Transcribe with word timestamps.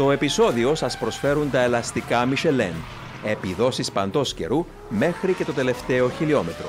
Στο 0.00 0.10
επεισόδιο 0.10 0.74
σας 0.74 0.98
προσφέρουν 0.98 1.50
τα 1.50 1.62
ελαστικά 1.62 2.28
Michelin, 2.28 2.74
επιδόσεις 3.24 3.92
παντός 3.92 4.34
καιρού 4.34 4.66
μέχρι 4.88 5.32
και 5.32 5.44
το 5.44 5.52
τελευταίο 5.52 6.10
χιλιόμετρο. 6.10 6.66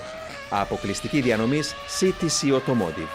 Αποκλειστική 0.50 1.22
διανομής 1.22 1.74
CTC 2.00 2.54
Automotive. 2.54 3.10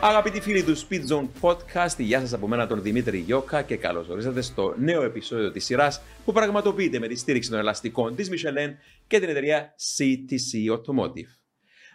Αγαπητοί 0.00 0.40
φίλοι 0.40 0.62
του 0.62 0.76
Speed 0.76 1.12
Zone 1.12 1.28
Podcast, 1.40 1.98
γεια 1.98 2.20
σας 2.20 2.32
από 2.32 2.48
μένα 2.48 2.66
τον 2.66 2.82
Δημήτρη 2.82 3.18
Γιώκα 3.18 3.62
και 3.62 3.76
καλώς 3.76 4.08
ορίσατε 4.08 4.40
στο 4.40 4.74
νέο 4.78 5.02
επεισόδιο 5.02 5.50
της 5.50 5.64
σειράς 5.64 6.02
που 6.24 6.32
πραγματοποιείται 6.32 6.98
με 6.98 7.08
τη 7.08 7.16
στήριξη 7.16 7.50
των 7.50 7.58
ελαστικών 7.58 8.14
της 8.14 8.30
Michelin 8.30 8.70
και 9.06 9.20
την 9.20 9.28
εταιρεία 9.28 9.74
CTC 9.96 10.76
Automotive. 10.76 11.41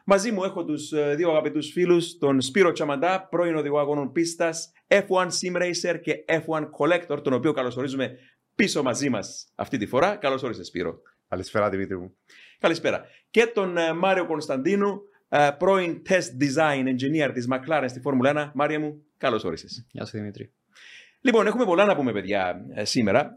Μαζί 0.09 0.31
μου 0.31 0.43
έχω 0.43 0.65
τους 0.65 0.91
ε, 0.91 1.15
δύο 1.15 1.29
αγαπητούς 1.29 1.71
φίλους, 1.71 2.17
τον 2.17 2.41
Σπύρο 2.41 2.71
Τσαμαντά, 2.71 3.27
πρώην 3.29 3.55
οδηγό 3.55 3.79
αγώνων 3.79 4.11
πίστας, 4.11 4.71
F1 4.87 5.27
Sim 5.27 5.55
Racer 5.55 5.99
και 6.01 6.13
F1 6.27 6.63
Collector, 6.79 7.23
τον 7.23 7.33
οποίο 7.33 7.51
καλωσορίζουμε 7.51 8.17
πίσω 8.55 8.83
μαζί 8.83 9.09
μας 9.09 9.51
αυτή 9.55 9.77
τη 9.77 9.85
φορά. 9.85 10.15
Καλώς 10.15 10.43
όρισες 10.43 10.67
Σπύρο. 10.67 11.01
Καλησπέρα 11.27 11.69
Δημήτρη 11.69 11.97
μου. 11.97 12.15
Καλησπέρα. 12.59 13.05
Και 13.29 13.45
τον 13.45 13.77
ε, 13.77 13.93
Μάριο 13.93 14.25
Κωνσταντίνου, 14.25 15.01
ε, 15.29 15.49
πρώην 15.57 16.01
Test 16.09 16.43
Design 16.43 16.83
Engineer 16.83 17.31
της 17.33 17.47
McLaren 17.51 17.85
στη 17.87 17.99
Φόρμουλα 17.99 18.49
1. 18.49 18.51
Μάρια 18.53 18.79
μου, 18.79 19.05
καλώς 19.17 19.43
όρισες. 19.43 19.87
Γεια 19.91 20.05
σου 20.05 20.17
Δημήτρη. 20.17 20.53
Λοιπόν, 21.21 21.47
έχουμε 21.47 21.65
πολλά 21.65 21.85
να 21.85 21.95
πούμε 21.95 22.11
παιδιά 22.11 22.65
σήμερα. 22.81 23.33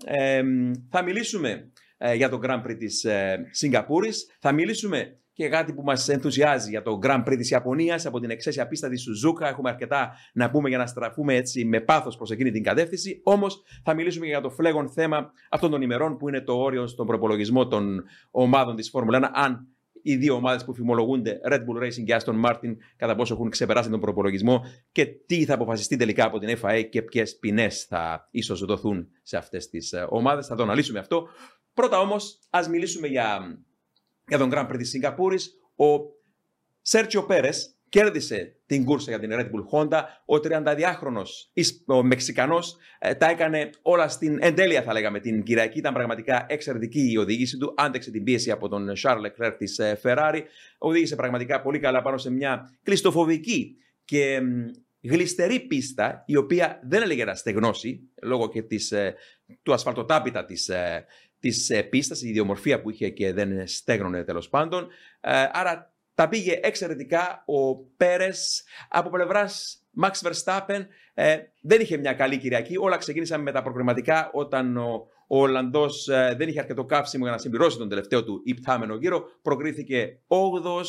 θα 0.90 1.02
μιλήσουμε 1.02 1.72
για 2.14 2.28
το 2.28 2.40
Grand 2.42 2.62
Prix 2.66 2.76
της 2.78 3.06
Σιγκαπούρης. 3.50 4.36
Θα 4.40 4.52
μιλήσουμε 4.52 5.20
και 5.40 5.48
κάτι 5.48 5.72
που 5.72 5.82
μας 5.82 6.08
ενθουσιάζει 6.08 6.70
για 6.70 6.82
το 6.82 6.98
Grand 7.02 7.24
Prix 7.24 7.36
της 7.36 7.50
Ιαπωνίας 7.50 8.06
από 8.06 8.20
την 8.20 8.30
εξαίσια 8.30 8.66
πίστα 8.66 8.88
της 8.88 9.02
Σουζούκα. 9.02 9.48
Έχουμε 9.48 9.70
αρκετά 9.70 10.12
να 10.32 10.50
πούμε 10.50 10.68
για 10.68 10.78
να 10.78 10.86
στραφούμε 10.86 11.34
έτσι 11.34 11.64
με 11.64 11.80
πάθος 11.80 12.16
προς 12.16 12.30
εκείνη 12.30 12.50
την 12.50 12.62
κατεύθυνση. 12.62 13.20
Όμως 13.24 13.62
θα 13.84 13.94
μιλήσουμε 13.94 14.26
για 14.26 14.40
το 14.40 14.50
φλέγον 14.50 14.90
θέμα 14.90 15.32
αυτών 15.50 15.70
των 15.70 15.82
ημερών 15.82 16.16
που 16.16 16.28
είναι 16.28 16.40
το 16.40 16.52
όριο 16.52 16.86
στον 16.86 17.06
προπολογισμό 17.06 17.66
των 17.66 18.04
ομάδων 18.30 18.76
της 18.76 18.90
Φόρμουλα 18.90 19.18
1. 19.18 19.30
Αν 19.32 19.68
οι 20.02 20.16
δύο 20.16 20.34
ομάδες 20.34 20.64
που 20.64 20.74
φημολογούνται, 20.74 21.40
Red 21.50 21.58
Bull 21.58 21.84
Racing 21.84 22.04
και 22.04 22.16
Aston 22.20 22.44
Martin, 22.44 22.76
κατά 22.96 23.14
πόσο 23.14 23.34
έχουν 23.34 23.50
ξεπεράσει 23.50 23.90
τον 23.90 24.00
προπολογισμό 24.00 24.64
και 24.92 25.06
τι 25.06 25.44
θα 25.44 25.54
αποφασιστεί 25.54 25.96
τελικά 25.96 26.24
από 26.24 26.38
την 26.38 26.58
FIA 26.62 26.84
και 26.90 27.02
ποιες 27.02 27.38
ποινές 27.38 27.84
θα 27.84 28.28
ίσω 28.30 28.56
δοθούν 28.56 29.08
σε 29.22 29.36
αυτές 29.36 29.68
τις 29.68 29.92
ε, 29.92 30.06
ομάδες. 30.08 30.46
Θα 30.46 30.54
το 30.54 30.62
αναλύσουμε 30.62 30.98
αυτό. 30.98 31.28
Πρώτα 31.74 31.98
όμως, 31.98 32.38
ας 32.50 32.68
μιλήσουμε 32.68 33.06
για 33.06 33.58
για 34.30 34.38
τον 34.38 34.50
Grand 34.52 34.68
Prix 34.68 34.76
της 34.76 34.88
Σιγκαπούρης. 34.88 35.60
Ο 35.76 35.84
Σέρτσιο 36.82 37.22
Πέρες 37.22 37.74
κέρδισε 37.88 38.56
την 38.66 38.84
κούρσα 38.84 39.10
για 39.10 39.20
την 39.20 39.30
Red 39.32 39.44
Bull 39.44 39.64
Honda. 39.72 40.02
Ο 40.24 40.36
32χρονος, 40.36 41.28
ο 41.86 42.02
Μεξικανός, 42.02 42.76
ε, 42.98 43.14
τα 43.14 43.28
έκανε 43.28 43.70
όλα 43.82 44.08
στην 44.08 44.38
εντέλεια 44.40 44.82
θα 44.82 44.92
λέγαμε 44.92 45.20
την 45.20 45.42
Κυριακή. 45.42 45.78
Ήταν 45.78 45.94
πραγματικά 45.94 46.46
εξαιρετική 46.48 47.10
η 47.10 47.16
οδήγηση 47.16 47.56
του. 47.56 47.74
Άντεξε 47.76 48.10
την 48.10 48.24
πίεση 48.24 48.50
από 48.50 48.68
τον 48.68 48.92
Charles 49.02 49.22
Leclerc 49.26 49.54
της 49.58 49.78
ε, 49.78 50.00
Ferrari. 50.02 50.40
Οδήγησε 50.78 51.16
πραγματικά 51.16 51.62
πολύ 51.62 51.78
καλά 51.78 52.02
πάνω 52.02 52.18
σε 52.18 52.30
μια 52.30 52.78
κλειστοφοβική 52.82 53.76
και 54.04 54.40
γλιστερή 55.00 55.60
πίστα, 55.60 56.24
η 56.26 56.36
οποία 56.36 56.80
δεν 56.82 57.02
έλεγε 57.02 57.24
να 57.24 57.34
στεγνώσει, 57.34 58.10
λόγω 58.22 58.48
και 58.48 58.62
της, 58.62 58.92
ε, 58.92 59.14
του 59.62 59.72
ασφαλτοτάπητα 59.72 60.44
της, 60.44 60.70
της 61.40 61.70
ε, 61.70 61.82
πίστα, 61.82 62.16
η 62.22 62.28
ιδιομορφία 62.28 62.80
που 62.80 62.90
είχε 62.90 63.08
και 63.08 63.32
δεν 63.32 63.66
στέγνωνε 63.66 64.24
τέλος 64.24 64.48
πάντων. 64.48 64.88
Ε, 65.20 65.46
άρα 65.52 65.92
τα 66.14 66.28
πήγε 66.28 66.60
εξαιρετικά 66.62 67.42
ο 67.46 67.76
Πέρες 67.76 68.64
από 68.88 69.10
πλευράς 69.10 69.82
Max 70.02 70.10
Verstappen. 70.10 70.86
Ε, 71.14 71.36
δεν 71.60 71.80
είχε 71.80 71.96
μια 71.96 72.12
καλή 72.12 72.38
Κυριακή. 72.38 72.76
Όλα 72.78 72.96
ξεκίνησαν 72.96 73.42
με 73.42 73.52
τα 73.52 73.62
προκριματικά 73.62 74.30
όταν 74.32 74.76
ο, 74.76 75.06
ο 75.26 75.40
Ολλανδός 75.40 76.08
δεν 76.36 76.48
είχε 76.48 76.60
αρκετό 76.60 76.84
καύσιμο 76.84 77.24
για 77.24 77.32
να 77.32 77.38
συμπληρώσει 77.38 77.78
τον 77.78 77.88
τελευταίο 77.88 78.24
του 78.24 78.40
υπτάμενο 78.44 78.94
γύρο. 78.94 79.24
Προκρίθηκε 79.42 80.18
8ο, 80.28 80.82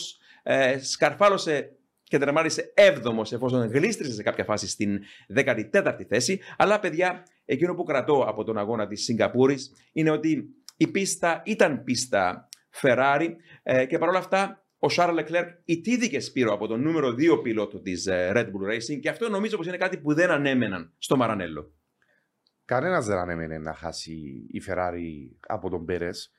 σκαρφάλωσε 0.82 1.76
και 2.12 2.18
τερμάρισε 2.18 2.74
7ο 2.76 3.32
εφόσον 3.32 3.68
γλίστρισες 3.68 4.16
σε 4.16 4.24
κάποια 4.24 4.44
φάση 4.44 4.68
στην 4.68 5.00
14η 5.36 6.04
θέση. 6.08 6.40
Αλλά 6.58 6.80
παιδιά, 6.80 7.24
εκείνο 7.46 7.76
που 7.76 7.84
κρατώ 7.84 8.24
από 8.28 8.44
τον 8.44 8.58
αγώνα 8.58 8.88
της 8.88 9.04
Σιγκαπούρης 9.04 9.72
είναι 9.92 10.10
ότι 10.10 10.56
η 10.78 10.88
πίστα 10.88 11.42
ήταν 11.46 11.84
πίστα 11.84 12.50
Ferrari 12.82 13.28
ε, 13.64 13.86
και 13.86 13.98
παρόλα 13.98 14.18
αυτά 14.18 14.66
ο 14.80 14.88
Charles 14.96 15.20
Leclerc 15.20 15.48
ιτήθηκε 15.66 16.20
Σπύρο 16.20 16.54
από 16.54 16.68
τον 16.68 16.82
νούμερο 16.82 17.10
2 17.10 17.42
πιλότο 17.44 17.80
της 17.82 18.06
ε, 18.06 18.32
Red 18.36 18.46
Bull 18.46 18.74
Racing 18.74 19.00
και 19.00 19.10
αυτό 19.10 19.30
νομίζω 19.30 19.58
πως 19.58 19.68
είναι 19.68 19.78
κάτι 19.78 19.98
που 19.98 20.14
δεν 20.14 20.30
ανέμεναν 20.30 20.94
στο 20.98 21.18
Μαρανέλο. 21.18 21.74
Κανένας 22.66 23.06
δεν 23.06 23.18
ανέμενε 23.18 23.58
να 23.58 23.74
χάσει 23.74 24.46
η 24.52 24.62
Ferrari 24.68 25.36
από 25.48 25.70
τον 25.70 25.86
Πέρες. 25.86 26.32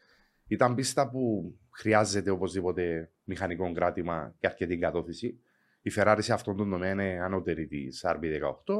Ήταν 0.46 0.74
πίστα 0.74 1.10
που 1.10 1.54
χρειάζεται 1.70 2.30
οπωσδήποτε 2.30 3.10
μηχανικό 3.24 3.72
κράτημα 3.72 4.34
και 4.38 4.46
αρκετή 4.46 4.78
κατώθηση. 4.78 5.40
Η 5.82 5.92
Ferrari 5.96 6.18
σε 6.20 6.32
αυτόν 6.32 6.56
τον 6.56 6.70
τομέα 6.70 6.90
είναι 6.90 7.20
ανώτερη 7.22 7.66
της 7.66 8.04
RB18. 8.04 8.74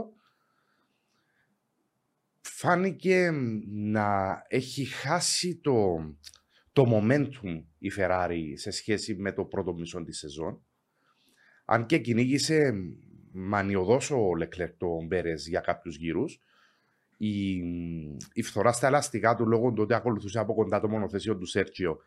Φάνηκε 2.40 3.30
να 3.68 4.42
έχει 4.48 4.84
χάσει 4.84 5.56
το, 5.56 5.96
το 6.72 6.84
momentum 6.92 7.64
η 7.78 7.91
Ferrari 7.98 8.52
σε 8.54 8.70
σχέση 8.70 9.14
με 9.14 9.32
το 9.32 9.44
πρώτο 9.44 9.72
μισό 9.74 10.02
της 10.04 10.18
σεζόν. 10.18 10.62
Αν 11.64 11.86
και 11.86 11.98
κυνήγησε 11.98 12.72
μανιωδώς 13.32 14.10
ο 14.10 14.28
Leclerc 14.41 14.72
τον 14.76 15.06
Μπέρες 15.06 15.48
για 15.48 15.60
κάποιους 15.60 15.96
γύρους, 15.96 16.41
η, 17.16 17.56
η 18.32 18.42
φθορά 18.42 18.72
στα 18.72 18.86
ελαστικά 18.86 19.34
του 19.34 19.46
λόγω 19.48 19.72
του 19.72 19.82
ότι 19.82 19.94
ακολουθούσε 19.94 20.38
από 20.38 20.54
κοντά 20.54 20.80
το 20.80 20.88
μονοθεσίο 20.88 21.36
του 21.36 21.46
Σέρτσιο 21.46 21.98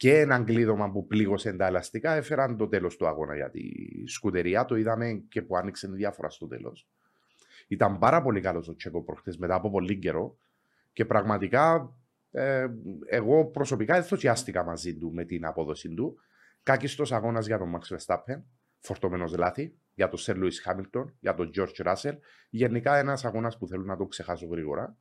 και 0.00 0.18
ένα 0.18 0.42
κλείδωμα 0.42 0.90
που 0.90 1.06
πλήγωσε 1.06 1.52
τα 1.52 1.66
ελαστικά 1.66 2.12
έφεραν 2.12 2.56
το 2.56 2.68
τέλος 2.68 2.96
του 2.96 3.06
αγώνα 3.06 3.34
για 3.34 3.50
τη 3.50 3.62
σκουτεριά. 4.06 4.64
Το 4.64 4.76
είδαμε 4.76 5.24
και 5.28 5.42
που 5.42 5.56
άνοιξε 5.56 5.88
διάφορα 5.88 6.30
στο 6.30 6.46
τέλος. 6.46 6.88
Ήταν 7.68 7.98
πάρα 7.98 8.22
πολύ 8.22 8.40
καλός 8.40 8.68
ο 8.68 8.74
Τσέκο 8.74 9.02
προχτές 9.02 9.36
μετά 9.36 9.54
από 9.54 9.70
πολύ 9.70 9.98
καιρό 9.98 10.36
και 10.92 11.04
πραγματικά 11.04 11.94
ε, 12.30 12.66
εγώ 13.06 13.46
προσωπικά 13.46 13.96
ενθουσιάστηκα 13.96 14.64
μαζί 14.64 14.96
του 14.96 15.12
με 15.12 15.24
την 15.24 15.44
απόδοση 15.46 15.94
του. 15.94 16.18
Κάκιστος 16.62 17.12
αγώνας 17.12 17.46
για 17.46 17.58
τον 17.58 17.76
Max 17.76 17.96
Verstappen, 17.96 18.42
φορτωμένος 18.78 19.36
λάθη, 19.36 19.74
για 19.94 20.08
τον 20.08 20.18
Σερ 20.18 20.36
Λουί 20.36 20.60
Χάμιλτον, 20.62 21.14
για 21.20 21.34
τον 21.34 21.50
George 21.54 21.84
Russell. 21.84 22.16
Γενικά 22.50 22.96
ένας 22.96 23.24
αγώνας 23.24 23.58
που 23.58 23.66
θέλω 23.66 23.84
να 23.84 23.96
το 23.96 24.06
ξεχάσω 24.06 24.46
γρήγορα. 24.46 24.96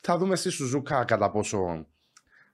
Θα 0.00 0.18
δούμε 0.18 0.36
στη 0.36 0.50
Σουζούκα 0.50 1.04
κατά 1.04 1.30
πόσο 1.30 1.86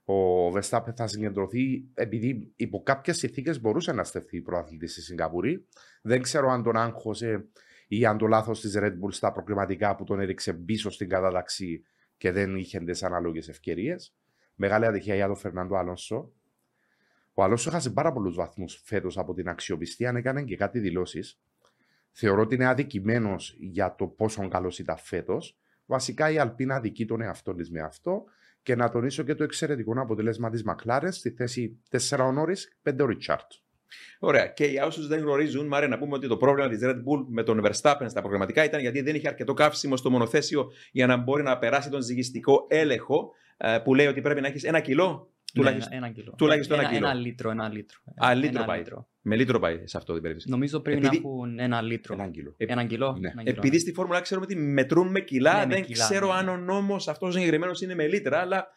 ο 0.05 0.47
Verstappen 0.53 0.95
θα 0.95 1.07
συγκεντρωθεί 1.07 1.89
επειδή 1.93 2.53
υπό 2.55 2.83
κάποιες 2.83 3.17
συνθήκες 3.17 3.61
μπορούσε 3.61 3.91
να 3.91 4.03
στεφθεί 4.03 4.37
η 4.37 4.41
προαθλητής 4.41 4.91
στη 4.91 5.01
Σιγκαπούρη. 5.01 5.67
Δεν 6.01 6.21
ξέρω 6.21 6.49
αν 6.49 6.63
τον 6.63 6.77
άγχωσε 6.77 7.47
ή 7.87 8.05
αν 8.05 8.17
το 8.17 8.27
λάθος 8.27 8.61
της 8.61 8.73
Red 8.77 8.91
Bull 8.91 9.11
στα 9.11 9.31
προκληματικά 9.31 9.95
που 9.95 10.03
τον 10.03 10.19
έριξε 10.19 10.53
πίσω 10.53 10.89
στην 10.89 11.09
κατάταξη 11.09 11.83
και 12.17 12.31
δεν 12.31 12.55
είχε 12.55 12.79
τις 12.79 13.03
ανάλογες 13.03 13.47
ευκαιρίες. 13.47 14.15
Μεγάλη 14.55 14.85
ατυχία 14.85 15.15
για 15.15 15.27
τον 15.27 15.35
Φερνάντο 15.35 15.75
Αλόνσο. 15.75 16.31
Ο 17.33 17.43
Αλόνσο 17.43 17.69
έχασε 17.69 17.89
πάρα 17.89 18.13
πολλούς 18.13 18.35
βαθμούς 18.35 18.81
φέτος 18.85 19.17
από 19.17 19.33
την 19.33 19.49
αξιοπιστία, 19.49 20.09
αν 20.09 20.15
έκανε 20.15 20.43
και 20.43 20.55
κάτι 20.55 20.79
δηλώσεις. 20.79 21.39
Θεωρώ 22.11 22.41
ότι 22.41 22.55
είναι 22.55 22.67
αδικημένος 22.67 23.55
για 23.59 23.95
το 23.95 24.07
πόσο 24.07 24.47
καλός 24.47 24.79
ήταν 24.79 24.97
φέτος. 24.97 25.59
Βασικά 25.85 26.31
η 26.31 26.37
Αλπίνα 26.37 26.75
αδικεί 26.75 27.05
τον 27.05 27.21
εαυτό 27.21 27.55
της 27.55 27.71
με 27.71 27.81
αυτό 27.81 28.23
και 28.65 28.75
να 28.75 28.89
τονίσω 28.89 29.23
και 29.23 29.35
το 29.35 29.43
εξαιρετικό 29.43 29.93
αποτέλεσμα 29.97 30.49
της 30.49 30.63
Μακλάρεν 30.63 31.11
στη 31.11 31.29
θέση 31.29 31.79
4 32.09 32.17
ο 32.19 32.31
Νόρις, 32.31 32.77
5 32.83 32.95
ο 33.01 33.05
Ριτσάρτ. 33.05 33.51
Ωραία. 34.19 34.47
Και 34.47 34.65
για 34.65 34.85
όσους 34.85 35.07
δεν 35.07 35.19
γνωρίζουν, 35.19 35.67
Μάρια, 35.67 35.87
να 35.87 35.97
πούμε 35.97 36.15
ότι 36.15 36.27
το 36.27 36.37
πρόβλημα 36.37 36.69
της 36.69 36.79
Red 36.83 36.95
Bull 36.95 37.25
με 37.27 37.43
τον 37.43 37.61
Verstappen 37.63 38.05
στα 38.05 38.19
προγραμματικά 38.21 38.63
ήταν 38.63 38.81
γιατί 38.81 39.01
δεν 39.01 39.15
είχε 39.15 39.27
αρκετό 39.27 39.53
καύσιμο 39.53 39.97
στο 39.97 40.09
μονοθέσιο 40.09 40.71
για 40.91 41.07
να 41.07 41.17
μπορεί 41.17 41.43
να 41.43 41.57
περάσει 41.57 41.89
τον 41.89 42.01
ζυγιστικό 42.01 42.65
έλεγχο 42.69 43.31
ε, 43.57 43.77
που 43.83 43.93
λέει 43.93 44.07
ότι 44.07 44.21
πρέπει 44.21 44.41
να 44.41 44.47
έχεις 44.47 44.63
ένα 44.63 44.79
κιλό 44.79 45.09
ναι, 45.09 45.34
τουλάχιστον, 45.55 45.97
ένα, 45.97 46.09
κιλό. 46.09 46.33
Τουλάχιστον 46.37 46.79
ένα, 46.79 46.87
ένα, 46.87 46.97
κιλό. 46.97 47.09
Ένα 47.09 47.19
λίτρο, 47.19 47.49
ένα 47.49 47.69
λίτρο. 47.69 47.99
Α, 48.25 48.33
λίτρο 48.33 48.63
πάει. 48.63 48.77
Λίτρο. 48.77 49.07
Με 49.21 49.35
λίτρο 49.35 49.59
πάει 49.59 49.87
σε 49.87 49.97
αυτό 49.97 50.13
την 50.13 50.21
περίπτωση. 50.21 50.49
Νομίζω 50.49 50.79
πρέπει 50.79 51.05
Επειδή... 51.05 51.21
να 51.23 51.29
έχουν 51.29 51.59
ένα 51.59 51.81
λίτρο. 51.81 52.13
Ένα 52.13 52.27
κιλό. 52.27 52.53
Ένα 52.57 52.85
κιλό; 52.85 53.17
Ναι. 53.19 53.29
Ένα 53.29 53.43
κιλό. 53.43 53.55
Επειδή 53.57 53.79
στη 53.79 53.93
Φόρμουλα 53.93 54.21
ξέρουμε 54.21 54.45
ότι 54.45 54.55
μετρούν 54.55 55.07
με 55.07 55.19
κιλά, 55.19 55.53
ναι, 55.53 55.59
δεν 55.59 55.79
με 55.79 55.85
κιλά, 55.85 56.03
ξέρω 56.09 56.27
ναι. 56.27 56.33
αν 56.33 56.49
ο 56.49 56.57
νόμος 56.57 57.07
αυτός 57.07 57.33
συγκεκριμένο 57.33 57.71
είναι 57.83 57.95
με 57.95 58.07
λίτρα, 58.07 58.39
αλλά. 58.39 58.67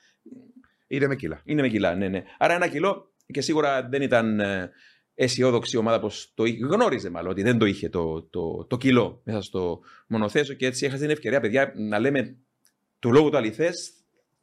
Είναι 0.86 1.06
με 1.06 1.16
κιλά. 1.16 1.40
Είναι 1.44 1.62
με 1.62 1.68
κιλά, 1.68 1.94
ναι, 1.94 2.08
ναι. 2.08 2.22
Άρα 2.38 2.54
ένα 2.54 2.68
κιλό 2.68 3.12
και 3.26 3.40
σίγουρα 3.40 3.88
δεν 3.88 4.02
ήταν 4.02 4.40
ε, 4.40 4.70
αισιόδοξη 5.14 5.76
η 5.76 5.78
ομάδα 5.78 6.00
πω 6.00 6.10
το 6.34 6.44
γνώριζε 6.68 7.10
μάλλον 7.10 7.30
ότι 7.30 7.42
δεν 7.42 7.58
το 7.58 7.64
είχε 7.64 7.88
το, 7.88 8.22
το, 8.22 8.64
το 8.64 8.76
κιλό 8.76 9.20
μέσα 9.24 9.42
στο 9.42 9.80
μονοθέσιο 10.08 10.54
και 10.54 10.66
έτσι 10.66 10.86
έχασε 10.86 11.02
την 11.02 11.10
ευκαιρία, 11.10 11.40
παιδιά, 11.40 11.72
να 11.76 11.98
λέμε 11.98 12.36
του 12.98 13.12
λόγου 13.12 13.30
του 13.30 13.36
αληθές 13.36 13.92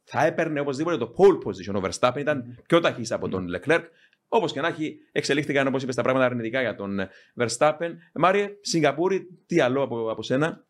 θα 0.08 0.24
έπαιρνε 0.24 0.60
οπωσδήποτε 0.60 0.96
το 0.96 1.14
pole 1.16 1.48
position. 1.48 1.82
Ο 1.82 1.88
Verstappen 1.88 2.18
ήταν 2.18 2.58
πιο 2.66 2.80
ταχύς 2.80 3.12
από 3.12 3.28
τον 3.28 3.46
Leclerc. 3.56 3.82
Όπως 4.28 4.52
και 4.52 4.60
να 4.60 4.68
έχει, 4.68 4.96
εξελίχθηκαν 5.12 5.66
όπως 5.66 5.82
είπες 5.82 5.94
τα 5.94 6.02
πράγματα 6.02 6.24
αρνητικά 6.24 6.60
για 6.60 6.74
τον 6.74 6.98
Verstappen. 7.40 7.90
Μάριε, 8.14 8.48
Σιγκαπούρη, 8.60 9.28
τι 9.46 9.60
άλλο 9.60 9.82
από, 9.82 10.10
από 10.10 10.22
σένα; 10.22 10.64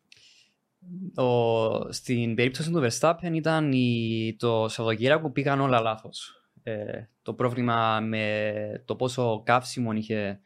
Ο, 1.15 1.91
στην 1.91 2.35
περίπτωση 2.35 2.71
του 2.71 2.87
Verstappen 2.89 3.31
ήταν 3.33 3.71
η, 3.71 4.35
το 4.39 4.67
Σαββατοκύριακο 4.67 5.21
που 5.21 5.31
πήγαν 5.31 5.61
όλα 5.61 5.81
λάθος. 5.81 6.43
Ε, 6.63 7.03
το 7.21 7.33
πρόβλημα 7.33 7.99
με 7.99 8.83
το 8.85 8.95
πόσο 8.95 9.41
καύσιμο 9.45 9.91
είχε 9.91 10.39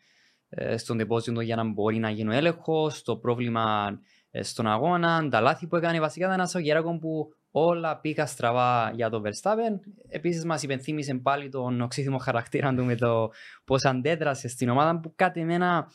ε, 0.49 0.77
στον 0.77 0.97
τεπόζιτο 0.97 1.41
για 1.41 1.55
να 1.55 1.63
μπορεί 1.63 1.97
να 1.97 2.09
γίνει 2.09 2.29
ο 2.29 2.31
έλεγχος, 2.31 3.03
το 3.03 3.17
πρόβλημα 3.17 3.87
ε, 3.89 3.99
στον 4.39 4.67
αγώνα, 4.67 5.27
τα 5.29 5.39
λάθη 5.41 5.67
που 5.67 5.75
έκανε. 5.75 5.99
Βασικά 5.99 6.25
ήταν 6.25 6.37
ένας 6.37 6.51
Σαββατοκύριακο 6.51 6.99
που 6.99 7.33
όλα 7.51 7.99
πήγαν 7.99 8.27
στραβά 8.27 8.91
για 8.95 9.09
τον 9.09 9.23
Verstappen. 9.25 9.79
Επίσης, 10.09 10.45
μας 10.45 10.63
υπενθύμησε 10.63 11.13
πάλι 11.13 11.49
τον 11.49 11.81
οξύθυμο 11.81 12.17
χαρακτήρα 12.17 12.73
του 12.73 12.85
με 12.85 12.95
το 12.95 13.31
πώς 13.65 13.85
αντέδρασε 13.85 14.47
στην 14.47 14.69
ομάδα 14.69 14.99
που 14.99 15.13
κάτι 15.15 15.39
εμένα 15.39 15.87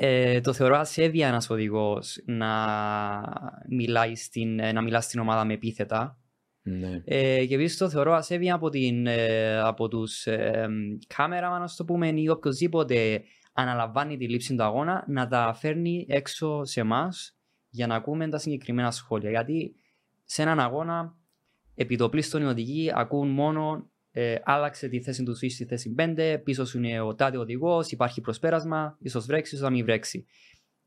ε, 0.00 0.40
το 0.40 0.52
θεωρώ 0.52 0.76
ασέβεια 0.76 1.28
ένας 1.28 1.50
οδηγός 1.50 2.22
να, 2.24 2.52
μιλάει 3.68 4.14
στην, 4.14 4.54
να 4.54 4.82
μιλά 4.82 5.00
στην 5.00 5.20
ομάδα 5.20 5.44
με 5.44 5.52
επίθετα. 5.52 6.18
Ναι. 6.62 7.02
Ε, 7.04 7.46
και 7.46 7.54
επίσης 7.54 7.76
το 7.76 7.88
θεωρώ 7.88 8.14
ασέβεια 8.14 8.54
από, 8.54 8.68
την, 8.68 9.06
ε, 9.06 9.58
από 9.58 9.88
τους 9.88 10.26
ε, 10.26 10.68
κάμερα, 11.06 11.58
να 11.58 11.68
το 11.76 11.84
πούμε, 11.84 12.08
ή 12.08 12.28
οποιοδήποτε 12.28 13.22
αναλαμβάνει 13.60 14.16
τη 14.16 14.28
λήψη 14.28 14.54
του 14.54 14.62
αγώνα 14.62 15.04
να 15.06 15.28
τα 15.28 15.54
φέρνει 15.54 16.06
έξω 16.08 16.64
σε 16.64 16.80
εμάς 16.80 17.36
για 17.68 17.86
να 17.86 17.94
ακούμε 17.94 18.28
τα 18.28 18.38
συγκεκριμένα 18.38 18.90
σχόλια. 18.90 19.30
Γιατί 19.30 19.74
σε 20.24 20.42
έναν 20.42 20.60
αγώνα, 20.60 21.16
επιτοπλίστων 21.74 22.42
οι 22.42 22.44
οδηγοί 22.44 22.92
ακούν 22.94 23.28
μόνο 23.28 23.90
ε, 24.10 24.36
άλλαξε 24.44 24.88
τη 24.88 25.00
θέση 25.00 25.22
του 25.22 25.32
switch 25.32 25.50
στη 25.50 25.64
θέση 25.64 25.94
5, 25.98 26.40
πίσω 26.44 26.64
σου 26.64 26.78
είναι 26.78 27.00
ο 27.00 27.14
τάδε 27.14 27.36
οδηγός, 27.36 27.90
υπάρχει 27.90 28.20
προσπέρασμα, 28.20 28.96
ίσως 29.00 29.26
βρέξεις, 29.26 29.52
ίσως 29.52 29.64
να 29.64 29.74
μην 29.74 29.84
βρέξει. 29.84 30.26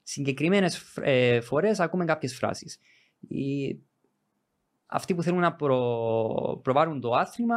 Συγκεκριμένες 0.04 0.98
ε, 1.02 1.42
φορές 1.42 1.80
ακούμε 1.80 2.06
κάποιες 2.06 2.36
φράσεις. 2.36 2.80
Αυτοί 4.86 5.16
που 5.16 5.24
θέλουν 5.24 5.40
να 5.40 5.56
προ... 5.56 6.60
προβάλλουν 6.64 7.02
το 7.02 7.12
άθλημα, 7.12 7.56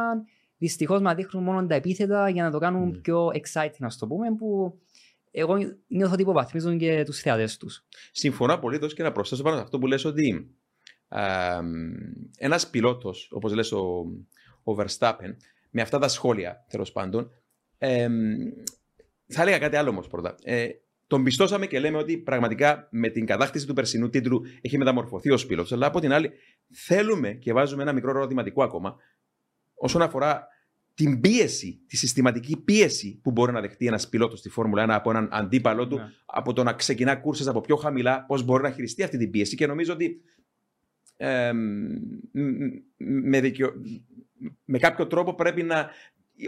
δυστυχώς 0.57 1.01
μας 1.01 1.15
δείχνουν 1.15 1.43
μόνο 1.43 1.65
τα 1.65 1.75
επίθετα 1.75 2.29
για 2.29 2.43
να 2.43 2.51
το 2.51 2.57
κάνουν 2.59 2.95
mm. 2.95 3.01
πιο 3.01 3.27
exciting, 3.27 3.79
ας 3.79 3.97
το 3.97 4.07
πούμε, 4.07 4.35
που 4.35 4.79
εγώ 5.37 5.55
νιώθω 5.87 6.13
ότι 6.13 6.21
υποβαθμίζουν 6.21 6.77
και 6.77 7.03
τους 7.03 7.19
θεατές 7.19 7.57
τους. 7.57 7.85
Συμφωνώ 8.11 8.53
απολύτως 8.53 8.93
και 8.93 9.03
να 9.03 9.11
προσθέσω 9.11 9.43
πάνω 9.43 9.55
σε 9.55 9.61
αυτό 9.61 9.79
που 9.79 9.87
λες 9.87 10.05
ότι 10.05 10.55
ε, 11.07 11.59
ένας 12.37 12.69
πιλότος, 12.69 13.29
όπως 13.31 13.53
λες 13.53 13.71
ο, 13.71 14.05
ο 14.63 14.75
Verstappen, 14.77 15.35
με 15.69 15.81
αυτά 15.81 15.99
τα 15.99 16.07
σχόλια 16.07 16.65
τέλος 16.69 16.91
πάντων. 16.91 17.31
Ε, 17.77 18.07
θα 19.27 19.41
έλεγα 19.41 19.57
κάτι 19.57 19.75
άλλο 19.75 19.89
όμως 19.89 20.07
πρώτα. 20.07 20.35
Ε, 20.43 20.69
τον 21.07 21.23
πιστώσαμε 21.23 21.67
και 21.67 21.79
λέμε 21.79 21.97
ότι 21.97 22.17
πραγματικά 22.17 22.87
με 22.91 23.09
την 23.09 23.25
κατάκτηση 23.25 23.67
του 23.67 23.73
περσινού 23.73 24.09
τίτλου 24.09 24.41
έχει 24.61 24.77
μεταμορφωθεί 24.77 25.31
ο 25.31 25.37
Σπίλο. 25.37 25.67
Αλλά 25.71 25.85
από 25.85 25.99
την 25.99 26.11
άλλη, 26.11 26.31
θέλουμε 26.71 27.31
και 27.33 27.53
βάζουμε 27.53 27.81
ένα 27.81 27.93
μικρό 27.93 28.09
ερωτηματικό 28.09 28.63
ακόμα 28.63 28.95
όσον 29.75 30.01
αφορά 30.01 30.47
την 30.95 31.19
πίεση, 31.19 31.81
τη 31.87 31.97
συστηματική 31.97 32.57
πίεση 32.57 33.19
που 33.23 33.31
μπορεί 33.31 33.51
να 33.51 33.61
δεχτεί 33.61 33.87
ένας 33.87 34.09
πιλότος 34.09 34.39
στη 34.39 34.49
Φόρμουλα 34.49 34.85
1 34.85 34.87
από 34.89 35.09
έναν 35.09 35.29
αντίπαλό 35.31 35.87
του, 35.87 35.97
ναι. 35.97 36.11
από 36.25 36.53
το 36.53 36.63
να 36.63 36.73
ξεκινά 36.73 37.15
κούρσες 37.15 37.47
από 37.47 37.61
πιο 37.61 37.75
χαμηλά, 37.75 38.25
πώς 38.25 38.43
μπορεί 38.43 38.63
να 38.63 38.71
χειριστεί 38.71 39.03
αυτή 39.03 39.17
την 39.17 39.31
πίεση. 39.31 39.55
Και 39.55 39.67
νομίζω 39.67 39.93
ότι 39.93 40.21
ε, 41.17 41.51
με, 42.97 43.39
δικαιο 43.41 43.73
με 44.65 44.77
κάποιο 44.77 45.07
τρόπο 45.07 45.33
πρέπει 45.33 45.63
να 45.63 45.89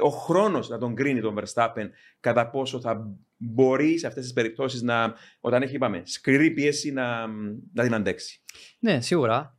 ο 0.03 0.09
χρόνος 0.09 0.69
να 0.69 0.77
τον 0.77 0.95
κρίνει 0.95 1.21
τον 1.21 1.39
Verstappen 1.39 1.89
κατά 2.19 2.49
πόσο 2.49 2.79
θα 2.79 3.17
μπορεί 3.38 3.97
σε 3.97 4.07
αυτές 4.07 4.23
τις 4.23 4.33
περιπτώσεις 4.33 4.81
να, 4.81 5.13
όταν 5.39 5.61
έχει 5.61 5.75
είπαμε, 5.75 6.01
σκληρή 6.05 6.51
πίεση 6.51 6.91
να, 6.91 7.27
να 7.73 7.83
την 7.83 7.94
αντέξει. 7.94 8.41
Ναι, 8.79 9.01
σίγουρα. 9.01 9.57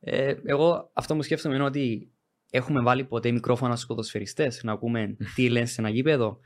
Ε, 0.00 0.34
εγώ 0.44 0.90
αυτό 0.92 1.16
που 1.16 1.22
σκέφτομαι 1.22 1.54
είναι 1.54 1.64
ότι 1.64 2.10
έχουμε 2.50 2.82
βάλει 2.82 3.04
ποτέ 3.04 3.30
μικρόφωνα 3.30 3.74
στους 3.74 3.86
ποδοσφαιριστέ 3.86 4.52
να 4.62 4.72
ακούμε 4.72 5.16
τι 5.34 5.48
λένε 5.48 5.66
σε 5.66 5.80
ένα 5.80 5.90
γήπεδο; 5.90 6.40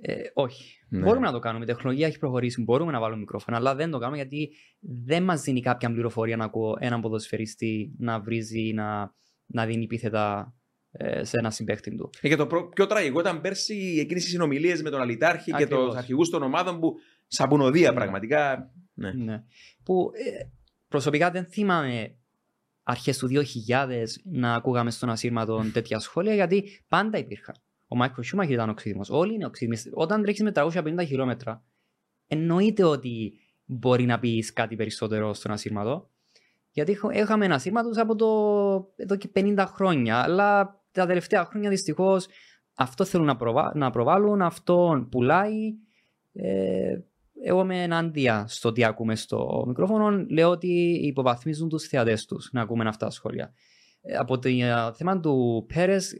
Ε, 0.00 0.14
όχι. 0.34 0.76
Ναι. 0.88 1.00
Μπορούμε 1.00 1.26
να 1.26 1.32
το 1.32 1.38
κάνουμε. 1.38 1.64
Η 1.64 1.66
τεχνολογία 1.66 2.06
έχει 2.06 2.18
προχωρήσει. 2.18 2.62
Μπορούμε 2.62 2.92
να 2.92 3.00
βάλουμε 3.00 3.20
μικρόφωνα, 3.20 3.56
αλλά 3.56 3.74
δεν 3.74 3.90
το 3.90 3.98
κάνουμε 3.98 4.16
γιατί 4.16 4.50
δεν 4.80 5.22
μας 5.22 5.42
δίνει 5.42 5.60
κάποια 5.60 5.92
πληροφορία 5.92 6.36
να 6.36 6.44
ακούω 6.44 6.76
έναν 6.80 7.00
ποδοσφαιριστή 7.00 7.94
να 7.98 8.20
βρίζει, 8.20 8.72
να 8.74 9.14
να 9.52 9.66
δίνει 9.66 9.84
επίθετα 9.84 10.54
ε, 10.92 11.24
σε 11.24 11.38
ένα 11.38 11.50
συμπέχτη 11.50 11.96
του. 11.96 12.10
Ε, 12.20 12.28
και 12.28 12.36
το 12.36 12.46
πιο 12.74 12.86
τραγικό 12.86 13.20
ήταν 13.20 13.40
πέρσι 13.40 13.96
εκείνε 14.00 14.20
οι 14.20 14.22
συνομιλίες 14.22 14.82
με 14.82 14.90
τον 14.90 15.00
Αλιτάρχη 15.00 15.52
και 15.52 15.66
τους 15.66 15.94
αρχηγούς 15.94 16.30
των 16.30 16.42
ομάδων 16.42 16.80
που 16.80 16.94
σαπουνοδία 17.26 17.90
ναι. 17.90 17.96
πραγματικά. 17.96 18.70
Ναι. 18.94 19.12
ναι. 19.12 19.42
Που 19.84 20.10
ε, 20.14 20.44
προσωπικά 20.88 21.30
δεν 21.30 21.44
θυμάμαι 21.44 22.16
αρχές 22.82 23.18
του 23.18 23.28
2000 23.28 24.04
να 24.24 24.54
ακούγαμε 24.54 24.90
στον 24.90 25.10
ασύρματο 25.10 25.64
τέτοια 25.72 25.98
σχόλια 25.98 26.34
γιατί 26.34 26.84
πάντα 26.88 27.18
υπήρχαν. 27.18 27.54
Ο 27.88 27.96
Μάικρο 27.96 28.22
Σούμαχερ 28.22 28.52
ήταν 28.52 28.68
οξύδημος. 28.68 29.10
Όλοι 29.10 29.34
είναι 29.34 29.46
οξύδημοι. 29.46 29.76
Όταν 29.92 30.22
τρέχεις 30.22 30.42
με 30.42 30.52
350 30.54 31.04
χιλιόμετρα, 31.06 31.64
εννοείται 32.26 32.84
ότι 32.84 33.32
μπορεί 33.64 34.04
να 34.04 34.18
πεις 34.18 34.52
κάτι 34.52 34.76
περισσότερο 34.76 35.34
στον 35.34 35.52
ασύρματο. 35.52 36.10
Γιατί 36.70 36.98
είχαμε 37.12 37.44
ένα 37.44 37.58
σήμα 37.58 37.82
του 37.82 38.00
από 38.00 38.16
το 38.16 38.26
εδώ 38.96 39.16
και 39.16 39.30
50 39.34 39.64
χρόνια. 39.66 40.22
Αλλά 40.22 40.80
τα 40.92 41.06
τελευταία 41.06 41.44
χρόνια 41.44 41.70
δυστυχώς 41.70 42.26
αυτό 42.74 43.04
θέλουν 43.04 43.26
να, 43.26 43.36
προβα... 43.36 43.72
να 43.74 43.90
προβάλλουν, 43.90 44.42
αυτό 44.42 45.06
πουλάει. 45.10 45.74
Ε, 46.32 46.98
εγώ 47.44 47.60
είμαι 47.60 47.82
ενάντια 47.82 48.44
στο 48.48 48.72
τι 48.72 48.84
ακούμε 48.84 49.16
στο 49.16 49.64
μικρόφωνο. 49.66 50.26
Λέω 50.30 50.50
ότι 50.50 51.00
υποβαθμίζουν 51.02 51.68
τους 51.68 51.86
θεατές 51.86 52.24
τους 52.24 52.48
να 52.52 52.60
ακούμε 52.60 52.88
αυτά 52.88 53.06
τα 53.06 53.12
σχόλια. 53.12 53.54
Ε, 54.02 54.14
από 54.14 54.38
το 54.38 54.48
ε, 54.48 54.92
θέμα 54.94 55.20
του 55.20 55.66
Πέρες, 55.74 56.12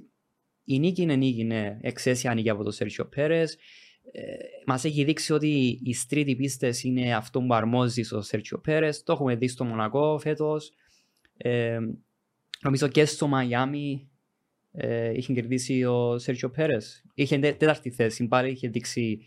η 0.64 0.78
νίκη 0.78 1.02
είναι 1.02 1.16
νίκη, 1.16 1.44
ναι. 1.44 1.78
Εξαίσια 1.80 2.34
νίκη 2.34 2.50
από 2.50 2.62
το 2.62 2.70
Σέρσιο 2.70 3.06
Πέρες. 3.06 3.56
Ε, 4.12 4.22
Μας 4.66 4.84
έχει 4.84 5.04
δείξει 5.04 5.32
ότι 5.32 5.80
οι 5.82 5.94
στρίτη 5.94 6.36
πίστες 6.36 6.82
είναι 6.82 7.14
αυτό 7.14 7.40
που 7.40 7.54
αρμόζει 7.54 8.02
στο 8.02 8.20
Σέρτσιο 8.20 8.58
Πέρες. 8.58 9.02
Το 9.02 9.12
έχουμε 9.12 9.36
δει 9.36 9.48
στο 9.48 9.64
Μονακό 9.64 10.18
φέτος. 10.18 10.72
Ε, 11.36 11.78
νομίζω 12.62 12.88
και 12.88 13.04
στο 13.04 13.26
Μαϊάμι 13.26 14.10
ε, 14.72 15.12
είχε 15.16 15.32
κερδίσει 15.32 15.84
ο 15.84 16.18
Σέρτσιο 16.18 16.50
Πέρες. 16.50 17.04
Είχε 17.14 17.38
τέταρτη 17.38 17.90
θέση. 17.90 18.28
Πάλι 18.28 18.50
είχε 18.50 18.68
δείξει 18.68 19.20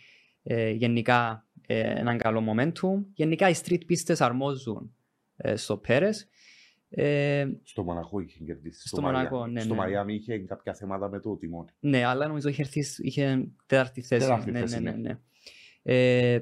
ε, 0.44 0.70
γενικά 0.70 1.40
ε, 1.40 1.45
έναν 1.68 2.18
καλό 2.18 2.44
momentum. 2.48 3.04
Γενικά 3.14 3.50
οι 3.50 3.54
street 3.64 3.86
πίστε 3.86 4.16
αρμόζουν 4.20 4.96
ε, 5.38 5.56
στο 5.56 5.78
Πέρες. 5.78 6.28
Ε, 6.90 7.48
στο 7.64 7.84
Μοναχό 7.84 8.20
είχε 8.20 8.44
κερδίσει. 8.44 8.80
Στο, 8.80 8.88
στο 8.88 9.02
Μοναχό, 9.02 9.48
ναι, 9.48 9.60
Στο 9.60 9.74
ναι. 9.74 9.80
Μαϊάμι 9.80 10.14
είχε 10.14 10.38
κάποια 10.38 10.74
θέματα 10.74 11.10
με 11.10 11.20
το 11.20 11.38
τιμόνι. 11.38 11.70
Ναι, 11.80 12.06
αλλά 12.06 12.28
νομίζω 12.28 12.50
είχε, 12.50 12.62
έρθει, 12.62 12.84
είχε 12.98 13.48
τέταρτη 13.66 14.02
θέση. 14.02 14.28
Τέταρτη 14.28 14.52
ναι, 14.52 14.60
θέση 14.60 14.80
ναι, 14.80 14.92
ναι, 14.92 14.98
ναι. 14.98 15.02
ναι. 15.02 15.20
Ε, 15.84 16.40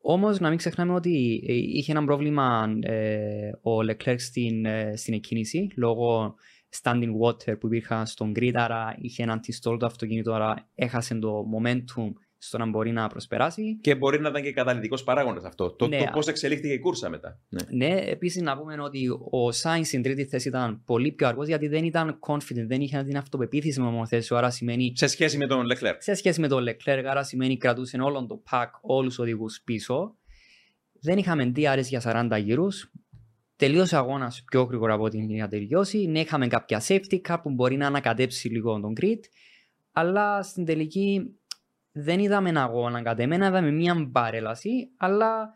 Όμως 0.00 0.40
να 0.40 0.48
μην 0.48 0.58
ξεχνάμε 0.58 0.94
ότι 0.94 1.44
ε, 1.46 1.52
είχε 1.52 1.92
ένα 1.92 2.04
πρόβλημα 2.04 2.76
ε, 2.80 3.50
ο 3.62 3.82
Λεκλέρ 3.82 4.18
στην, 4.18 4.64
ε, 4.64 4.96
στην 4.96 5.14
εκκίνηση 5.14 5.68
λόγω 5.76 6.34
standing 6.82 7.10
water 7.22 7.58
που 7.58 7.66
υπήρχαν 7.66 8.06
στον 8.06 8.32
grid, 8.36 8.52
άρα 8.54 8.96
είχε 8.98 9.22
έναν 9.22 9.40
τιστόλ 9.40 9.78
το 9.78 9.86
αυτοκίνητο, 9.86 10.32
άρα 10.32 10.68
έχασε 10.74 11.14
το 11.14 11.44
momentum 11.56 12.12
στο 12.44 12.58
να 12.58 12.66
μπορεί 12.66 12.92
να 12.92 13.06
προσπεράσει. 13.08 13.78
Και 13.80 13.94
μπορεί 13.94 14.20
να 14.20 14.28
ήταν 14.28 14.42
και 14.42 14.52
καταλητικό 14.52 15.02
παράγοντας 15.02 15.44
αυτό. 15.44 15.70
Το, 15.70 15.86
ναι, 15.86 15.98
το 15.98 16.10
πώς 16.12 16.26
εξελίχθηκε 16.26 16.72
η 16.72 16.78
κούρσα 16.78 17.08
μετά. 17.08 17.40
Ναι, 17.48 17.86
ναι 17.86 18.00
επίσης 18.00 18.42
να 18.42 18.58
πούμε 18.58 18.80
ότι 18.80 19.08
ο 19.30 19.52
Σάινς 19.52 19.86
στην 19.86 20.02
τρίτη 20.02 20.24
θέση 20.24 20.48
ήταν 20.48 20.82
πολύ 20.84 21.12
πιο 21.12 21.26
αργός 21.26 21.46
γιατί 21.46 21.68
δεν 21.68 21.84
ήταν 21.84 22.18
confident, 22.26 22.66
δεν 22.66 22.80
είχε 22.80 23.02
την 23.04 23.16
αυτοπεποίθηση 23.16 23.80
με 23.80 23.90
μονοθέσιο. 23.90 24.36
Άρα 24.36 24.50
σημαίνει. 24.50 24.92
Σε 24.94 25.06
σχέση 25.06 25.36
με 25.36 25.46
τον 25.46 25.66
Leclerc. 25.66 25.96
Σε 25.98 26.14
σχέση 26.14 26.40
με 26.40 26.48
τον 26.48 26.64
Leclerc, 26.68 27.02
άρα 27.06 27.22
σημαίνει 27.22 27.56
κρατούσε 27.56 27.96
όλον 28.00 28.26
το 28.26 28.42
pack, 28.50 28.68
όλους 28.80 29.14
τους 29.14 29.18
οδηγούς 29.18 29.60
πίσω. 29.64 30.16
Δεν 31.00 31.18
είχαμε 31.18 31.52
DRS 31.56 31.84
για 31.84 32.00
40 32.04 32.38
γύρους. 32.42 32.90
Τελείωσε 33.56 33.94
ο 33.94 33.98
αγώνας 33.98 34.42
πιο 34.46 34.62
γρήγορα 34.62 34.94
από 34.94 35.04
ό,τι 35.04 35.18
είχε 35.18 35.46
τελειώσει. 35.46 36.06
Ναι, 36.06 36.20
είχαμε 36.20 36.46
κάποια 36.46 36.82
safety 36.88 37.20
car 37.28 37.36
που 37.42 37.50
μπορεί 37.50 37.76
να 37.76 37.86
ανακατέψει 37.86 38.48
λίγο 38.48 38.80
τον 38.80 38.92
grid. 39.00 39.20
Αλλά 39.92 40.42
στην 40.42 40.64
τελική 40.64 41.36
δεν 41.92 42.20
είδαμε 42.20 42.48
ένα 42.48 42.62
αγώνα 42.62 43.02
κατά 43.02 43.22
εμένα, 43.22 43.46
είδαμε 43.46 43.70
μια 43.70 43.94
μπαρέλαση, 43.94 44.90
αλλά 44.96 45.54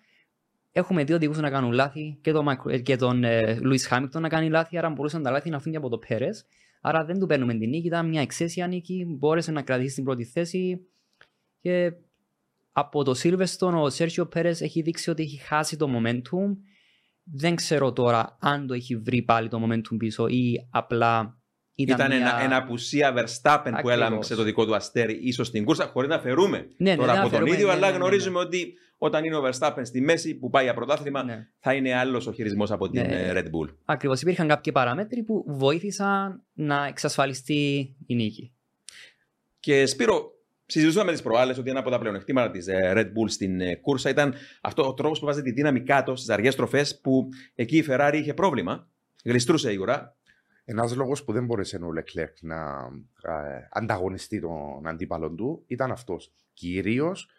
έχουμε 0.73 1.05
δύο 1.05 1.17
οδηγούς 1.17 1.39
να 1.39 1.51
κάνουν 1.51 1.73
λάθη 1.73 2.19
και 2.21 2.33
τον, 2.33 2.47
και 2.83 2.97
τον 2.97 3.25
ε, 3.25 3.59
Λουίς 3.61 3.87
Χάμικτον 3.87 4.23
να 4.23 4.29
κάνει 4.29 4.49
λάθη, 4.49 4.79
άρα 4.79 4.91
μπορούσαν 4.91 5.23
τα 5.23 5.31
λάθη 5.31 5.51
να 5.51 5.61
φύγουν 5.61 5.79
από 5.79 5.89
το 5.89 5.99
Πέρες. 5.99 6.45
Άρα 6.81 7.05
δεν 7.05 7.19
του 7.19 7.27
παίρνουμε 7.27 7.55
την 7.55 7.69
νίκη, 7.69 7.87
ήταν 7.87 8.09
μια 8.09 8.21
εξαίσια 8.21 8.67
νίκη, 8.67 9.07
μπόρεσε 9.09 9.53
να 9.53 9.63
κρατήσει 9.63 9.95
την 9.95 10.05
πρώτη 10.05 10.25
θέση 10.25 10.87
και 11.61 11.93
από 12.73 13.05
το 13.05 13.15
Σίλβεστον 13.15 13.75
ο 13.75 13.91
Σέρσιο 13.91 14.27
Πέρες 14.27 14.61
έχει 14.61 14.83
δείξει 14.83 15.11
ότι 15.11 15.23
έχει 15.23 15.37
χάσει 15.37 15.77
το 15.77 15.89
momentum. 15.97 16.57
Δεν 17.23 17.55
ξέρω 17.55 17.93
τώρα 17.93 18.37
αν 18.41 18.67
το 18.67 18.75
έχει 18.75 18.97
βρει 18.97 19.23
πάλι 19.23 19.49
το 19.49 19.63
momentum 19.65 19.97
πίσω 19.99 20.27
ή 20.27 20.69
απλά 20.71 21.39
Ήταν, 21.79 22.07
μια- 22.07 22.17
ένα, 22.17 22.41
ένα 22.43 22.57
απουσία 22.57 23.13
Verstappen 23.15 23.61
που 23.63 23.69
Ακριβώς. 23.69 23.93
έλαμψε 23.93 24.35
το 24.35 24.43
δικό 24.43 24.67
του 24.67 24.75
αστέρι 24.75 25.19
ίσως 25.23 25.47
στην 25.47 25.65
κούρσα, 25.65 25.87
χωρίς 25.87 26.09
να 26.09 26.19
φερούμε 26.19 26.59
Ναι, 26.77 26.91
ναι, 26.91 26.97
τώρα 26.97 27.13
δεν 27.13 27.21
από 27.21 27.29
τον 27.31 27.35
αφαιρούμε, 27.39 27.51
ίδιο, 27.55 27.67
ναι, 27.67 27.73
αλλά 27.73 27.81
ναι, 27.81 27.87
ναι, 27.87 27.99
ναι. 27.99 28.05
γνωρίζουμε 28.05 28.39
ότι 28.39 28.75
όταν 28.99 29.25
είναι 29.25 29.37
ο 29.37 29.43
Verstappen 29.49 29.81
στη 29.83 30.01
μέση 30.01 30.35
που 30.35 30.51
πάει 30.51 30.65
για 30.65 30.75
πρωτάθλημα, 30.75 31.23
Ναι. 31.25 31.49
θα 31.59 31.73
είναι 31.75 31.95
άλλος 31.95 32.27
ο 32.27 32.33
χειρισμός 32.33 32.71
από 32.71 32.89
την 32.91 33.01
Ναι. 33.07 33.15
ε, 33.15 33.33
Red 33.35 33.45
Bull. 33.45 33.75
Ακριβώς. 33.85 34.21
Υπήρχαν 34.23 34.49
κάποιοι 34.49 34.73
παράμετροι 34.73 35.23
που 35.23 35.45
βοήθησαν 35.49 36.43
να 36.53 36.87
εξασφαλιστεί 36.87 37.95
η 38.07 38.15
νίκη. 38.15 38.53
Και 39.61 39.87
Σπύρο, 39.87 40.31
συζητούσαμε 40.67 41.13
τις 41.13 41.23
προάλλες 41.23 41.59
ότι 41.59 41.71
ένα 41.71 41.79
από 41.79 41.91
τα 41.91 41.99
πλεονεκτήματα 41.99 42.51
της 42.51 42.67
Red 42.71 43.05
Bull 43.07 43.27
στην 43.29 43.61
ε, 43.61 43.75
κούρσα 43.77 44.11
ήταν 44.11 44.35
αυτό 44.61 44.87
ο 44.87 44.95
τρόπος 44.95 45.19
που 45.19 45.27
βάζει 45.27 45.43
τη 45.43 45.51
δύναμη 45.51 45.81
κάτω 45.81 46.17
στις 46.17 46.29
αργές 46.29 46.55
τροφέ, 46.57 46.87
που 47.03 47.29
εκεί 47.55 47.77
η 47.77 47.85
Ferrari 47.89 48.13
είχε 48.15 48.35
πρόβλημα. 48.35 48.89
Γλιστρούσε 49.25 49.73
η 49.73 49.77
ουρά. 49.77 50.16
Ένας 50.69 50.97
λόγος 50.97 51.25
που 51.25 51.33
δεν 51.33 51.45
μπόρεσε 51.45 51.77
ο 51.77 51.93
Λεκλέρκ 51.93 52.37
να 52.43 52.89
ε, 53.23 53.69
ανταγωνιστεί 53.71 54.41
τον 54.41 54.87
αντίπαλο 54.87 55.31
του 55.31 55.65
ήταν 55.67 55.91
αυτός. 55.91 56.33
Κυρίως 56.53 57.31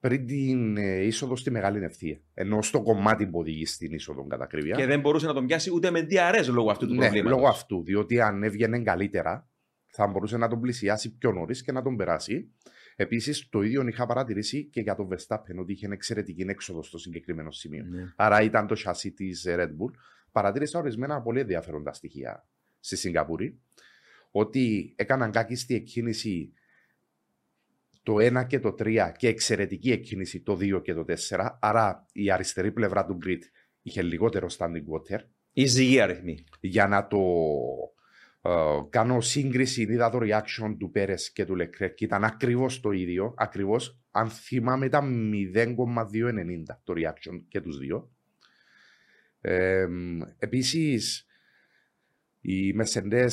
πριν 0.00 0.26
την 0.26 0.76
ε, 0.76 1.04
είσοδο 1.04 1.36
στη 1.36 1.50
μεγάλη 1.50 1.84
ευθεία. 1.84 2.20
Ενώ 2.34 2.62
στο 2.62 2.82
κομμάτι 2.82 3.26
που 3.26 3.38
οδηγεί 3.38 3.66
στην 3.66 3.92
είσοδο 3.92 4.26
κατά 4.26 4.44
ακρίβεια. 4.44 4.76
Και 4.76 4.86
δεν 4.86 5.00
μπορούσε 5.00 5.26
να 5.26 5.32
τον 5.32 5.46
πιάσει 5.46 5.70
ούτε 5.74 5.90
με 5.90 6.06
DRS 6.10 6.46
λόγω 6.48 6.70
αυτού 6.70 6.86
του 6.86 6.94
ναι, 6.94 7.00
προβλήματος. 7.00 7.38
λόγω 7.38 7.48
αυτού. 7.48 7.82
Διότι 7.84 8.20
αν 8.20 8.42
έβγαινε 8.42 8.82
καλύτερα, 8.82 9.48
θα 9.86 10.06
μπορούσε 10.06 10.36
να 10.36 10.48
τον 10.48 10.60
πλησιάσει 10.60 11.16
πιο 11.16 11.32
νωρίς 11.32 11.62
και 11.62 11.72
να 11.72 11.82
τον 11.82 11.96
περάσει. 11.96 12.50
Επίσης, 12.96 13.48
το 13.48 13.62
ίδιο 13.62 13.86
είχα 13.86 14.06
παρατηρήσει 14.06 14.64
και 14.64 14.80
για 14.80 14.94
τον 14.94 15.08
Verstappen, 15.08 15.56
ότι 15.58 15.72
είχε 15.72 15.88
εξαιρετική 15.90 16.42
έξοδο 16.48 16.82
στο 16.82 16.98
συγκεκριμένο 16.98 17.50
σημείο. 17.50 17.84
Ναι. 17.84 18.12
Άρα 18.16 18.42
ήταν 18.42 18.66
το 18.66 18.74
σασί 18.74 19.12
της 19.12 19.46
Red 19.48 19.68
Bull. 19.68 19.90
Παρατήρησα 20.32 20.78
ορισμένα 20.78 21.22
πολύ 21.22 21.40
ενδιαφέροντα 21.40 21.92
στοιχεία 21.92 22.46
στη 22.82 22.96
Σιγκαπούρη. 22.96 23.60
Ότι 24.30 24.94
έκαναν 24.96 25.30
κάκιστη 25.30 25.74
εκκίνηση 25.74 26.52
το 28.02 28.14
1 28.18 28.46
και 28.46 28.58
το 28.58 28.74
3 28.78 29.12
και 29.16 29.28
εξαιρετική 29.28 29.90
εκκίνηση 29.92 30.40
το 30.40 30.58
2 30.60 30.82
και 30.82 30.94
το 30.94 31.04
4. 31.28 31.48
Άρα 31.60 32.06
η 32.12 32.30
αριστερή 32.30 32.72
πλευρά 32.72 33.04
του 33.04 33.18
grid 33.26 33.40
είχε 33.82 34.02
λιγότερο 34.02 34.46
standing 34.58 34.84
water. 34.92 35.18
Η 35.52 35.66
ζυγή 35.66 36.00
αριθμή. 36.00 36.44
Για 36.60 36.86
να 36.86 37.06
το 37.06 37.18
ε, 38.42 38.50
κάνω 38.90 39.20
σύγκριση, 39.20 39.82
είδα 39.82 40.10
το 40.10 40.18
reaction 40.22 40.76
του 40.78 40.90
Πέρες 40.90 41.32
και 41.32 41.44
του 41.44 41.56
Leclerc 41.58 41.94
και 41.94 42.04
ήταν 42.04 42.24
ακριβώς 42.24 42.80
το 42.80 42.90
ίδιο. 42.90 43.34
Ακριβώς, 43.36 43.98
αν 44.10 44.28
θυμάμαι, 44.28 44.86
ήταν 44.86 45.32
0,290 45.54 46.78
το 46.84 46.94
reaction 46.96 47.42
και 47.48 47.60
τους 47.60 47.78
δύο. 47.78 48.10
Ε, 49.40 49.86
Επίσης, 50.38 51.26
οι 52.42 52.74
Mercedes 52.80 53.30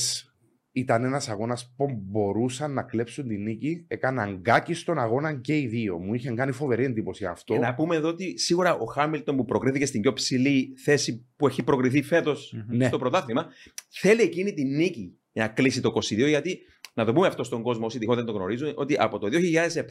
ήταν 0.72 1.04
ένας 1.04 1.30
αγώνας 1.30 1.74
που 1.76 1.86
μπορούσαν 2.04 2.74
να 2.74 2.84
κλέψουν 2.84 3.28
την 3.28 3.42
νίκη. 3.44 3.86
Έκαναν 3.88 4.38
γκάκι 4.38 4.74
στον 4.74 5.00
αγώνα 5.00 5.34
και 5.34 5.58
οι 5.58 5.68
δύο. 5.68 5.98
Μου 5.98 6.14
είχε 6.14 6.32
κάνει 6.32 6.52
φοβερή 6.52 6.84
εντύπωση 6.84 7.26
αυτό. 7.26 7.54
Και 7.54 7.60
να 7.60 7.74
πούμε 7.74 7.96
εδώ 7.96 8.08
ότι 8.08 8.40
σίγουρα 8.40 8.74
ο 8.76 8.86
Χάμιλτον 8.86 9.36
που 9.36 9.46
προκρίθηκε 9.46 9.86
στην 9.86 10.02
πιο 10.02 10.14
ψηλή 10.14 10.74
θέση 10.84 11.26
που 11.36 11.48
έχει 11.48 11.64
προκριθεί 11.64 12.02
φέτος 12.02 12.56
Ναι. 12.68 12.88
στο 12.88 12.98
πρωτάθλημα, 12.98 13.48
θέλει 13.90 14.22
εκείνη 14.22 14.54
τη 14.54 14.64
νίκη 14.64 15.18
για 15.32 15.44
να 15.44 15.50
κλείσει 15.50 15.82
το 15.82 15.90
22. 15.90 16.28
Γιατί 16.28 16.60
να 16.94 17.06
το 17.06 17.14
πούμε 17.14 17.28
αυτό 17.28 17.44
στον 17.44 17.62
κόσμο, 17.62 17.86
όσοι 17.86 18.00
τυχόν 18.00 18.16
δεν 18.16 18.26
το 18.26 18.32
γνωρίζουν, 18.32 18.72
ότι 18.76 18.96
από 19.00 19.18
το 19.18 19.28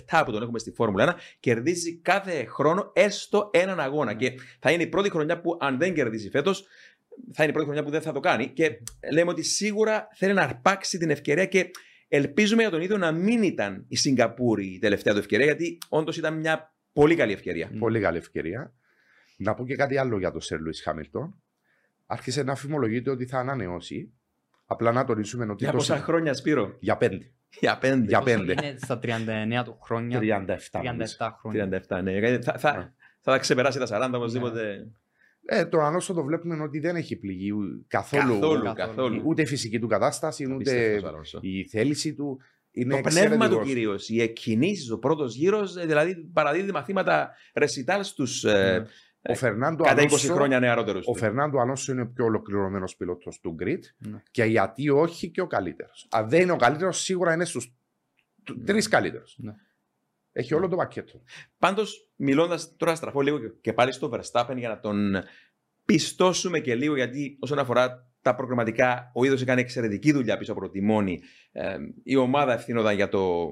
2007 0.08 0.22
που 0.24 0.32
τον 0.32 0.42
έχουμε 0.42 0.58
στη 0.58 0.70
Φόρμουλα 0.70 1.14
1, 1.16 1.18
κερδίζει 1.40 1.96
κάθε 1.96 2.44
χρόνο 2.44 2.90
έστω 2.94 3.50
έναν 3.52 3.80
αγώνα. 3.80 4.14
Και 4.14 4.32
θα 4.60 4.70
είναι 4.70 4.82
η 4.82 4.86
πρώτη 4.86 5.10
χρονιά 5.10 5.40
που, 5.40 5.56
αν 5.60 5.78
δεν 5.78 5.94
κερδίσει 5.94 6.30
φέτος, 6.30 6.66
θα 7.32 7.42
είναι 7.42 7.50
η 7.50 7.54
πρώτη 7.54 7.64
χρονιά 7.64 7.82
που 7.84 7.90
δεν 7.90 8.00
θα 8.00 8.12
το 8.12 8.20
κάνει. 8.20 8.48
Και 8.48 8.82
λέμε 9.12 9.30
ότι 9.30 9.42
σίγουρα 9.42 10.08
θέλει 10.14 10.32
να 10.32 10.42
αρπάξει 10.42 10.98
την 10.98 11.10
ευκαιρία 11.10 11.44
και 11.44 11.70
ελπίζουμε 12.08 12.62
για 12.62 12.70
τον 12.70 12.80
ίδιο 12.80 12.96
να 12.96 13.12
μην 13.12 13.42
ήταν 13.42 13.84
η 13.88 13.96
Σιγκαπούρη 13.96 14.66
η 14.66 14.78
τελευταία 14.78 15.12
του 15.12 15.18
ευκαιρία, 15.18 15.44
γιατί 15.46 15.78
όντως 15.88 16.16
ήταν 16.16 16.38
μια 16.38 16.74
πολύ 16.92 17.14
καλή 17.14 17.32
ευκαιρία. 17.32 17.70
Πολύ 17.78 18.00
καλή 18.00 18.16
ευκαιρία. 18.18 18.72
Να 19.36 19.54
πω 19.54 19.66
και 19.66 19.76
κάτι 19.76 19.96
άλλο 19.96 20.18
για 20.18 20.30
τον 20.30 20.40
Σερ 20.40 20.60
Λουίς 20.60 20.82
Χάμιλτον. 20.82 21.42
Άρχισε 22.06 22.42
να 22.42 22.54
φημολογείται 22.54 23.10
ότι 23.10 23.26
θα 23.26 23.38
ανανεώσει. 23.38 24.12
Απλά 24.66 24.92
να 24.92 25.04
τονίσουμε 25.04 25.44
ότι. 25.44 25.54
Για 25.64 25.70
το 25.72 25.76
πόσα 25.76 25.94
συ- 25.96 26.04
χρόνια, 26.04 26.34
Σπύρο; 26.34 26.76
Για 26.80 26.96
πέντε. 26.96 27.32
Για 27.60 27.78
πέντε. 27.78 28.04
Για 28.08 28.20
Πόσο 28.20 28.36
πέντε. 28.36 28.52
Είναι 28.52 28.76
στα 28.78 28.98
39 29.02 29.64
του 29.64 29.78
χρόνια; 29.82 30.18
37. 30.20 30.82
νομίζω. 30.84 31.16
37 31.18 31.30
χρόνια. 31.40 31.68
37, 31.88 32.02
ναι. 32.02 32.18
Γιατί 32.18 32.44
Θα, 32.44 32.58
θα, 32.58 32.76
Ναι. 32.76 32.82
θα 33.20 33.32
τα 33.32 33.38
ξεπεράσει 33.38 33.78
τα 33.78 33.86
40 33.86 34.10
οπωσδήποτε. 34.14 34.86
Ε, 35.50 35.64
τον 35.64 35.80
Ανώσο 35.80 36.14
το 36.14 36.22
βλέπουμε 36.24 36.62
ότι 36.62 36.78
δεν 36.78 36.96
έχει 36.96 37.16
πληγεί 37.16 37.50
ου- 37.50 37.84
καθόλου, 37.88 38.22
Καθόλου, 38.40 38.62
καθόλου. 38.62 38.74
καθόλου. 38.74 39.22
ούτε 39.24 39.42
η 39.42 39.46
φυσική 39.46 39.78
του 39.78 39.86
κατάσταση, 39.86 40.44
ούτε 40.44 40.54
Απίστευτος, 40.54 41.08
Αλόνσο. 41.08 41.38
η 41.42 41.68
θέληση 41.68 42.14
του. 42.14 42.40
Είναι 42.70 42.94
Το 42.94 43.00
πνεύμα 43.00 43.20
του 43.28 43.32
εξαιρετικός. 43.34 43.66
κυρίως. 43.66 44.08
Οι 44.08 44.22
εκκινήσεις, 44.22 44.90
ο 44.90 44.98
πρώτος 44.98 45.34
γύρος, 45.34 45.72
δηλαδή 45.74 46.14
παραδίδει 46.32 46.70
μαθήματα 46.72 47.30
ρεσιτάλ 47.54 48.02
στους 48.04 48.44
ε, 48.44 48.86
Ο 49.22 49.34
Φερνάντο 49.34 49.84
κατά 49.84 50.02
20 50.02 50.06
Αλόνσο- 50.06 50.34
χρόνια 50.34 50.60
νεαρότερους. 50.60 51.06
Ο 51.06 51.14
Φερνάντο 51.14 51.60
Αλόνσο 51.60 51.92
είναι 51.92 52.00
ο 52.02 52.06
πιο 52.14 52.24
ολοκληρωμένος 52.24 52.96
πιλότος 52.96 53.40
του 53.40 53.56
Grid 53.62 53.78
Ναι. 53.98 54.22
και 54.30 54.44
γιατί 54.44 54.88
όχι 54.88 55.30
και 55.30 55.40
ο 55.40 55.46
καλύτερος. 55.46 56.06
Αν 56.10 56.28
δεν 56.28 56.40
είναι 56.40 56.52
ο 56.52 56.56
καλύτερος, 56.56 56.98
σίγουρα 57.02 57.32
είναι 57.34 57.44
στους 57.44 57.72
τρεις 58.64 58.88
καλύτερους. 58.88 59.34
Ναι. 59.38 59.52
Έχει 60.32 60.54
όλο 60.54 60.68
το 60.68 60.76
πακέτο. 60.76 61.22
Πάντως, 61.58 62.10
μιλώντας 62.16 62.76
τώρα, 62.76 62.94
στραφώ 62.94 63.20
λίγο 63.20 63.38
και- 63.38 63.52
και 63.60 63.72
πάλι 63.72 63.92
στο 63.92 64.10
Verstappen 64.12 64.54
για 64.56 64.68
να 64.68 64.80
τον 64.80 65.12
πιστώσουμε 65.84 66.60
και 66.60 66.74
λίγο, 66.74 66.96
γιατί 66.96 67.36
όσον 67.40 67.58
αφορά 67.58 68.12
τα 68.22 68.34
προγραμματικά, 68.34 69.10
ο 69.14 69.24
ίδιο 69.24 69.38
έκανε 69.40 69.60
εξαιρετική 69.60 70.12
δουλειά 70.12 70.36
πίσω 70.38 70.52
από 70.52 70.60
το 70.60 70.68
τιμόνι. 70.70 71.20
Ε, 71.52 71.76
η 72.02 72.16
ομάδα 72.16 72.52
ευθύνονταν 72.52 72.94
για 72.94 73.08
το, 73.08 73.48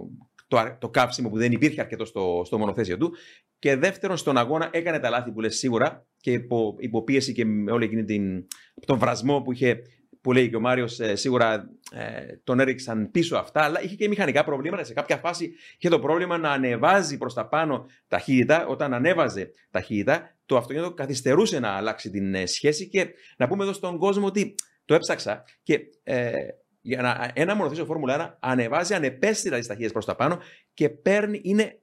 το, 0.49 0.59
α- 0.59 0.79
το 0.79 0.89
κάψιμο 0.89 1.29
που 1.31 1.37
δεν 1.37 1.53
υπήρχε 1.53 1.81
αρκετό 1.81 2.05
στο, 2.05 2.43
στο 2.45 2.59
μονοθέσιο 2.59 2.97
του. 2.97 3.15
Και 3.59 3.77
δεύτερον, 3.77 4.17
στον 4.17 4.37
αγώνα 4.37 4.69
έκανε 4.73 4.99
τα 4.99 5.11
λάθη 5.11 5.33
που 5.33 5.41
λες 5.41 5.57
σίγουρα 5.59 6.07
και 6.21 6.33
υπό, 6.33 6.75
υποπίεση 6.79 7.33
και 7.33 7.45
με 7.45 7.73
όλη 7.73 7.85
εκείνη 7.85 8.05
την, 8.05 8.47
τον 8.87 8.99
βρασμό 8.99 9.43
που 9.43 9.53
είχε 9.53 9.83
που 10.27 10.33
λέει 10.33 10.49
και 10.49 10.57
ο 10.57 10.61
Μάριος, 10.61 10.99
σίγουρα 11.13 11.71
ε, 11.93 12.37
τον 12.45 12.61
έριξαν 12.61 13.11
πίσω 13.11 13.37
αυτά, 13.37 13.63
αλλά 13.63 13.83
είχε 13.83 13.95
και 13.95 14.09
μηχανικά 14.09 14.45
προβλήματα. 14.45 14.85
Σε 14.85 14.93
κάποια 14.93 15.17
φάση 15.17 15.53
είχε 15.79 15.89
το 15.89 15.99
πρόβλημα 15.99 16.39
να 16.39 16.51
ανεβάζει 16.51 17.19
προς 17.19 17.35
τα 17.35 17.49
πάνω 17.49 17.87
ταχύτητα. 18.09 18.67
Όταν 18.67 18.95
ανέβαζε 18.95 19.51
ταχύτητα, 19.71 20.37
το 20.47 20.57
αυτοκίνητο 20.57 20.93
καθυστερούσε 20.93 21.59
να 21.59 21.69
αλλάξει 21.69 22.11
την 22.11 22.35
ε, 22.35 22.47
σχέση. 22.47 22.89
Και 22.89 23.09
να 23.37 23.49
πούμε 23.49 23.63
εδώ 23.63 23.73
στον 23.73 23.99
κόσμο 23.99 24.27
ότι 24.27 24.55
το 24.85 24.95
έψαξα 24.95 25.45
και 25.63 25.81
ε, 26.03 26.33
για 26.81 27.03
να, 27.03 27.31
ένα 27.35 27.55
μονοθέσιο 27.55 27.85
Φόρμουλα 27.85 28.35
1 28.35 28.37
ανεβάζει 28.41 28.95
ανεπέστητα 28.95 29.57
τις 29.57 29.67
ταχύτητες 29.67 29.93
προς 29.93 30.05
τα 30.05 30.15
πάνω 30.15 30.39
και 30.75 30.89
παίρνει, 30.89 31.41
είναι, 31.43 31.79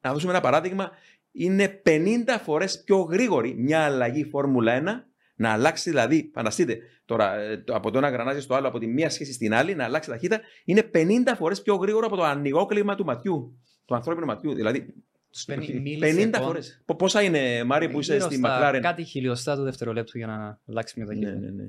να 0.00 0.12
δώσουμε 0.12 0.32
ένα 0.32 0.40
παράδειγμα, 0.40 0.90
είναι 1.32 1.82
50 1.86 1.98
φορές 2.42 2.82
πιο 2.84 2.98
γρήγορη 2.98 3.54
μια 3.54 3.84
αλλαγή 3.84 4.24
Φόρμουλα 4.24 5.04
1 5.06 5.13
να 5.36 5.52
αλλάξει 5.52 5.90
δηλαδή, 5.90 6.30
φανταστείτε, 6.34 6.78
τώρα 7.04 7.36
ε, 7.36 7.56
το- 7.56 7.74
από 7.74 7.90
το 7.90 7.98
ένα 7.98 8.08
γρανάζι 8.10 8.40
στο 8.40 8.54
άλλο, 8.54 8.68
από 8.68 8.78
τη 8.78 8.86
μία 8.86 9.10
σχέση 9.10 9.32
στην 9.32 9.54
άλλη, 9.54 9.74
να 9.74 9.84
αλλάξει 9.84 10.10
ταχύτητα, 10.10 10.40
είναι 10.64 10.90
50 10.94 11.34
φορές 11.36 11.62
πιο 11.62 11.74
γρήγορο 11.74 12.06
από 12.06 12.16
το 12.16 12.22
ανοιγόκλημα 12.22 12.94
του 12.94 13.04
ματιού, 13.04 13.58
του 13.84 13.94
ανθρώπινου 13.94 14.26
ματιού. 14.26 14.54
Δηλαδή, 14.54 14.94
Τους 15.30 15.44
παίρνει 15.44 15.66
50 15.66 15.80
μιλισεκόντ. 15.82 16.36
φορές. 16.36 16.82
Πόσα 16.98 17.22
είναι, 17.22 17.64
Μάρι, 17.64 17.88
που 17.90 18.00
είσαι 18.00 18.12
Γύρω 18.14 18.26
στη 18.26 18.36
στα 18.36 18.48
Μακλάρεν; 18.48 18.82
Κάτι 18.82 19.04
χιλιοστά 19.04 19.56
του 19.56 19.62
δευτερολέπτου 19.62 20.18
για 20.18 20.26
να 20.26 20.60
αλλάξει 20.68 20.94
μια 21.00 21.06
Ναι, 21.06 21.14
ταχύτητα. 21.20 21.46
ναι, 21.46 21.50
ναι. 21.62 21.68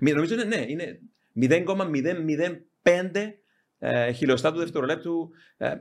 Μη- 0.00 0.12
Νομίζω 0.14 0.34
είναι, 0.34 0.44
ναι, 0.44 0.64
είναι 0.68 1.00
0,005 1.34 3.41
ε, 3.84 4.12
χιλιοστά 4.12 4.52
του 4.52 4.58
δευτερολέπτου. 4.58 5.30
ε, 5.56 5.74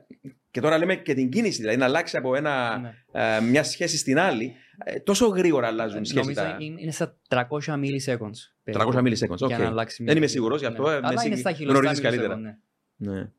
και 0.52 0.62
τώρα 0.62 0.78
λέμε 0.78 0.96
και 0.96 1.14
την 1.14 1.30
κίνηση, 1.30 1.60
δηλαδή 1.60 1.78
να 1.78 1.86
αλλάξει 1.86 2.18
από 2.18 2.36
ένα, 2.36 2.78
Ναι. 2.78 2.94
ε, 3.36 3.42
μια 3.42 3.64
σχέση 3.64 3.98
στην 3.98 4.20
άλλη. 4.20 4.54
ε, 4.84 5.00
τόσο 5.00 5.28
γρήγορα 5.28 5.68
αλλάζουν 5.68 6.06
σχέσεις. 6.06 6.36
Νομίζω 6.36 6.42
τα- 6.52 6.58
είναι 6.60 6.82
είναι 6.82 6.92
στα 6.92 7.18
300 7.28 7.74
milliseconds. 7.74 8.40
περίπου, 8.64 8.92
300 8.94 9.00
milliseconds, 9.02 9.38
για 9.38 9.56
οκ. 9.56 9.58
να 9.62 9.68
αλλάξει 9.68 10.04
Δεν 10.04 10.18
μια 10.18 10.18
είμαι 10.18 10.26
ταχύτητα. 10.28 10.28
ταχύτητα. 10.28 10.28
σίγουρος 10.28 10.60
γι' 10.60 10.66
αυτό, 10.66 10.84
Ναι. 10.84 10.90
ε, 10.94 10.96
Αλλά 10.96 11.14
εσύ 11.14 11.28
είναι 11.28 11.36
στα 11.36 11.52
χιλιοστά 11.52 11.80
γνωρίζεις 11.80 12.04
καλύτερα. 12.04 12.36
milliseconds, 12.36 12.56
ναι. 12.98 13.12
Ναι. 13.14 13.30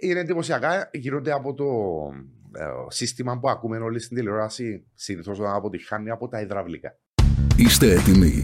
Είναι 0.00 0.20
εντυπωσιακά, 0.20 0.90
γίνονται 0.92 1.32
από 1.32 1.54
το 1.54 1.64
ε, 2.58 2.64
σύστημα 2.88 3.38
που 3.38 3.48
ακούμε 3.50 3.76
όλοι 3.78 3.98
στην 4.00 4.16
τηλεόραση, 4.16 4.86
συνήθως 4.94 5.38
όταν 5.38 5.54
αποτυχάνει 5.54 6.10
από 6.10 6.28
τα 6.28 6.40
υδραυλικά. 6.40 6.98
Είστε 7.56 7.92
έτοιμοι. 7.92 8.42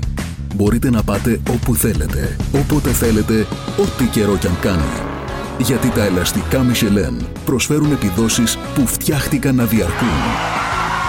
Μπορείτε 0.58 0.90
να 0.90 1.02
πάτε 1.02 1.40
όπου 1.50 1.74
θέλετε, 1.74 2.36
όποτε 2.60 2.88
θέλετε, 2.88 3.46
ό,τι 3.82 4.04
καιρό 4.04 4.36
κι 4.36 4.46
αν 4.46 4.58
κάνει. 4.60 4.92
Γιατί 5.58 5.90
τα 5.90 6.04
ελαστικά 6.04 6.58
Michelin 6.68 7.26
προσφέρουν 7.44 7.92
επιδόσεις 7.92 8.58
που 8.74 8.86
φτιάχτηκαν 8.86 9.54
να 9.54 9.64
διαρκούν. 9.64 10.18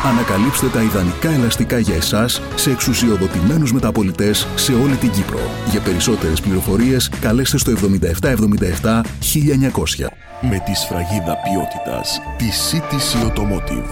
Ανακαλύψτε 0.05 0.67
τα 0.67 0.81
ιδανικά 0.81 1.29
ελαστικά 1.29 1.79
για 1.79 1.95
εσάς 1.95 2.41
σε 2.55 2.71
εξουσιοδοτημένους 2.71 3.73
μεταπολιτές 3.73 4.47
σε 4.55 4.73
όλη 4.73 4.95
την 4.95 5.11
Κύπρο. 5.11 5.39
Για 5.71 5.81
περισσότερες 5.81 6.41
πληροφορίες 6.41 7.09
καλέστε 7.21 7.57
στο 7.57 7.71
7777 7.71 9.03
1900. 9.19 10.07
με 10.41 10.57
τη 10.65 10.73
σφραγίδα 10.75 11.35
ποιότητας 11.43 12.21
της 12.37 12.55
CTC 12.69 13.09
Automotive. 13.27 13.89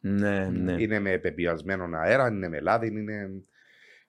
Ναι, 0.00 0.48
ναι. 0.52 0.74
Είναι 0.78 1.00
με 1.00 1.18
πεπιασμένο 1.18 1.84
αέρα, 2.04 2.28
είναι 2.28 2.48
με 2.48 2.60
λάδι, 2.60 2.86
είναι. 2.86 3.28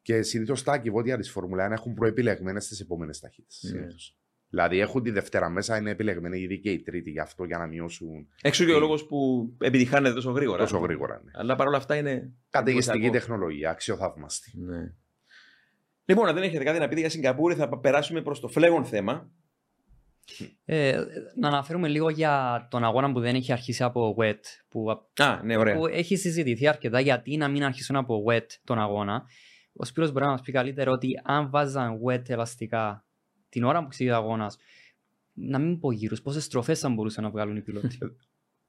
Και 0.03 0.21
συνήθως 0.21 0.63
τα 0.63 0.77
κυβότια 0.77 1.17
τη 1.17 1.29
Φόρμουλα 1.29 1.67
1 1.69 1.71
έχουν 1.71 1.93
προεπιλεγμένες 1.93 2.67
τι 2.67 2.77
επόμενες 2.81 3.19
ταχύτητες. 3.19 3.71
Ναι. 3.73 3.87
Δηλαδή 4.49 4.79
έχουν 4.79 5.03
τη 5.03 5.11
Δευτέρα 5.11 5.49
μέσα, 5.49 5.77
είναι 5.77 5.89
επιλεγμένοι 5.89 6.39
ήδη 6.39 6.59
και 6.59 6.71
η 6.71 6.81
Τρίτη 6.81 7.09
γι' 7.11 7.19
αυτό 7.19 7.43
για 7.43 7.57
να 7.57 7.67
μειώσουν 7.67 8.27
Έξω 8.41 8.65
και 8.65 8.71
ο 8.71 8.79
λόγος 8.79 9.05
που 9.05 9.49
επιτυχάνεται 9.59 10.13
τόσο 10.13 10.31
γρήγορα. 10.31 10.57
τόσο 10.59 10.77
γρήγορα. 10.77 11.21
Ναι. 11.25 11.31
Αλλά 11.35 11.55
παρόλα 11.55 11.77
αυτά 11.77 11.95
είναι. 11.95 12.31
Καταιγιστική 12.49 12.97
εντυπωσιακό. 12.97 13.25
τεχνολογία, 13.27 13.69
αξιοθαύμαστη. 13.69 14.51
Ναι. 14.57 14.93
Λοιπόν, 16.05 16.27
αν 16.27 16.33
δεν 16.33 16.43
έχετε 16.43 16.63
κάτι 16.63 16.79
να 16.79 16.87
πείτε 16.87 16.99
για 16.99 17.09
Σιγκαπούρη, 17.09 17.55
θα 17.55 17.79
περάσουμε 17.79 18.21
προς 18.21 18.39
το 18.39 18.47
φλέγον 18.47 18.85
θέμα. 18.85 19.31
Ε, 20.65 21.03
να 21.39 21.47
αναφέρουμε 21.47 21.87
λίγο 21.87 22.09
για 22.09 22.67
τον 22.71 22.83
αγώνα 22.83 23.11
που 23.11 23.19
δεν 23.19 23.35
έχει 23.35 23.51
αρχίσει 23.51 23.83
από 23.83 24.15
wet. 24.19 24.39
Που, 24.69 24.91
Α, 25.17 25.43
ναι, 25.43 25.57
ωραία. 25.57 25.75
που 25.75 25.87
έχει 25.87 26.15
συζητηθεί 26.15 26.67
αρκετά 26.67 26.99
γιατί 26.99 27.37
να 27.37 27.47
μην 27.47 27.63
αρχίσουν 27.63 27.95
από 27.95 28.23
wet 28.29 28.47
τον 28.63 28.79
αγώνα. 28.79 29.23
Ο 29.73 29.85
Σπύρος 29.85 30.11
μπορεί 30.11 30.25
να 30.25 30.31
μας 30.31 30.41
πει 30.41 30.51
καλύτερα 30.51 30.91
ότι 30.91 31.21
αν 31.23 31.49
βάζαν 31.49 31.99
wet 32.05 32.29
ελαστικά 32.29 33.05
την 33.49 33.63
ώρα 33.63 33.81
που 33.81 33.87
ξεκινάει 33.87 34.15
ο 34.19 34.21
αγώνας, 34.23 34.57
να 35.33 35.59
μην 35.59 35.79
πω 35.79 35.91
γύρους, 35.91 36.21
πόσες 36.21 36.43
στροφές 36.43 36.79
θα 36.79 36.89
μπορούσαν 36.89 37.23
να 37.23 37.29
βγάλουν 37.29 37.55
οι 37.57 37.61
πιλότοι. 37.61 37.97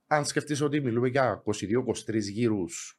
Αν 0.07 0.25
σκεφτείς 0.25 0.61
ότι 0.61 0.81
μιλούμε 0.81 1.09
για 1.09 1.43
22-23 1.45 2.31
γύρους 2.31 2.99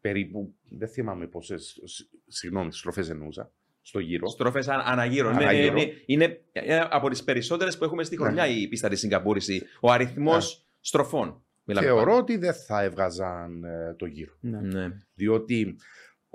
περίπου, 0.00 0.54
δεν 0.70 0.88
θυμάμαι 0.88 1.26
πόσες, 1.26 1.80
συγγνώμη, 2.26 2.72
στροφές 2.72 3.08
εννοούσα, 3.10 3.50
στο 3.82 3.98
γύρο. 3.98 4.26
Στροφές 4.28 4.68
αναγύρω. 4.68 5.30
Ναι, 5.30 5.36
ναι, 5.36 5.44
Αναγύρω. 5.44 5.72
ναι, 5.74 5.84
είναι 6.06 6.40
ε, 6.52 6.78
από 6.90 7.08
τις 7.08 7.24
περισσότερες 7.24 7.78
που 7.78 7.84
έχουμε 7.84 8.04
στη 8.04 8.16
Ναι. 8.16 8.22
χρονιά 8.24 8.46
η 8.46 8.68
πίστα 8.68 8.88
τη 8.88 8.96
Σιγκαπούρη. 8.96 9.40
Ο 9.80 9.90
αριθμός 9.90 10.56
Ναι. 10.58 10.64
στροφών. 10.80 11.42
Μιλάμε 11.64 11.86
Θεωρώ 11.86 12.04
πάλι. 12.10 12.20
ότι 12.20 12.36
δεν 12.36 12.54
θα 12.54 12.82
έβγαζαν 12.82 13.64
ε, 13.64 13.94
το 13.98 14.06
γύρο. 14.06 14.32
ναι. 14.40 14.60
Ναι. 14.60 14.88
Διότι 15.14 15.76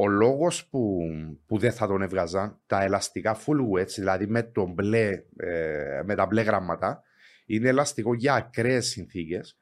ο 0.04 0.08
λόγος 0.08 0.68
που, 0.70 1.00
που 1.46 1.58
δεν 1.58 1.72
θα 1.72 1.88
τον 1.88 2.02
έβγαζαν, 2.02 2.62
τα 2.66 2.84
ελαστικά 2.84 3.36
full 3.36 3.80
wets, 3.80 3.90
δηλαδή 3.96 4.28
με, 4.28 4.44
το 4.44 4.66
μπλε, 4.66 5.10
ε, 5.38 6.02
με 6.06 6.16
τα 6.16 6.26
μπλε 6.26 6.42
γράμματα, 6.42 7.04
είναι 7.46 7.70
ελαστικό 7.70 8.14
για 8.14 8.34
ακραίες 8.34 8.88
συνθήκες. 8.88 9.58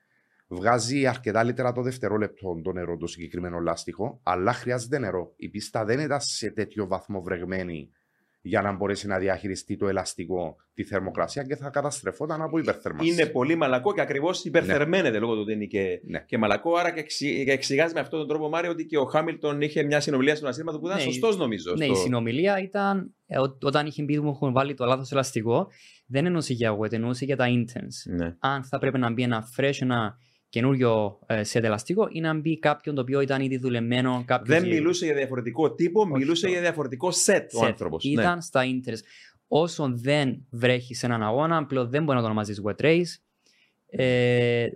Βγάζει 0.48 1.08
αρκετά 1.08 1.44
λίτερα 1.44 1.72
το 1.72 1.82
δευτερόλεπτο 1.82 2.62
το 2.64 2.72
νερό 2.72 2.98
το 2.98 3.08
συγκεκριμένο 3.08 3.60
λάστιχο, 3.60 4.20
αλλά 4.24 4.54
χρειάζεται 4.54 5.00
νερό. 5.00 5.34
Η 5.36 5.50
πίστα 5.50 5.86
δεν 5.86 6.00
ήταν 6.00 6.22
σε 6.22 6.52
τέτοιο 6.52 6.88
βαθμό 6.88 7.22
βρεγμένη 7.22 7.92
για 8.44 8.62
να 8.62 8.72
μπορέσει 8.72 9.08
να 9.08 9.18
διαχειριστεί 9.20 9.78
το 9.78 9.88
ελαστικό 9.88 10.56
τη 10.74 10.84
θερμοκρασία 10.84 11.44
και 11.44 11.56
θα 11.56 11.70
καταστρεφόταν 11.70 12.42
από 12.42 12.58
υπερθερμασία. 12.58 13.14
Είναι 13.14 13.26
πολύ 13.26 13.56
μαλακό 13.56 13.94
και 13.94 14.02
ακριβώς 14.02 14.46
υπερθερμαίνεται 14.46 15.20
λόγω 15.20 15.34
του 15.34 15.40
ότι 15.42 15.54
είναι 15.54 15.66
και, 15.66 16.02
Ναι. 16.04 16.24
και 16.28 16.38
μαλακό. 16.38 16.76
Άρα 16.76 16.92
και, 16.92 17.00
εξη, 17.00 17.44
και 17.46 17.52
εξηγάζει 17.52 17.94
με 17.94 18.00
αυτόν 18.00 18.20
τον 18.20 18.28
τρόπο, 18.28 18.50
Μάριο, 18.50 18.72
ότι 18.72 18.86
και 18.86 18.98
ο 18.98 19.06
Χάμιλτον 19.06 19.62
είχε 19.62 19.84
μια 19.84 20.00
συνομιλία 20.00 20.36
στον 20.36 20.50
ασύρματο 20.50 20.80
που 20.80 20.86
ήταν 20.86 20.98
Ναι, 20.98 21.04
σωστός, 21.04 21.38
νομίζω. 21.38 21.74
Ναι, 21.78 21.86
στο- 21.86 21.94
η 21.94 21.96
συνομιλία 21.96 22.62
ήταν 22.62 23.14
ε, 23.28 23.40
ό- 23.40 23.58
όταν 23.62 23.86
είχε 23.86 24.04
πει 24.04 24.20
μου 24.20 24.30
έχουν 24.30 24.52
βάλει 24.54 24.74
το 24.74 24.86
λάθος 24.86 25.12
ελαστικό, 25.12 25.68
δεν 26.08 26.26
εννοούσε 26.26 26.54
για 26.54 26.78
wet, 26.78 26.92
εννοούσε 26.94 27.26
για 27.26 27.36
τα 27.36 27.46
intense. 27.48 28.14
Ναι. 28.16 28.36
Αν 28.40 28.64
θα 28.64 28.78
πρέπει 28.78 28.98
να 29.00 29.12
μπει 29.12 29.24
ένα 29.24 29.48
fresh, 29.58 29.78
ένα 29.80 30.18
καινούριο 30.52 31.20
ε, 31.26 31.42
set 31.52 31.64
ελαστικό 31.64 32.08
ή 32.12 32.20
να 32.20 32.34
μπει 32.40 32.60
κάποιον 32.60 32.96
το 32.96 33.02
οποίο 33.02 33.22
ήταν 33.22 33.42
ήδη 33.42 33.58
δουλεμένο. 33.58 34.24
κάποιος 34.26 34.58
Δεν 34.58 34.64
γύρω. 34.68 34.76
μιλούσε 34.82 35.06
για 35.06 35.16
διαφορετικό 35.16 35.74
τύπο, 35.74 36.02
Όχι, 36.02 36.12
μιλούσε 36.12 36.46
το- 36.46 36.52
για 36.52 36.62
διαφορετικό 36.62 37.12
σετ 37.12 37.54
ο 37.54 37.60
Set. 37.62 37.66
άνθρωπος. 37.66 38.04
Ήταν 38.04 38.42
στα 38.42 38.62
interest. 38.66 39.02
Όσο 39.48 39.92
δεν 39.96 40.46
βρέχεις 40.50 40.98
σε 41.00 41.06
έναν 41.06 41.24
αγώνα, 41.24 41.66
πλέον 41.66 41.90
δεν 41.90 42.04
μπορεί 42.04 42.16
να 42.16 42.22
το 42.24 42.30
ονομάζει 42.30 42.54
wet 42.66 42.82
race. 42.82 43.04
Ε, 43.86 44.68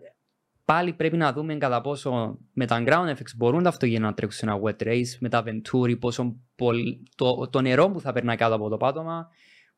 πάλι 0.65 0.93
πρέπει 0.93 1.17
να 1.17 1.33
δούμε 1.33 1.55
κατά 1.55 1.81
πόσο 1.81 2.37
με 2.53 2.65
τα 2.65 2.83
ground 2.87 3.09
effects 3.11 3.35
μπορούν 3.35 3.63
τα 3.63 3.69
αυτοκίνητα 3.69 4.05
να 4.05 4.13
τρέξουν 4.13 4.39
σε 4.49 4.53
ένα 4.55 4.61
wet 4.63 4.83
race, 4.87 5.17
με 5.19 5.29
τα 5.29 5.43
venturi, 5.45 5.99
πόσο 5.99 6.35
πολύ, 6.55 7.03
το, 7.15 7.47
το 7.49 7.61
νερό 7.61 7.89
που 7.89 7.99
θα 8.01 8.11
περνάει 8.13 8.35
κάτω 8.35 8.55
από 8.55 8.69
το 8.69 8.77
πάτωμα, 8.77 9.27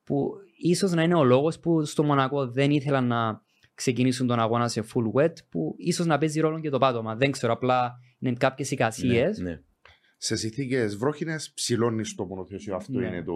που 0.04 0.32
ίσως 0.58 0.92
να 0.92 1.04
είναι 1.04 1.16
ο 1.16 1.24
λόγος 1.24 1.60
που 1.60 1.86
στο 1.86 2.04
Μονακό 2.04 2.48
δεν 2.48 2.72
ήθελαν 2.72 3.08
να 3.08 3.42
ξεκινήσουν 3.78 4.28
τον 4.28 4.40
αγώνα 4.40 4.68
σε 4.68 4.84
full 4.94 5.22
wet, 5.22 5.34
που 5.50 5.76
ίσως 5.78 6.06
να 6.06 6.18
παίζει 6.18 6.40
ρόλο 6.40 6.60
και 6.60 6.70
το 6.70 6.78
πάτωμα. 6.78 7.16
Δεν 7.16 7.32
ξέρω, 7.32 7.54
απλά 7.54 8.00
είναι 8.20 8.34
κάποιες 8.38 8.72
εικασίες. 8.72 9.38
Ναι, 9.40 9.50
ναι. 9.50 9.62
Σε 10.18 10.36
συνθήκες 10.36 10.96
βρόχινες, 10.98 11.52
ψηλώνει 11.54 12.04
το 12.16 12.26
μονοθέσιο. 12.26 12.76
Αυτό 12.76 13.00
Ναι. 13.00 13.08
είναι 13.08 13.24
το, 13.24 13.34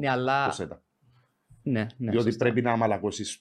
Ναι, 0.00 0.10
αλλά... 0.10 0.48
το 0.48 0.56
setup. 0.64 0.78
Ναι, 1.62 1.86
ναι, 1.96 2.10
Διότι 2.10 2.26
σωστά. 2.26 2.44
πρέπει 2.44 2.62
να 2.62 2.76
μαλακώσεις 2.76 3.40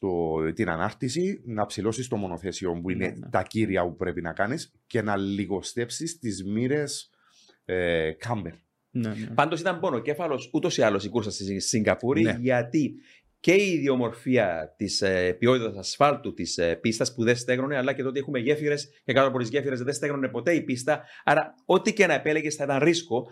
την 0.53 0.69
ανάρτηση, 0.69 1.41
να 1.45 1.65
ψηλώσεις 1.65 2.07
το 2.07 2.15
μονοθέσιο 2.15 2.79
που 2.81 2.89
είναι 2.89 3.07
Ναι, 3.07 3.13
ναι. 3.17 3.29
τα 3.29 3.43
κύρια 3.43 3.83
που 3.83 3.95
πρέπει 3.95 4.21
να 4.21 4.33
κάνεις 4.33 4.71
και 4.87 5.01
να 5.01 5.15
λιγοστέψεις 5.17 6.19
τις 6.19 6.43
μοίρες 6.45 7.09
ε, 7.65 8.11
κάμπερ. 8.11 8.53
Ναι, 8.91 9.09
ναι. 9.09 9.27
Πάντως 9.33 9.59
ήταν 9.59 9.79
πονοκέφαλος 9.79 10.49
ούτως 10.53 10.77
ή 10.77 10.81
άλλως 10.81 11.05
η 11.05 11.09
κούρσα 11.09 11.31
στη 11.31 11.59
Σιγκαπούρη, 11.59 12.21
Ναι. 12.21 12.37
γιατί 12.39 12.93
και 13.43 13.53
η 13.53 13.71
ιδιομορφία 13.73 14.73
της 14.77 15.01
ε, 15.01 15.33
ποιότητας 15.39 15.77
ασφάλτου 15.77 16.33
της 16.33 16.57
ε, 16.57 16.75
πίστας 16.75 17.13
που 17.13 17.23
δεν 17.23 17.35
στέγνωνε, 17.35 17.77
αλλά 17.77 17.93
και 17.93 18.01
το 18.03 18.07
ότι 18.07 18.19
έχουμε 18.19 18.39
γέφυρες 18.39 18.89
και 19.05 19.13
κάτω 19.13 19.27
από 19.27 19.37
τις 19.37 19.49
γέφυρες 19.49 19.81
δεν 19.81 19.93
στέγνωνε 19.93 20.27
ποτέ 20.27 20.53
η 20.53 20.61
πίστα. 20.61 21.03
Άρα, 21.23 21.53
ό,τι 21.65 21.93
και 21.93 22.05
να 22.07 22.13
επέλεγε 22.13 22.49
θα 22.49 22.63
ήταν 22.63 22.79
ρίσκο. 22.83 23.27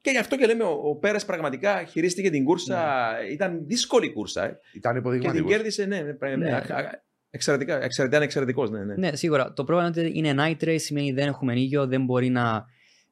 Και 0.00 0.10
γι' 0.10 0.18
αυτό 0.18 0.36
και 0.36 0.46
λέμε, 0.46 0.62
ο, 0.64 0.80
ο 0.84 0.96
Πέρε 0.96 1.18
πραγματικά 1.18 1.84
χειρίστηκε 1.84 2.30
την 2.30 2.44
κούρσα. 2.44 3.04
Ήταν 3.32 3.66
δύσκολη 3.66 4.12
κούρσα. 4.12 4.44
ε, 4.44 4.58
Ήταν 4.74 4.92
και 4.94 4.98
την 4.98 4.98
υποδειγματικός. 4.98 5.50
κέρδισε, 5.50 5.84
ναι, 5.84 6.00
ναι, 6.00 6.28
ναι, 6.28 6.36
Ναι. 6.36 6.52
α- 6.52 6.56
α- 6.76 7.04
εξαιρετικά. 7.30 7.74
εξαιρετικά 7.74 8.06
ήταν 8.06 8.22
εξαιρετικός, 8.22 8.70
ναι, 8.70 8.84
ναι. 8.84 8.94
Ναι, 8.96 9.16
σίγουρα. 9.16 9.52
Το 9.52 9.64
πρόβλημα 9.64 9.92
είναι 9.96 10.06
ότι 10.08 10.18
είναι 10.18 10.34
night 10.38 10.64
race, 10.64 10.76
σημαίνει 10.80 11.12
δεν 11.12 11.26
έχουμε 11.26 11.52
ήλιο, 11.52 11.86
δεν 11.86 12.04
μπορεί 12.04 12.28
να. 12.28 12.64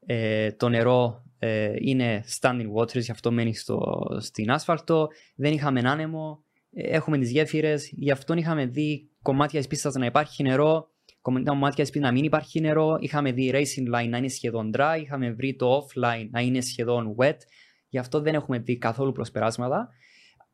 Ε, 0.07 0.53
το 0.53 0.69
νερό 0.69 1.25
ε, 1.47 1.73
είναι 1.79 2.25
standing 2.41 2.73
waters, 2.79 3.01
γι' 3.01 3.11
αυτό 3.11 3.33
μένει 3.33 3.55
στο, 3.55 4.03
στην 4.19 4.51
άσφαλτο. 4.51 5.09
Δεν 5.37 5.53
είχαμε 5.53 5.81
άνεμο. 5.81 6.45
Ε, 6.71 6.97
έχουμε 6.97 7.19
τις 7.19 7.31
γέφυρες. 7.31 7.91
Γι' 7.93 8.11
αυτό 8.11 8.35
είχαμε 8.35 8.67
δει 8.67 9.11
κομμάτια 9.23 9.59
της 9.59 9.69
πίστας 9.69 9.95
να 9.95 10.07
υπάρχει 10.07 10.43
νερό, 10.43 10.89
κομμάτια 11.21 11.85
της 11.85 11.91
πίστας 11.93 12.11
να 12.11 12.13
μην 12.13 12.25
υπάρχει 12.25 12.61
νερό. 12.61 12.97
Είχαμε 13.01 13.33
δει 13.33 13.51
racing 13.55 13.95
line 13.95 14.09
να 14.09 14.17
είναι 14.17 14.29
σχεδόν 14.29 14.71
dry. 14.77 14.99
Είχαμε 15.01 15.33
βρει 15.33 15.57
το 15.57 15.79
offline 15.79 16.29
να 16.31 16.41
είναι 16.41 16.61
σχεδόν 16.61 17.15
wet. 17.19 17.39
Γι' 17.89 17.99
αυτό 17.99 18.21
δεν 18.21 18.35
έχουμε 18.35 18.59
δει 18.59 18.79
καθόλου 18.79 19.13
προσπεράσματα. 19.13 19.89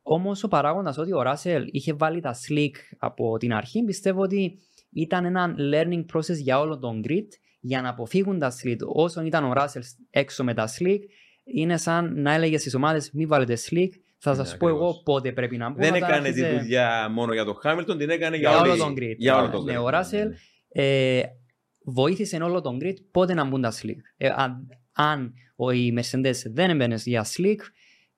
Όμως 0.02 0.44
ο 0.44 0.48
παράγοντας 0.48 0.98
ότι 0.98 1.12
ο 1.12 1.22
Ράσελ 1.22 1.68
είχε 1.70 1.92
βάλει 1.92 2.20
τα 2.20 2.34
slick 2.34 2.74
από 2.98 3.36
την 3.36 3.52
αρχή, 3.52 3.84
πιστεύω 3.84 4.22
ότι 4.22 4.58
ήταν 4.92 5.24
ένα 5.24 5.54
learning 5.72 6.04
process 6.14 6.36
για 6.42 6.60
όλο 6.60 6.78
τον 6.78 7.02
grid 7.08 7.28
για 7.60 7.80
να 7.82 7.88
αποφύγουν 7.88 8.38
τα 8.38 8.52
slick. 8.62 8.76
Όσο 8.86 9.22
ήταν 9.22 9.44
ο 9.44 9.52
Ράσελ 9.52 9.82
έξω 10.10 10.44
με 10.44 10.54
τα 10.54 10.68
slick, 10.78 10.98
είναι 11.44 11.76
σαν 11.76 12.20
να 12.20 12.32
έλεγε 12.34 12.58
στις 12.58 12.74
ομάδες: 12.74 13.10
Μην 13.12 13.28
βάλετε 13.28 13.54
slick, 13.70 13.88
θα 14.18 14.30
Ναι, 14.30 14.36
σας 14.36 14.56
πω 14.56 14.66
ακριβώς. 14.66 14.90
εγώ 14.92 15.02
πότε 15.02 15.32
πρέπει 15.32 15.56
να 15.56 15.70
μπω. 15.70 15.76
Δεν 15.78 15.92
να 15.92 15.98
τα 15.98 16.06
έκανε 16.06 16.30
τη 16.30 16.42
άρχισε- 16.42 16.60
δουλειά 16.62 17.08
μόνο 17.10 17.32
για 17.32 17.44
τον 17.44 17.54
Χάμιλτον, 17.54 17.98
την 17.98 18.10
έκανε 18.10 18.36
για, 18.36 18.48
Για 18.50 18.60
όλο 18.60 18.70
όλη- 18.70 18.80
τον 18.80 18.92
grid. 18.92 19.14
Για 19.16 19.36
όλο 19.36 19.46
Ναι, 19.46 19.52
τον 19.52 19.64
ναι, 19.64 19.74
grid. 19.78 19.82
ο 19.82 19.88
Russell 19.88 20.28
ε, 20.68 21.22
βοήθησε 21.84 22.36
όλο 22.36 22.60
τον 22.60 22.78
grid 22.82 22.94
πότε 23.10 23.34
να 23.34 23.44
μπουν 23.44 23.60
τα 23.62 23.72
slick. 23.72 23.96
Ε, 24.16 24.28
αν, 24.34 24.68
αν 24.92 25.32
ο, 25.56 25.70
οι 25.70 25.94
Mercedes 25.98 26.34
δεν 26.52 26.70
έμπαινε 26.70 26.94
για 27.04 27.24
slick, 27.36 27.58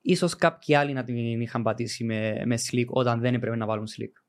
ίσως 0.01 0.37
κάποιοι 0.37 0.75
άλλοι 0.75 0.93
να 0.93 1.05
την 1.05 1.41
είχαν 1.41 1.63
πατήσει 1.63 2.05
με, 2.05 2.43
με 2.45 2.59
slick 2.71 2.87
όταν 2.87 3.21
δεν 3.21 3.35
έπρεπε 3.35 3.57
να 3.57 3.67
βάλουν 3.67 3.87
slick. 3.87 4.22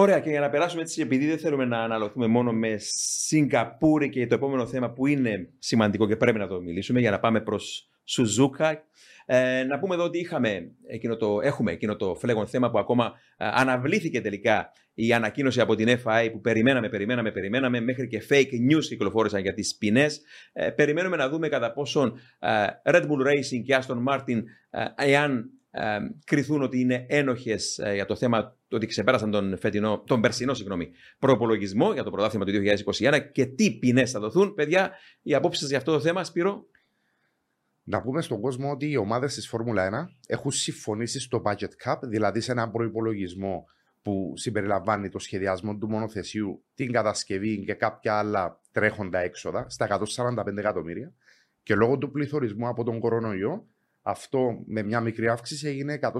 Ωραία, 0.00 0.20
και 0.20 0.30
για 0.30 0.40
να 0.40 0.50
περάσουμε 0.50 0.82
έτσι, 0.82 1.00
επειδή 1.00 1.26
δεν 1.26 1.38
θέλουμε 1.38 1.64
να 1.64 1.78
αναλωθούμε 1.78 2.26
μόνο 2.26 2.52
με 2.52 2.76
Σιγκαπούρη 2.78 4.08
και 4.08 4.26
το 4.26 4.34
επόμενο 4.34 4.66
θέμα 4.66 4.90
που 4.90 5.06
είναι 5.06 5.48
σημαντικό 5.58 6.06
και 6.06 6.16
πρέπει 6.16 6.38
να 6.38 6.46
το 6.46 6.60
μιλήσουμε, 6.60 7.00
για 7.00 7.10
να 7.10 7.18
πάμε 7.18 7.40
προς 7.40 7.88
Σουζούκα. 8.04 8.84
Ε, 9.26 9.64
να 9.64 9.78
πούμε 9.78 9.94
εδώ 9.94 10.04
ότι 10.04 10.18
είχαμε 10.18 10.70
εκείνο 10.86 11.16
το, 11.16 11.40
έχουμε 11.42 11.72
εκείνο 11.72 11.96
το 11.96 12.14
φλέγον 12.14 12.46
θέμα 12.46 12.70
που 12.70 12.78
ακόμα 12.78 13.12
ε, 13.36 13.48
αναβλήθηκε 13.52 14.20
τελικά 14.20 14.72
η 14.94 15.12
ανακοίνωση 15.12 15.60
από 15.60 15.74
την 15.74 15.88
FIA 16.04 16.28
που 16.32 16.40
περιμέναμε, 16.40 16.88
περιμέναμε, 16.88 17.30
περιμέναμε, 17.30 17.80
μέχρι 17.80 18.06
και 18.06 18.22
fake 18.30 18.72
news 18.72 18.84
κυκλοφόρησαν 18.88 19.40
για 19.40 19.54
τις 19.54 19.76
ποινές. 19.76 20.20
Ε, 20.52 20.70
περιμένουμε 20.70 21.16
να 21.16 21.28
δούμε 21.28 21.48
κατά 21.48 21.72
πόσον 21.72 22.18
ε, 22.38 22.66
Red 22.84 23.02
Bull 23.02 23.26
Racing 23.26 23.62
και 23.64 23.78
Aston 23.80 24.04
Martin, 24.08 24.42
ε, 24.70 24.84
εάν 24.96 25.50
ε, 25.80 25.98
κριθούν 26.24 26.62
ότι 26.62 26.80
είναι 26.80 27.06
ένοχες 27.08 27.78
ε, 27.78 27.94
για 27.94 28.06
το 28.06 28.16
θέμα 28.16 28.56
το 28.68 28.76
ότι 28.76 28.86
ξεπέρασαν 28.86 29.30
τον, 29.30 29.58
φετινό, 29.58 30.02
τον 30.06 30.20
περσινό 30.20 30.54
συγγνώμη, 30.54 30.90
προπολογισμό 31.18 31.92
για 31.92 32.02
το 32.02 32.10
πρωτάθλημα 32.10 32.44
του 32.44 32.52
2021 32.98 33.18
και 33.32 33.46
τι 33.46 33.78
ποινές 33.78 34.10
θα 34.10 34.20
δοθούν. 34.20 34.54
Παιδιά, 34.54 34.90
οι 35.22 35.34
απόψεις 35.34 35.68
για 35.68 35.78
αυτό 35.78 35.92
το 35.92 36.00
θέμα, 36.00 36.24
Σπύρο; 36.24 36.66
Να 37.84 38.02
πούμε 38.02 38.22
στον 38.22 38.40
κόσμο 38.40 38.70
ότι 38.70 38.90
οι 38.90 38.96
ομάδες 38.96 39.34
της 39.34 39.48
Φόρμουλα 39.48 40.08
1 40.08 40.14
έχουν 40.26 40.50
συμφωνήσει 40.50 41.20
στο 41.20 41.42
budget 41.44 41.84
cap, 41.84 41.96
δηλαδή 42.02 42.40
σε 42.40 42.52
έναν 42.52 42.70
προπολογισμό 42.70 43.66
που 44.02 44.32
συμπεριλαμβάνει 44.36 45.08
το 45.08 45.18
σχεδιασμό 45.18 45.76
του 45.76 45.88
μονοθεσίου, 45.88 46.64
την 46.74 46.92
κατασκευή 46.92 47.64
και 47.64 47.74
κάποια 47.74 48.18
άλλα 48.18 48.60
τρέχοντα 48.72 49.18
έξοδα 49.18 49.68
στα 49.68 50.00
145 50.16 50.56
εκατομμύρια. 50.56 51.12
Και 51.62 51.74
λόγω 51.74 51.98
του 51.98 52.10
πληθωρισμού 52.10 52.68
από 52.68 52.84
τον 52.84 52.98
κορονοϊό, 52.98 53.66
αυτό 54.02 54.62
με 54.66 54.82
μια 54.82 55.00
μικρή 55.00 55.28
αύξηση 55.28 55.68
έγινε 55.68 55.98
148,5. 56.02 56.10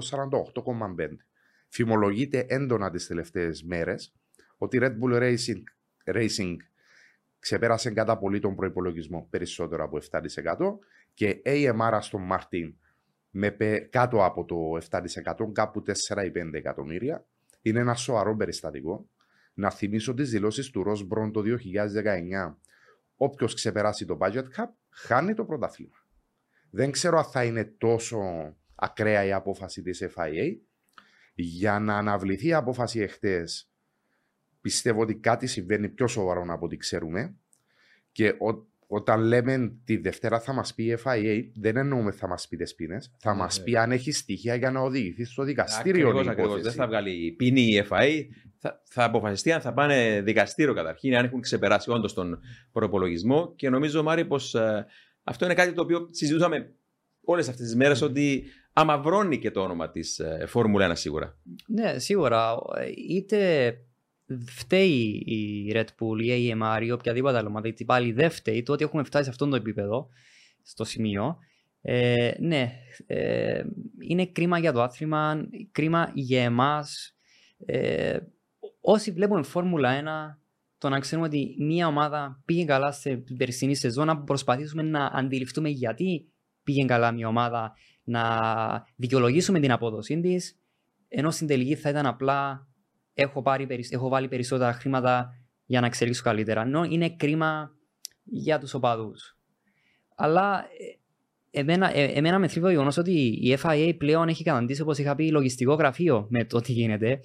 Φημολογείται 1.67 2.45
έντονα 2.49 2.89
τις 2.89 3.07
τελευταίες 3.07 3.63
μέρες 3.63 4.13
ότι 4.57 4.77
η 4.77 4.79
Red 4.83 4.95
Bull 4.99 5.19
Racing, 5.21 5.63
Racing 6.15 6.55
ξεπέρασε 7.39 7.91
κατά 7.91 8.17
πολύ 8.17 8.39
τον 8.39 8.55
προϋπολογισμό 8.55 9.27
περισσότερο 9.29 9.83
από 9.83 9.97
7% 10.11 10.79
και 11.13 11.41
AMR 11.45 11.97
στον 12.01 12.21
Μάρτιν 12.21 12.75
με 13.29 13.51
πε- 13.51 13.89
κάτω 13.89 14.25
από 14.25 14.45
το 14.45 14.77
7%, 14.89 15.51
κάπου 15.53 15.83
4 15.83 16.25
ή 16.25 16.31
5 16.31 16.49
εκατομμύρια. 16.53 17.25
Είναι 17.61 17.79
ένα 17.79 17.93
σοβαρό 17.95 18.35
περιστατικό. 18.35 19.09
Να 19.53 19.69
θυμίσω 19.69 20.13
τις 20.13 20.29
δηλώσεις 20.29 20.69
του 20.69 20.83
Ρο 20.83 20.99
Μπρον 21.05 21.31
το 21.31 21.41
2019. 21.41 22.57
Όποιος 23.15 23.53
ξεπεράσει 23.53 24.05
το 24.05 24.17
budget 24.21 24.43
cap, 24.55 24.67
χάνει 24.89 25.33
το 25.33 25.45
πρωτάθλημα. 25.45 25.98
Δεν 26.69 26.91
ξέρω 26.91 27.17
αν 27.17 27.23
θα 27.23 27.43
είναι 27.43 27.63
τόσο 27.77 28.19
ακραία 28.75 29.25
η 29.25 29.31
απόφαση 29.31 29.81
της 29.81 30.03
FIA. 30.15 30.57
Για 31.33 31.79
να 31.79 31.97
αναβληθεί 31.97 32.47
η 32.47 32.53
απόφαση 32.53 32.99
εχθές, 32.99 33.69
πιστεύω 34.61 35.01
ότι 35.01 35.15
κάτι 35.15 35.47
συμβαίνει 35.47 35.89
πιο 35.89 36.07
σοβαρό 36.07 36.45
από 36.47 36.65
ό,τι 36.65 36.77
ξέρουμε. 36.77 37.35
Και 38.11 38.27
ο- 38.29 38.67
όταν 38.87 39.21
λέμε 39.21 39.73
τη 39.83 39.97
Δευτέρα 39.97 40.39
θα 40.39 40.53
μας 40.53 40.73
πει 40.73 40.83
η 40.83 40.97
FIA, 41.03 41.43
δεν 41.55 41.77
εννοούμε 41.77 42.11
θα 42.11 42.27
μας 42.27 42.47
πει 42.47 42.57
τις 42.57 42.75
πίνες, 42.75 43.13
θα 43.17 43.31
Ναι, 43.31 43.37
μας 43.39 43.57
ναι. 43.57 43.63
πει 43.63 43.77
αν 43.77 43.91
έχει 43.91 44.11
στοιχεία 44.11 44.55
για 44.55 44.71
να 44.71 44.79
οδηγηθεί 44.79 45.23
στο 45.25 45.43
δικαστήριο 45.43 46.07
Ακριβώς, 46.07 46.25
η 46.25 46.29
ακριβώς. 46.29 46.51
υπόθεση. 46.51 46.75
Δεν 46.75 46.77
θα 46.85 46.87
βγάλει 46.87 47.31
ποινή 47.37 47.61
η 47.61 47.83
FA. 47.89 48.25
Θα, 48.57 48.81
θα 48.83 49.03
αποφασιστεί 49.03 49.51
αν 49.51 49.61
θα 49.61 49.73
πάνε 49.73 50.21
δικαστήριο 50.21 50.73
καταρχήν, 50.73 51.15
αν 51.15 51.25
έχουν 51.25 51.41
ξεπεράσει 51.41 51.89
όντως 51.91 52.13
τον 52.13 52.39
προπολογισμό. 52.71 53.53
Και 53.55 53.69
νομίζω, 53.69 54.03
Μάρι, 54.03 54.25
πως 54.25 54.55
αυτό 55.29 55.45
είναι 55.45 55.53
κάτι 55.53 55.73
το 55.73 55.81
οποίο 55.81 56.07
συζητούσαμε 56.11 56.73
όλες 57.21 57.49
αυτές 57.49 57.65
τις 57.65 57.75
μέρες, 57.75 58.01
ότι 58.01 58.43
αμαυρώνει 58.73 59.39
και 59.39 59.51
το 59.51 59.61
όνομα 59.61 59.89
της 59.89 60.21
Φόρμουλα 60.47 60.91
1 60.91 60.91
σίγουρα. 60.95 61.37
Ναι, 61.67 61.99
σίγουρα. 61.99 62.57
Είτε 63.09 63.73
φταίει 64.45 65.23
η 65.25 65.71
Red 65.75 65.85
Bull 65.99 66.21
ή 66.21 66.45
η 66.45 66.55
AMR 66.55 66.81
ή 66.83 66.91
οποιαδήποτε 66.91 67.37
άλλη 67.37 67.47
ομάδα, 67.47 67.67
γιατί 67.67 67.85
πάλι 67.85 68.11
δεν 68.11 68.29
φταίει 68.29 68.63
το 68.63 68.73
ότι 68.73 68.83
έχουμε 68.83 69.03
φτάσει 69.03 69.23
σε 69.23 69.29
αυτό 69.29 69.47
το 69.47 69.55
επίπεδο, 69.55 70.09
στο 70.63 70.83
σημείο. 70.83 71.37
Ε, 71.81 72.31
ναι, 72.39 72.71
ε, 73.05 73.63
είναι 73.99 74.25
κρίμα 74.25 74.59
για 74.59 74.71
το 74.71 74.81
άθλημα, 74.81 75.47
κρίμα 75.71 76.11
για 76.13 76.43
εμάς. 76.43 77.15
Ε, 77.65 78.17
όσοι 78.81 79.11
βλέπουν 79.11 79.43
Φόρμουλα 79.43 80.37
1, 80.37 80.38
το 80.79 80.89
να 80.89 80.99
ξέρουμε 80.99 81.27
ότι 81.27 81.55
μία 81.59 81.87
ομάδα 81.87 82.41
πήγε 82.45 82.65
καλά 82.65 82.91
στην 82.91 83.37
περσινή 83.37 83.75
σεζόν, 83.75 84.05
να 84.05 84.17
προσπαθήσουμε 84.23 84.81
να 84.81 85.05
αντιληφθούμε 85.05 85.69
γιατί 85.69 86.31
πήγε 86.63 86.85
καλά 86.85 87.11
μια 87.11 87.27
ομάδα, 87.27 87.73
να 88.03 88.23
δικαιολογήσουμε 88.95 89.59
την 89.59 89.71
απόδοσή 89.71 90.19
της, 90.19 90.59
ενώ 91.07 91.31
στην 91.31 91.47
τελική 91.47 91.75
θα 91.75 91.89
ήταν 91.89 92.05
απλά 92.05 92.67
έχω, 93.13 93.41
πάρει, 93.41 93.67
περισ- 93.67 93.93
έχω 93.93 94.09
βάλει 94.09 94.27
περισσότερα 94.27 94.73
χρήματα 94.73 95.33
για 95.65 95.79
να 95.79 95.85
εξελίξω 95.85 96.23
καλύτερα. 96.23 96.61
Ενώ 96.61 96.83
είναι 96.83 97.09
κρίμα 97.09 97.71
για 98.23 98.59
τους 98.59 98.73
οπαδούς. 98.73 99.37
Αλλά 100.15 100.65
ε, 101.51 101.59
εμένα, 101.59 101.97
ε, 101.97 102.03
εμένα 102.03 102.39
με 102.39 102.47
θρύβει 102.47 102.65
το 102.65 102.71
γεγονός 102.71 102.97
ότι 102.97 103.11
η 103.41 103.57
FIA 103.63 103.93
πλέον 103.97 104.27
έχει 104.27 104.43
καταντήσει, 104.43 104.81
όπως 104.81 104.97
είχα 104.97 105.15
πει, 105.15 105.31
λογιστικό 105.31 105.73
γραφείο 105.73 106.27
με 106.29 106.45
το 106.45 106.61
τι 106.61 106.71
γίνεται. 106.71 107.19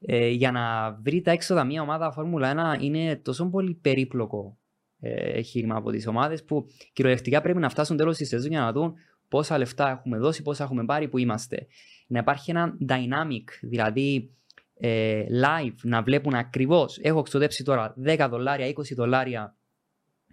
Ε, 0.00 0.28
για 0.28 0.50
να 0.50 0.92
βρει 0.92 1.20
τα 1.20 1.30
έξοδα 1.30 1.64
μια 1.64 1.82
ομάδα 1.82 2.12
Φόρμουλα 2.12 2.76
1 2.78 2.82
είναι 2.82 3.16
τόσο 3.16 3.48
πολύ 3.48 3.74
περίπλοκο 3.74 4.58
ε, 5.00 5.30
εγχείρημα 5.38 5.76
από 5.76 5.90
τις 5.90 6.06
ομάδες 6.06 6.44
που 6.44 6.66
κυριολεκτικά 6.92 7.40
πρέπει 7.40 7.58
να 7.58 7.68
φτάσουν 7.68 7.96
τέλος 7.96 8.16
της 8.16 8.28
σεζόν 8.28 8.50
για 8.50 8.60
να 8.60 8.72
δουν 8.72 8.94
πόσα 9.28 9.58
λεφτά 9.58 9.90
έχουμε 9.90 10.18
δώσει, 10.18 10.42
πόσα 10.42 10.64
έχουμε 10.64 10.84
πάρει, 10.84 11.08
που 11.08 11.18
είμαστε. 11.18 11.66
Να 12.06 12.18
υπάρχει 12.18 12.50
ένα 12.50 12.76
dynamic, 12.88 13.44
δηλαδή 13.60 14.34
ε, 14.74 15.24
live, 15.42 15.74
να 15.82 16.02
βλέπουν 16.02 16.34
ακριβώς. 16.34 16.98
Έχω 16.98 17.18
εξοδέψει 17.18 17.64
τώρα 17.64 17.94
10 18.04 18.26
δολάρια, 18.30 18.68
20 18.68 18.94
δολάρια 18.94 19.56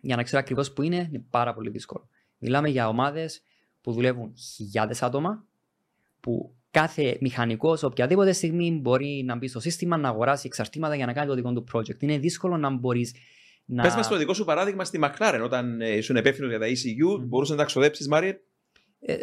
για 0.02 0.16
να 0.16 0.24
ξέρω 0.24 0.40
ακριβώς 0.40 0.74
που 0.74 0.82
είναι, 0.82 0.96
είναι 1.10 1.26
πάρα 1.30 1.54
πολύ 1.54 1.70
δύσκολο. 1.70 2.10
Μιλάμε 2.38 2.70
για 2.70 2.88
ομάδες 2.88 3.42
που 3.82 3.92
δουλεύουν 3.92 4.34
χιλιάδες 4.56 5.02
άτομα, 5.04 5.46
που 6.20 6.56
κάθε 6.80 7.18
μηχανικός 7.20 7.84
οποιαδήποτε 7.84 8.32
στιγμή 8.32 8.80
μπορεί 8.82 9.24
να 9.26 9.36
μπει 9.38 9.48
στο 9.48 9.60
σύστημα, 9.60 9.98
να 9.98 10.10
αγοράσει 10.10 10.48
εξαρτήματα 10.48 10.96
για 10.96 11.06
να 11.06 11.14
κάνει 11.14 11.28
το 11.28 11.36
δικό 11.36 11.54
του 11.54 11.64
project. 11.74 12.02
Είναι 12.02 12.18
δύσκολο 12.18 12.58
να 12.58 12.70
μπορείς 12.70 13.16
να... 13.66 13.84
Πες 13.84 13.96
μας 13.96 14.08
το 14.08 14.18
δικό 14.18 14.34
σου 14.34 14.46
παράδειγμα 14.46 14.84
στη 14.86 15.00
McLaren, 15.04 15.40
όταν 15.44 15.82
ε, 15.82 15.96
ήσουν 15.96 16.16
υπεύθυνο 16.16 16.48
για 16.48 16.60
τα 16.60 16.66
ECU, 16.66 17.18
Μμμ. 17.20 17.26
μπορούσες 17.28 17.56
να 17.56 17.62
τα 17.62 17.68
ξοδέψεις, 17.68 18.08
Μάρι. 18.08 18.40
Ε, 19.00 19.16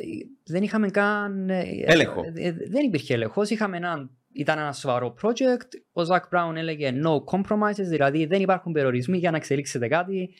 δεν 0.44 0.62
είχαμε 0.62 0.88
καν. 0.90 1.48
ε, 1.50 1.64
Έλεγχο. 1.84 2.20
ε, 2.34 2.46
ε, 2.46 2.52
δεν 2.52 2.84
υπήρχε 2.86 3.14
έλεγχος. 3.14 3.50
Είχαμε 3.50 3.76
ένα, 3.76 4.10
ήταν 4.32 4.58
ένα 4.58 4.72
σοβαρό 4.72 5.14
project. 5.22 5.68
Ο 5.92 6.04
Ζακ 6.04 6.24
Μπράουν 6.30 6.56
έλεγε 6.56 6.92
no 7.04 7.38
compromises, 7.38 7.84
δηλαδή 7.88 8.26
δεν 8.26 8.40
υπάρχουν 8.40 8.72
περιορισμοί 8.72 9.18
για 9.18 9.30
να 9.30 9.36
εξελίξετε 9.36 9.88
κάτι. 9.88 10.30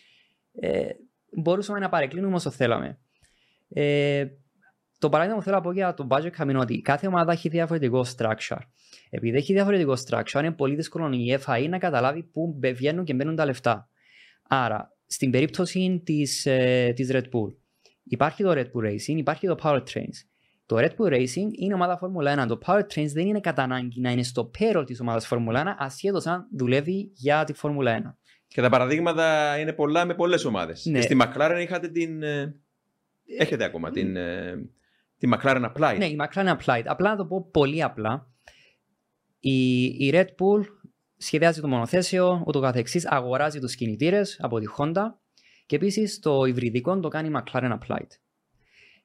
Ε, 0.61 0.89
μπορούσαμε 1.43 1.79
να 1.79 1.89
παρεκκλίνουμε 1.89 2.35
όσο 2.35 2.51
θέλαμε. 2.51 2.99
Ε, 3.69 4.27
το 5.05 5.11
παράδειγμα 5.11 5.39
που 5.39 5.45
θέλω 5.45 5.57
να 5.57 5.63
πω 5.63 5.73
για 5.73 5.95
το 5.95 6.07
budget 6.11 6.31
cap 6.39 6.49
είναι 6.49 6.59
ότι 6.59 6.81
κάθε 6.81 7.07
ομάδα 7.07 7.33
έχει 7.33 7.49
διαφορετικό 7.49 8.05
structure. 8.17 8.59
Επειδή 9.11 9.37
έχει 9.37 9.53
διαφορετικό 9.53 9.95
structure, 10.09 10.39
είναι 10.39 10.51
πολύ 10.53 10.75
δύσκολο 10.75 11.11
η 11.13 11.39
FAE 11.47 11.67
να 11.69 11.79
καταλάβει 11.79 12.23
πού 12.23 12.55
μπε- 12.59 12.77
βγαίνουν 12.77 13.05
και 13.05 13.15
μπαίνουν 13.15 13.37
τα 13.37 13.45
λεφτά. 13.45 13.89
Άρα, 14.49 14.97
στην 15.07 15.31
περίπτωση 15.31 16.03
της, 16.05 16.47
ε, 16.47 16.93
της 16.97 17.11
Red 17.13 17.23
Bull, 17.23 17.55
υπάρχει 18.05 18.43
το 18.43 18.51
Red 18.51 18.65
Bull 18.65 18.85
Racing, 18.87 19.17
υπάρχει 19.17 19.47
το 19.47 19.57
Powertrains. 19.63 20.17
Το 20.67 20.77
Red 20.79 20.89
Bull 20.97 21.13
Racing 21.13 21.49
είναι 21.59 21.75
ομάδα 21.75 21.97
Φόρμουλα 21.99 22.45
1. 22.45 22.47
Το 22.49 22.59
Powertrains 22.67 23.09
δεν 23.13 23.27
είναι 23.27 23.41
κατά 23.41 23.63
ανάγκη 23.63 24.01
να 24.01 24.11
είναι 24.11 24.23
στο 24.23 24.51
payroll 24.59 24.83
της 24.87 25.01
ομάδας 25.01 25.27
Φόρμουλα 25.27 25.61
1, 25.61 25.75
ασχέτως 25.79 26.27
αν 26.27 26.47
δουλεύει 26.57 27.11
για 27.15 27.45
τη 27.45 27.53
Φόρμουλα 27.53 27.93
1. 27.93 28.19
Και 28.49 28.61
τα 28.61 28.69
παραδείγματα 28.69 29.59
είναι 29.59 29.73
πολλά 29.73 30.05
με 30.05 30.15
πολλές 30.15 30.45
ομάδες. 30.45 30.85
Ναι. 30.85 30.99
Και 30.99 31.05
στη 31.05 31.17
McLaren 31.21 31.59
είχατε 31.63 31.89
την. 31.89 32.23
ε, 32.23 32.55
Έχετε 33.39 33.65
ακόμα 33.65 33.91
την, 33.91 34.17
ε, 34.17 34.69
τη 35.19 35.29
McLaren 35.33 35.73
Applied. 35.73 35.97
Ναι, 35.99 36.07
η 36.07 36.19
McLaren 36.21 36.57
Applied. 36.57 36.83
Απλά 36.87 37.11
να 37.11 37.17
το 37.17 37.27
πω 37.27 37.49
πολύ 37.51 37.83
απλά. 37.83 38.29
Η, 39.41 39.85
η 39.85 40.11
Red 40.15 40.27
Bull 40.27 40.65
σχεδιάζει 41.17 41.61
το 41.61 41.69
μονοθέσιο, 41.69 42.43
ούτω 42.47 42.61
καθεξής, 42.61 43.07
αγοράζει 43.07 43.59
τους 43.59 43.75
κινητήρες 43.75 44.39
από 44.41 44.59
τη 44.59 44.67
Honda 44.79 45.05
και 45.67 45.77
επίσης 45.77 46.19
το 46.19 46.45
υβριδικό 46.45 47.01
το 47.01 47.09
κάνει 47.09 47.29
η 47.29 47.33
McLaren 47.35 47.79
Applied. 47.79 48.09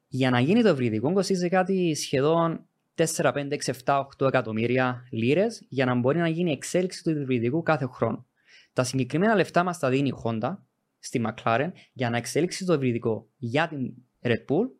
Για 0.07 0.29
να 0.29 0.39
γίνει 0.39 0.61
το 0.61 0.69
υβριδικό 0.69 1.13
κοστίζει 1.13 1.49
κάτι 1.49 1.95
σχεδόν 1.95 2.67
4, 2.95 3.05
5, 3.05 3.33
6, 3.33 3.73
7, 3.85 4.03
8 4.19 4.27
εκατομμύρια 4.27 5.07
λίρες 5.11 5.65
για 5.69 5.85
να 5.85 5.95
μπορεί 5.95 6.17
να 6.17 6.27
γίνει 6.27 6.51
εξέλιξη 6.51 7.03
του 7.03 7.09
υβριδικού 7.09 7.63
κάθε 7.63 7.85
χρόνο. 7.85 8.27
Τα 8.73 8.83
συγκεκριμένα 8.83 9.35
λεφτά 9.35 9.63
μας 9.63 9.79
τα 9.79 9.89
δίνει 9.89 10.07
η 10.07 10.13
Honda 10.23 10.57
στη 10.99 11.21
McLaren 11.27 11.71
για 11.93 12.09
να 12.09 12.17
εξέλιξει 12.17 12.65
το 12.65 12.73
υβριδικό 12.73 13.29
για 13.37 13.67
την 13.67 13.93
Red 14.21 14.45
Bull 14.49 14.78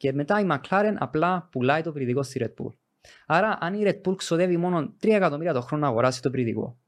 και 0.00 0.12
μετά 0.12 0.40
η 0.40 0.46
McLaren 0.50 0.94
απλά 0.98 1.48
πουλάει 1.50 1.82
το 1.82 1.90
υβριδικό 1.90 2.22
στη 2.22 2.40
Red 2.42 2.64
Bull. 2.64 2.72
Άρα, 3.26 3.58
αν 3.60 3.74
η 3.74 3.82
Red 3.84 4.00
Bull 4.08 4.16
ξοδεύει 4.16 4.56
μόνο 4.56 4.94
3 5.02 5.08
εκατομμύρια 5.08 5.52
το 5.52 5.60
χρόνο 5.60 5.82
να 5.82 5.88
αγοράσει 5.88 6.22
το 6.22 6.28
υβριδικό, 6.28 6.78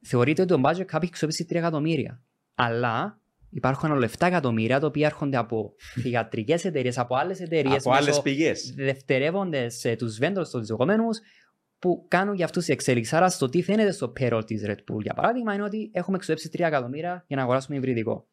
θεωρείται 0.00 0.42
ότι 0.42 0.52
το 0.54 0.60
budget 0.64 0.96
cap 0.96 1.02
έχει 1.02 1.12
ξοδέψει 1.12 1.46
3 1.50 1.54
εκατομμύρια. 1.54 2.22
Αλλά 2.54 3.20
υπάρχουν 3.50 3.92
άλλα 3.92 4.08
7 4.18 4.26
εκατομμύρια 4.26 4.80
τα 4.80 4.86
οποία 4.86 5.06
έρχονται 5.06 5.36
από 5.36 5.74
θηγατρικές 6.00 6.64
εταιρείες, 6.64 6.98
από 6.98 7.16
άλλες 7.16 7.40
εταιρείες, 7.40 7.86
Από 7.86 7.92
άλλες 7.92 8.20
πηγές. 8.22 8.74
δευτερεύοντε 8.76 9.66
τους 9.98 10.18
vendors, 10.20 10.48
του 10.50 10.58
δεδομένου, 10.58 11.08
που 11.78 12.04
κάνουν 12.08 12.34
για 12.34 12.44
αυτούς 12.44 12.68
η 12.68 12.72
εξέλιξη. 12.72 13.16
Άρα, 13.16 13.30
στο 13.30 13.48
τι 13.48 13.62
φαίνεται 13.62 13.92
στο 13.92 14.12
payroll 14.20 14.42
της 14.46 14.62
Red 14.66 14.92
Bull, 14.92 15.00
για 15.02 15.14
παράδειγμα, 15.14 15.54
είναι 15.54 15.62
ότι 15.62 15.90
έχουμε 15.92 16.16
εξοδέψει 16.16 16.50
3 16.52 16.66
εκατομμύρια 16.66 17.24
για 17.26 17.36
να 17.36 17.42
αγοράσουμε 17.42 17.76
υβριδικό. 17.76 18.26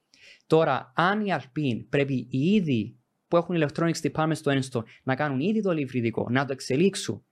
Τώρα, 0.47 0.91
αν 0.95 1.21
η 1.21 1.27
Alpine 1.29 1.85
πρέπει 1.89 2.27
οι 2.29 2.53
ίδιοι 2.53 2.98
που 3.29 3.37
έχουν 3.37 3.63
electronics 3.63 4.11
department 4.11 4.35
στο 4.35 4.51
Enstone 4.51 4.83
να 5.03 5.15
κάνουν 5.15 5.39
ήδη 5.39 5.61
το 5.61 5.71
υβριδικό, 5.71 6.27
να 6.29 6.45
το 6.45 6.51
εξελίξουν, 6.51 7.23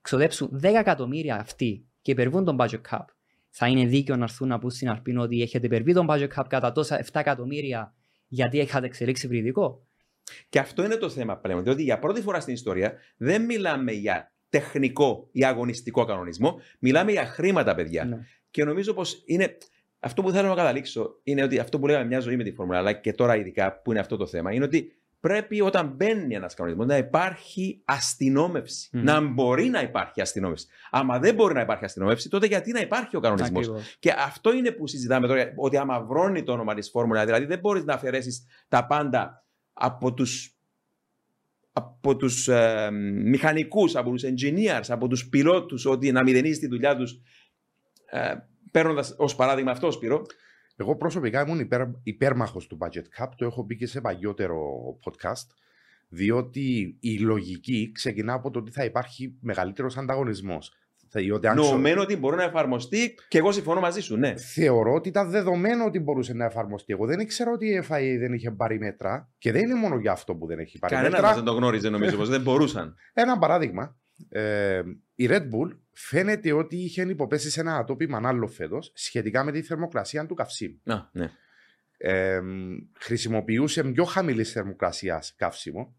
ξοδέψουν 0.00 0.60
10 0.62 0.64
εκατομμύρια 0.64 1.36
αυτοί 1.36 1.86
και 2.02 2.10
υπερβούν 2.10 2.44
τον 2.44 2.56
budget 2.60 2.80
cap, 2.90 3.04
θα 3.50 3.66
είναι 3.66 3.86
δίκαιο 3.86 4.16
να 4.16 4.24
έρθουν 4.24 4.48
να 4.48 4.58
πούν 4.58 4.70
στην 4.70 4.90
Alpine 4.90 5.16
ότι 5.18 5.42
έχετε 5.42 5.66
υπερβεί 5.66 5.92
τον 5.92 6.06
budget 6.10 6.28
cap 6.36 6.44
κατά 6.48 6.72
τόσα 6.72 7.04
7 7.04 7.08
εκατομμύρια 7.12 7.94
γιατί 8.28 8.58
έχετε 8.60 8.86
εξελίξει 8.86 9.26
υβριδικό. 9.26 9.86
Και 10.48 10.58
αυτό 10.58 10.84
είναι 10.84 10.96
το 10.96 11.08
θέμα 11.08 11.36
πλέον. 11.36 11.62
Διότι 11.62 11.82
για 11.82 11.98
πρώτη 11.98 12.20
φορά 12.20 12.40
στην 12.40 12.54
ιστορία 12.54 12.94
δεν 13.16 13.44
μιλάμε 13.44 13.92
για 13.92 14.32
τεχνικό 14.48 15.28
ή 15.32 15.44
αγωνιστικό 15.44 16.04
κανονισμό, 16.04 16.60
μιλάμε 16.78 17.12
για 17.12 17.26
χρήματα, 17.26 17.74
παιδιά. 17.74 18.04
Ναι. 18.04 18.18
Και 18.50 18.64
νομίζω 18.64 18.92
πως 18.94 19.22
είναι. 19.26 19.56
Αυτό 19.98 20.22
που 20.22 20.30
θέλω 20.30 20.48
να 20.48 20.54
καταλήξω 20.54 21.20
είναι 21.22 21.42
ότι 21.42 21.58
αυτό 21.58 21.78
που 21.78 21.86
λέγαμε 21.86 22.04
μια 22.06 22.20
ζωή 22.20 22.36
με 22.36 22.42
τη 22.42 22.52
Φόρμουλα, 22.52 22.78
αλλά 22.78 22.92
και 22.92 23.12
τώρα 23.12 23.36
ειδικά 23.36 23.80
που 23.80 23.90
είναι 23.90 24.00
αυτό 24.00 24.16
το 24.16 24.26
θέμα, 24.26 24.52
είναι 24.52 24.64
ότι 24.64 24.92
πρέπει 25.26 25.60
όταν 25.60 25.92
μπαίνει 25.96 26.34
ένας 26.34 26.54
κανονισμός 26.54 26.86
να 26.86 26.96
υπάρχει 26.96 27.82
αστυνόμευση. 27.84 28.88
Μμμ. 28.92 29.02
Να 29.02 29.20
μπορεί 29.20 29.68
να 29.68 29.80
υπάρχει 29.80 30.20
αστυνόμευση. 30.20 30.66
Άμα 30.90 31.18
δεν 31.18 31.34
μπορεί 31.34 31.54
να 31.54 31.60
υπάρχει 31.60 31.84
αστυνόμευση, 31.84 32.28
τότε 32.28 32.46
γιατί 32.46 32.72
να 32.72 32.80
υπάρχει 32.80 33.16
ο 33.16 33.20
κανονισμός; 33.20 33.68
Ακριβώς. 33.68 33.96
Και 33.98 34.14
αυτό 34.18 34.52
είναι 34.52 34.70
που 34.70 34.86
συζητάμε 34.86 35.26
τώρα, 35.26 35.52
ότι 35.56 35.76
αμαυρώνει 35.76 36.42
το 36.42 36.52
όνομα 36.52 36.74
της 36.74 36.90
Φόρμουλα. 36.90 37.24
Δηλαδή 37.24 37.44
δεν 37.44 37.58
μπορείς 37.58 37.84
να 37.84 37.94
αφαιρέσεις 37.94 38.46
τα 38.68 38.86
πάντα 38.86 39.44
από 39.72 40.14
τους 40.14 40.50
από 41.72 42.16
τους 42.16 42.48
ε, 42.48 42.88
μηχανικούς, 43.24 43.96
από 43.96 44.10
τους 44.10 44.22
engineers, 44.24 44.84
από 44.88 45.08
τους 45.08 45.28
πιλότους, 45.28 45.86
ότι 45.86 46.12
να 46.12 46.22
μηδενίζει 46.22 46.58
τη 46.58 46.66
δουλειά 46.66 46.96
τους, 46.96 47.20
ε, 48.06 48.34
παίρνοντας 48.70 49.14
ως 49.18 49.34
παράδειγμα 49.34 49.70
αυτό, 49.70 49.90
Σπύρο. 49.90 50.26
Εγώ 50.76 50.96
προσωπικά 50.96 51.40
ήμουν 51.40 51.58
υπέρ, 51.58 51.82
υπέρμαχος 52.02 52.66
του 52.66 52.78
Budget 52.80 53.22
Cup, 53.22 53.28
το 53.36 53.44
έχω 53.44 53.64
πει 53.64 53.76
και 53.76 53.86
σε 53.86 54.00
παλιότερο 54.00 54.58
podcast, 55.04 55.46
διότι 56.08 56.96
η 57.00 57.18
λογική 57.18 57.92
ξεκινά 57.94 58.32
από 58.32 58.50
το 58.50 58.58
ότι 58.58 58.70
θα 58.70 58.84
υπάρχει 58.84 59.38
μεγαλύτερος 59.40 59.96
ανταγωνισμός. 59.96 60.72
Διότι 61.12 61.46
αν 61.46 61.56
Νοωμένο 61.56 62.02
ότι 62.02 62.16
μπορεί 62.16 62.36
να 62.36 62.42
εφαρμοστεί 62.42 63.14
και 63.28 63.38
εγώ 63.38 63.52
συμφωνώ 63.52 63.80
μαζί 63.80 64.00
σου, 64.00 64.16
ναι. 64.16 64.36
θεωρώ 64.36 64.92
ότι 64.94 65.08
ήταν 65.08 65.30
δεδομένο 65.30 65.84
ότι 65.84 65.98
μπορούσε 66.00 66.32
να 66.32 66.44
εφαρμοστεί. 66.44 66.92
Εγώ 66.92 67.06
δεν 67.06 67.20
ήξερα 67.20 67.50
ότι 67.50 67.66
η 67.66 67.82
FIA 67.88 68.16
δεν 68.18 68.32
είχε 68.32 68.50
πάρει 68.50 68.78
μέτρα 68.78 69.32
και 69.38 69.52
δεν 69.52 69.62
είναι 69.62 69.74
μόνο 69.74 69.98
για 69.98 70.12
αυτό 70.12 70.34
που 70.34 70.46
δεν 70.46 70.58
έχει 70.58 70.78
πάρει 70.78 70.94
Κανένας 70.94 71.20
μέτρα. 71.20 71.34
δεν 71.34 71.44
το 71.44 71.52
γνώριζε 71.52 71.88
νομίζω 71.88 72.16
πως 72.16 72.28
δεν 72.28 72.40
μπορούσαν. 72.40 72.94
Ένα 73.12 73.38
παράδειγμα. 73.38 73.96
Ε, 74.28 74.82
η 75.18 75.26
Red 75.30 75.42
Bull 75.42 75.78
φαίνεται 75.92 76.52
ότι 76.52 76.76
είχε 76.76 77.02
υποπέσει 77.02 77.50
σε 77.50 77.60
ένα 77.60 77.76
ατόπιμα 77.76 78.20
άλλο 78.24 78.46
φέτος 78.46 78.92
σχετικά 78.94 79.44
με 79.44 79.52
τη 79.52 79.62
θερμοκρασία 79.62 80.26
του 80.26 80.34
καυσίμου. 80.34 80.80
Να, 80.82 81.10
ναι. 81.12 81.30
Ε, 81.98 82.40
χρησιμοποιούσε 82.98 83.84
πιο 83.84 84.04
χαμηλή 84.04 84.44
θερμοκρασία 84.44 85.22
καύσιμο 85.36 85.96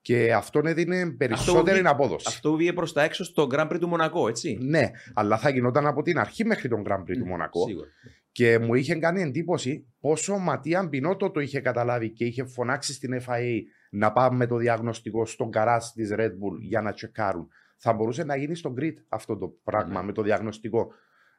και 0.00 0.32
αυτόν 0.34 0.66
έδινε 0.66 1.10
περισσότερη 1.10 1.76
βγει- 1.78 1.88
απόδοση. 1.88 2.24
Αυτό 2.28 2.56
βγήκε 2.56 2.72
προς 2.72 2.92
τα 2.92 3.02
έξω 3.02 3.24
στο 3.24 3.46
Grand 3.52 3.68
Prix 3.72 3.78
του 3.80 3.88
Μονακό, 3.88 4.28
έτσι. 4.28 4.58
Ναι, 4.60 4.90
αλλά 5.14 5.38
θα 5.38 5.48
γινόταν 5.50 5.86
από 5.86 6.02
την 6.02 6.18
αρχή 6.18 6.44
μέχρι 6.44 6.68
τον 6.68 6.84
Grand 6.86 7.00
Prix 7.00 7.16
του 7.18 7.26
Μονακό. 7.26 7.66
Σίγουρα. 7.66 7.88
Και 8.32 8.58
μου 8.58 8.74
είχε 8.74 8.94
κάνει 8.94 9.22
εντύπωση 9.22 9.86
πόσο 10.00 10.32
ο 10.34 10.38
Ματία 10.38 10.82
Μπινότο 10.82 11.30
το 11.30 11.40
είχε 11.40 11.60
καταλάβει 11.60 12.10
και 12.10 12.24
είχε 12.24 12.44
φωνάξει 12.44 12.92
στην 12.92 13.20
FIA 13.26 13.58
να 13.90 14.12
πάμε 14.12 14.36
με 14.36 14.46
το 14.46 14.56
διαγνωστικό 14.56 15.26
στον 15.26 15.50
καράζ 15.50 15.84
της 15.84 16.10
Red 16.12 16.30
Bull 16.30 16.58
για 16.60 16.80
να 16.80 16.92
τσεκάρουν. 16.92 17.48
Θα 17.76 17.92
μπορούσε 17.92 18.24
να 18.24 18.36
γίνει 18.36 18.54
στο 18.56 18.74
grid 18.80 18.94
αυτό 19.08 19.36
το 19.36 19.48
πράγμα 19.64 20.00
Ναι. 20.00 20.06
με 20.06 20.12
το 20.12 20.22
διαγνωστικό. 20.22 20.86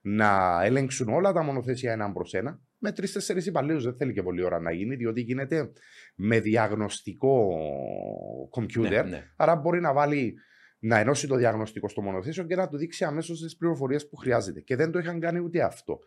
Να 0.02 0.60
ελέγξουν 0.64 1.10
όλα 1.14 1.32
τα 1.34 1.44
μονοθέσια 1.44 1.92
έναν 1.92 2.14
προς 2.14 2.34
ένα. 2.34 2.60
Με 2.78 2.92
τρει-τέσσερι 2.92 3.42
υπαλλήλους 3.46 3.84
δεν 3.84 3.96
θέλει 3.96 4.14
και 4.14 4.24
πολλή 4.24 4.44
ώρα 4.44 4.60
να 4.60 4.72
γίνει, 4.72 4.96
διότι 4.96 5.22
γίνεται 5.22 5.72
με 6.16 6.40
διαγνωστικό 6.40 7.48
computer. 8.52 8.90
Ναι, 8.90 9.02
ναι. 9.02 9.24
Άρα 9.36 9.56
μπορεί 9.56 9.80
να 9.82 9.94
βάλει 9.94 10.34
να 10.80 10.98
ενώσει 11.00 11.28
το 11.28 11.36
διαγνωστικό 11.36 11.90
στο 11.90 12.02
μονοθέσιο 12.02 12.44
και 12.44 12.56
να 12.56 12.68
του 12.68 12.78
δείξει 12.78 13.04
αμέσως 13.04 13.42
τις 13.42 13.58
πληροφορίες 13.58 14.10
που 14.10 14.16
χρειάζεται. 14.16 14.60
Και 14.62 14.76
δεν 14.76 14.92
το 14.92 15.00
είχαν 15.00 15.20
κάνει 15.20 15.40
ούτε 15.40 15.62
αυτό. 15.64 16.00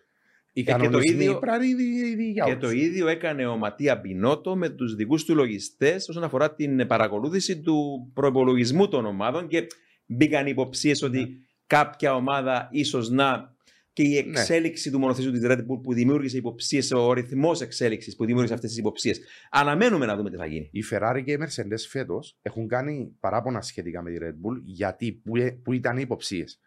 Οι 0.53 0.61
Ε, 0.61 0.65
και 0.65 0.73
το 0.73 0.79
κανονισμοί 0.79 1.15
ίδιο- 1.25 1.39
πρέπει 1.39 1.59
να 1.59 1.65
είναι 1.65 1.83
ήδη- 1.83 2.07
ήδη 2.13 2.31
για 2.31 2.45
Και 2.45 2.51
όλους. 2.51 2.63
το 2.63 2.71
ίδιο 2.71 3.09
έκανε 3.09 3.47
ο 3.47 3.57
Ματία 3.57 3.97
Μπινότο 3.97 4.57
με 4.57 4.69
τους 4.69 4.95
δικούς 4.95 5.25
του 5.25 5.35
λογιστές 5.35 6.09
όσον 6.09 6.23
αφορά 6.25 6.55
την 6.55 6.87
παρακολούθηση 6.87 7.61
του 7.61 8.11
προπολογισμού 8.15 8.89
των 8.89 9.07
ομάδων 9.07 9.49
και 9.49 9.67
μπήκαν 10.11 10.47
υποψίες 10.47 11.01
Ναι. 11.01 11.09
ότι 11.09 11.37
κάποια 11.67 12.15
ομάδα 12.15 12.69
ίσως 12.71 13.11
να. 13.11 13.59
και 13.93 14.03
η 14.03 14.09
Ναι. 14.09 14.17
εξέλιξη 14.41 14.91
του 14.91 14.99
μονοθέσιου 14.99 15.31
της 15.33 15.41
Red 15.45 15.59
Bull 15.59 15.81
που 15.83 15.93
δημιούργησε 15.95 16.37
υποψίες, 16.37 16.91
ο 16.93 17.13
ρυθμός 17.13 17.61
εξέλιξης 17.61 18.17
που 18.17 18.25
δημιούργησε 18.25 18.55
αυτές 18.55 18.71
τις 18.71 18.79
υποψίες. 18.79 19.21
Αναμένουμε 19.51 20.07
να 20.07 20.17
δούμε 20.17 20.31
τι 20.31 20.37
θα 20.37 20.47
γίνει. 20.47 20.69
Οι 20.73 20.81
Ferrari 20.91 21.23
και 21.25 21.33
οι 21.33 21.39
Mercedes 21.41 21.85
φέτος 21.89 22.39
έχουν 22.43 22.69
κάνει 22.69 23.17
παράπονα 23.21 23.61
σχετικά 23.61 24.03
με 24.03 24.11
τη 24.11 24.17
Red 24.21 24.29
Bull 24.33 24.61
γιατί 24.65 25.13
που, 25.13 25.37
ε- 25.37 25.51
που 25.51 25.73
ήταν 25.73 25.97
οι 25.97 26.01
υποψίες. 26.05 26.61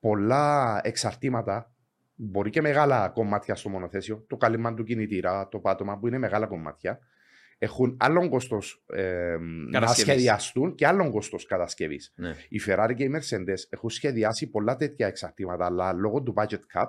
Πολλά 0.00 0.80
εξαρτήματα, 0.84 1.72
μπορεί 2.14 2.50
και 2.50 2.60
μεγάλα 2.60 3.08
κομμάτια 3.08 3.54
στο 3.54 3.68
μονοθέσιο, 3.68 4.24
το 4.28 4.36
κάλυμα 4.36 4.74
του 4.74 4.84
κινητήρα, 4.84 5.48
το 5.48 5.58
πάτωμα 5.58 5.98
που 5.98 6.06
είναι 6.06 6.18
μεγάλα 6.18 6.46
κομμάτια, 6.46 6.98
έχουν 7.58 7.96
άλλον 8.00 8.28
κόστος 8.28 8.84
να 8.86 9.70
Κατασκευής. 9.70 10.12
σχεδιαστούν 10.12 10.74
και 10.74 10.86
άλλον 10.86 11.10
κόστος 11.10 11.46
κατασκευής. 11.46 12.12
Ναι. 12.16 12.34
Οι 12.48 12.60
Ferrari 12.66 12.92
και 12.96 13.04
οι 13.04 13.10
Mercedes 13.14 13.58
έχουν 13.68 13.90
σχεδιάσει 13.90 14.50
πολλά 14.50 14.76
τέτοια 14.76 15.06
εξαρτήματα, 15.06 15.64
αλλά 15.64 15.92
λόγω 15.92 16.22
του 16.22 16.34
budget 16.36 16.60
cap 16.74 16.86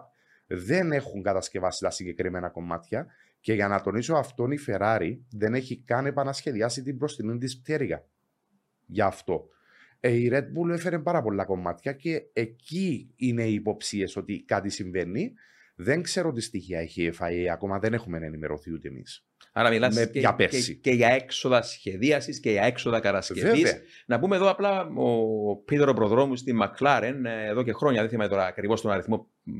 δεν 0.47 0.91
έχουν 0.91 1.23
κατασκευάσει 1.23 1.83
τα 1.83 1.89
συγκεκριμένα 1.89 2.49
κομμάτια. 2.49 3.07
Και 3.41 3.53
για 3.53 3.67
να 3.67 3.81
τονίσω 3.81 4.15
αυτόν, 4.15 4.51
η 4.51 4.57
Ferrari 4.67 5.17
δεν 5.29 5.53
έχει 5.53 5.83
καν 5.85 6.05
επανασχεδιάσει 6.05 6.83
την 6.83 6.95
μπροστινή 6.95 7.37
της 7.37 7.59
πτέρυγα. 7.59 8.05
Γι' 8.85 9.01
αυτό. 9.01 9.47
Ε, 9.99 10.11
η 10.11 10.29
Red 10.33 10.43
Bull 10.43 10.69
έφερε 10.71 10.99
πάρα 10.99 11.21
πολλά 11.21 11.45
κομμάτια 11.45 11.93
και 11.93 12.23
εκεί 12.33 13.13
είναι 13.15 13.43
οι 13.43 13.53
υποψίες 13.53 14.15
ότι 14.15 14.43
κάτι 14.47 14.69
συμβαίνει. 14.69 15.33
Δεν 15.81 16.01
ξέρω 16.01 16.31
τι 16.31 16.41
στοιχεία 16.41 16.79
έχει 16.79 17.03
η 17.03 17.13
FIA, 17.19 17.45
ακόμα 17.51 17.79
δεν 17.79 17.93
έχουμε 17.93 18.17
ενημερωθεί 18.17 18.73
ούτε 18.73 18.87
εμείς. 18.87 19.25
Άρα 19.53 19.69
μιλάς 19.69 19.95
Με- 19.95 20.05
και, 20.05 20.19
για 20.19 20.29
και, 20.29 20.35
πέρσι. 20.35 20.75
και 20.75 20.91
για 20.91 21.07
έξοδα 21.09 21.61
σχεδίασης 21.61 22.39
και 22.39 22.51
για 22.51 22.63
έξοδα 22.63 22.99
κατασκευής. 22.99 23.43
Βέβαια. 23.43 23.79
Να 24.05 24.19
πούμε 24.19 24.35
εδώ 24.35 24.49
απλά 24.49 24.87
ο 24.95 25.55
Πίτερο 25.55 25.93
Προδρόμου 25.93 26.35
στη 26.35 26.53
Μακλάρεν 26.53 27.25
εδώ 27.25 27.63
και 27.63 27.73
χρόνια, 27.73 28.01
δεν 28.01 28.09
θυμάμαι 28.09 28.29
τώρα 28.29 28.45
ακριβώς 28.45 28.81
τον 28.81 28.91
αριθμό, 28.91 29.29
μ, 29.43 29.51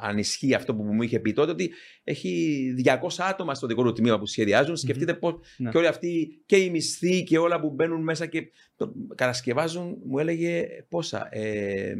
αν 0.00 0.18
ισχύει 0.18 0.54
αυτό 0.54 0.74
που 0.74 0.82
μου 0.82 1.02
είχε 1.02 1.20
πει 1.20 1.32
τότε, 1.32 1.50
ότι 1.50 1.70
έχει 2.04 2.74
200 2.84 3.24
άτομα 3.30 3.54
στο 3.54 3.66
δικό 3.66 3.82
του 3.82 3.92
τμήμα 3.92 4.18
που 4.18 4.26
σχεδιάζουν. 4.26 4.76
Σκεφτείτε 4.76 5.14
πώς 5.14 5.34
Ναι. 5.56 5.70
και 5.70 5.76
όλοι 5.78 5.86
αυτοί 5.86 6.42
και 6.46 6.56
οι 6.56 6.70
μισθοί 6.70 7.24
και 7.24 7.38
όλα 7.38 7.60
που 7.60 7.70
μπαίνουν 7.70 8.02
μέσα 8.02 8.26
και 8.26 8.50
το 8.76 8.92
κατασκευάζουν, 9.14 9.98
μου 10.04 10.18
έλεγε 10.18 10.66
πόσα. 10.88 11.28
Ε, 11.30 11.94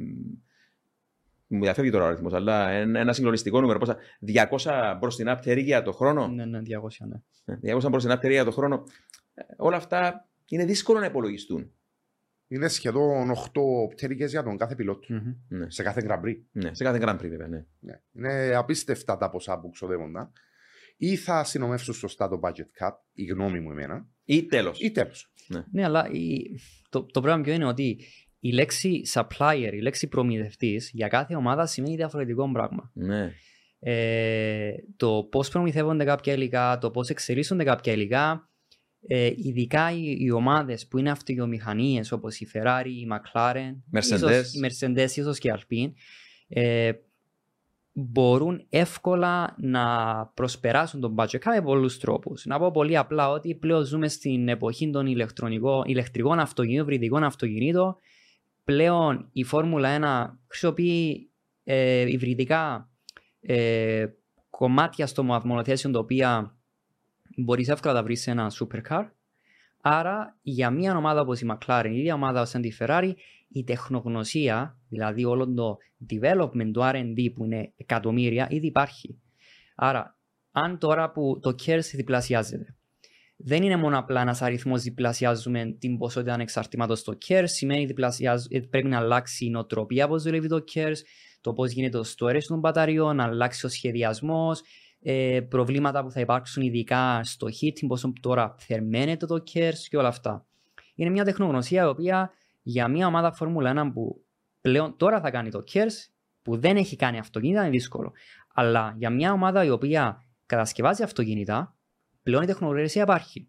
μου 1.46 1.62
διαφεύγει 1.62 1.90
τώρα 1.90 2.04
ο 2.04 2.07
αριθμός, 2.07 2.33
αλλά 2.33 2.68
ένα, 2.70 3.00
ένα 3.00 3.12
συγκλονιστικό 3.12 3.61
νούμερο. 3.61 3.78
Πόσα, 3.78 3.96
200 4.61 4.96
μπροστινά 4.98 5.37
πτέρυγια 5.37 5.83
το 5.83 5.92
χρόνο; 5.92 6.28
Ναι, 6.28 6.44
ναι, 6.44 6.59
200, 6.59 7.07
ναι. 7.09 7.57
Ναι, 7.57 7.74
200 7.76 7.88
μπροστινά 7.90 8.18
πτέρυγια 8.18 8.44
το 8.44 8.50
χρόνο. 8.50 8.83
Ε, 9.35 9.42
Όλα 9.57 9.76
αυτά 9.76 10.28
είναι 10.48 10.64
δύσκολο 10.64 10.98
να 10.98 11.07
υπολογιστούν. 11.07 11.72
Είναι 12.48 12.68
σχεδόν 12.68 13.30
8 13.30 13.35
πτέρυγες 13.94 14.30
για 14.30 14.42
τον 14.42 14.57
κάθε 14.57 14.74
πιλότο. 14.74 15.07
Μμμ. 15.14 15.35
Ναι, 15.48 15.70
Σε 15.70 15.83
κάθε 15.83 16.02
Grand 16.09 16.20
Prix. 16.24 16.37
ναι, 16.52 16.74
σε 16.74 16.85
κάθε 16.85 16.98
Grand 17.02 17.14
Prix 17.14 17.28
βέβαια. 17.28 17.48
Ναι. 17.48 17.64
Ναι. 17.78 18.00
Είναι 18.12 18.54
απίστευτα 18.54 19.16
τα 19.16 19.30
ποσά 19.30 19.61
που 19.61 19.70
ξοδεύονταν. 19.70 20.33
Ή 20.96 21.16
θα 21.16 21.44
συνομεύσουν 21.44 21.94
σωστά 21.94 22.28
το 22.28 22.40
budget 22.42 22.85
cap, 22.87 22.92
η 23.12 23.24
γνώμη 23.24 23.61
μου 23.61 23.70
εμένα, 23.70 24.07
Ή 24.24 24.44
τέλος. 24.46 24.80
ή 24.80 24.90
τέλος. 24.90 25.33
Ναι, 25.70 25.85
αλλά 25.85 26.09
η- 26.12 26.59
το, 26.88 27.04
το 27.04 27.20
πράγμα 27.20 27.42
ποιο 27.42 27.52
είναι 27.52 27.66
ότι 27.66 28.00
η 28.44 28.52
λέξη 28.52 29.02
supplier, 29.12 29.70
η 29.72 29.80
λέξη 29.80 30.07
προμηθευτής 30.07 30.90
για 30.92 31.09
κάθε 31.09 31.37
ομάδα 31.37 31.66
σημαίνει 31.66 31.96
διαφορετικό 31.96 32.50
πράγμα. 32.52 32.90
Ναι. 32.94 33.33
Ε, 33.78 34.72
το 34.96 35.26
πώς 35.30 35.48
προμηθεύονται 35.48 36.04
κάποια 36.04 36.33
υλικά, 36.33 36.78
το 36.78 36.90
πώς 36.90 37.09
εξελίσσονται 37.09 37.64
κάποια 37.64 37.92
υλικά, 37.92 38.50
ε, 39.07 39.30
ειδικά 39.37 39.90
οι, 39.90 40.16
οι 40.18 40.30
ομάδες 40.30 40.87
που 40.87 40.98
είναι 40.98 41.11
αυτοκινητομηχανίες 41.11 42.12
όπως 42.12 42.40
η 42.40 42.48
Ferrari, 42.52 42.87
η 42.87 43.07
McLaren, 43.11 43.98
Mercedes. 43.98 44.14
ίσως, 44.14 44.54
η 44.54 44.61
Mercedes, 44.62 45.11
ίσως 45.16 45.38
και 45.38 45.48
η 45.48 45.52
Alpine, 45.57 45.92
ε, 46.48 46.92
μπορούν 47.92 48.66
εύκολα 48.68 49.54
να 49.59 49.87
προσπεράσουν 50.35 51.00
τον 51.00 51.14
budget 51.18 51.38
cap 51.38 51.54
με 51.54 51.62
πολλούς 51.62 51.98
τρόπους. 51.98 52.44
Να 52.46 52.59
πω 52.59 52.70
πολύ 52.70 52.96
απλά 52.96 53.30
ότι 53.30 53.54
πλέον 53.54 53.85
ζούμε 53.85 54.09
στην 54.09 54.48
εποχή 54.48 54.90
των 54.90 55.07
ηλεκτρονικών, 55.07 55.83
ηλεκτρικών 55.87 56.38
αυτοκινήτων, 56.38 56.87
βρυδικών 56.87 57.24
αυτοκινήτων. 57.24 57.96
Πλέον 58.64 59.29
η 59.33 59.44
Φόρμουλα 59.44 60.31
1 60.33 60.38
χρησιμοποιεί 60.48 61.31
ε, 61.64 62.00
υβριδικά 62.11 62.90
ε, 63.40 64.07
κομμάτια 64.50 65.07
στο 65.07 65.22
μονοθέσιο 65.22 65.90
τα 65.90 65.98
οποία 65.98 66.57
μπορείς 67.37 67.68
εύκολα 67.68 67.92
να 67.92 67.98
τα 67.98 68.05
βρεις 68.05 68.20
σε 68.20 68.31
ένα 68.31 68.53
supercar. 68.61 69.09
Άρα 69.81 70.38
για 70.42 70.70
μια 70.70 70.96
ομάδα 70.96 71.20
όπως 71.20 71.40
η 71.40 71.46
McLaren, 71.50 71.90
η 71.90 71.98
ίδια 71.98 72.14
ομάδα 72.14 72.44
σαν 72.44 72.62
τη 72.62 72.77
Ferrari, 72.81 73.12
η 73.48 73.64
τεχνογνωσία, 73.64 74.79
δηλαδή 74.88 75.24
όλο 75.24 75.55
το 75.55 75.77
development 76.11 76.70
του 76.72 76.81
R&D 76.81 77.33
που 77.35 77.44
είναι 77.44 77.72
εκατομμύρια, 77.77 78.46
ήδη 78.50 78.66
υπάρχει. 78.66 79.20
Άρα, 79.74 80.18
αν 80.53 80.79
τώρα 80.79 81.11
που 81.11 81.38
το 81.42 81.55
KERS 81.64 81.85
διπλασιάζεται, 81.94 82.73
δεν 83.36 83.62
είναι 83.62 83.76
μόνο 83.76 83.98
απλά 83.98 84.20
ένας 84.20 84.42
αριθμός 84.42 84.82
διπλασιάζουμε 84.82 85.76
την 85.78 85.98
ποσότητα 85.98 86.32
ανεξαρτήματος 86.32 86.98
στο 86.98 87.16
KERS, 87.28 87.44
σημαίνει 87.46 87.86
διπλασιάζ- 87.86 88.46
ε, 88.50 88.60
πρέπει 88.60 88.88
να 88.88 88.98
αλλάξει 88.98 89.44
η 89.44 89.50
νοοτροπία 89.50 90.08
πώ 90.08 90.18
δουλεύει 90.18 90.48
το 90.48 90.64
KERS, 90.74 90.96
το 91.40 91.52
πώς 91.52 91.70
γίνεται 91.70 91.98
το 91.98 92.04
storage 92.16 92.42
των 92.46 92.58
μπαταριών, 92.58 93.16
να 93.16 93.24
αλλάξει 93.24 93.66
ο 93.66 93.68
σχεδιασμός, 93.68 94.62
ε, 95.02 95.40
προβλήματα 95.48 96.02
που 96.02 96.10
θα 96.10 96.20
υπάρξουν 96.20 96.62
ειδικά 96.62 97.20
στο 97.24 97.46
heating, 97.46 97.86
πόσο 97.86 98.12
τώρα 98.20 98.54
θερμαίνεται 98.58 99.26
το 99.26 99.42
KERS 99.52 99.78
και 99.88 99.96
όλα 99.96 100.08
αυτά. 100.08 100.46
Είναι 100.94 101.10
μια 101.10 101.24
τεχνογνωσία 101.24 101.82
η 101.82 101.86
οποία 101.86 102.30
για 102.62 102.88
μια 102.88 103.06
ομάδα 103.06 103.32
Φόρμουλα 103.32 103.70
1 103.70 103.92
που 103.92 104.24
πλέον 104.60 104.96
τώρα 104.96 105.20
θα 105.20 105.30
κάνει 105.30 105.50
το 105.50 105.64
KERS, 105.72 106.08
που 106.42 106.56
δεν 106.56 106.76
έχει 106.76 106.96
κάνει 106.96 107.18
αυτοκίνητα, 107.18 107.60
είναι 107.60 107.70
δύσκολο. 107.70 108.12
Αλλά 108.54 108.94
για 108.98 109.10
μια 109.10 109.32
ομάδα 109.32 109.64
η 109.64 109.70
οποία 109.70 110.24
κατασκευάζει 110.46 111.02
αυτοκίνητα, 111.02 111.73
πλέον 112.24 112.42
η 112.42 112.46
τεχνογνωσία 112.46 113.02
υπάρχει. 113.02 113.48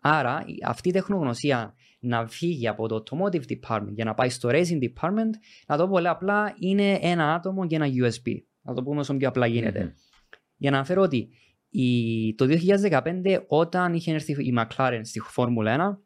Άρα 0.00 0.42
η- 0.46 0.58
αυτή 0.64 0.88
η 0.88 0.92
τεχνογνωσία 0.92 1.74
να 2.00 2.26
φύγει 2.26 2.68
από 2.68 2.88
το 2.88 3.02
automotive 3.02 3.42
department 3.48 3.92
για 3.94 4.04
να 4.04 4.14
πάει 4.14 4.28
στο 4.28 4.48
racing 4.52 4.78
department, 4.82 5.30
να 5.66 5.76
το 5.76 5.82
πω 5.84 5.90
πολύ 5.90 6.08
απλά, 6.08 6.54
είναι 6.58 6.98
ένα 7.02 7.34
άτομο 7.34 7.66
και 7.66 7.74
ένα 7.76 7.86
USB. 7.86 8.32
Να 8.62 8.74
το 8.74 8.82
πούμε 8.82 9.00
όσο 9.00 9.16
πιο 9.16 9.28
απλά 9.28 9.46
γίνεται. 9.46 9.80
Μμμ. 9.82 9.90
Για 10.56 10.70
να 10.70 10.76
αναφέρω 10.76 11.02
ότι 11.02 11.28
η, 11.68 12.34
το 12.34 12.46
2015 12.46 13.44
όταν 13.46 13.94
είχε 13.94 14.12
έρθει 14.12 14.32
η 14.32 14.54
McLaren 14.58 15.00
στη 15.02 15.20
Φόρμουλα 15.20 15.98
1, 15.98 16.02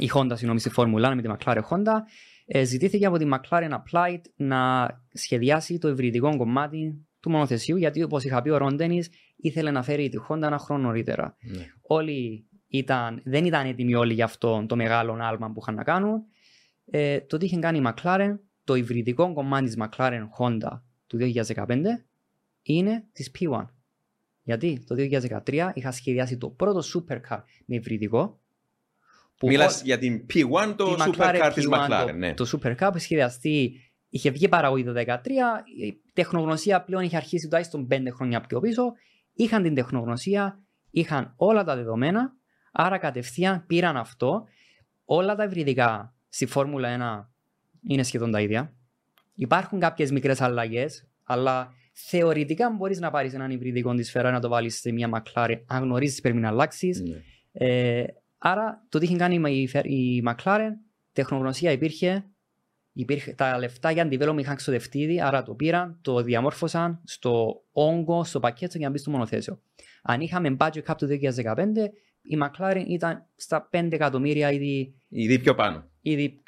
η 0.00 0.10
Honda 0.14 0.30
συγγνώμη 0.32 0.60
στη 0.60 0.70
Φόρμουλα 0.70 1.12
1 1.12 1.14
με 1.14 1.22
τη 1.22 1.28
McLaren 1.38 1.60
Honda, 1.70 1.94
ε, 2.46 2.64
ζητήθηκε 2.64 3.06
από 3.06 3.18
τη 3.18 3.26
McLaren 3.32 3.70
Applied 3.70 4.20
να 4.36 4.88
σχεδιάσει 5.12 5.78
το 5.78 5.88
υβριδικό 5.88 6.36
κομμάτι 6.36 7.06
του 7.20 7.30
μονοθεσίου, 7.30 7.76
γιατί 7.76 8.02
όπως 8.02 8.24
είχα 8.24 8.42
πει, 8.42 8.50
ο 8.50 8.56
Ροντένι 8.56 9.02
ήθελε 9.42 9.70
να 9.70 9.82
φέρει 9.82 10.08
τη 10.08 10.18
Honda 10.28 10.42
ένα 10.42 10.58
χρόνο 10.58 10.82
νωρίτερα. 10.82 11.36
Ναι. 11.40 11.66
Όλοι 11.82 12.46
ήταν, 12.66 13.20
δεν 13.24 13.44
ήταν 13.44 13.66
έτοιμοι 13.66 13.94
όλοι 13.94 14.14
για 14.14 14.24
αυτό 14.24 14.64
το 14.68 14.76
μεγάλο 14.76 15.18
άλμα 15.20 15.52
που 15.52 15.60
είχαν 15.62 15.74
να 15.74 15.82
κάνουν. 15.82 16.22
Ε, 16.84 17.20
το 17.20 17.36
τι 17.36 17.44
είχε 17.44 17.58
κάνει 17.58 17.78
η 17.78 17.82
McLaren, 17.86 18.38
το 18.64 18.74
υβριδικό 18.74 19.32
κομμάτι 19.32 19.64
της 19.64 19.76
McLaren 19.78 20.22
Honda 20.38 20.80
του 21.06 21.18
2015 21.20 21.66
είναι 22.62 23.04
της 23.12 23.30
P1. 23.38 23.64
Γιατί 24.42 24.84
το 24.86 24.94
2013 25.44 25.70
είχα 25.74 25.92
σχεδιάσει 25.92 26.36
το 26.36 26.48
πρώτο 26.48 26.80
supercar 26.94 27.42
με 27.64 27.74
υβριδικό. 27.74 28.40
που 29.36 29.46
Μιλάς 29.46 29.82
για 29.82 29.98
την 29.98 30.26
P1, 30.34 30.74
το 30.76 30.94
τη 30.94 31.02
supercar 31.06 31.50
της 31.54 31.68
P1, 31.70 31.74
McLaren. 31.74 32.06
Το, 32.06 32.12
ναι. 32.12 32.34
το 32.34 32.50
supercar 32.52 32.88
που 32.92 32.98
σχεδιαστεί, 32.98 33.72
είχε 34.08 34.30
βγει 34.30 34.48
παραγωγή 34.48 34.84
το 34.84 34.92
2013, 34.96 35.04
η 35.80 36.00
τεχνογνωσία 36.12 36.82
πλέον 36.82 37.02
είχε 37.02 37.16
αρχίσει 37.16 37.44
τουλάχιστον 37.46 37.88
5 37.90 38.06
χρόνια 38.12 38.40
πιο 38.40 38.60
πίσω. 38.60 38.92
Είχαν 39.32 39.62
την 39.62 39.74
τεχνογνωσία, 39.74 40.62
είχαν 40.90 41.32
όλα 41.36 41.64
τα 41.64 41.76
δεδομένα, 41.76 42.32
άρα 42.72 42.98
κατευθείαν 42.98 43.66
πήραν 43.66 43.96
αυτό. 43.96 44.44
Όλα 45.04 45.34
τα 45.34 45.44
υβριδικά 45.44 46.14
στη 46.28 46.46
Φόρμουλα 46.46 46.88
1 46.88 47.28
είναι 47.88 48.02
σχεδόν 48.02 48.30
τα 48.30 48.40
ίδια. 48.40 48.74
Υπάρχουν 49.34 49.80
κάποιες 49.80 50.10
μικρές 50.10 50.40
αλλαγές, 50.40 51.08
αλλά 51.24 51.72
θεωρητικά 51.92 52.70
μπορείς 52.70 53.00
να 53.00 53.10
πάρεις 53.10 53.34
έναν 53.34 53.50
υβριδικό 53.50 53.94
της 53.94 54.12
Ferrari 54.14 54.30
να 54.32 54.40
το 54.40 54.48
βάλεις 54.48 54.80
σε 54.80 54.92
μια 54.92 55.10
McLaren, 55.12 55.62
αν 55.66 55.82
γνωρίζεις 55.82 56.14
τι 56.14 56.20
πρέπει 56.20 56.38
να 56.38 56.48
αλλάξεις. 56.48 57.00
Ναι. 57.00 57.22
Ε, 57.52 58.04
άρα 58.38 58.86
το 58.88 58.98
τι 58.98 59.04
είχε 59.04 59.16
κάνει 59.16 59.50
η, 59.52 59.70
Fer- 59.72 59.86
η 59.86 60.22
McLaren, 60.26 60.70
τεχνογνωσία 61.12 61.70
υπήρχε, 61.70 62.24
υπήρχε, 62.92 63.32
τα 63.32 63.58
λεφτά 63.58 63.90
για 63.90 64.08
development 64.10 64.38
είχαν 64.38 64.56
ξοδευτεί 64.56 64.98
ήδη, 64.98 65.20
άρα 65.22 65.42
το 65.42 65.54
πήραν, 65.54 65.98
το 66.02 66.22
διαμόρφωσαν 66.22 67.00
στο 67.04 67.62
όγκο, 67.72 68.24
στο 68.24 68.40
πακέτο 68.40 68.78
για 68.78 68.86
να 68.86 68.92
μπει 68.92 68.98
στο 68.98 69.10
μονοθέσιο. 69.10 69.60
Αν 70.02 70.20
είχαμε 70.20 70.56
budget 70.60 70.82
cap 70.86 70.94
του 70.96 71.06
2015, 71.06 71.56
η 72.22 72.38
McLaren 72.42 72.84
ήταν 72.88 73.26
στα 73.36 73.68
5 73.72 73.88
εκατομμύρια 73.92 74.50
ήδη, 74.52 74.94
Ήδη 75.08 75.38
πιο 75.38 75.54
πάνω. 75.54 75.84
ήδη 76.00 76.42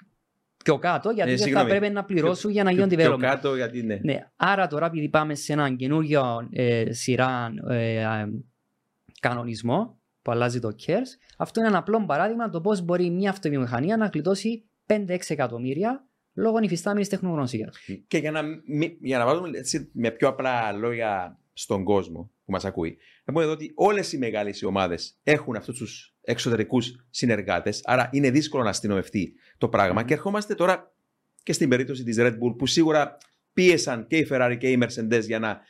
πιο 0.64 0.78
κάτω, 0.78 1.11
γιατί 1.11 1.30
Ε, 1.30 1.33
δεν 1.33 1.38
θα 1.42 1.44
συγγνώμη. 1.48 1.70
πρέπει 1.78 1.92
να 1.92 2.04
πληρώσουν 2.04 2.50
για 2.50 2.62
να 2.64 2.70
Πιο- 2.70 2.85
γίνουν 2.87 2.98
Πιο 2.98 3.14
development. 3.14 3.20
κάτω, 3.20 3.57
γιατί 3.57 3.83
ναι. 3.83 3.98
Ναι, 4.02 4.18
άρα 4.37 4.66
τώρα 4.66 4.87
επειδή 4.87 5.09
πάμε 5.09 5.35
σε 5.35 5.52
έναν 5.52 5.76
καινούργιο 5.76 6.48
ε, 6.52 6.92
σειρά 6.92 7.52
ε, 7.68 8.00
ε, 8.00 8.26
κανονισμό 9.20 9.98
που 10.22 10.30
αλλάζει 10.30 10.61
το 10.61 10.68
CARES, 10.87 11.09
αυτό 11.38 11.61
είναι 11.61 11.68
ένα 11.68 11.78
απλό 11.78 12.04
παράδειγμα 12.07 12.48
το 12.50 12.61
πώς 12.61 12.80
μπορεί 12.80 13.11
μια 13.11 13.30
αυτοβιομηχανία 13.30 13.96
να 13.96 14.07
γλιτώσει 14.12 14.64
5-6 14.87 15.18
εκατομμύρια 15.28 16.07
λόγω 16.35 16.59
υφιστάμενης 16.62 17.09
τεχνογνωσίας. 17.09 17.79
Και 18.07 18.18
για 18.18 18.31
να, 18.31 18.42
μη- 18.66 18.99
για 19.01 19.18
να 19.18 19.25
βάλουμε 19.25 19.59
έτσι, 19.59 19.90
με 19.92 20.11
πιο 20.11 20.29
απλά 20.29 20.73
λόγια 20.73 21.38
στον 21.53 21.85
κόσμο 21.85 22.31
που 22.44 22.53
μας 22.53 22.64
ακούει, 22.64 22.97
να 23.25 23.33
πούμε 23.33 23.44
εδώ 23.44 23.53
ότι 23.53 23.73
όλες 23.75 24.12
οι 24.12 24.18
μεγάλες 24.18 24.62
ομάδες 24.62 25.18
έχουν 25.23 25.57
αυτούς 25.57 25.79
τους 25.79 26.14
εξωτερικούς 26.20 27.07
συνεργάτες, 27.11 27.81
άρα 27.85 28.09
είναι 28.12 28.31
δύσκολο 28.31 28.62
να 28.62 28.68
αστυνομευτεί 28.68 29.35
το 29.59 29.68
πράγμα. 29.68 30.03
Και 30.03 30.14
ερχόμαστε 30.14 30.55
τώρα 30.55 30.94
και 31.42 31.53
στην 31.53 31.68
περίπτωση 31.68 32.05
της 32.05 32.16
Red 32.18 32.33
Bull 32.33 32.55
που 32.59 32.66
σίγουρα 32.66 33.16
πίεσαν 33.53 34.07
και 34.07 34.16
η 34.16 34.27
Ferrari 34.31 34.57
και 34.59 34.70
η 34.70 34.79
Mercedes 34.83 35.23
για 35.23 35.38
να 35.38 35.61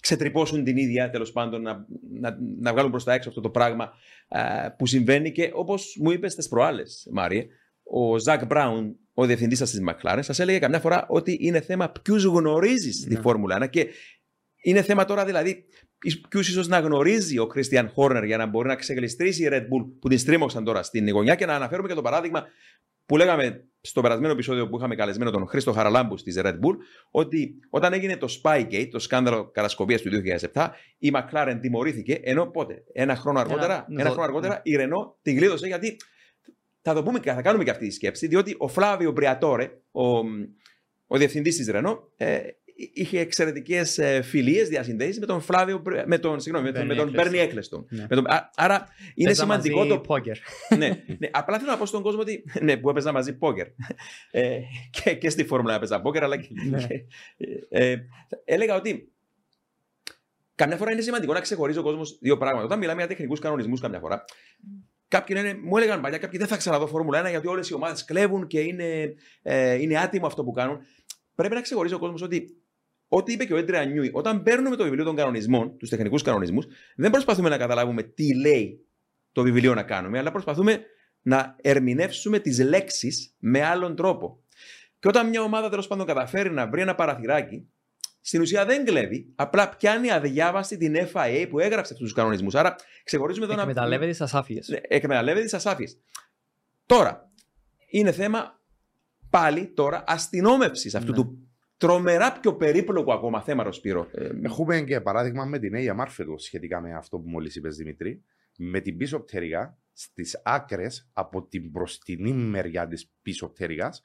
ξετρυπώσουν 0.00 0.64
την 0.64 0.76
ίδια, 0.76 1.10
τέλος 1.10 1.32
πάντων, 1.32 1.62
να, 1.62 1.86
να, 2.20 2.38
να 2.60 2.72
βγάλουν 2.72 2.90
προς 2.90 3.04
τα 3.04 3.12
έξω 3.12 3.28
αυτό 3.28 3.40
το 3.40 3.50
πράγμα 3.50 3.92
α, 4.28 4.72
που 4.72 4.86
συμβαίνει 4.86 5.32
και 5.32 5.50
όπως 5.54 5.96
μου 6.00 6.10
είπες 6.10 6.32
στις 6.32 6.48
προάλλες, 6.48 7.08
Μάριε, 7.12 7.46
ο 7.90 8.18
Ζακ 8.18 8.46
Μπράουν, 8.46 8.96
ο 9.14 9.24
διευθυντής 9.26 9.58
σας 9.58 9.70
της 9.70 9.80
McLaren, 9.88 10.18
σας 10.20 10.38
έλεγε 10.38 10.58
καμιά 10.58 10.80
φορά 10.80 11.06
ότι 11.08 11.36
είναι 11.40 11.60
θέμα 11.60 11.92
ποιους 12.02 12.24
γνωρίζεις 12.24 12.96
στη 12.96 13.14
Ναι. 13.14 13.20
Φόρμουλα 13.20 13.56
1 13.64 13.70
και 13.70 13.86
είναι 14.62 14.82
θέμα 14.82 15.04
τώρα 15.04 15.24
δηλαδή 15.24 15.64
ποιους 16.28 16.48
ίσως 16.48 16.68
να 16.68 16.78
γνωρίζει 16.78 17.38
ο 17.38 17.48
Christian 17.54 17.86
Horner 17.96 18.22
για 18.24 18.36
να 18.36 18.46
μπορεί 18.46 18.68
να 18.68 18.74
ξεγλιστρήσει 18.74 19.42
η 19.44 19.48
Red 19.50 19.60
Bull 19.62 19.86
που 20.00 20.08
την 20.08 20.18
στρίμωξαν 20.18 20.64
τώρα 20.64 20.82
στην 20.82 21.10
γωνιά 21.10 21.34
και 21.34 21.46
να 21.46 21.54
αναφέρουμε 21.54 21.88
και 21.88 21.94
το 21.94 22.02
παράδειγμα 22.02 22.44
που 23.06 23.16
λέγαμε 23.16 23.64
στο 23.80 24.00
περασμένο 24.00 24.32
επεισόδιο 24.32 24.68
που 24.68 24.76
είχαμε 24.76 24.94
καλεσμένο 24.94 25.30
τον 25.30 25.46
Χρήστο 25.46 25.72
Χαραλάμπους 25.72 26.22
της 26.22 26.40
Red 26.42 26.52
Bull, 26.54 26.76
ότι 27.10 27.54
όταν 27.70 27.92
έγινε 27.92 28.16
το 28.16 28.26
Spygate, 28.42 28.88
το 28.90 28.98
σκάνδαλο 28.98 29.50
κατασκοπίας 29.50 30.02
του 30.02 30.10
2007, 30.52 30.68
η 30.98 31.10
McLaren 31.14 31.58
τιμωρήθηκε, 31.60 32.20
ενώ 32.22 32.46
πότε, 32.46 32.84
ένα 32.92 33.16
χρόνο 33.16 33.38
αργότερα, 33.40 33.86
Ένα- 33.90 34.00
ένα 34.00 34.10
χρόνο 34.10 34.22
αργότερα 34.24 34.60
η 34.64 34.76
Renault 34.78 35.12
την 35.22 35.36
κλείδωσε 35.36 35.66
γιατί 35.66 35.96
θα 36.88 36.94
το 36.94 37.02
πούμε 37.02 37.20
και 37.20 37.32
θα 37.32 37.42
κάνουμε 37.42 37.64
και 37.64 37.70
αυτή 37.70 37.86
τη 37.86 37.94
σκέψη, 37.94 38.26
διότι 38.26 38.54
ο 38.58 38.68
Φλάβιο 38.68 39.10
Μπριατόρε, 39.10 39.70
ο, 39.90 40.02
ο 41.06 41.16
διευθυντής 41.18 41.56
της 41.56 41.70
Renault, 41.72 41.98
ε, 42.16 42.38
είχε 42.92 43.18
εξαιρετικές 43.20 43.98
ε, 43.98 44.22
φιλίες, 44.22 44.68
διασυνδέσεις 44.68 45.18
με 45.20 45.26
τον 45.26 45.40
Φλάβιο, 45.40 45.78
Μπρι- 45.78 46.06
με 46.06 46.18
τον, 46.18 46.40
συγγνώμη, 46.40 46.66
με 46.70 46.72
τον, 46.78 46.82
Bernie 46.82 46.86
με 46.86 46.94
τον 46.94 47.12
Eccleston. 47.14 47.20
Bernie 47.20 47.48
Eccleston. 47.48 47.84
Ναι. 47.88 48.06
Με 48.10 48.16
τον- 48.16 48.26
α- 48.30 48.50
άρα 48.56 48.86
είναι 49.14 49.26
Παίζα 49.26 49.42
σημαντικό 49.42 49.78
μαζί 49.78 49.88
το 49.90 50.02
Poker. 50.08 50.36
ναι, 50.78 50.88
ναι, 51.18 51.28
απλά 51.30 51.58
θέλω 51.58 51.70
να 51.70 51.76
πω 51.78 51.86
στον 51.86 52.02
κόσμο 52.02 52.20
ότι. 52.20 52.44
Ναι, 52.60 52.76
που 52.76 52.90
έπαιζα 52.90 53.12
μαζί 53.12 53.36
πόκερ. 53.36 53.66
Ε, 54.30 54.58
και, 54.90 55.14
και 55.14 55.30
στη 55.30 55.44
Φόρμουλα 55.44 55.74
έπαιζα 55.74 56.00
πόκερ, 56.00 56.22
αλλά 56.24 56.36
και. 56.36 56.48
Ναι. 56.70 56.86
και- 56.86 57.04
ε, 57.70 57.90
ε, 57.90 57.96
έλεγα 58.44 58.74
ότι. 58.74 59.10
Καμιά 60.54 60.76
φορά 60.76 60.92
είναι 60.92 61.00
σημαντικό 61.00 61.32
να 61.32 61.40
ξεχωρίζει 61.40 61.78
ο 61.78 61.82
κόσμος 61.82 62.18
δύο 62.20 62.36
πράγματα. 62.36 62.64
Όταν 62.64 62.78
μιλάμε 62.78 62.98
για 62.98 63.08
τεχνικούς 63.08 63.40
κανονισμούς, 63.40 63.80
καμιά 63.80 63.98
φορά. 63.98 64.24
Κάποιοι 65.08 65.36
λένε, 65.40 65.58
μου 65.62 65.76
έλεγαν 65.76 66.00
παλιά, 66.00 66.18
κάποιοι 66.18 66.38
δεν 66.38 66.48
θα 66.48 66.56
ξαναδώ 66.56 66.86
Φόρμουλα 66.86 67.26
1 67.26 67.30
γιατί 67.30 67.46
όλες 67.46 67.68
οι 67.68 67.74
ομάδες 67.74 68.04
κλέβουν 68.04 68.46
και 68.46 68.60
είναι, 68.60 69.14
ε, 69.42 69.74
είναι 69.74 69.98
άτιμο 69.98 70.26
αυτό 70.26 70.44
που 70.44 70.52
κάνουν. 70.52 70.78
Πρέπει 71.34 71.54
να 71.54 71.60
ξεχωρίζει 71.60 71.94
ο 71.94 71.98
κόσμος 71.98 72.22
ότι 72.22 72.56
ό,τι 73.08 73.32
είπε 73.32 73.44
και 73.44 73.52
ο 73.52 73.56
Έντρια 73.56 73.84
Νιούι, 73.84 74.10
όταν 74.12 74.42
παίρνουμε 74.42 74.76
το 74.76 74.84
βιβλίο 74.84 75.04
των 75.04 75.16
κανονισμών, 75.16 75.76
τους 75.78 75.88
τεχνικούς 75.88 76.22
κανονισμούς, 76.22 76.66
δεν 76.96 77.10
προσπαθούμε 77.10 77.48
να 77.48 77.56
καταλάβουμε 77.56 78.02
τι 78.02 78.34
λέει 78.34 78.86
το 79.32 79.42
βιβλίο 79.42 79.74
να 79.74 79.82
κάνουμε, 79.82 80.18
αλλά 80.18 80.30
προσπαθούμε 80.30 80.84
να 81.22 81.56
ερμηνεύσουμε 81.60 82.38
τις 82.38 82.58
λέξεις 82.58 83.34
με 83.38 83.62
άλλον 83.62 83.96
τρόπο. 83.96 84.44
Και 84.98 85.08
όταν 85.08 85.28
μια 85.28 85.42
ομάδα 85.42 85.68
τέλος 85.68 85.86
πάντων 85.86 86.06
καταφέρει 86.06 86.50
να 86.50 86.68
βρει 86.68 86.80
ένα 86.80 86.94
παραθυράκι, 86.94 87.68
στην 88.26 88.40
ουσία 88.40 88.64
δεν 88.64 88.84
κλέβει, 88.84 89.32
απλά 89.34 89.68
πιάνει 89.68 90.10
αδιάβαστη 90.10 90.76
την 90.76 90.96
FIA 91.12 91.46
που 91.50 91.58
έγραψε 91.58 91.92
αυτούς 91.92 92.06
τους 92.08 92.12
κανονισμούς. 92.16 92.54
Άρα 92.54 92.74
ξεχωρίζουμε 93.04 93.44
εδώ 93.46 93.54
να. 93.54 93.60
Εκμεταλλεύεται 93.60 94.10
τις 94.10 94.20
ασάφειες. 94.20 94.68
Ναι, 94.68 94.78
εκμεταλλεύεται 94.88 95.44
τις 95.44 95.54
ασάφειες. 95.54 95.98
Τώρα, 96.86 97.30
είναι 97.90 98.12
θέμα 98.12 98.60
πάλι 99.30 99.66
τώρα 99.66 100.04
αστυνόμευσης 100.06 100.94
αυτού 100.94 101.10
Ναι. 101.10 101.16
του 101.16 101.48
τρομερά 101.76 102.32
πιο 102.32 102.54
περίπλοκου 102.56 103.12
ακόμα 103.12 103.42
θέματο, 103.42 103.72
Σπύρο. 103.72 104.08
Ε, 104.12 104.30
Έχουμε 104.42 104.80
και 104.80 105.00
παράδειγμα 105.00 105.44
με 105.44 105.58
την 105.58 105.70
Νέα 105.70 105.94
Μάρφετο 105.94 106.38
σχετικά 106.38 106.80
με 106.80 106.94
αυτό 106.94 107.18
που 107.18 107.28
μόλις 107.28 107.56
είπες 107.56 107.76
Δημητρή. 107.76 108.22
Με 108.58 108.80
την 108.80 108.96
πίσω 108.96 109.20
πτέρυγα 109.20 109.78
στις 109.92 110.40
άκρες 110.44 111.10
από 111.12 111.42
την 111.46 111.68
μπροστινή 111.70 112.32
μεριά 112.32 112.86
τη 112.88 113.04
πίσω 113.22 113.48
πτέρυγας 113.48 114.00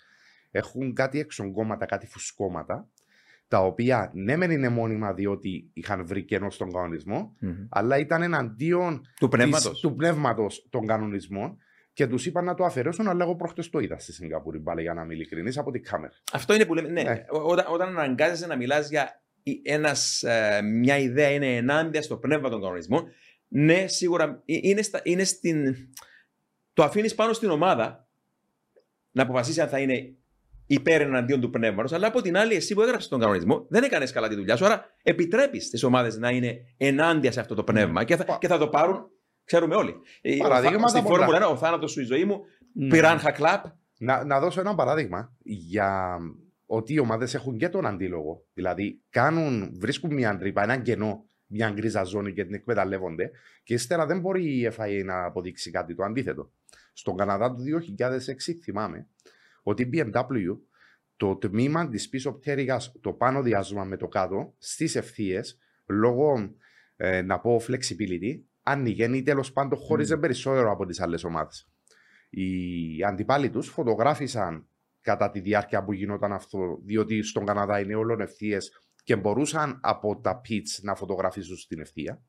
έχουν 0.51 0.93
κάτι 0.93 1.19
εξογκώματα, 1.19 1.85
κάτι 1.85 2.07
φουσκώματα 2.07 2.89
τα 3.51 3.59
οποία 3.65 4.11
ναι 4.13 4.35
μεν 4.35 4.51
είναι 4.51 4.69
μόνιμα 4.69 5.13
διότι 5.13 5.69
είχαν 5.73 6.05
βρει 6.07 6.23
κενό 6.23 6.49
στον 6.49 6.71
κανονισμό 6.71 7.35
μμμ. 7.39 7.55
αλλά 7.69 7.97
ήταν 7.97 8.21
εναντίον 8.21 9.01
Του 9.19 9.27
πνεύματος. 9.27 9.69
της- 9.71 9.79
του 9.79 9.95
πνεύματος 9.95 10.67
των 10.69 10.85
κανονισμών 10.87 11.57
και 11.93 12.07
τους 12.07 12.25
είπαν 12.25 12.45
να 12.45 12.53
το 12.53 12.63
αφαιρέσουν, 12.65 13.07
αλλά 13.07 13.23
εγώ 13.23 13.35
προχτές 13.35 13.69
το 13.69 13.79
είδα 13.79 13.99
στη 13.99 14.13
Σιγκαπούρη, 14.13 14.59
πάλι 14.59 14.81
για 14.81 14.93
να 14.93 15.01
είμαι 15.03 15.13
ειλικρινής, 15.13 15.57
από 15.57 15.71
την 15.71 15.83
κάμερα. 15.83 16.13
Αυτό 16.33 16.53
είναι 16.53 16.65
που 16.65 16.73
λέμε. 16.73 16.87
Ναι, 16.89 17.03
Ναι. 17.03 17.25
Ό- 17.29 17.41
Όταν, 17.51 17.65
όταν 17.69 17.87
αναγκάζεσαι 17.99 18.47
να 18.47 18.55
μιλάς 18.55 18.89
για 18.89 19.21
η- 19.43 19.61
ένας, 19.63 20.23
ε, 20.23 20.61
μια 20.61 20.97
ιδέα 20.97 21.29
είναι 21.29 21.55
ενάντια 21.55 22.01
στο 22.01 22.17
πνεύμα 22.17 22.49
των 22.49 22.61
κανονισμών, 22.61 23.03
ναι, 23.47 23.87
σίγουρα 23.87 24.41
ε, 24.45 24.57
είναι, 24.61 24.81
στα, 24.81 24.99
είναι 25.03 25.23
στην. 25.23 25.75
Το 26.73 26.83
αφήνεις 26.83 27.15
πάνω 27.15 27.33
στην 27.33 27.49
ομάδα 27.49 28.07
να 29.11 29.23
αποφασίσει 29.23 29.61
αν 29.61 29.67
θα 29.67 29.79
είναι 29.79 30.13
υπέρ 30.73 31.01
εναντίον 31.01 31.41
του 31.41 31.49
πνεύματος, 31.49 31.91
αλλά 31.91 32.07
από 32.07 32.21
την 32.21 32.37
άλλη, 32.37 32.53
εσύ 32.55 32.73
που 32.73 32.81
έγραψες 32.81 33.09
τον 33.09 33.19
κανονισμό, 33.19 33.65
δεν 33.69 33.83
έκανες 33.83 34.11
καλά 34.11 34.27
τη 34.27 34.35
δουλειά 34.35 34.55
σου. 34.55 34.65
Άρα, 34.65 34.85
επιτρέπεις 35.03 35.69
τι 35.69 35.85
ομάδες 35.85 36.17
να 36.17 36.29
είναι 36.29 36.57
ενάντια 36.77 37.31
σε 37.31 37.39
αυτό 37.39 37.55
το 37.55 37.63
πνεύμα 37.63 38.03
και 38.03 38.15
θα, 38.15 38.37
και 38.39 38.47
θα 38.47 38.57
το 38.57 38.67
πάρουν, 38.67 39.09
ξέρουμε 39.43 39.75
όλοι. 39.75 39.95
Ε, 40.21 40.35
ο 40.35 40.37
Παραδείγματα 40.37 40.79
θά- 40.79 40.89
Στη 40.97 41.01
πολλά. 41.01 41.25
Φόρμουλα 41.25 41.47
1, 41.47 41.51
ο 41.51 41.57
θάνατος 41.57 41.91
σου 41.91 42.01
η 42.01 42.03
ζωή 42.03 42.25
μου, 42.25 42.41
Ναι. 42.73 42.87
πυράνχα 42.87 43.31
κλαπ. 43.31 43.65
Να, 43.97 44.23
να 44.25 44.39
δώσω 44.39 44.59
ένα 44.59 44.75
παράδειγμα 44.75 45.35
για 45.43 46.17
ότι 46.65 46.93
οι 46.93 46.99
ομάδες 46.99 47.33
έχουν 47.33 47.57
και 47.57 47.69
τον 47.69 47.85
αντίλογο. 47.85 48.45
Δηλαδή, 48.53 49.01
κάνουν, 49.09 49.71
βρίσκουν 49.79 50.13
μια 50.13 50.37
τρύπα, 50.37 50.63
ένα 50.63 50.77
κενό, 50.77 51.25
μια 51.47 51.69
γκρίζα 51.69 52.03
ζώνη 52.03 52.33
και 52.33 52.43
την 52.45 52.53
εκμεταλλεύονται 52.53 53.31
και 53.63 53.73
ύστερα 53.73 54.05
δεν 54.05 54.19
μπορεί 54.19 54.59
η 54.59 54.71
FIA 54.77 55.01
να 55.05 55.25
αποδείξει 55.25 55.71
κάτι 55.71 55.95
το 55.95 56.03
αντίθετο. 56.03 56.51
Στον 56.93 57.17
Καναδά 57.17 57.51
του 57.55 57.63
2006 57.63 58.53
θυμάμαι 58.63 59.07
ότι 59.63 59.81
η 59.83 59.89
BMW 59.93 60.57
το 61.15 61.35
τμήμα 61.35 61.89
της 61.89 62.09
πίσω 62.09 62.33
πτέρυγας, 62.33 62.91
το 63.01 63.13
πάνω 63.13 63.41
διάζωμα 63.41 63.83
με 63.83 63.97
το 63.97 64.07
κάτω, 64.07 64.53
στις 64.57 64.95
ευθείες, 64.95 65.57
λόγω 65.85 66.55
ε, 66.95 67.21
να 67.21 67.39
πω 67.39 67.61
flexibility, 67.67 68.41
άνοιγε 68.63 69.17
ή 69.17 69.21
τέλος 69.21 69.51
πάντων 69.51 69.79
χώριζε 69.79 70.17
περισσότερο 70.17 70.71
από 70.71 70.85
τις 70.85 70.99
άλλες 70.99 71.23
ομάδες. 71.23 71.71
Οι 72.29 73.03
αντιπάλοι 73.03 73.49
του 73.49 73.61
φωτογράφησαν 73.61 74.67
κατά 75.01 75.31
τη 75.31 75.39
διάρκεια 75.39 75.83
που 75.83 75.93
γινόταν 75.93 76.33
αυτό, 76.33 76.79
διότι 76.83 77.23
στον 77.23 77.45
Καναδά 77.45 77.79
είναι 77.79 77.95
όλων 77.95 78.21
ευθείες 78.21 78.71
και 79.03 79.15
μπορούσαν 79.15 79.79
από 79.81 80.19
τα 80.19 80.41
pits 80.47 80.81
να 80.81 80.95
φωτογραφίσουν 80.95 81.57
στην 81.57 81.79
ευθεία. 81.79 82.21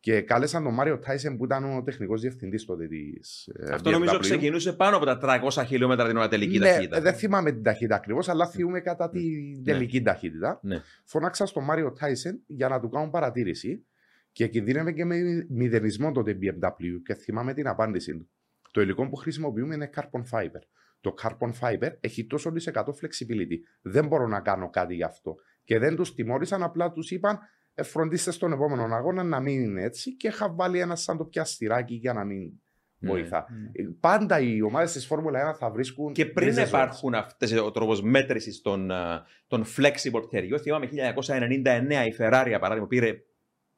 Και 0.00 0.20
κάλεσαν 0.20 0.62
τον 0.64 0.74
Μάριο 0.74 0.98
Τάισεν 0.98 1.36
που 1.36 1.44
ήταν 1.44 1.76
ο 1.76 1.82
τεχνικός 1.82 2.20
διευθυντής 2.20 2.64
τότε 2.64 2.86
της. 2.86 3.50
Αυτό 3.72 3.90
νομίζω 3.90 4.18
ξεκινούσε 4.18 4.72
πάνω 4.72 4.96
από 4.96 5.04
τα 5.04 5.18
300 5.22 5.64
χιλιόμετρα 5.66 6.06
την 6.06 6.16
ώρα 6.16 6.28
τελική 6.28 6.58
ναι, 6.58 6.66
ταχύτητα. 6.66 7.00
Δεν 7.00 7.14
θυμάμαι 7.14 7.52
την 7.52 7.62
ταχύτητα 7.62 7.94
ακριβώς, 7.94 8.28
αλλά 8.28 8.46
θυμούμε 8.48 8.80
κατά 8.80 9.10
τη 9.10 9.20
Ναι. 9.20 9.62
τελική 9.62 10.02
ταχύτητα. 10.02 10.60
Ναι. 10.62 10.80
Φώναξα 11.04 11.46
στον 11.46 11.64
Μάριο 11.64 11.92
Τάισεν 11.92 12.42
για 12.46 12.68
να 12.68 12.80
του 12.80 12.88
κάνουν 12.88 13.10
παρατήρηση 13.10 13.86
και 14.32 14.46
κινδύνευε 14.46 14.92
και 14.92 15.04
με 15.04 15.46
μηδενισμό 15.48 16.12
τότε 16.12 16.38
BMW 16.42 17.00
και 17.04 17.14
θυμάμαι 17.14 17.54
την 17.54 17.68
απάντηση 17.68 18.16
του. 18.16 18.28
Το 18.70 18.80
υλικό 18.80 19.08
που 19.08 19.16
χρησιμοποιούμε 19.16 19.74
είναι 19.74 19.90
carbon 19.94 20.22
fiber. 20.30 20.60
Το 21.00 21.14
carbon 21.22 21.50
fiber 21.60 21.90
έχει 22.00 22.26
τόσο 22.26 22.50
δισεκατό 22.50 22.94
flexibility. 23.02 23.56
Δεν 23.82 24.06
μπορώ 24.06 24.26
να 24.26 24.40
κάνω 24.40 24.70
κάτι 24.70 24.94
γι' 24.94 25.04
αυτό. 25.04 25.34
Και 25.64 25.78
δεν 25.78 25.96
τους 25.96 26.14
τιμώρησαν, 26.14 26.62
απλά 26.62 26.92
τους 26.92 27.10
είπαν 27.10 27.34
«Ε, 27.34 27.38
φροντίστε 27.82 28.30
στον 28.30 28.52
επόμενο 28.52 28.94
αγώνα 28.94 29.22
να 29.22 29.40
μην 29.40 29.60
είναι 29.62 29.82
έτσι 29.82 30.16
και 30.16 30.28
είχα 30.28 30.52
βάλει 30.54 30.80
ένα 30.80 30.96
σαν 30.96 31.16
το 31.16 31.24
πιαστηράκι 31.24 31.94
για 31.94 32.12
να 32.12 32.24
μην 32.24 32.50
Ναι. 32.98 33.10
βοηθά. 33.10 33.46
Ε, 33.72 33.82
Πάντα 34.00 34.40
οι 34.40 34.62
ομάδες 34.62 34.92
της 34.92 35.06
Φόρμουλα 35.06 35.40
1 35.40 35.54
θα 35.58 35.70
βρίσκουν. 35.70 36.12
Και 36.12 36.26
πριν 36.26 36.46
γκρίζες 36.46 36.68
ζώνες. 36.68 36.84
υπάρχουν 36.86 37.14
αυτές 37.14 37.52
ο 37.52 37.70
τρόπος 37.70 38.02
μέτρησης 38.02 38.60
των, 38.60 38.90
α, 38.90 39.24
των 39.46 39.64
flexible 39.76 40.22
πτυχιών, 40.22 40.60
θυμάμαι 40.60 40.86
1999 40.86 42.06
η 42.06 42.14
Ferrari, 42.18 42.44
για 42.46 42.58
παράδειγμα, 42.58 42.86
πήρε, 42.88 43.14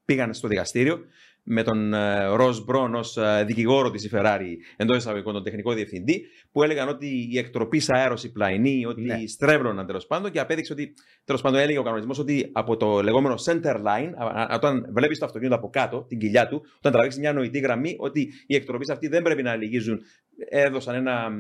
πήγαν 0.04 0.34
στο 0.34 0.48
δικαστήριο 0.48 1.00
με 1.48 1.62
τον 1.62 1.94
Ροζ 2.34 2.58
Μπρόν 2.58 2.94
ως 2.94 3.18
δικηγόρο 3.46 3.90
της 3.90 4.10
Ferrari 4.12 4.52
εντός 4.76 4.96
εισαγωγικών, 4.96 5.32
τον 5.32 5.42
τεχνικό 5.42 5.72
διευθυντή, 5.72 6.24
που 6.52 6.62
έλεγαν 6.62 6.88
ότι 6.88 7.28
η 7.30 7.38
εκτροπή 7.38 7.82
αέρο 7.88 8.16
η 8.24 8.28
πλαϊνή, 8.28 8.86
ότι 8.86 9.02
Ναι. 9.02 9.26
στρέβλωναν 9.26 9.86
τέλος 9.86 10.06
πάντων 10.06 10.30
και 10.30 10.40
απέδειξε 10.40 10.72
ότι 10.72 10.94
τέλος 11.24 11.40
πάντων 11.40 11.60
έλεγε 11.60 11.78
ο 11.78 11.82
κανονισμός 11.82 12.18
ότι 12.18 12.50
από 12.52 12.76
το 12.76 13.02
λεγόμενο 13.02 13.34
center 13.44 13.76
line, 13.76 14.10
α, 14.16 14.42
α, 14.42 14.48
όταν 14.54 14.86
βλέπεις 14.92 15.18
το 15.18 15.24
αυτοκίνητο 15.24 15.56
από 15.56 15.70
κάτω, 15.70 16.04
την 16.08 16.18
κοιλιά 16.18 16.48
του, 16.48 16.62
όταν 16.78 16.92
τραβήξεις 16.92 17.20
μια 17.20 17.32
νοητή 17.32 17.58
γραμμή, 17.58 17.96
ότι 17.98 18.32
οι 18.46 18.54
εκτροπέ 18.54 18.92
αυτοί 18.92 19.08
δεν 19.08 19.22
πρέπει 19.22 19.42
να 19.42 19.56
λυγίζουν. 19.56 20.00
Έδωσαν 20.48 20.94
ένα. 20.94 21.30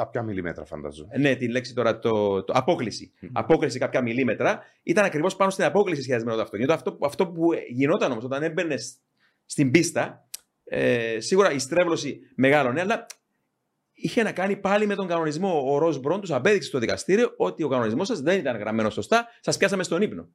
Μ, 0.00 0.02
α, 0.02 0.04
Κάποια 0.04 0.22
μιλιμέτρα, 0.22 0.64
φαντάζομαι. 0.64 1.16
ναι, 1.18 1.34
τη 1.34 1.48
λέξη 1.48 1.74
τώρα, 1.74 1.98
το, 1.98 2.42
το 2.44 2.52
απόκληση. 2.56 3.12
Μμμ. 3.20 3.30
Απόκληση 3.32 3.78
κάποια 3.78 4.02
μιλίμετρα. 4.02 4.62
Ήταν 4.82 5.04
ακριβώς 5.04 5.36
πάνω 5.36 5.50
στην 5.50 5.64
απόκληση 5.64 6.02
σχεδιασμένο 6.02 6.36
το 6.36 6.42
αυτοκίνητο. 6.42 6.72
Αυτό, 6.74 6.92
που- 6.92 7.06
αυτό 7.06 7.26
που 7.26 7.48
γινόταν 7.68 8.10
όμως 8.12 8.24
όταν 8.24 8.42
έμπαινε 8.42 8.74
στην 9.46 9.70
πίστα, 9.70 10.28
ε, 10.64 11.20
σίγουρα 11.20 11.52
η 11.52 11.58
στρέβλωση 11.58 12.20
μεγάλωνε, 12.34 12.80
αλλά 12.80 13.06
είχε 13.92 14.22
να 14.22 14.32
κάνει 14.32 14.56
πάλι 14.56 14.86
με 14.86 14.94
τον 14.94 15.06
κανονισμό. 15.06 15.62
Ο 15.72 15.78
Ροζ 15.78 15.96
Μπρόν 15.96 16.20
του 16.20 16.34
απέδειξε 16.34 16.68
στο 16.68 16.78
δικαστήριο 16.78 17.34
ότι 17.36 17.62
ο 17.62 17.68
κανονισμός 17.68 18.06
σας 18.06 18.20
δεν 18.20 18.38
ήταν 18.38 18.56
γραμμένο 18.56 18.90
σωστά, 18.90 19.26
σας 19.40 19.56
πιάσαμε 19.56 19.82
στον 19.82 20.02
ύπνο. 20.02 20.28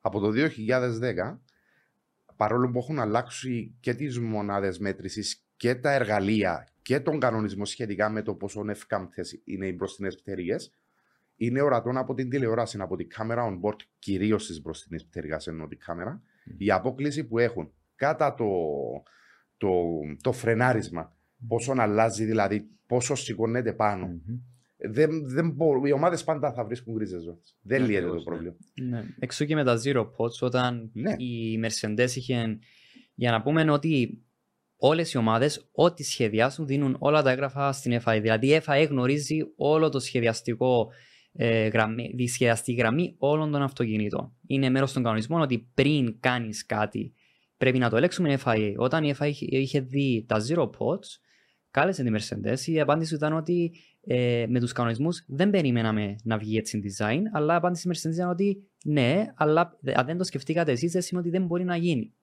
Από 0.00 0.20
το 0.20 0.30
2010, 0.30 1.40
παρόλο 2.36 2.70
που 2.70 2.78
έχουν 2.78 2.98
αλλάξει 2.98 3.76
και 3.80 3.94
τις 3.94 4.18
μονάδες 4.18 4.78
μέτρησης 4.78 5.44
και 5.60 5.74
τα 5.74 5.92
εργαλεία 5.92 6.68
και 6.82 7.00
τον 7.00 7.20
κανονισμό 7.20 7.64
σχετικά 7.64 8.10
με 8.10 8.22
το 8.22 8.34
πόσο 8.34 8.64
ευκάμπτες 8.68 9.40
είναι 9.44 9.66
οι 9.66 9.74
μπροστινές 9.76 10.16
πτέρυγες, 10.16 10.72
είναι 11.36 11.60
ορατόν 11.60 11.96
από 11.96 12.14
την 12.14 12.28
τηλεόραση, 12.30 12.78
από 12.80 12.96
την 12.96 13.08
κάμερα 13.08 13.46
on 13.48 13.60
board, 13.66 13.76
κυρίως 13.98 14.42
στις 14.44 14.60
μπροστινές 14.62 15.04
πτέρυγες 15.04 15.46
εννοώ 15.46 15.66
την 15.68 15.78
κάμερα, 15.78 16.22
η 16.58 16.70
απόκληση 16.70 17.24
που 17.24 17.38
έχουν 17.38 17.72
κατά 17.94 18.34
το, 18.34 18.46
το, 19.56 19.70
το 20.20 20.32
φρενάρισμα, 20.32 21.16
πόσο 21.48 21.74
αλλάζει, 21.76 22.24
δηλαδή 22.24 22.68
πόσο 22.86 23.14
σηκώνεται 23.14 23.72
πάνω. 23.72 24.20
Δεν, 24.76 25.28
δεν 25.28 25.50
μπορούν, 25.50 25.84
οι 25.84 25.92
ομάδες 25.92 26.24
πάντα 26.24 26.52
θα 26.52 26.64
βρίσκουν 26.64 26.94
γκρίζες 26.94 27.22
ζώνε. 27.22 27.40
Δεν 27.62 27.80
Ναι, 27.80 27.86
λύεται 27.86 28.06
το 28.06 28.12
ακριβώς, 28.12 28.24
ναι. 28.24 28.30
πρόβλημα. 28.30 28.56
Ναι. 28.74 29.14
Εξού 29.18 29.44
και 29.44 29.54
με 29.54 29.64
τα 29.64 29.80
Zero 29.84 30.02
Pods, 30.02 30.38
όταν 30.40 30.90
Ναι. 30.92 31.12
η 31.12 31.60
Mercedes 31.64 32.08
είχε. 32.14 32.58
Για 33.14 33.30
να 33.30 33.42
πούμε 33.42 33.70
ότι 33.70 34.22
όλες 34.82 35.12
οι 35.12 35.18
ομάδες, 35.18 35.68
ό,τι 35.72 36.02
σχεδιάσουν, 36.02 36.66
δίνουν 36.66 36.96
όλα 36.98 37.22
τα 37.22 37.30
έγγραφα 37.30 37.72
στην 37.72 38.00
FIA. 38.04 38.18
Δηλαδή, 38.20 38.46
η 38.54 38.60
FIA 38.66 38.86
γνωρίζει 38.88 39.38
όλο 39.56 39.88
το 39.88 39.98
σχεδιαστικό 39.98 40.88
ε, 41.32 41.66
γραμμή, 41.68 42.14
τη 42.16 42.26
σχεδιαστική 42.26 42.78
γραμμή 42.78 43.14
όλων 43.18 43.50
των 43.50 43.62
αυτοκινήτων. 43.62 44.32
Είναι 44.46 44.68
μέρος 44.70 44.92
των 44.92 45.02
κανονισμών 45.02 45.40
ότι 45.40 45.70
πριν 45.74 46.20
κάνεις 46.20 46.66
κάτι, 46.66 47.14
πρέπει 47.56 47.78
να 47.78 47.90
το 47.90 47.96
ελέγξουμε 47.96 48.32
η 48.32 48.38
FIA. 48.44 48.74
Όταν 48.76 49.04
η 49.04 49.14
FIA 49.20 49.26
είχε- 49.26 49.46
είχε 49.56 49.80
δει 49.80 50.24
τα 50.28 50.36
Zero 50.48 50.64
Pods, 50.64 51.06
κάλεσε 51.70 52.02
τη 52.02 52.10
Mercedes. 52.14 52.60
Η 52.66 52.80
απάντηση 52.80 53.14
ήταν 53.14 53.32
ότι 53.32 53.72
ε, 54.04 54.44
με 54.48 54.60
τους 54.60 54.72
κανονισμούς 54.72 55.24
δεν 55.26 55.50
περιμέναμε 55.50 56.16
να 56.24 56.38
βγει 56.38 56.56
έτσι 56.56 56.80
design, 56.84 57.20
αλλά 57.32 57.52
η 57.54 57.56
απάντηση 57.56 57.88
της 57.88 58.02
Mercedes 58.06 58.12
ήταν 58.14 58.28
ότι 58.30 58.68
ναι, 58.84 59.24
αλλά 59.34 59.78
αν 59.94 60.06
δεν 60.06 60.16
το 60.18 60.24
σκεφτήκατε 60.24 60.72
εσείς, 60.72 60.92
δεν 60.92 61.02
σημαίνει 61.02 61.28
ότι 61.28 61.36
δεν 61.38 61.46
μπορεί 61.46 61.64
να 61.64 61.76
γίνει. 61.76 62.14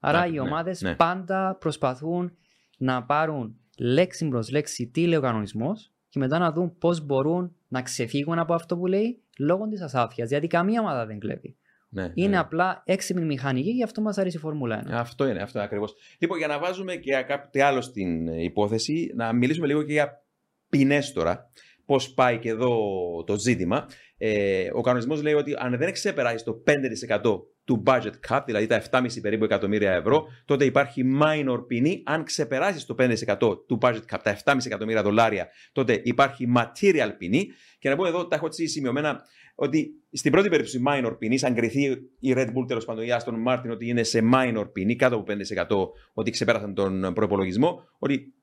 Άρα 0.00 0.20
Ναι, 0.20 0.28
οι 0.28 0.32
ναι, 0.32 0.40
ομάδες 0.40 0.80
ναι. 0.80 0.94
πάντα 0.94 1.56
προσπαθούν 1.60 2.36
να 2.78 3.04
πάρουν 3.04 3.56
λέξη 3.78 4.28
προς 4.28 4.50
λέξη 4.50 4.86
τι 4.86 5.06
λέει 5.06 5.18
ο 5.18 5.20
κανονισμός 5.20 5.92
και 6.08 6.18
μετά 6.18 6.38
να 6.38 6.52
δουν 6.52 6.78
πώς 6.78 7.00
μπορούν 7.00 7.56
να 7.68 7.82
ξεφύγουν 7.82 8.38
από 8.38 8.54
αυτό 8.54 8.76
που 8.76 8.86
λέει 8.86 9.22
λόγω 9.38 9.68
της 9.68 9.82
ασάφειας. 9.82 10.28
Γιατί 10.28 10.46
καμία 10.46 10.80
ομάδα 10.80 11.06
δεν 11.06 11.18
κλέβει. 11.18 11.56
Ναι, 11.90 12.10
Είναι 12.14 12.28
ναι. 12.28 12.38
απλά 12.38 12.82
έξυπνη 12.86 13.24
μηχανική 13.24 13.68
και 13.68 13.74
γι' 13.74 13.82
αυτό 13.82 14.00
μας 14.00 14.18
αρέσει 14.18 14.36
η 14.36 14.40
Φόρμουλα 14.40 14.84
1. 14.86 14.90
Αυτό 14.90 15.28
είναι, 15.28 15.42
αυτό 15.42 15.58
είναι 15.58 15.66
ακριβώς. 15.66 15.94
Λοιπόν, 16.18 16.38
για 16.38 16.46
να 16.46 16.58
βάζουμε 16.58 16.96
και 16.96 17.24
κάτι 17.26 17.60
άλλο 17.60 17.80
στην 17.80 18.28
ε, 18.28 18.42
υπόθεση, 18.42 19.12
να 19.14 19.32
μιλήσουμε 19.32 19.66
λίγο 19.66 19.82
και 19.82 19.92
για 19.92 20.24
ποινές 20.68 21.12
τώρα. 21.12 21.50
Πώς 21.84 22.14
πάει 22.14 22.38
και 22.38 22.48
εδώ 22.48 22.78
το 23.26 23.38
ζήτημα. 23.38 23.86
Ε, 24.16 24.70
ο 24.74 24.80
κανονισμός 24.80 25.22
λέει 25.22 25.32
ότι 25.32 25.54
αν 25.58 25.76
δεν 25.76 25.92
ξεπεράσει 25.92 26.44
το 26.44 26.62
5% 26.66 27.40
του 27.68 27.82
budget 27.86 28.12
cap, 28.28 28.40
δηλαδή 28.46 28.66
τα 28.66 28.82
7,5 28.90 29.20
περίπου 29.22 29.44
εκατομμύρια 29.44 29.92
ευρώ, 29.92 30.26
τότε 30.44 30.64
υπάρχει 30.64 31.04
minor 31.22 31.64
ποινή. 31.66 32.02
Αν 32.06 32.24
ξεπεράσεις 32.24 32.84
το 32.86 32.94
5% 32.98 33.66
του 33.66 33.78
budget 33.80 34.02
cap, 34.10 34.18
τα 34.22 34.36
7,5 34.44 34.56
εκατομμύρια 34.66 35.02
δολάρια, 35.02 35.48
τότε 35.72 36.00
υπάρχει 36.04 36.48
material 36.56 37.10
ποινή. 37.18 37.46
Και 37.78 37.88
να 37.88 37.96
πω 37.96 38.06
εδώ, 38.06 38.26
τα 38.26 38.36
έχω 38.36 38.46
έτσι 38.46 38.66
σημειωμένα, 38.66 39.20
ότι 39.54 39.90
στην 40.12 40.32
πρώτη 40.32 40.48
περίπτωση 40.48 40.82
minor 40.86 41.16
ποινή, 41.18 41.38
αν 41.42 41.54
κριθεί 41.54 41.82
η 42.20 42.32
Red 42.36 42.46
Bull 42.46 42.66
τέλος 42.66 42.84
πάντων, 42.84 43.04
η 43.04 43.08
Aston 43.10 43.52
Martin, 43.52 43.70
ότι 43.70 43.88
είναι 43.88 44.02
σε 44.02 44.20
minor 44.34 44.68
ποινή, 44.72 44.96
κάτω 44.96 45.16
από 45.16 45.32
5% 45.32 45.88
ότι 46.12 46.30
ξεπέρασαν 46.30 46.74
τον 46.74 47.12
προπολογισμό, 47.14 47.88
ότι 47.98 48.34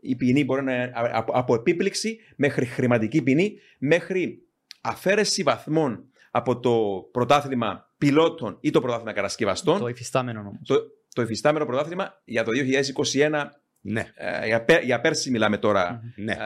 η 0.00 0.16
ποινή 0.16 0.44
μπορεί 0.44 0.62
να 0.62 0.74
είναι 0.74 0.92
από, 0.94 1.32
από 1.34 1.54
επίπληξη 1.54 2.18
μέχρι 2.36 2.64
χρηματική 2.64 3.22
ποινή, 3.22 3.58
μέχρι 3.78 4.42
αφαίρεση 4.80 5.42
βαθμών 5.42 6.06
από 6.30 6.60
το 6.60 7.04
πρωτάθλημα 7.12 7.91
πιλότων 8.06 8.56
ή 8.60 8.70
το 8.70 8.80
πρωτάθλημα 8.80 9.12
κατασκευαστών. 9.12 9.78
Το 9.78 9.88
υφιστάμενο 9.88 10.40
όμως. 10.40 10.54
Το, 10.64 10.76
το 11.14 11.22
υφιστάμενο 11.22 11.66
πρωτάθλημα 11.66 12.20
για 12.24 12.44
το 12.44 12.50
2021, 13.12 13.44
Ναι, 13.80 14.12
ε, 14.14 14.46
για, 14.46 14.64
πέ- 14.64 14.84
για 14.84 15.00
πέρσι 15.00 15.30
μιλάμε 15.30 15.58
τώρα 15.58 16.00
ναι. 16.16 16.32
ε, 16.32 16.36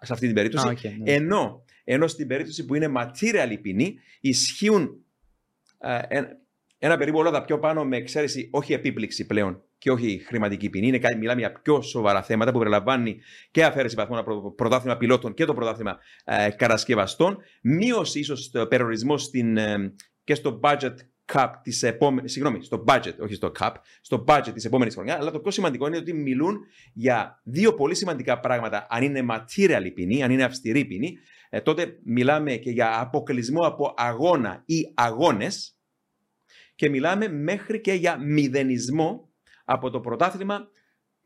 σε 0.00 0.12
αυτή 0.12 0.26
την 0.26 0.34
περίπτωση. 0.34 0.68
Α, 0.68 0.70
οκ, 0.70 0.84
ναι. 0.84 1.12
Ενώ, 1.12 1.64
ενώ 1.84 2.06
στην 2.06 2.26
περίπτωση 2.26 2.64
που 2.64 2.74
είναι 2.74 2.92
material 2.96 3.50
η 3.50 3.58
ποινή, 3.58 3.98
ισχύουν 4.20 5.04
ε, 5.78 5.98
ένα, 6.08 6.28
ένα 6.78 6.96
περίπου 6.96 7.18
όλα 7.18 7.30
τα 7.30 7.44
πιο 7.44 7.58
πάνω 7.58 7.84
με 7.84 7.96
εξαίρεση 7.96 8.48
όχι 8.52 8.72
επίπληξη 8.72 9.26
πλέον 9.26 9.62
και 9.78 9.90
όχι 9.90 10.22
χρηματική 10.26 10.70
ποινή. 10.70 10.86
Είναι, 10.86 10.98
κάτι- 10.98 11.16
μιλάμε 11.16 11.40
για 11.40 11.52
πιο 11.52 11.80
σοβαρά 11.82 12.22
θέματα 12.22 12.52
που 12.52 12.58
περιλαμβάνει 12.58 13.20
και 13.50 13.64
αφαίρεση 13.64 13.94
βαθμών 13.94 14.18
από 14.18 14.40
το 14.40 14.50
πρωτάθλημα 14.50 14.96
πιλότων 14.96 15.34
και 15.34 15.44
το 15.44 15.54
πρωτάθλημα 15.54 15.98
ε, 16.24 16.50
κατασκευαστών. 16.50 17.38
Μείωση 17.62 18.18
ίσως 18.18 18.44
στο 18.44 18.66
περιορισμό 18.66 19.18
στην, 19.18 19.56
ε, 19.56 19.94
και 20.24 20.34
στο 20.34 20.60
budget 20.62 20.94
cap 21.32 21.52
της 21.62 21.82
επόμενης, 21.82 22.32
συγγνώμη, 22.32 22.64
στο 22.64 22.84
budget, 22.86 23.14
όχι 23.20 23.34
στο 23.34 23.52
cap, 23.58 23.72
στο 24.00 24.24
budget 24.28 24.50
της 24.54 24.64
επόμενης 24.64 24.94
χρονιάς, 24.94 25.18
αλλά 25.18 25.30
το 25.30 25.40
πιο 25.40 25.50
σημαντικό 25.50 25.86
είναι 25.86 25.96
ότι 25.96 26.12
μιλούν 26.12 26.58
για 26.92 27.40
δύο 27.44 27.74
πολύ 27.74 27.94
σημαντικά 27.94 28.40
πράγματα. 28.40 28.86
Αν 28.90 29.02
είναι 29.02 29.26
material 29.30 29.82
η 29.84 29.90
ποινή, 29.90 30.22
αν 30.22 30.30
είναι 30.30 30.44
αυστηρή 30.44 30.84
ποινή, 30.84 31.18
ε, 31.50 31.60
τότε 31.60 31.98
μιλάμε 32.04 32.56
και 32.56 32.70
για 32.70 33.00
αποκλεισμό 33.00 33.66
από 33.66 33.94
αγώνα 33.96 34.62
ή 34.66 34.92
αγώνες 34.94 35.76
και 36.74 36.88
μιλάμε 36.88 37.28
μέχρι 37.28 37.80
και 37.80 37.92
για 37.92 38.18
μηδενισμό 38.18 39.30
από 39.64 39.90
το 39.90 40.00
πρωτάθλημα 40.00 40.68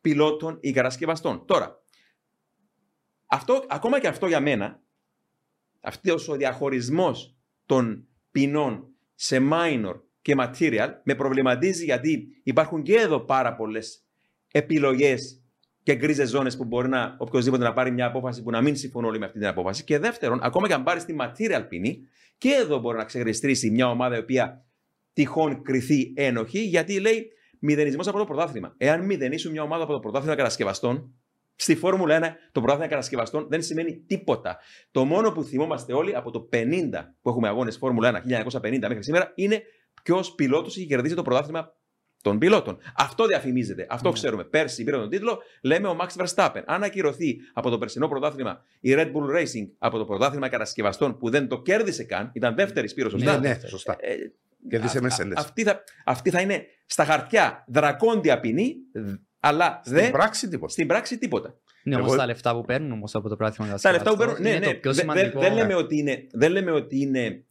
πιλότων 0.01 0.59
ή 0.61 0.73
κατασκευαστών. 0.73 1.47
Τώρα, 1.47 1.83
αυτό, 3.27 3.65
ακόμα 3.69 4.01
και 4.01 4.09
αυτό 4.09 4.27
για 4.27 4.41
μένα, 4.41 4.83
αυτός 5.81 6.29
ο 6.29 6.37
διαχωρισμός 6.37 7.39
των 7.67 8.09
ποινών 8.37 8.89
σε 9.15 9.39
minor 9.53 10.01
και 10.23 10.35
material 10.39 10.89
με 11.03 11.15
προβληματίζει 11.15 11.85
γιατί 11.85 12.41
υπάρχουν 12.43 12.83
και 12.83 12.95
εδώ 12.95 13.21
πάρα 13.21 13.55
πολλές 13.55 14.05
επιλογές 14.53 15.43
και 15.83 15.95
γκρίζες 15.95 16.29
ζώνες 16.29 16.57
που 16.57 16.65
μπορεί 16.65 16.89
να 16.89 17.17
οποιοδήποτε 17.19 17.63
να 17.63 17.73
πάρει 17.73 17.91
μια 17.91 18.07
απόφαση 18.07 18.43
που 18.43 18.51
να 18.51 18.61
μην 18.61 18.77
συμφωνούν 18.77 19.09
όλοι 19.09 19.19
με 19.19 19.25
αυτή 19.27 19.39
την 19.39 19.47
απόφαση. 19.47 19.85
Και 19.85 19.99
δεύτερον, 19.99 20.39
ακόμα 20.43 20.67
και 20.67 20.75
αν 20.75 20.83
πάρει 20.83 21.05
τη 21.05 21.15
material 21.21 21.65
ποινή, 21.69 21.99
και 22.39 22.51
εδώ 22.51 22.79
μπορεί 22.79 22.97
να 22.97 23.05
ξεγριστρήσει 23.05 23.71
μια 23.71 23.91
ομάδα 23.91 24.17
η 24.17 24.19
οποία 24.19 24.65
τυχόν 25.13 25.63
κρυθεί 25.63 26.13
ένοχη, 26.17 26.59
γιατί 26.59 27.01
λέει 27.01 27.29
μηδενισμός 27.59 28.09
από 28.09 28.19
το 28.19 28.25
πρωτάθλημα. 28.25 28.75
Εάν 28.77 29.05
μηδενίσουν 29.05 29.53
μια 29.53 29.63
ομάδα 29.63 29.83
από 29.83 29.93
το 29.93 29.99
πρωτάθλημα 29.99 30.35
κατασκευαστών, 30.35 31.15
Στη 31.57 31.77
Φόρμουλα 31.77 32.19
1 32.19 32.23
το 32.53 32.61
πρωτάθλημα 32.61 32.89
κατασκευαστών 32.91 33.47
δεν 33.51 33.63
σημαίνει 33.63 33.97
τίποτα. 34.07 34.59
Το 34.91 35.05
μόνο 35.05 35.33
που 35.33 35.43
θυμόμαστε 35.43 35.93
όλοι 35.93 36.17
από 36.17 36.31
το 36.31 36.49
50 36.53 36.65
που 37.23 37.29
έχουμε 37.29 37.49
αγώνες 37.49 37.77
Φόρμουλα 37.77 38.23
1, 38.27 38.27
1950 38.61 38.79
μέχρι 38.81 39.03
σήμερα, 39.03 39.33
είναι 39.35 39.63
ποιος 40.03 40.35
πιλότος 40.35 40.77
έχει 40.77 40.87
κερδίσει 40.87 41.15
το 41.15 41.23
πρωτάθλημα 41.23 41.75
των 42.23 42.39
πιλότων. 42.39 42.79
Αυτό 42.97 43.27
διαφημίζεται. 43.27 43.87
Αυτό 43.91 44.09
Ναι. 44.09 44.15
ξέρουμε. 44.15 44.45
Πέρσι 44.45 44.85
πήρε 44.85 44.97
τον 44.97 45.09
τίτλο, 45.09 45.43
λέμε 45.63 45.89
ο 45.89 45.97
Max 46.01 46.25
Verstappen. 46.25 46.63
Αν 46.67 46.83
ακυρωθεί 46.83 47.37
από 47.53 47.71
το 47.71 47.79
περσινό 47.79 48.09
πρωτάθλημα 48.09 48.65
η 48.81 48.95
Red 48.97 49.07
Bull 49.13 49.37
Racing 49.37 49.69
από 49.79 49.99
το 49.99 50.05
πρωτάθλημα 50.05 50.49
κατασκευαστών 50.49 51.19
που 51.19 51.31
δεν 51.31 51.49
το 51.49 51.63
κέρδισε 51.63 52.05
καν, 52.05 52.31
ήταν 52.35 52.55
δεύτερη 52.55 52.89
σπύρο, 52.89 53.09
σωστά; 53.11 53.39
Ναι, 53.39 53.49
ναι, 53.49 53.59
σωστά. 53.67 53.97
Ε, 54.01 54.15
Κέρδισε 54.69 54.99
α- 54.99 55.03
Mercedes. 55.03 55.31
α- 55.35 55.41
αυτή, 55.41 55.63
θα, 55.63 55.83
αυτή 56.05 56.31
θα 56.31 56.41
είναι 56.41 56.67
στα 56.87 57.05
χαρτιά 57.05 57.65
δρακόντια 57.69 58.41
ποινή, 58.41 58.75
δ- 58.93 59.15
αλλά 59.49 59.81
Στην 59.85 59.97
δεν, 59.97 60.11
πράξη 60.11 60.49
τίποτα. 60.49 60.73
στην 60.73 60.87
πράξη 60.87 61.19
τίποτα. 61.19 61.55
Ναι, 61.85 61.95
όμως 61.97 62.07
Εγώ- 62.09 62.17
τα 62.17 62.27
λεφτά 62.27 62.55
που 62.55 62.65
παίρνουν 62.65 62.93
όμως 62.93 63.15
από 63.15 63.29
το 63.29 63.37
πράγμα 63.37 63.75
Τα 63.81 63.93
λεφτά 63.93 64.11
που 64.11 64.17
παίρνουν. 64.17 64.43
Ναι, 64.43 64.49
είναι 64.49 64.59
ναι. 64.59 64.65
το 64.67 64.73
πιο 64.73 64.93
Δε- 64.93 65.03
δε- 65.05 65.13
σημαντικό. 65.13 65.41
δεν, 65.41 65.53
λέμε 65.55 65.75
ότι 65.75 65.99
είναι, 65.99 66.27
δεν 66.33 66.51
λέμε 66.53 66.71
ότι 66.71 67.01
είναι 67.01 67.45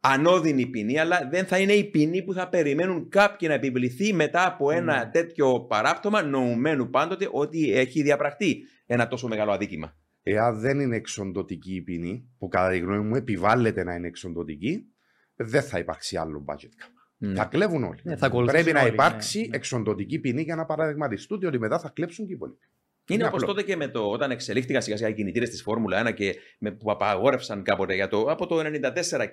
ανώδυνη 0.00 0.66
ποινή, 0.66 0.98
αλλά 0.98 1.28
δεν 1.30 1.44
θα 1.46 1.58
είναι 1.58 1.72
η 1.72 1.84
ποινή 1.84 2.22
που 2.22 2.32
θα 2.32 2.48
περιμένουν 2.48 3.08
κάποιοι 3.08 3.48
να 3.50 3.54
επιβληθεί 3.54 4.12
μετά 4.12 4.46
από 4.46 4.70
ένα 4.70 5.08
Mm. 5.08 5.12
τέτοιο 5.12 5.60
παράπτωμα, 5.60 6.22
νοουμένου 6.22 6.90
πάντοτε 6.90 7.28
ότι 7.32 7.72
έχει 7.72 8.02
διαπραχτεί 8.02 8.62
ένα 8.86 9.08
τόσο 9.08 9.28
μεγάλο 9.28 9.52
αδίκημα. 9.52 9.96
Εάν 10.22 10.60
δεν 10.60 10.80
είναι 10.80 10.96
εξοντοτική 10.96 11.74
η 11.74 11.82
ποινή, 11.82 12.28
που 12.38 12.48
κατά 12.48 12.70
τη 12.70 12.78
γνώμη 12.78 13.08
μου 13.08 13.14
επιβάλλεται 13.16 13.84
να 13.84 13.94
είναι 13.94 14.06
εξοντοτική, 14.06 14.82
δεν 15.36 15.62
θα 15.62 15.78
υπάρξει 15.78 16.16
άλλο 16.16 16.44
budget 16.48 16.54
cap. 16.82 16.90
Ναι. 17.18 17.34
Θα 17.34 17.44
κλέβουν 17.44 17.84
όλοι. 17.84 18.00
Ναι, 18.02 18.16
θα 18.16 18.26
ακολουθήσουν 18.26 18.62
Πρέπει 18.62 18.78
να 18.78 18.84
όλοι, 18.84 18.92
υπάρξει 18.92 19.40
ναι, 19.40 19.46
ναι. 19.46 19.56
εξοντοτική 19.56 20.18
ποινή 20.18 20.42
για 20.42 20.56
να 20.56 20.64
παραδειγματιστούν 20.64 21.44
ότι 21.46 21.58
μετά 21.58 21.78
θα 21.78 21.88
κλέψουν 21.88 22.26
και 22.26 22.32
οι 22.32 22.34
υπόλοιποι. 22.34 22.58
Είναι 23.08 23.18
Είναι 23.18 23.28
όπως 23.28 23.42
απλό. 23.42 23.54
τότε 23.54 23.66
και 23.66 23.76
με 23.76 23.88
το, 23.88 24.10
όταν 24.10 24.30
εξελίχθηκαν 24.30 24.82
σιγά 24.82 24.96
σιγά 24.96 25.08
οι 25.08 25.14
κινητήρες 25.14 25.50
της 25.50 25.62
Φόρμουλα 25.62 26.08
1 26.08 26.14
και 26.14 26.34
με, 26.58 26.70
που 26.70 26.90
απαγόρευσαν 26.90 27.62
κάποτε 27.62 27.94
για 27.94 28.08
το, 28.08 28.20
από 28.20 28.46
το 28.46 28.58
1994 28.58 29.26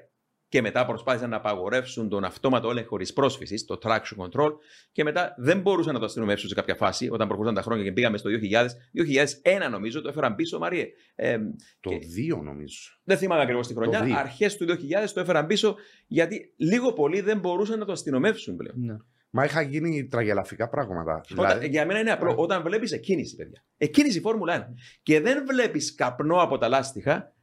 και 0.53 0.61
μετά 0.61 0.85
προσπάθησαν 0.85 1.29
να 1.29 1.35
απαγορεύσουν 1.35 2.09
τον 2.09 2.23
αυτόματο 2.23 2.69
έλεγχο 2.69 2.87
χωρίς 2.89 3.13
πρόσφυσης, 3.13 3.65
το 3.65 3.77
traction 3.83 4.17
control, 4.17 4.51
και 4.91 5.03
μετά 5.03 5.33
δεν 5.37 5.59
μπορούσαν 5.61 5.93
να 5.93 5.99
το 5.99 6.05
αστυνομεύσουν 6.05 6.49
σε 6.49 6.55
κάποια 6.55 6.75
φάση 6.75 7.09
όταν 7.11 7.27
προχωρούσαν 7.27 7.55
τα 7.55 7.61
χρόνια 7.61 7.83
και 7.83 7.91
πήγαμε 7.91 8.17
στο 8.17 8.29
2000. 8.29 8.67
2001 8.91 9.69
νομίζω 9.69 10.01
το 10.01 10.09
έφεραν 10.09 10.35
πίσω, 10.35 10.59
Μαριέ. 10.59 10.87
Ε, 11.15 11.37
Το 11.79 11.89
Και- 11.89 11.99
2 12.37 12.41
νομίζω. 12.43 12.77
δεν 13.03 13.17
θυμάμαι 13.17 13.41
ακριβώς 13.41 13.67
τη 13.67 13.73
χρονιά. 13.73 14.01
δύο. 14.03 14.17
Αρχές 14.17 14.57
του 14.57 14.65
2000 14.65 15.13
το 15.13 15.19
έφεραν 15.19 15.45
πίσω 15.47 15.75
γιατί 16.07 16.53
λίγο 16.57 16.93
πολύ 16.93 17.21
δεν 17.21 17.39
μπορούσαν 17.39 17.79
να 17.79 17.85
το 17.85 17.91
αστυνομεύσουν 17.91 18.55
πλέον. 18.55 18.75
Ναι. 18.79 18.97
Μα 19.29 19.43
είχαν 19.43 19.69
γίνει 19.69 20.07
τραγελαφικά 20.07 20.69
πράγματα. 20.69 21.11
Όταν, 21.31 21.45
Δηλαδή, 21.47 21.67
για 21.67 21.85
μένα 21.85 21.99
είναι 21.99 22.11
απλό. 22.11 22.29
Ναι. 22.29 22.35
Όταν 22.41 22.61
βλέπεις 22.63 22.91
εκκίνηση, 22.91 23.35
παιδιά. 23.35 23.65
Εκκίνηση 23.77 24.19
Φόρμουλα 24.19 24.53
1 24.53 24.73
και 25.03 25.21
δεν 25.21 25.45
βλέπεις 25.47 25.95
καπνό 25.95 26.41
από 26.41 26.57
τα 26.57 26.67
λάστιχα, 26.67 27.33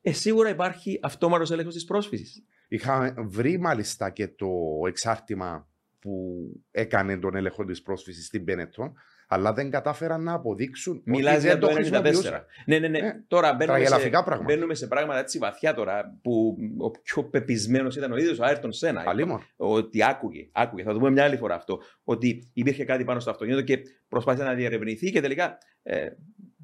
ε, 0.00 0.12
σίγουρα 0.12 0.48
υπάρχει 0.48 0.98
αυτόματος 1.02 1.50
έλεγχος 1.50 1.74
της 1.74 1.84
πρόσφυσης. 1.84 2.44
Είχα 2.72 3.14
βρει 3.18 3.58
μάλιστα 3.58 4.10
και 4.10 4.28
το 4.28 4.48
εξάρτημα 4.86 5.68
που 5.98 6.44
έκανε 6.70 7.18
τον 7.18 7.34
έλεγχο 7.34 7.64
της 7.64 7.82
πρόσφυσης 7.82 8.26
στην 8.26 8.44
Πένετον, 8.44 8.92
αλλά 9.28 9.52
δεν 9.52 9.70
κατάφεραν 9.70 10.22
να 10.22 10.32
αποδείξουν 10.32 11.02
Μιλάς 11.04 11.34
ότι 11.34 11.42
για 11.42 11.52
δεν 11.52 11.60
το 11.60 11.66
το 11.66 11.72
94. 11.72 11.76
χρησιμοποιούσαν. 11.76 12.44
Ναι, 12.66 12.78
ναι, 12.78 12.88
ναι. 12.88 12.98
Ε, 12.98 13.24
Τώρα 13.28 13.54
μπαίνουμε 13.54 13.78
σε, 13.78 13.84
Τραγελαφικά 13.84 14.24
πράγματα. 14.24 14.52
μπαίνουμε 14.52 14.74
σε 14.74 14.86
πράγματα 14.86 15.18
έτσι 15.18 15.38
βαθιά 15.38 15.74
τώρα 15.74 16.18
που 16.22 16.56
ο 16.78 16.90
πιο 16.90 17.24
πεπισμένος 17.24 17.96
ήταν 17.96 18.12
ο 18.12 18.16
ίδιος 18.16 18.38
ο 18.38 18.44
Άιρτον 18.44 18.72
Σένα. 18.72 19.02
Αλλήμον. 19.06 19.42
ότι 19.56 20.04
άκουγε, 20.04 20.48
άκουγε, 20.52 20.82
θα 20.82 20.92
το 20.92 20.98
πούμε 20.98 21.10
μια 21.10 21.24
άλλη 21.24 21.36
φορά 21.36 21.54
αυτό, 21.54 21.80
ότι 22.04 22.50
υπήρχε 22.52 22.84
κάτι 22.84 23.04
πάνω 23.04 23.20
στο 23.20 23.30
αυτοκίνητο 23.30 23.62
και 23.62 23.78
προσπάθησε 24.08 24.44
να 24.44 24.54
διερευνηθεί 24.54 25.10
και 25.10 25.20
τελικά 25.20 25.58
ε, 25.82 26.08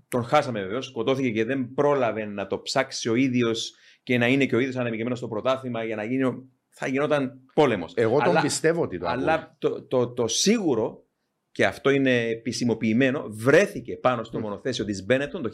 τον 0.09 0.25
χάσαμε 0.25 0.61
βεβαίως, 0.61 0.87
σκοτώθηκε 0.87 1.31
και 1.31 1.45
δεν 1.45 1.73
πρόλαβε 1.75 2.25
να 2.25 2.47
το 2.47 2.61
ψάξει 2.61 3.09
ο 3.09 3.15
ίδιος 3.15 3.75
και 4.09 4.19
να 4.19 4.27
είναι 4.29 4.47
και 4.47 4.57
ο 4.57 4.59
ίδιος 4.59 4.77
αναμειγμένος 4.77 5.19
στο 5.19 5.29
πρωτάθλημα 5.29 5.85
για 5.85 5.97
να 5.97 6.05
γίνει. 6.05 6.25
ο- 6.25 6.49
Θα 6.69 6.87
γινόταν 6.89 7.41
πόλεμος. 7.55 7.93
Εγώ 7.97 8.19
τον 8.19 8.29
αλλά, 8.29 8.41
πιστεύω 8.41 8.83
ότι 8.83 8.99
το 8.99 9.07
ακούω. 9.09 9.23
Αλλά 9.23 9.57
το, 9.59 9.83
το, 9.83 10.09
το 10.13 10.27
σίγουρο, 10.29 11.07
και 11.51 11.67
αυτό 11.67 11.91
είναι 11.91 12.21
επισημοποιημένο, 12.29 13.27
βρέθηκε 13.29 13.97
πάνω 13.97 14.25
στο 14.25 14.41
μονοθέσιο 14.41 14.85
της 14.85 15.07
Benetton 15.11 15.41
το 15.43 15.51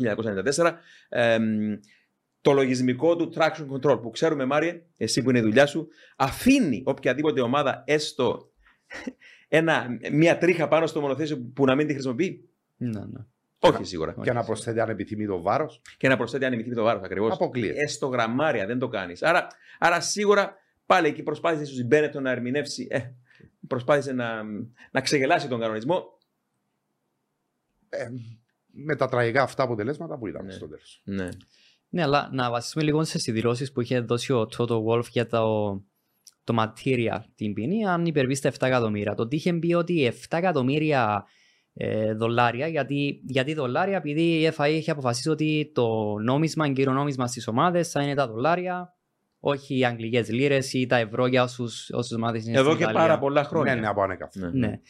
1994 0.57 0.73
εμ, 1.09 1.43
το 2.41 2.53
λογισμικό 2.53 3.17
του 3.17 3.33
traction 3.37 3.67
control 3.73 4.03
που 4.03 4.11
ξέρουμε 4.11 4.45
Μάριε, 4.45 4.83
εσύ 4.97 5.23
που 5.23 5.31
είναι 5.31 5.39
η 5.39 5.43
δουλειά 5.43 5.67
σου, 5.67 5.89
αφήνει 6.17 6.83
οποιαδήποτε 6.87 7.41
ομάδα 7.41 7.83
έστω 7.87 8.53
ένα, 9.49 9.87
μια 10.13 10.39
τρίχα 10.39 10.69
πάνω 10.69 10.87
στο 10.87 11.01
μονοθέσιο 11.01 11.51
που 11.55 11.65
να 11.65 11.75
μην 11.75 11.87
τη 11.87 11.93
χρησιμοποιεί. 11.93 12.49
Ναι, 12.77 13.01
ναι. 13.01 13.21
Όχι 13.69 13.85
σίγουρα. 13.85 14.15
Και 14.23 14.33
να 14.33 14.45
προσθέτει 14.45 14.81
ανεπιθύμητο 14.81 15.43
βάρος. 15.43 15.83
Και 15.97 16.09
να 16.09 16.17
προσθέτει 16.17 16.45
ανεμιθύμητο 16.45 16.83
βάρος 16.83 17.03
ακριβώς. 17.03 17.33
Αποκλείεται. 17.33 17.81
Έστω 17.83 18.07
γραμμάρια 18.07 18.67
δεν 18.67 18.79
το 18.79 18.89
κάνεις. 18.89 19.23
Άρα, 19.23 19.47
άρα 19.79 20.01
σίγουρα 20.01 20.57
πάλι 20.87 21.09
εκεί 21.09 21.23
προσπάθησε 21.23 21.63
ίσω 21.63 21.81
η 21.81 21.85
Μπένετον 21.85 22.23
να 22.23 22.31
ερμηνεύσει. 22.31 22.87
Ε, 22.91 23.01
προσπάθησε 23.69 24.13
να, 24.13 24.43
να 24.91 25.01
ξεγελάσει 25.01 25.49
τον 25.49 25.61
κανονισμό. 25.61 26.19
Ε, 27.89 28.07
με 28.67 28.97
τα 28.97 29.09
τραγικά 29.09 29.43
αυτά 29.43 29.63
αποτελέσματα 29.63 30.19
που 30.19 30.27
είδαμε 30.27 30.47
Ναι. 30.47 30.53
στο 30.53 30.69
τέλος. 30.69 31.01
Ναι. 31.05 31.29
Ναι, 31.89 32.03
αλλά 32.03 32.29
να 32.33 32.51
βασίσουμε 32.51 32.85
λίγο 32.85 33.05
στι 33.05 33.33
δηλώσει 33.33 33.73
που 33.73 33.81
είχε 33.81 34.01
δώσει 34.01 34.33
ο 34.33 34.49
Toto 34.57 34.85
Wolf 34.85 35.07
για 35.11 35.27
το, 35.27 35.75
το 36.45 36.55
material, 36.59 37.19
την 37.35 37.53
ποινή, 37.53 37.87
αν 37.87 38.07
υπερβείς 38.07 38.39
στα 38.39 38.51
7 38.51 38.67
εκατομμύρια. 38.67 39.15
Το 39.15 39.23
ότι 39.23 39.37
είχε 39.37 39.53
πει 39.53 39.75
ότι 39.75 40.13
7 40.29 40.39
εκατομμύρια 40.39 41.25
ε, 41.75 42.13
δολάρια, 42.15 42.67
γιατί, 42.67 43.21
γιατί 43.27 43.55
δολάρια, 43.55 43.97
επειδή 43.97 44.23
η 44.23 44.51
FIA 44.57 44.69
είχε 44.71 44.91
αποφασίσει 44.91 45.29
ότι 45.31 45.71
το 45.75 46.15
νόμισμα, 46.19 46.73
κύριο 46.73 46.93
νόμισμα 46.93 47.27
στις 47.27 47.49
ομάδες 47.49 47.91
θα 47.91 48.03
είναι 48.03 48.15
τα 48.15 48.27
δολάρια, 48.27 48.95
όχι 49.41 49.79
οι 49.79 49.85
αγγλικές 49.85 50.31
λίρες 50.31 50.73
ή 50.73 50.87
τα 50.87 50.97
ευρώ 50.97 51.27
για 51.27 51.43
όσους 51.43 52.13
ομάδες 52.17 52.47
είναι 52.47 52.59
Εδώ 52.59 52.65
στην 52.65 52.77
και 52.77 52.83
Ιταλία. 52.83 53.01
πάρα 53.01 53.19
πολλά 53.19 53.45
χρόνια. 53.45 53.75
Ναι, 53.75 53.81
ναι, 53.81 53.87
από 53.87 54.03
ανέκαθεν. 54.03 54.51
Ναι. 54.53 54.67
Ναι. 54.67 54.81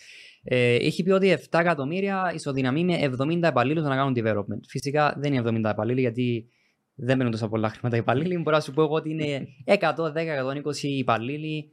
Ε, 0.42 0.74
έχει 0.74 1.02
πει 1.02 1.10
ότι 1.10 1.38
7 1.50 1.58
εκατομμύρια 1.60 2.32
ισοδυναμεί 2.34 2.84
με 2.84 3.12
70 3.18 3.48
υπαλλήλους 3.48 3.84
να 3.84 3.96
κάνουν 3.96 4.14
development. 4.16 4.60
Φυσικά 4.68 5.14
δεν 5.18 5.32
είναι 5.32 5.42
70 5.66 5.70
υπαλλήλοι 5.72 6.00
γιατί 6.00 6.48
δεν 6.94 7.16
παίρνουν 7.16 7.30
τόσα 7.30 7.48
πολλά 7.48 7.68
χρήματα 7.74 7.96
οι 7.96 7.98
υπαλλήλοι. 7.98 8.38
Μπορώ 8.38 8.56
να 8.56 8.62
σου 8.62 8.72
πω 8.72 8.82
εγώ 8.82 8.94
ότι 8.94 9.10
είναι 9.10 9.46
100, 9.64 9.74
10, 9.76 10.12
120 10.62 10.82
υπαλλήλοι 10.82 11.72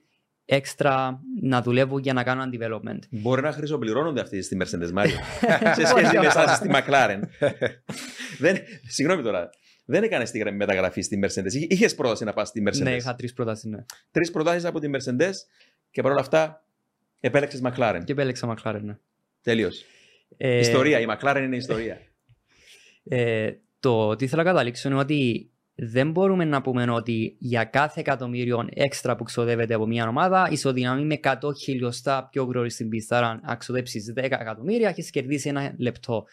έξτρα 0.55 1.19
να 1.41 1.61
δουλεύουν 1.61 1.99
για 2.01 2.13
να 2.13 2.23
κάνουν 2.23 2.51
development. 2.59 2.99
Μπορεί 3.09 3.41
να 3.41 3.51
χρυσοπληρώνονται 3.51 4.21
αυτοί 4.21 4.41
στη 4.41 4.57
Mercedes 4.61 4.93
Mario 4.99 5.15
σε 5.77 5.85
σχέση 5.85 6.17
με 6.19 6.25
εσάς 6.25 6.55
στη 6.55 6.69
McLaren. 6.73 7.19
δεν, 8.39 8.57
συγγνώμη 8.87 9.23
τώρα. 9.23 9.49
Δεν 9.85 10.03
έκανες 10.03 10.31
τη 10.31 10.37
γρα- 10.39 10.53
μεταγραφής 10.53 11.05
στη 11.05 11.19
Mercedes. 11.23 11.53
Είχε 11.69 11.87
πρόταση 11.89 12.23
να 12.23 12.33
πας 12.33 12.47
στη 12.47 12.63
Mercedes; 12.67 12.81
Ναι, 12.81 12.95
είχα 12.95 13.15
τρεις 13.15 13.33
προτάσεις. 13.33 13.63
Ναι. 13.65 13.85
Τρεις 14.11 14.31
προτάσεις 14.31 14.65
από 14.65 14.79
τη 14.79 14.89
Mercedes 14.93 15.31
και 15.91 16.01
παρόλα 16.01 16.21
αυτά 16.21 16.63
επέλεξες 17.19 17.61
McLaren. 17.63 18.01
Και 18.03 18.11
επέλεξα 18.11 18.55
McLaren. 18.57 18.79
Ναι. 18.81 18.97
Τελείω. 19.41 19.69
Ε, 20.37 20.57
Ιστορία. 20.59 20.99
Η 20.99 21.05
McLaren 21.09 21.41
είναι 21.43 21.55
ιστορία. 21.55 21.97
Ε, 23.03 23.51
το 23.79 24.15
τι 24.15 24.27
θέλω 24.27 24.41
να 24.43 24.47
καταλήξω 24.49 24.89
είναι 24.89 24.97
ότι 24.99 25.50
δεν 25.75 26.11
μπορούμε 26.11 26.45
να 26.45 26.61
πούμε 26.61 26.91
ότι 26.91 27.35
για 27.39 27.63
κάθε 27.63 27.99
εκατομμύριο 27.99 28.67
έξτρα 28.73 29.15
που 29.15 29.23
ξοδεύεται 29.23 29.73
από 29.73 29.85
μια 29.87 30.07
ομάδα 30.07 30.47
ισοδυναμεί 30.51 31.05
με 31.05 31.19
100 31.23 31.35
χιλιοστά 31.57 32.27
πιο 32.31 32.43
γρήγορα 32.43 32.69
στην 32.69 32.89
πίστα. 32.89 33.17
Άρα, 33.17 33.39
αν 33.43 33.57
ξοδέψεις 33.57 34.13
10 34.15 34.23
εκατομμύρια, 34.23 34.89
έχεις 34.89 35.09
κερδίσει 35.09 35.49
ένα 35.49 35.75
λεπτό. 35.77 36.25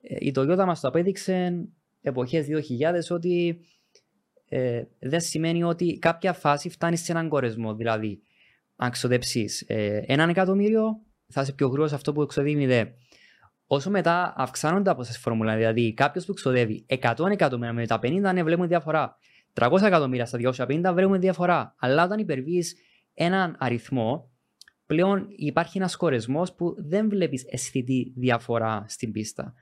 Ε, 0.00 0.16
η 0.18 0.32
Toyota 0.36 0.64
μας 0.66 0.80
το 0.80 0.88
απέδειξε 0.88 1.66
εποχές 2.00 2.46
2000 2.46 3.14
ότι 3.14 3.60
ε, 4.48 4.82
δεν 4.98 5.20
σημαίνει 5.20 5.62
ότι 5.62 5.98
κάποια 5.98 6.32
φάση 6.32 6.68
φτάνει 6.68 6.96
σε 6.96 7.12
έναν 7.12 7.28
κορεσμό. 7.28 7.74
Δηλαδή, 7.74 8.20
αν 8.76 8.90
ξοδέψεις 8.90 9.64
ε, 9.66 10.02
έναν 10.06 10.28
εκατομμύριο, 10.28 11.00
θα 11.28 11.40
είσαι 11.40 11.52
πιο 11.52 11.66
γρήγορος 11.66 11.92
αυτό 11.92 12.12
που 12.12 12.26
ξοδεύει 12.26 12.66
δε. 12.66 12.84
Όσο 13.70 13.90
μετά 13.90 14.32
αυξάνονται 14.36 14.90
από 14.90 15.02
σε 15.02 15.18
φόρμουλα, 15.18 15.56
δηλαδή 15.56 15.94
κάποιος 15.94 16.24
που 16.24 16.32
ξοδεύει 16.32 16.86
100 16.88 17.30
εκατομμύρια 17.30 17.72
με 17.72 17.86
τα 17.86 17.98
50, 18.02 18.20
ναι, 18.32 18.42
βλέπουμε 18.42 18.66
διαφορά. 18.66 19.16
300 19.52 19.82
εκατομμύρια 19.82 20.26
στα 20.26 20.38
250 20.38 20.90
βλέπουμε 20.94 21.18
διαφορά. 21.18 21.74
Αλλά 21.78 22.04
όταν 22.04 22.18
υπερβείς 22.18 22.76
έναν 23.14 23.56
αριθμό, 23.58 24.30
πλέον 24.86 25.26
υπάρχει 25.36 25.78
ένας 25.78 25.96
κορεσμός 25.96 26.54
που 26.54 26.74
δεν 26.78 27.08
βλέπεις 27.08 27.44
αισθητή 27.50 28.12
διαφορά 28.16 28.84
στην 28.88 29.12
πίστα. 29.12 29.54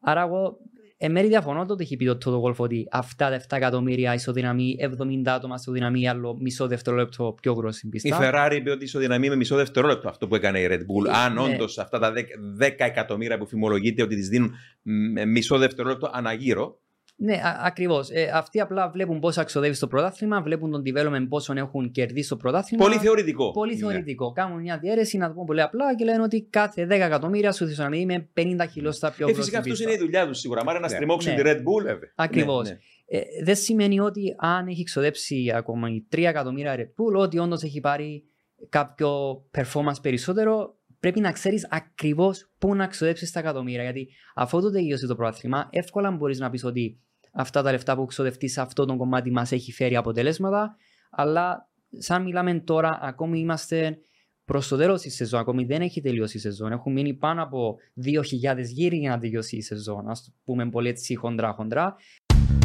Άρα, 0.00 0.22
εγώ 0.22 0.56
εν 1.02 1.12
μέρει 1.12 1.28
διαφωνώ 1.28 1.66
το 1.66 1.72
ότι 1.72 1.82
έχει 1.82 1.96
πει 1.96 2.04
το 2.04 2.18
Toto 2.24 2.50
Wolff 2.50 2.56
ότι 2.56 2.86
αυτά 2.90 3.30
τα 3.30 3.40
7 3.40 3.56
εκατομμύρια 3.56 4.14
ισοδυναμεί 4.14 4.76
70 4.80 5.22
άτομα 5.26 5.54
ισοδυναμεί 5.58 6.08
άλλο 6.08 6.36
μισό 6.40 6.66
δευτερόλεπτο 6.66 7.34
πιο 7.42 7.52
γρήγορα 7.52 7.72
στην 7.72 7.90
πίστα. 7.90 8.08
Η 8.08 8.18
Ferrari 8.20 8.56
είπε 8.56 8.70
ότι 8.70 8.84
ισοδυναμεί 8.84 9.28
με 9.28 9.36
μισό 9.36 9.56
δευτερόλεπτο 9.56 10.08
αυτό 10.08 10.28
που 10.28 10.34
έκανε 10.34 10.60
η 10.60 10.66
Red 10.70 10.78
Bull. 10.80 11.10
Αν 11.24 11.32
Ναι. 11.32 11.40
όντως 11.40 11.78
αυτά 11.78 11.98
τα 11.98 12.12
10, 12.12 12.18
10 12.58 12.72
εκατομμύρια 12.76 13.38
που 13.38 13.46
φημολογείται 13.46 14.02
ότι 14.02 14.16
της 14.16 14.28
δίνουν 14.28 14.52
μ, 14.82 15.28
μισό 15.28 15.58
δευτερόλεπτο 15.58 16.10
αναγύρω, 16.12 16.80
Ναι, 17.22 17.40
ακριβώς. 17.62 18.10
Ε, 18.10 18.30
αυτοί 18.34 18.60
απλά 18.60 18.90
βλέπουν 18.90 19.20
πόσο 19.20 19.40
αξιοδεύεις 19.40 19.76
στο 19.76 19.86
πρωτάθλημα, 19.86 20.42
βλέπουν 20.42 20.70
τον 20.70 20.82
development 20.86 21.26
πόσο 21.28 21.52
έχουν 21.56 21.90
κερδίσει 21.90 22.26
στο 22.26 22.36
πρωτάθλημα. 22.36 22.84
Πολύ 22.84 22.98
θεωρητικό. 22.98 23.50
Πολύ 23.50 23.76
θεωρητικό. 23.76 24.26
Ναι. 24.26 24.32
Κάνουν 24.32 24.60
μια 24.60 24.78
διαίρεση, 24.78 25.16
να 25.16 25.26
το 25.26 25.32
πούμε 25.32 25.44
πολύ 25.44 25.62
απλά 25.62 25.94
και 25.94 26.04
λένε 26.04 26.22
ότι 26.22 26.46
κάθε 26.50 26.86
10 26.86 26.90
εκατομμύρια 26.90 27.52
σου 27.52 27.66
θεσσαλονίκη 27.66 28.06
με 28.06 28.28
50 28.36 28.66
χιλιοστά 28.70 29.10
πιο 29.10 29.26
Και 29.26 29.34
φυσικά 29.34 29.58
αυτός 29.58 29.80
είναι 29.80 29.92
η 29.92 29.96
δουλειά 29.96 30.26
τους 30.26 30.38
σίγουρα. 30.38 30.64
Μάρα 30.64 30.78
να 30.78 30.88
ναι. 30.88 30.94
στριμώξουν 30.94 31.34
ναι. 31.34 31.42
τη 31.42 31.50
Red 31.50 31.58
Bull. 31.58 31.98
Ακριβώς. 32.14 32.68
Ναι, 32.68 32.78
ναι. 33.08 33.18
ε, 33.18 33.44
δεν 33.44 33.56
σημαίνει 33.56 34.00
ότι 34.00 34.34
αν 34.38 34.66
έχει 34.66 34.82
ξοδέψει 34.82 35.52
ακόμα 35.54 35.88
3 36.12 36.18
εκατομμύρια 36.18 36.76
Red 36.76 36.80
Bull, 37.02 37.20
ότι 37.20 37.38
όντως 37.38 37.62
έχει 37.62 37.80
πάρει 37.80 38.24
κάποιο 38.68 39.42
performance 39.56 40.02
περισσότερο, 40.02 40.74
πρέπει 41.00 41.20
να 41.20 41.32
ξέρεις 41.32 41.66
ακριβώς 41.70 42.50
πού 42.58 42.74
να 42.74 42.86
ξοδέψεις 42.86 43.32
τα 43.32 43.40
εκατομμύρια. 43.40 43.82
Γιατί 43.82 44.08
αφού 44.34 44.60
το 44.60 44.70
τελειώσει 44.70 45.06
το 45.06 45.14
πρόθυμα, 45.14 45.68
εύκολα 45.70 46.10
μπορείς 46.10 46.38
να 46.38 46.50
πεις 46.50 46.64
ότι 46.64 47.00
αυτά 47.32 47.62
τα 47.62 47.70
λεφτά 47.70 47.96
που 47.96 48.04
ξοδευτείς 48.04 48.52
σε 48.52 48.60
αυτό 48.60 48.84
το 48.84 48.96
κομμάτι 48.96 49.30
μας 49.30 49.52
έχει 49.52 49.72
φέρει 49.72 49.96
αποτελέσματα. 49.96 50.76
Αλλά 51.10 51.68
σαν 51.98 52.22
μιλάμε 52.22 52.60
τώρα, 52.60 52.98
ακόμη 53.02 53.38
είμαστε 53.38 53.98
προς 54.44 54.68
το 54.68 54.76
τέλος 54.76 55.00
της 55.00 55.14
σεζόν. 55.14 55.40
Ακόμη 55.40 55.64
δεν 55.64 55.80
έχει 55.80 56.00
τελειώσει 56.00 56.36
η 56.36 56.40
σεζόν. 56.40 56.72
Έχουν 56.72 56.92
μείνει 56.92 57.14
πάνω 57.14 57.42
από 57.42 57.76
2.000 58.04 58.56
γύρι 58.62 58.96
για 58.96 59.10
να 59.10 59.18
τελειώσει 59.18 59.56
η 59.56 59.62
σεζόν. 59.62 60.08
Α 60.08 60.16
πούμε 60.44 60.68
πολύ 60.68 60.88
έτσι 60.88 61.14
χοντρά-χοντρά. 61.14 61.96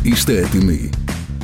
Είστε 0.03 0.37
έτοιμοι. 0.37 0.89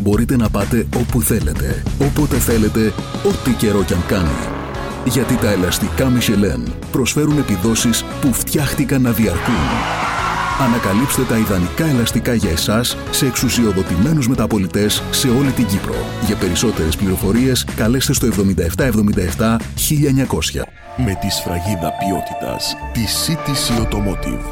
Μπορείτε 0.01 0.35
να 0.35 0.49
πάτε 0.49 0.87
όπου 0.95 1.21
θέλετε, 1.21 1.83
όποτε 2.09 2.35
θέλετε, 2.35 2.87
ό,τι 3.29 3.51
καιρό 3.57 3.83
κι 3.83 3.93
αν 3.93 4.05
κάνει. 4.05 4.59
Γιατί 5.05 5.35
τα 5.37 5.51
ελαστικά 5.51 6.07
Michelin 6.09 6.73
προσφέρουν 6.91 7.37
επιδόσεις 7.37 8.03
που 8.03 8.33
φτιάχτηκαν 8.33 9.01
να 9.01 9.11
διαρκούν. 9.11 10.20
Ανακαλύψτε 10.67 11.23
τα 11.23 11.37
ιδανικά 11.37 11.85
ελαστικά 11.85 12.33
για 12.33 12.51
εσάς 12.51 12.97
σε 13.11 13.25
εξουσιοδοτημένους 13.25 14.27
μεταπολιτές 14.27 15.01
σε 15.11 15.27
όλη 15.29 15.51
την 15.51 15.65
Κύπρο. 15.67 15.95
Για 16.25 16.37
περισσότερες 16.37 16.95
πληροφορίες 16.95 17.63
καλέστε 17.63 18.13
στο 18.13 18.27
7777 18.27 19.59
1900. 19.75 20.63
Με 20.97 21.13
τη 21.21 21.29
σφραγίδα 21.29 21.91
ποιότητας 21.99 22.75
τη 22.93 23.03
CTC 23.23 23.65
Automotive. 23.83 24.43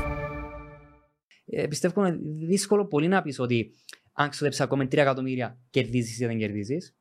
Ε, 1.46 1.68
πιστεύω 1.68 2.06
είναι 2.06 2.20
δύσκολο 2.48 2.86
πολύ 2.86 3.08
να 3.08 3.22
πεις 3.22 3.40
ότι 3.40 3.72
αν 4.14 4.30
ξοδέψεις 4.30 4.62
ακόμα 4.62 4.84
3 4.84 4.94
εκατομμύρια 4.98 5.58
κερδίζεις 5.70 6.20
ή 6.20 6.26
δεν 6.26 6.38
κερδίζεις. 6.38 6.96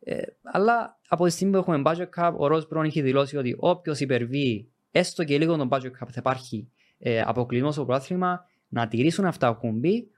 Ε, 0.00 0.22
αλλά 0.42 1.00
από 1.08 1.24
τη 1.24 1.30
στιγμή 1.30 1.52
που 1.52 1.58
έχουμε 1.58 1.82
budget 1.84 2.08
cap, 2.16 2.32
ο 2.36 2.46
Ρόσμπρον 2.46 2.84
έχει 2.84 3.00
δηλώσει 3.00 3.36
ότι 3.36 3.56
όποιος 3.58 4.00
υπερβεί 4.00 4.68
έστω 4.90 5.24
και 5.24 5.38
λίγο 5.38 5.56
τον 5.56 5.68
budget 5.72 5.90
cap 6.00 6.08
θα 6.10 6.16
υπάρχει 6.18 6.70
ε, 7.04 7.20
αποκλεισμό 7.20 7.72
στο 7.72 7.84
πρόθυμα, 7.84 8.44
να 8.68 8.88
τηρήσουν 8.88 9.24
αυτά 9.24 9.56
που 9.56 9.66
έχουν 9.66 9.78
μπει, 9.78 10.10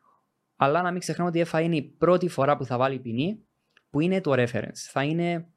αλλά 0.57 0.83
να 0.83 0.91
μην 0.91 1.01
ξεχνάμε 1.01 1.29
ότι 1.29 1.39
η 1.39 1.41
ΕΦΑ 1.41 1.61
είναι 1.61 1.77
η 1.77 1.83
πρώτη 1.83 2.29
φορά 2.29 2.57
που 2.57 2.65
θα 2.65 2.77
βάλει 2.77 2.99
ποινή, 2.99 3.45
που 3.91 4.01
είναι 4.01 4.21
το 4.21 4.33
reference. 4.33 4.77
Θα 4.91 5.03
είναι 5.03 5.49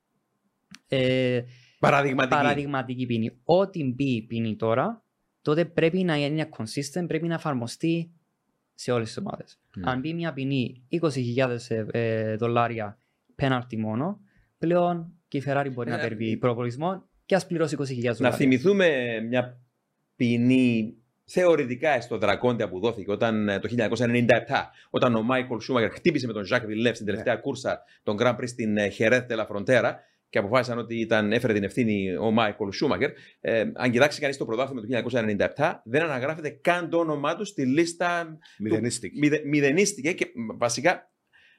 ε, 0.87 1.41
παραδειγματική. 1.79 2.35
παραδειγματική 2.35 3.05
ποινή. 3.05 3.39
Ό,τι 3.43 3.83
μπει 3.83 4.15
η 4.15 4.21
ποινή 4.21 4.55
τώρα, 4.55 5.03
τότε 5.41 5.65
πρέπει 5.65 6.03
να 6.03 6.15
είναι 6.15 6.49
consistent, 6.57 7.07
πρέπει 7.07 7.27
να 7.27 7.33
εφαρμοστεί 7.33 8.11
σε 8.73 8.91
όλες 8.91 9.07
τις 9.07 9.17
ομάδες. 9.17 9.59
Mm. 9.77 9.81
Αν 9.83 9.99
μπει 9.99 10.13
μια 10.13 10.33
ποινή 10.33 10.87
20.000 11.01 11.57
ε, 11.91 12.35
δολάρια 12.35 12.99
πέναρτη 13.35 13.77
μόνο, 13.77 14.19
πλέον 14.57 15.13
και 15.27 15.37
η 15.37 15.43
Ferrari 15.45 15.69
μπορεί 15.73 15.89
να 15.89 15.99
περβεί 15.99 16.31
ε, 16.31 16.37
προπολογισμό 16.37 17.09
και 17.25 17.35
ας 17.35 17.47
πληρώσει 17.47 17.75
20.000 17.79 17.85
δολάρια. 17.85 18.15
Να 18.19 18.31
θυμηθούμε 18.31 19.19
μια 19.29 19.61
ποινή 20.15 20.97
θεωρητικά 21.27 22.01
στο 22.01 22.17
Δρακόντια 22.17 22.69
που 22.69 22.79
δόθηκε 22.79 23.11
όταν, 23.11 23.49
ε, 23.49 23.59
το 23.59 23.67
1997, 23.67 24.71
όταν 24.89 25.15
ο 25.15 25.21
Μάικολ 25.21 25.59
Σούμακερ 25.59 25.91
χτύπησε 25.91 26.27
με 26.27 26.33
τον 26.33 26.45
Ζακ 26.45 26.65
Βιλνεύ 26.65 26.93
στην 26.93 27.05
τελευταία 27.05 27.33
yeah. 27.33 27.37
Ναι. 27.37 27.41
κούρσα 27.41 27.83
τον 28.03 28.17
Grand 28.19 28.35
Prix 28.35 28.47
στην 28.47 28.91
Χερέθ 28.91 29.25
Τελαφροντέρα 29.25 29.99
και 30.29 30.37
αποφάσισαν 30.37 30.77
ότι 30.77 30.99
ήταν, 30.99 31.31
έφερε 31.31 31.53
την 31.53 31.63
ευθύνη 31.63 32.17
ο 32.17 32.31
Μάικολ 32.31 32.71
Σούμακερ. 32.71 33.11
Ε, 33.41 33.71
αν 33.73 33.91
κοιτάξει 33.91 34.19
κανείς 34.19 34.37
το 34.37 34.45
πρωτάθλημα 34.45 34.81
του 34.81 35.11
1997, 35.55 35.81
δεν 35.83 36.01
αναγράφεται 36.01 36.49
καν 36.49 36.89
το 36.89 36.97
όνομά 36.97 37.35
του 37.35 37.45
στη 37.45 37.65
λίστα. 37.65 38.37
Μηδενίστηκε. 38.57 39.19
Του, 39.19 39.47
μηδενίστηκε 39.47 40.13
και 40.13 40.31
βασικά 40.57 41.09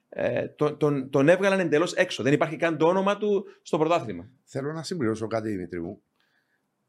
ε, 0.08 0.46
τον, 0.46 0.78
τον, 0.78 1.10
τον 1.10 1.28
έβγαλαν 1.28 1.60
εντελώς 1.60 1.92
έξω. 1.94 2.22
Δεν 2.22 2.32
υπάρχει 2.32 2.56
καν 2.56 2.78
το 2.78 2.86
όνομα 2.86 3.18
του 3.18 3.46
στο 3.62 3.78
πρωτάθλημα. 3.78 4.30
Θέλω 4.44 4.72
να 4.72 4.82
συμπληρώσω 4.82 5.26
κάτι, 5.26 5.48
Δημήτρη 5.48 5.80
μου. 5.80 6.02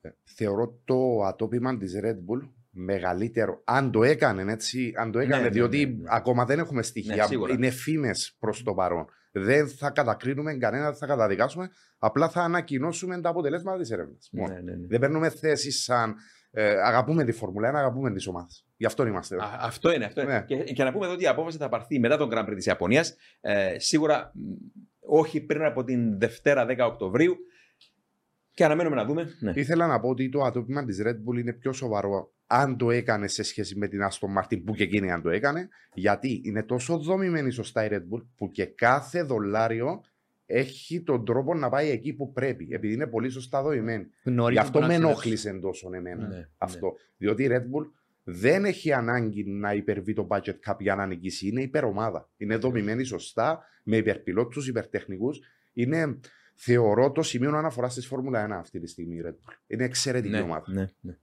Ε, 0.02 0.10
θεωρώ 0.24 0.80
το 0.86 1.24
ατόπιμα 1.24 1.78
της 1.78 2.00
Red 2.04 2.16
Bull 2.16 2.50
μεγαλύτερο. 2.80 3.62
Αν 3.64 3.92
το 3.92 4.04
έκανε 4.04 4.52
έτσι, 4.52 4.94
αν 4.98 5.12
το 5.12 5.20
έκανε, 5.20 5.44
ναι, 5.44 5.50
διότι 5.50 5.86
ναι, 5.86 5.92
ναι, 5.92 6.04
ακόμα 6.08 6.46
δεν 6.46 6.60
έχουμε 6.60 6.82
στοιχεία. 6.82 7.28
Ναι, 7.30 7.54
είναι 7.54 7.70
φήμες 7.70 8.36
προς 8.40 8.64
το 8.64 8.74
παρόν. 8.74 9.06
Δεν 9.32 9.68
θα 9.68 9.90
κατακρίνουμε 9.90 10.54
κανένα, 10.54 10.86
δεν 10.86 10.96
θα 10.96 11.06
καταδικάσουμε. 11.06 11.70
Απλά 11.98 12.30
θα 12.30 12.42
ανακοινώσουμε 12.42 13.22
τα 13.22 13.30
αποτελέσματα 13.30 13.78
της 13.80 13.92
έρευνας. 13.92 14.30
Δεν 14.88 15.00
παίρνουμε 15.00 15.30
θέσεις 15.30 15.84
σαν 15.84 16.16
ε, 16.52 16.70
αγαπούμε 16.70 17.24
τη 17.24 17.32
Φόρμουλα 17.32 17.72
1, 17.72 17.74
αγαπούμε 17.74 18.12
τις 18.12 18.28
ομάδες. 18.28 18.66
Γι' 18.78 18.86
αυτό 18.86 19.06
είμαστε 19.06 19.36
εδώ. 19.36 19.46
αυτό 19.60 19.94
είναι. 19.94 20.06
Αυτό 20.06 20.22
είναι. 20.22 20.34
Ναι. 20.34 20.46
Και, 20.46 20.74
και, 20.74 20.84
να 20.84 20.92
πούμε 20.92 21.06
εδώ 21.06 21.14
ότι 21.14 21.24
η 21.24 21.28
απόφαση 21.28 21.58
θα 21.58 21.70
πάρθει 21.70 22.00
μετά 22.00 22.18
τον 22.18 22.30
Grand 22.32 22.50
Prix 22.50 22.56
της 22.56 22.66
Ιαπωνίας. 22.66 23.16
Ε, 23.42 23.80
σίγουρα 23.80 24.32
όχι 25.00 25.42
πριν 25.42 25.64
από 25.64 25.84
την 25.84 26.20
Δευτέρα 26.20 26.66
10 26.70 26.78
Οκτωβρίου. 26.80 27.36
Και 28.52 28.64
αναμένουμε 28.66 28.96
να 28.96 29.06
δούμε. 29.06 29.28
Ναι. 29.40 29.52
Ήθελα 29.56 29.88
να 29.88 30.00
πω 30.00 30.10
ότι 30.10 30.30
το 30.30 30.42
ατόπιμα 30.42 30.86
της 30.86 31.02
Red 31.06 31.16
Bull 31.16 31.40
είναι 31.40 31.54
πιο 31.54 31.74
σοβαρό 31.74 32.34
αν 32.52 32.78
το 32.78 32.92
έκανε 32.92 33.28
σε 33.28 33.44
σχέση 33.44 33.78
με 33.78 33.88
την 33.88 34.00
Aston 34.02 34.42
Martin 34.42 34.64
που 34.66 34.74
και 34.74 34.84
εκείνη 34.84 35.12
αν 35.12 35.22
το 35.22 35.30
έκανε. 35.30 35.70
Γιατί 35.94 36.42
είναι 36.46 36.64
τόσο 36.64 36.98
δομημένη 36.98 37.52
σωστά 37.52 37.86
η 37.86 37.88
Red 37.92 38.16
Bull 38.16 38.24
που 38.36 38.52
και 38.52 38.66
κάθε 38.66 39.24
δολάριο 39.24 40.04
έχει 40.46 41.02
τον 41.02 41.26
τρόπο 41.26 41.56
να 41.56 41.70
πάει 41.70 41.90
εκεί 41.90 42.14
που 42.14 42.32
πρέπει. 42.32 42.68
Επειδή 42.72 42.94
είναι 42.94 43.08
πολύ 43.08 43.30
σωστά 43.30 43.62
δοημένη. 43.62 44.08
Γι' 44.52 44.58
αυτό 44.58 44.82
με 44.82 44.94
ενόχλησε 44.94 45.54
τόσο 45.54 45.90
εμένα 45.94 46.28
ναι, 46.28 46.48
αυτό. 46.58 46.86
Ναι. 46.86 46.94
Διότι 47.18 47.44
η 47.44 47.48
Red 47.52 47.62
Bull 47.62 47.90
δεν 48.24 48.66
έχει 48.66 48.94
ανάγκη 48.94 49.44
να 49.44 49.74
υπερβεί 49.74 50.14
το 50.14 50.28
budget 50.30 50.56
cap 50.66 50.76
για 50.80 50.96
να 50.96 51.06
νικήσει. 51.06 51.48
Είναι 51.48 51.62
υπερομάδα. 51.62 52.30
Είναι 52.38 52.56
δομημένη 52.56 53.04
σωστά, 53.04 53.64
με 53.84 53.98
υπερπιλότους, 53.98 54.68
υπερτεχνικούς. 54.68 55.40
Είναι, 55.74 56.20
θεωρώ, 56.56 57.12
το 57.12 57.22
σημείο 57.22 57.58
αναφοράς 57.58 57.92
στη 57.92 58.02
Φόρμουλα 58.02 58.48
1 58.48 58.52
αυτή 58.52 58.80
τη 58.80 58.88
στιγμή 58.88 59.16
η 59.16 59.22
Red 59.26 59.30
Bull. 59.30 59.54
Είναι 59.68 59.84
εξαιρετική 59.84 60.34
ναι, 60.34 60.42
ομάδα. 60.42 60.66
Ναι, 60.68 60.90
ναι. 61.02 61.18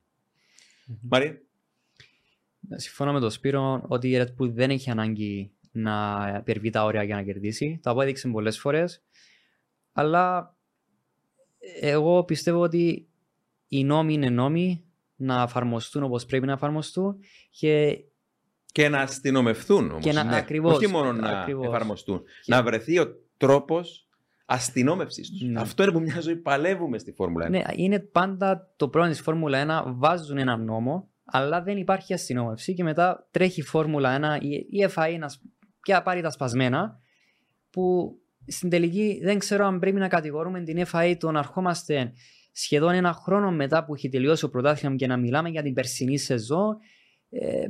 Μαρία. 1.00 1.40
Συμφωνώ 2.74 3.12
με 3.12 3.20
τον 3.20 3.30
Σπύρο 3.30 3.84
ότι 3.88 4.08
η 4.08 4.18
Red 4.20 4.42
Bull 4.42 4.50
δεν 4.50 4.70
έχει 4.70 4.90
ανάγκη 4.90 5.50
να 5.72 6.36
υπερβεί 6.40 6.70
τα 6.70 6.84
όρια 6.84 7.02
για 7.02 7.14
να 7.14 7.22
κερδίσει. 7.22 7.80
Το 7.82 7.90
απόδειξε 7.90 8.28
πολλές 8.28 8.58
φορές. 8.58 9.02
Αλλά 9.92 10.54
εγώ 11.80 12.24
πιστεύω 12.24 12.60
ότι 12.60 13.08
οι 13.68 13.84
νόμοι 13.84 14.12
είναι 14.14 14.30
νόμοι 14.30 14.84
να 15.16 15.42
εφαρμοστούν 15.42 16.02
όπως 16.02 16.26
πρέπει 16.26 16.46
να 16.46 16.52
εφαρμοστούν 16.52 17.18
και 17.50 18.04
και 18.72 18.88
να 18.88 19.00
αστυνομευθούν 19.00 19.90
όμως. 19.90 20.04
να, 20.04 20.24
ναι. 20.24 20.36
ακριβώς, 20.36 20.76
Όχι 20.76 20.88
μόνο 20.88 21.12
να 21.12 21.28
ακριβώς. 21.28 21.66
εφαρμοστούν. 21.66 22.22
Να 22.46 22.62
βρεθεί 22.62 22.98
ο 22.98 23.16
τρόπος 23.36 24.05
αστυνόμευσης 24.46 25.30
τους. 25.30 25.40
Ναι. 25.42 25.60
Αυτό 25.60 25.82
είναι 25.82 25.92
που 25.92 26.00
μια 26.00 26.20
ζωή 26.20 26.36
παλεύουμε 26.36 26.98
στη 26.98 27.12
Φόρμουλα 27.12 27.46
1. 27.46 27.50
Ναι, 27.50 27.62
είναι 27.74 27.98
πάντα 27.98 28.72
το 28.76 28.88
πρόβλημα 28.88 29.14
της 29.14 29.24
Φόρμουλα 29.24 29.84
1. 29.86 29.92
Βάζουν 29.96 30.38
ένα 30.38 30.56
νόμο, 30.56 31.10
αλλά 31.24 31.62
δεν 31.62 31.76
υπάρχει 31.76 32.12
αστυνόμευση 32.12 32.74
και 32.74 32.82
μετά 32.82 33.28
τρέχει 33.30 33.60
η 33.60 33.62
Φόρμουλα 33.62 34.38
1 34.40 34.42
ή 34.42 34.48
η 34.54 34.86
FIA 34.94 35.16
να 35.18 35.28
και 35.82 36.00
πάρει 36.04 36.20
τα 36.20 36.30
σπασμένα 36.30 37.00
που 37.70 38.16
στην 38.46 38.70
τελική 38.70 39.20
δεν 39.22 39.38
ξέρω 39.38 39.66
αν 39.66 39.78
πρέπει 39.78 39.98
να 39.98 40.08
κατηγορούμε 40.08 40.62
την 40.62 40.84
FIA 40.92 41.14
το 41.18 41.30
να 41.30 41.38
ερχόμαστε 41.38 42.12
σχεδόν 42.52 42.94
ένα 42.94 43.12
χρόνο 43.12 43.50
μετά 43.50 43.84
που 43.84 43.94
έχει 43.94 44.08
τελειώσει 44.08 44.44
ο 44.44 44.48
πρωτάθλημα 44.48 44.96
και 44.96 45.06
να 45.06 45.16
μιλάμε 45.16 45.48
για 45.48 45.62
την 45.62 45.74
περσινή 45.74 46.18
σεζόν. 46.18 46.76
Ε, 47.30 47.66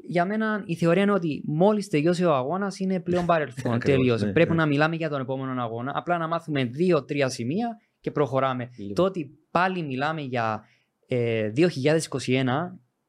για 0.00 0.24
μένα 0.24 0.62
η 0.66 0.74
θεωρία 0.74 1.02
είναι 1.02 1.12
ότι 1.12 1.42
μόλις 1.46 1.88
τελειώσει 1.88 2.24
ο 2.24 2.34
αγώνας 2.34 2.78
είναι 2.78 3.00
πλέον 3.00 3.26
παρελθόν. 3.26 3.78
Τελείωσε. 3.78 4.26
Ναι, 4.26 4.32
Πρέπει 4.32 4.50
ναι. 4.50 4.56
να 4.56 4.66
μιλάμε 4.66 4.96
για 4.96 5.08
τον 5.08 5.20
επόμενο 5.20 5.62
αγώνα. 5.62 5.92
Απλά 5.94 6.18
να 6.18 6.28
μάθουμε 6.28 6.64
δύο-τρία 6.64 7.28
σημεία 7.28 7.76
και 8.00 8.10
προχωράμε. 8.10 8.70
Λοιπόν. 8.76 8.94
Το 8.94 9.02
ότι 9.02 9.30
πάλι 9.50 9.82
μιλάμε 9.82 10.20
για 10.20 10.64
ε, 11.06 11.52
2021 11.56 11.62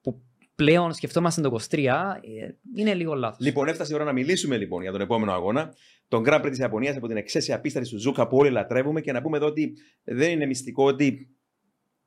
που 0.02 0.22
πλέον 0.56 0.94
σκεφτόμαστε 0.94 1.42
το 1.42 1.60
23 1.70 1.84
ε, 1.84 1.90
είναι 2.76 2.94
λίγο 2.94 3.14
λάθος. 3.14 3.46
Λοιπόν, 3.46 3.68
έφτασε 3.68 3.94
η 3.94 3.96
ώρα 3.96 4.04
να 4.04 4.12
μιλήσουμε 4.12 4.58
λοιπόν 4.58 4.82
για 4.82 4.92
τον 4.92 5.02
επόμενο 5.02 5.32
αγώνα 5.32 5.74
τον 6.08 6.24
Grand 6.28 6.42
Prix 6.42 6.50
της 6.50 6.60
Ιαπωνίας 6.60 6.96
από 6.96 7.08
την 7.08 7.18
εξαίσια 7.18 7.60
πίστα 7.60 7.80
της 7.80 7.90
Σουζούκα 7.90 8.28
που 8.28 8.38
όλοι 8.38 8.50
λατρεύουμε 8.50 9.02
και 9.02 9.12
να 9.12 9.22
πούμε 9.22 9.38
εδώ 9.38 9.46
ότι 9.46 9.74
δεν 10.04 10.32
είναι 10.32 10.46
μυστικό 10.46 10.86
ότι 10.86 11.28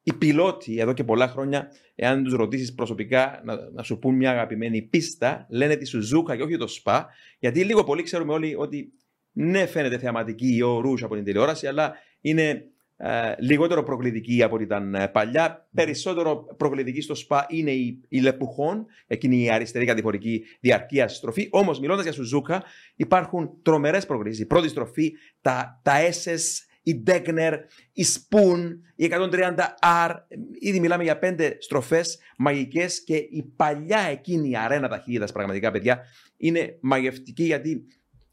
οι 0.03 0.13
πιλότοι 0.13 0.79
εδώ 0.79 0.93
και 0.93 1.05
πολλά 1.05 1.29
χρόνια, 1.29 1.71
εάν 1.95 2.25
τους 2.25 2.33
ρωτήσεις 2.33 2.75
προσωπικά 2.75 3.41
να, 3.45 3.71
να, 3.73 3.83
σου 3.83 3.99
πούν 3.99 4.15
μια 4.15 4.31
αγαπημένη 4.31 4.83
πίστα, 4.83 5.47
λένε 5.51 5.77
τη 5.77 5.85
Σουζούκα 5.85 6.37
και 6.37 6.43
όχι 6.43 6.57
το 6.57 6.67
ΣΠΑ. 6.67 7.09
Γιατί 7.39 7.65
λίγο 7.65 7.85
πολύ 7.85 8.03
ξέρουμε 8.03 8.33
όλοι 8.33 8.55
ότι 8.59 8.93
ναι, 9.33 9.67
φαίνεται 9.67 9.99
θεαματική 9.99 10.57
η 10.57 10.63
ο 10.63 10.81
Ρούζ 10.81 11.03
από 11.03 11.15
την 11.15 11.25
τηλεόραση, 11.25 11.67
αλλά 11.67 11.95
είναι 12.21 12.67
ε, 12.97 13.35
λιγότερο 13.39 13.83
προκλητική 13.83 14.43
από 14.43 14.55
ό,τι 14.55 14.65
ήταν 14.65 14.95
ε, 14.95 15.09
παλιά. 15.09 15.69
Περισσότερο 15.75 16.47
προκλητική 16.57 17.01
στο 17.01 17.15
ΣΠΑ 17.15 17.47
είναι 17.49 17.71
η, 17.71 18.01
η 18.09 18.21
Λεπουχών, 18.21 18.87
εκείνη 19.07 19.43
η 19.43 19.51
αριστερή 19.51 19.85
κατηφορική 19.85 20.45
διαρκεία 20.61 21.09
στροφή. 21.09 21.49
Όμως, 21.51 21.81
μιλώντας 21.81 22.05
για 22.05 22.13
Σουζούκα, 22.13 22.63
υπάρχουν 22.97 23.51
τρομερές 23.63 24.07
προκλήσεις. 24.07 24.41
Η 24.41 24.47
πρώτη 24.47 24.69
στροφή, 24.69 25.13
τα, 25.41 25.81
τα 25.83 25.93
SS, 26.11 26.41
η 26.83 27.03
Degner, 27.07 27.53
η 27.93 28.05
Spoon, 28.05 28.77
η 28.95 29.11
130R. 29.13 30.15
Ήδη 30.59 30.81
μιλάμε 30.81 31.03
για 31.03 31.19
πέντε 31.19 31.57
στροφές 31.61 32.19
μαγικές 32.39 33.05
και 33.05 33.17
η 33.17 33.53
παλιά 33.57 34.01
εκείνη 34.01 34.51
η 34.51 34.57
αρένα 34.57 34.89
ταχύτητας, 34.89 35.33
πραγματικά 35.33 35.71
παιδιά, 35.71 36.01
είναι 36.37 36.79
μαγευτική 36.81 37.45
γιατί 37.45 37.87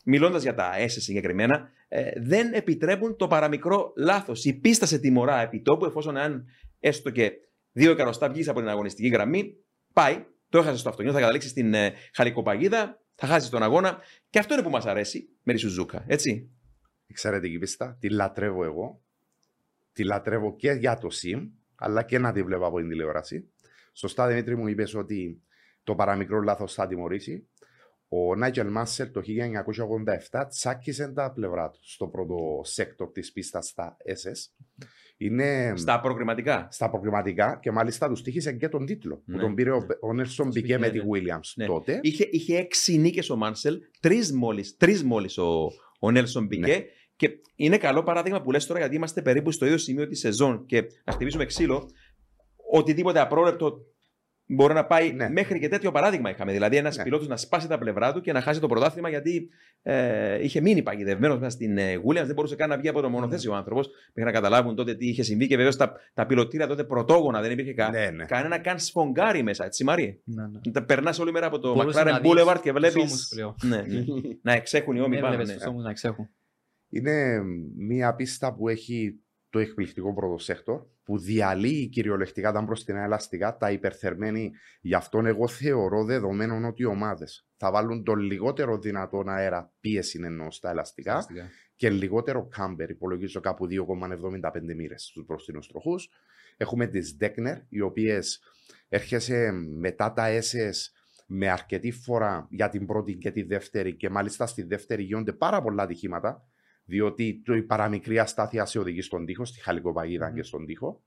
μιλώντας 0.05 0.41
για 0.41 0.53
τα 0.53 0.71
SS 0.77 0.87
συγκεκριμένα, 0.87 1.69
ε, 1.87 2.11
δεν 2.15 2.53
επιτρέπουν 2.53 3.15
το 3.15 3.27
παραμικρό 3.27 3.93
λάθος. 3.97 4.45
Η 4.45 4.53
πίστα 4.53 4.85
σε 4.85 4.99
τιμωρά 4.99 5.41
επί 5.41 5.61
τόπου, 5.61 5.85
εφόσον 5.85 6.17
αν 6.17 6.45
έστω 6.79 7.09
και 7.09 7.31
δύο 7.71 7.91
εκατοστά 7.91 8.29
βγεις 8.29 8.47
από 8.47 8.59
την 8.59 8.69
αγωνιστική 8.69 9.07
γραμμή, 9.07 9.55
πάει, 9.93 10.25
το 10.49 10.57
έχασες 10.57 10.79
στο 10.79 10.89
αυτοκίνητο, 10.89 11.17
θα 11.17 11.21
καταλήξεις 11.21 11.51
στην 11.51 11.73
ε, 11.73 11.93
χαλικοπαγίδα, 12.13 13.01
θα 13.15 13.27
χάσεις 13.27 13.49
τον 13.49 13.63
αγώνα. 13.63 13.97
Και 14.29 14.39
αυτό 14.39 14.53
είναι 14.53 14.63
που 14.63 14.69
μας 14.69 14.85
αρέσει 14.85 15.29
με 15.43 15.53
τη 15.53 15.59
Σουζούκα, 15.59 16.03
έτσι. 16.07 16.49
Εξαιρετική 17.09 17.57
πίστα. 17.57 17.97
Τη 17.99 18.09
λατρεύω 18.09 18.63
εγώ. 18.63 19.01
Τη 19.93 20.03
λατρεύω 20.03 20.55
και 20.55 20.71
για 20.71 20.97
το 20.97 21.09
ΣΥΜ, 21.09 21.49
αλλά 21.75 22.03
και 22.03 22.19
να 22.19 22.31
τη 22.31 22.43
βλέπω 22.43 22.65
από 22.65 22.77
την 22.77 22.89
τηλεόραση. 22.89 23.49
Σωστά, 23.93 24.27
Δημήτρη 24.27 24.57
μου 24.57 24.67
είπες 24.67 24.95
ότι 24.95 25.41
το 25.83 25.95
παραμικρό 25.95 26.41
λάθος 26.41 26.73
θα 26.73 26.87
τιμωρήσει. 26.87 27.47
Ο 28.11 28.35
Νάιτζελ 28.35 28.67
Μάνσελ 28.69 29.11
το 29.11 29.21
1987 30.31 30.45
τσάκισε 30.49 31.07
τα 31.07 31.31
πλευρά 31.31 31.69
του 31.69 31.79
στο 31.81 32.07
πρώτο 32.07 32.61
sector 32.63 33.11
της 33.11 33.31
πίστας 33.31 33.67
στα 33.67 33.97
S's. 34.05 34.67
Είναι 35.17 35.73
Στα 35.75 35.99
προκριματικά. 35.99 36.67
στα 36.71 36.89
προκριματικά 36.89 37.59
και 37.61 37.71
μάλιστα 37.71 38.07
του 38.07 38.21
στοίχισε 38.21 38.53
και 38.53 38.69
τον 38.69 38.85
τίτλο 38.85 39.15
που 39.15 39.23
Ναι. 39.31 39.37
τον 39.37 39.55
πήρε 39.55 39.71
ο, 39.71 39.85
ο 40.01 40.13
Νέλσον 40.13 40.33
Στον 40.33 40.61
Πικέ 40.61 40.77
με 40.77 40.87
Piquet, 40.87 40.91
τη 40.91 40.97
ναι. 40.97 41.03
Williams 41.13 41.51
Ναι. 41.55 41.65
τότε. 41.65 41.99
Είχε, 42.03 42.27
είχε 42.31 42.57
έξι 42.57 42.97
νίκες 42.97 43.29
ο 43.29 43.35
Μάνσελ, 43.35 43.79
τρεις 43.99 44.31
μόλι 44.31 44.65
τρεις 44.77 45.03
μόλις 45.03 45.37
ο, 45.37 45.67
ο 45.99 46.11
Νέλσον 46.11 46.45
Πικέ. 46.45 46.85
Ναι. 47.21 47.27
Και 47.27 47.39
είναι 47.55 47.77
καλό 47.77 48.03
παράδειγμα 48.03 48.41
που 48.41 48.51
λες 48.51 48.65
τώρα 48.65 48.79
γιατί 48.79 48.95
είμαστε 48.95 49.21
περίπου 49.21 49.51
στο 49.51 49.65
ίδιο 49.65 49.77
σημείο 49.77 50.07
της 50.07 50.19
σεζόν 50.19 50.65
και 50.65 50.83
να 51.03 51.13
χτυπήσουμε 51.13 51.45
ξύλο. 51.45 51.89
Οτιδήποτε 52.71 53.19
απρόρεπτο 53.19 53.77
μπορεί 54.51 54.73
να 54.73 54.85
πάει 54.85 55.11
Ναι. 55.13 55.29
μέχρι 55.29 55.59
και 55.59 55.67
τέτοιο 55.67 55.91
παράδειγμα 55.91 56.29
είχαμε. 56.29 56.51
Δηλαδή, 56.51 56.75
ένας 56.77 56.97
Ναι. 56.97 57.03
πιλότος 57.03 57.27
να 57.27 57.37
σπάσει 57.37 57.67
τα 57.67 57.77
πλευρά 57.77 58.13
του 58.13 58.21
και 58.21 58.31
να 58.31 58.41
χάσει 58.41 58.59
το 58.59 58.67
πρωτάθλημα 58.67 59.09
γιατί 59.09 59.49
ε, 59.81 60.43
είχε 60.43 60.61
μείνει 60.61 60.81
παγιδευμένος 60.81 61.37
μέσα 61.39 61.49
στην 61.49 61.77
ε, 61.77 61.93
Williams. 62.07 62.25
Δεν 62.25 62.33
μπορούσε 62.33 62.55
καν 62.55 62.69
να 62.69 62.77
βγει 62.77 62.87
από 62.87 63.01
το 63.01 63.09
μονοθέσιο 63.09 63.51
ο 63.51 63.55
άνθρωπος. 63.55 63.87
Μέχρι 64.13 64.31
να 64.31 64.39
καταλάβουν 64.39 64.75
τότε 64.75 64.95
τι 64.95 65.07
είχε 65.07 65.23
συμβεί 65.23 65.47
και 65.47 65.55
βεβαίως 65.55 65.75
τα, 65.75 65.93
τα 66.13 66.25
πιλωτήρια 66.25 66.67
τότε 66.67 66.83
πρωτόγωνα. 66.83 67.41
Δεν 67.41 67.51
υπήρχε 67.51 67.73
κα, 67.73 67.89
Ναι, 67.89 68.09
ναι. 68.09 68.25
κανένα 68.25 68.57
καν 68.59 68.79
σφογγάρι 68.79 69.43
μέσα. 69.43 69.65
Έτσι, 69.65 69.83
Μαρία. 69.83 70.15
Ναι, 70.23 70.43
ναι. 70.65 70.71
Τα 70.71 70.83
περνάς 70.83 71.19
όλη 71.19 71.31
μέρα 71.31 71.45
από 71.45 71.59
το 71.59 71.73
Μπορούσες 71.73 72.01
McLaren 72.01 72.05
να 72.05 72.19
δεις 72.19 72.31
Boulevard 72.33 72.59
και 72.61 72.71
βλέπει. 72.71 72.93
τους 72.93 73.03
ώμους 73.03 73.27
πλέον. 73.29 73.55
Ναι, 73.63 73.77
ναι. 73.77 74.03
να 74.41 74.53
εξέχουν 74.53 74.95
οι 74.95 74.99
ώμοι 74.99 75.13
Δεν 75.15 75.21
πάνω. 75.23 75.33
βλέπεις 75.35 75.51
Ναι. 75.51 75.57
τους 75.57 75.65
ώμους 75.67 75.83
να 75.83 75.89
εξέχουν. 75.89 76.29
Είναι 76.89 77.41
μια 77.75 78.15
πίστα 78.15 78.53
που 78.53 78.67
έχει 78.67 79.19
το 79.49 79.59
εκπληκτικό 79.59 80.13
πρώτο 80.13 80.37
sector 80.37 80.81
που 81.03 81.17
διαλύει 81.17 81.87
κυριολεκτικά 81.87 82.51
τα 82.51 82.61
μπροστινά 82.61 83.03
ελαστικά, 83.03 83.57
τα 83.57 83.71
υπερθερμαίνει. 83.71 84.51
Γι' 84.81 84.95
αυτό 84.95 85.25
εγώ 85.25 85.47
θεωρώ 85.47 86.03
δεδομένων 86.03 86.65
ότι 86.65 86.81
οι 86.81 86.85
ομάδες 86.85 87.47
θα 87.57 87.71
βάλουν 87.71 88.03
το 88.03 88.13
λιγότερο 88.13 88.77
δυνατόν 88.77 89.29
αέρα 89.29 89.73
πίεση 89.79 90.19
εννοώ 90.23 90.51
στα 90.51 90.69
ελαστικά 90.69 91.25
και 91.75 91.89
λιγότερο 91.89 92.47
camber. 92.47 92.89
Υπολογίζω 92.89 93.39
κάπου 93.39 93.67
2,75 93.67 94.75
μοίρες 94.75 95.03
στους 95.03 95.25
μπροστινούς 95.25 95.67
τροχούς. 95.67 96.09
Έχουμε 96.57 96.87
τις 96.87 97.15
Degner, 97.15 97.57
οι 97.69 97.81
οποίες 97.81 98.41
έρχεσαι 98.89 99.51
μετά 99.77 100.13
τα 100.13 100.39
S's 100.39 100.75
με 101.27 101.49
αρκετή 101.49 101.91
φορά 101.91 102.47
για 102.49 102.69
την 102.69 102.85
πρώτη 102.85 103.15
και 103.15 103.31
τη 103.31 103.43
δεύτερη 103.43 103.95
και 103.95 104.09
μάλιστα 104.09 104.45
στη 104.45 104.63
δεύτερη 104.63 105.03
γίνονται 105.03 105.33
πάρα 105.33 105.61
πολλά 105.61 105.83
ατυχήματα 105.83 106.49
διότι 106.89 107.41
το- 107.45 107.55
η 107.55 107.61
παραμικρή 107.61 108.19
αστάθεια 108.19 108.65
σε 108.65 108.79
οδηγεί 108.79 109.01
στον 109.01 109.25
τοίχο, 109.25 109.45
στη 109.45 109.61
χαλικοπαγίδα 109.61 110.31
και 110.31 110.43
στον 110.43 110.65
τοίχο. 110.65 111.03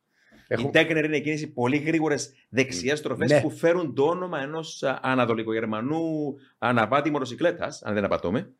Η 0.48 0.70
Τέκνερ 0.70 1.04
είναι 1.04 1.16
εκείνε 1.16 1.34
οι 1.40 1.46
πολύ 1.46 1.76
γρήγορες 1.76 2.32
δεξιές 2.48 2.98
στροφές 2.98 3.30
Ναι. 3.30 3.40
που 3.40 3.50
φέρουν 3.50 3.94
το 3.94 4.04
όνομα 4.04 4.40
ενός 4.40 4.82
Ανατολικογερμανού 4.82 6.34
αναπάτη 6.58 7.10
μοτοσυκλέτα, 7.10 7.68
αν 7.82 7.94
δεν 7.94 8.04
απατώμε. 8.04 8.52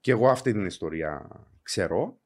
Και 0.00 0.10
εγώ 0.10 0.28
αυτή 0.28 0.52
την 0.52 0.64
ιστορία 0.66 1.28
ξέρω. 1.62 2.18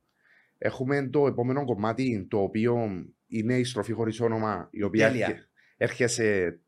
Έχουμε 0.59 1.09
το 1.09 1.27
επόμενο 1.27 1.65
κομμάτι 1.65 2.27
το 2.31 2.39
οποίο 2.39 3.05
είναι 3.27 3.55
η 3.59 3.65
στροφή 3.65 3.93
χωρίς 3.93 4.21
όνομα 4.21 4.69
η 4.71 4.83
οποία 4.83 5.09
Τέλεια. 5.09 5.27
έρχε- 5.27 5.49
έρχεσαι 5.77 6.59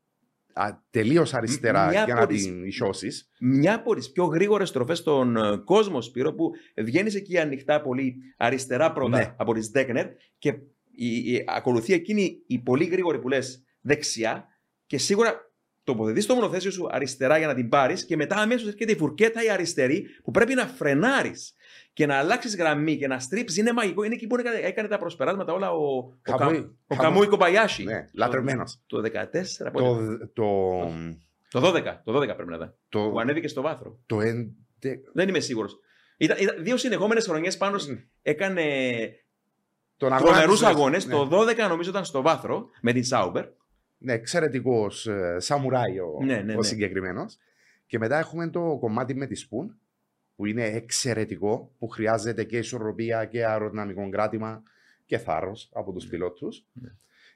τελείως 0.89 1.33
αριστερά 1.33 1.87
Μια 1.87 2.03
για 2.03 2.13
να 2.13 2.21
από 2.21 2.33
τις- 2.33 2.43
την 2.43 2.65
ισώσεις. 2.65 3.29
Μια 3.39 3.75
από 3.75 3.95
τις 3.95 4.11
πιο 4.11 4.25
γρήγορες 4.25 4.69
στροφές 4.69 4.97
στον 4.97 5.37
ε, 5.37 5.57
κόσμο, 5.63 6.01
Σπύρο, 6.01 6.33
που 6.33 6.51
βγαίνεις 6.77 7.15
εκεί 7.15 7.37
ανοιχτά 7.37 7.81
πολύ 7.81 8.15
αριστερά 8.37 8.91
πρώτα 8.91 9.17
Ναι. 9.17 9.33
από 9.37 9.53
τι 9.53 9.71
Τέκνερ 9.71 10.07
και 10.37 10.49
η, 10.95 11.33
η- 11.33 11.43
ακολουθεί 11.47 11.93
εκείνη 11.93 12.37
η 12.47 12.59
πολύ 12.59 12.85
γρήγορη 12.85 13.19
που 13.19 13.27
λες 13.27 13.63
δεξιά 13.81 14.45
και 14.85 14.97
σίγουρα 14.97 15.46
τοποθετείς 15.91 16.25
το 16.25 16.33
μονοθέσιο 16.35 16.71
σου 16.71 16.87
αριστερά 16.91 17.37
για 17.37 17.47
να 17.47 17.53
την 17.53 17.69
πάρεις 17.69 18.05
και 18.05 18.15
μετά 18.15 18.35
αμέσως 18.35 18.67
έρχεται 18.67 18.91
η 18.91 18.95
φουρκέτα 18.95 19.43
η 19.43 19.49
αριστερή 19.49 20.05
που 20.23 20.31
πρέπει 20.31 20.53
να 20.53 20.65
φρενάρεις 20.67 21.53
και 21.93 22.05
να 22.05 22.15
αλλάξεις 22.17 22.55
γραμμή 22.55 22.97
και 22.97 23.07
να 23.07 23.19
στρίψεις. 23.19 23.57
Είναι 23.57 23.73
μαγικό. 23.73 24.03
Είναι 24.03 24.13
εκεί 24.13 24.27
που 24.27 24.35
έκανε, 24.37 24.57
έκανε 24.57 24.87
τα 24.87 24.97
προσπεράσματα 24.97 25.53
όλα 25.53 25.71
ο, 25.71 25.95
ο, 25.97 26.13
Καμούι. 26.21 26.61
Κα- 26.61 26.69
ο 26.87 26.95
Καμούι 26.95 27.27
Κομπαγιάσι. 27.27 27.83
Ναι, 27.83 28.05
λατρεμένος. 28.13 28.79
Το 28.87 28.97
14, 29.01 29.71
πότε; 29.73 30.17
Το, 30.33 30.91
το, 31.49 31.61
το 31.61 31.67
12, 31.67 31.83
το 32.03 32.17
12 32.21 32.25
πρέπει 32.35 32.49
να 32.49 32.55
ήταν. 32.55 32.75
το, 32.89 33.09
Που 33.09 33.19
ανέβηκε 33.19 33.47
στο 33.47 33.61
βάθρο. 33.61 33.99
το 34.05 34.21
έντε- 34.21 34.99
Δεν 35.13 35.27
είμαι 35.29 35.39
σίγουρος. 35.39 35.79
Ήταν, 36.17 36.37
ήταν 36.39 36.55
δύο 36.63 36.77
συνεχόμενες 36.77 37.25
χρονιές 37.25 37.57
πάνω. 37.57 37.77
σ- 37.77 37.89
έκανε 38.21 38.63
τον 39.97 40.13
αγώνα 40.13 40.31
τρομερούς 40.31 40.59
της- 40.59 40.67
αγώνες. 40.67 41.05
ναι. 41.05 41.13
Το 41.13 41.25
12 41.31 41.67
νομίζω 41.69 41.89
ήταν 41.89 42.05
στο 42.05 42.21
βάθρο 42.21 42.69
με 42.81 42.93
την 42.93 43.03
Σάουμπερ. 43.03 43.45
Ναι, 43.97 44.13
εξαιρετικός 44.13 45.07
σαμουράι 45.37 45.99
ο, 45.99 46.19
Ναι, 46.23 46.41
ναι, 46.41 46.53
ο 46.53 46.55
ναι. 46.55 46.63
συγκεκριμένος. 46.63 47.37
Και 47.85 47.97
μετά 47.97 48.17
έχουμε 48.17 48.49
το 48.49 48.77
κομμάτι 48.79 49.15
με 49.15 49.25
τη 49.25 49.47
Spoon, 49.49 49.75
που 50.35 50.45
είναι 50.45 50.63
εξαιρετικό, 50.63 51.71
που 51.79 51.87
χρειάζεται 51.87 52.43
και 52.43 52.57
ισορροπία 52.57 53.25
και 53.25 53.45
αεροδυναμικό 53.45 54.09
κράτημα 54.09 54.63
και 55.05 55.17
θάρρος 55.17 55.69
από 55.73 55.93
τους 55.93 56.07
πιλότους. 56.07 56.65
Ναι. 56.73 56.89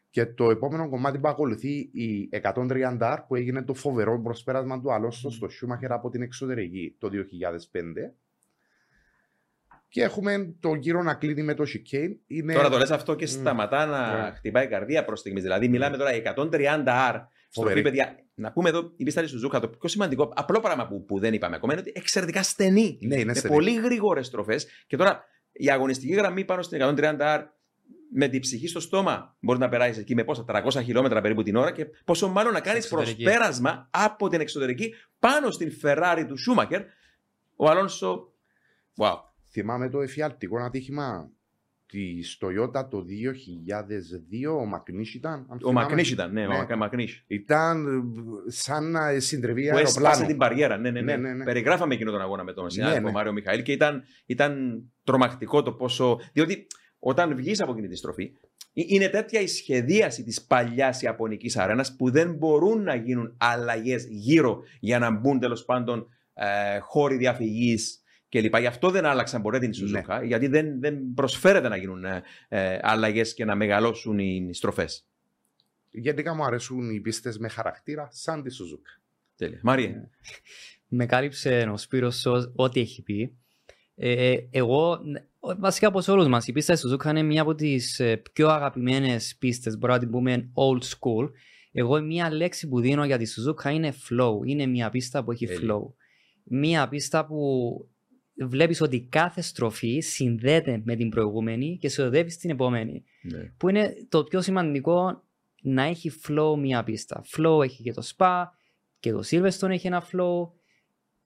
Και 0.10 0.26
το 0.26 0.50
επόμενο 0.50 0.90
κομμάτι 0.90 1.20
που 1.20 1.28
ακολουθεί 1.28 1.90
η 1.94 2.30
130R 2.44 3.18
που 3.28 3.36
έγινε 3.36 3.64
το 3.64 3.74
φοβερό 3.74 4.22
προσπέρασμα 4.22 4.82
του 4.82 4.94
Αλόνσο 4.94 5.30
στο 5.30 5.50
Σούμαχερ 5.50 5.92
από 5.92 6.10
την 6.10 6.22
εξωτερική 6.22 6.96
το 7.00 7.10
2005. 7.10 8.12
Και 9.92 10.04
έχουμε 10.04 10.56
το 10.60 10.74
γύρο 10.74 11.04
να 11.04 11.14
κλείνει 11.14 11.44
με 11.44 11.54
το 11.54 11.64
Chicane. 11.68 12.16
Είναι... 12.28 12.54
Τώρα 12.54 12.70
το 12.70 12.78
λες 12.78 12.92
αυτό 12.92 13.16
και 13.16 13.26
Μμ. 13.26 13.28
σταματά 13.28 13.86
να 13.86 14.22
Ναι. 14.24 14.32
χτυπάει 14.36 14.66
η 14.66 14.68
καρδία 14.68 15.06
προς 15.06 15.20
στιγμής. 15.20 15.44
Δηλαδή, 15.44 15.68
μιλάμε 15.68 15.98
τώρα 15.98 16.12
για 16.12 16.34
130R. 16.38 17.22
Στο 17.50 17.62
Φοβερή. 17.62 17.80
οποίο, 17.80 17.92
παιδιά, 17.92 18.16
να 18.34 18.52
πούμε 18.52 18.70
εδώ 18.70 18.92
η 18.96 19.04
πίστα 19.04 19.22
της 19.22 19.30
Σουζούκα, 19.30 19.60
το 19.60 19.68
πιο 19.68 19.90
σημαντικό, 19.90 20.34
απλό 20.36 20.60
πράγμα 20.60 20.88
που, 20.88 21.06
που 21.06 21.20
δεν 21.20 21.34
είπαμε 21.34 21.56
ακόμα 21.56 21.74
είναι 21.74 21.82
ότι 21.82 21.92
εξαιρετικά 21.96 22.44
στενή. 22.44 22.98
Ναι, 23.02 23.16
είναι 23.16 23.26
με 23.26 23.34
στενή. 23.34 23.54
πολύ 23.54 23.74
γρήγορες 23.74 24.26
στροφές. 24.28 24.68
Και 24.88 24.98
τώρα 24.98 25.24
η 25.52 25.70
αγωνιστική 25.72 26.14
γραμμή 26.14 26.46
πάνω 26.46 26.62
στην 26.62 26.80
130R 26.82 27.40
με 28.14 28.28
την 28.28 28.40
ψυχή 28.40 28.68
στο 28.68 28.80
στόμα 28.80 29.36
μπορείς 29.40 29.62
να 29.62 29.70
περάσεις 29.70 29.98
εκεί 29.98 30.16
με 30.16 30.24
πόσα 30.24 30.46
300 30.48 30.82
χιλιόμετρα 30.84 31.22
περίπου 31.22 31.44
την 31.44 31.56
ώρα 31.56 31.72
και 31.72 31.86
πόσο 32.06 32.28
μάλλον 32.30 32.54
να 32.54 32.60
κάνεις 32.60 32.84
εξωτερική. 32.84 33.24
προσπέρασμα 33.24 33.88
από 33.92 34.28
την 34.30 34.40
εξωτερική 34.42 34.94
πάνω 35.20 35.52
στην 35.52 35.72
Ferrari 35.84 36.26
του 36.28 36.38
Σούμακερ. 36.38 36.82
Ο 37.56 37.70
Αλόνσο. 37.70 38.34
Wow. 38.98 39.16
Θυμάμαι 39.52 39.90
το 39.90 40.02
εφιάλτικο 40.02 40.58
ατύχημα 40.60 41.32
της 41.86 42.38
Toyota 42.42 42.90
το 42.90 43.04
2002, 44.48 44.56
ο 44.60 44.66
Μακνίς 44.66 45.14
ήταν. 45.14 45.34
αν 45.34 45.46
Ο 45.50 45.58
θυμάμαι. 45.68 45.80
Μακνίς 45.86 46.12
ήταν, 46.12 46.32
ναι, 46.34 46.48
Ναι. 46.48 46.58
ο 46.74 46.78
Μακνίς. 46.78 47.24
Ήταν 47.28 47.86
ε, 47.86 48.52
σαν 48.52 48.92
να 48.92 49.20
συντρεβεί 49.20 49.70
Που 49.70 49.78
έσπασε 49.78 49.98
αεροπλάνο. 50.00 50.28
την 50.28 50.38
παριέρα. 50.38 50.78
Ναι, 50.78 50.92
ναι, 50.92 51.02
ναι. 51.02 51.16
Ναι, 51.16 51.28
ναι, 51.28 51.34
ναι. 51.34 51.44
Περιγράφαμε 51.44 51.94
εκείνο 51.94 52.12
τον 52.12 52.22
αγώνα 52.22 52.44
με 52.44 52.54
τον 52.54 52.70
συνάδελφο 52.70 53.06
ναι. 53.08 53.12
Μάριο 53.12 53.32
Μιχαήλ 53.32 53.62
και 53.62 53.72
ήταν, 53.72 54.04
ήταν 54.26 54.82
τρομακτικό 55.04 55.62
το 55.62 55.74
πόσο. 55.74 56.20
Διότι 56.34 56.68
όταν 57.00 57.36
βγεις 57.36 57.62
από 57.62 57.72
εκείνη 57.72 57.88
τη 57.88 57.96
στροφή, 57.96 58.24
ε- 58.74 58.84
είναι 58.88 59.08
τέτοια 59.10 59.42
η 59.42 59.48
σχεδίαση 59.48 60.24
της 60.24 60.42
παλιάς 60.46 61.02
Ιαπωνικής 61.02 61.58
αρένας 61.58 61.96
που 61.96 62.12
δεν 62.12 62.34
μπορούν 62.34 62.84
να 62.84 62.96
γίνουν 62.96 63.36
αλλαγές 63.40 64.06
γύρω 64.10 64.60
για 64.80 65.00
να 65.00 65.12
μπουν 65.12 65.40
τέλος 65.40 65.66
πάντων 65.66 66.08
ε, 66.34 66.80
χώροι 66.80 67.16
διαφυγής 67.18 68.01
κλπ. 68.32 68.58
Γι' 68.58 68.66
αυτό 68.66 68.90
δεν 68.90 69.06
άλλαξαν 69.06 69.42
ποτέ 69.42 69.60
την 69.60 69.74
Σουζούκα, 69.74 70.24
γιατί 70.24 70.48
δεν, 70.48 70.80
δεν 70.80 71.14
προσφέρεται 71.14 71.68
να 71.68 71.78
γίνουν 71.78 72.06
ε, 72.06 72.24
ε, 72.48 72.80
αλλαγές 72.82 73.34
και 73.34 73.46
να 73.46 73.56
μεγαλώσουν 73.56 74.20
οι 74.20 74.50
στροφές. 74.54 75.06
Γενικά 75.92 76.36
μου 76.36 76.44
αρέσουν 76.44 76.90
οι 76.90 77.00
πίστες 77.00 77.38
με 77.38 77.48
χαρακτήρα 77.48 78.08
σαν 78.12 78.44
τη 78.44 78.50
Σουζούκα. 78.50 78.90
Τέλεια. 79.36 79.60
Μάρια. 79.64 80.10
Με 80.88 81.06
κάλυψε 81.06 81.70
ο 81.74 81.78
Σπύρος 81.78 82.26
ό- 82.26 82.52
ό,τι 82.56 82.80
έχει 82.80 83.02
πει. 83.02 83.36
Ε, 83.96 84.36
εγώ, 84.52 85.00
βασικά 85.60 85.88
από 85.88 86.02
όλους 86.08 86.28
μας, 86.28 86.48
η 86.48 86.52
πίστα 86.52 86.74
της 86.74 86.82
Σουζούκα 86.82 87.10
είναι 87.10 87.24
μία 87.24 87.42
από 87.42 87.56
τις 87.56 88.00
ε, 88.00 88.22
πιο 88.34 88.48
αγαπημένες 88.50 89.36
πίστες, 89.40 89.78
μπορούμε 89.78 89.98
να 90.00 90.04
την 90.04 90.12
πούμε 90.12 90.52
old 90.54 90.84
school. 90.84 91.32
Εγώ 91.72 92.02
μία 92.02 92.32
λέξη 92.34 92.68
που 92.68 92.80
δίνω 92.80 93.06
για 93.06 93.18
τη 93.18 93.26
Σουζούκα 93.26 93.72
είναι 93.72 93.94
flow. 94.10 94.46
Είναι 94.46 94.66
μία 94.66 94.90
πίστα 94.90 95.24
που 95.24 95.32
έχει 95.32 95.46
Τέλεια. 95.46 95.76
flow. 95.76 95.94
Μία 96.44 96.88
πίστα 96.88 97.26
που 97.26 97.38
βλέπεις 98.48 98.82
ότι 98.82 99.08
κάθε 99.10 99.42
στροφή 99.42 100.00
συνδέεται 100.00 100.82
με 100.84 100.96
την 100.96 101.10
προηγούμενη 101.10 101.78
και 101.78 101.90
σε 101.90 102.02
οδεύεις 102.02 102.34
στην 102.34 102.50
επόμενη. 102.50 103.04
Ναι. 103.22 103.52
Που 103.58 103.70
είναι 103.70 103.94
το 104.10 104.24
πιο 104.24 104.42
σημαντικό 104.42 105.24
να 105.62 105.84
έχει 105.84 106.12
flow 106.28 106.58
μία 106.58 106.84
πίστα. 106.84 107.24
Flow 107.38 107.64
έχει 107.64 107.84
και 107.84 107.94
το 107.94 108.08
Spa 108.18 108.44
και 109.00 109.12
το 109.12 109.22
Silverstone 109.30 109.70
έχει 109.70 109.88
ένα 109.88 110.04
flow. 110.12 110.50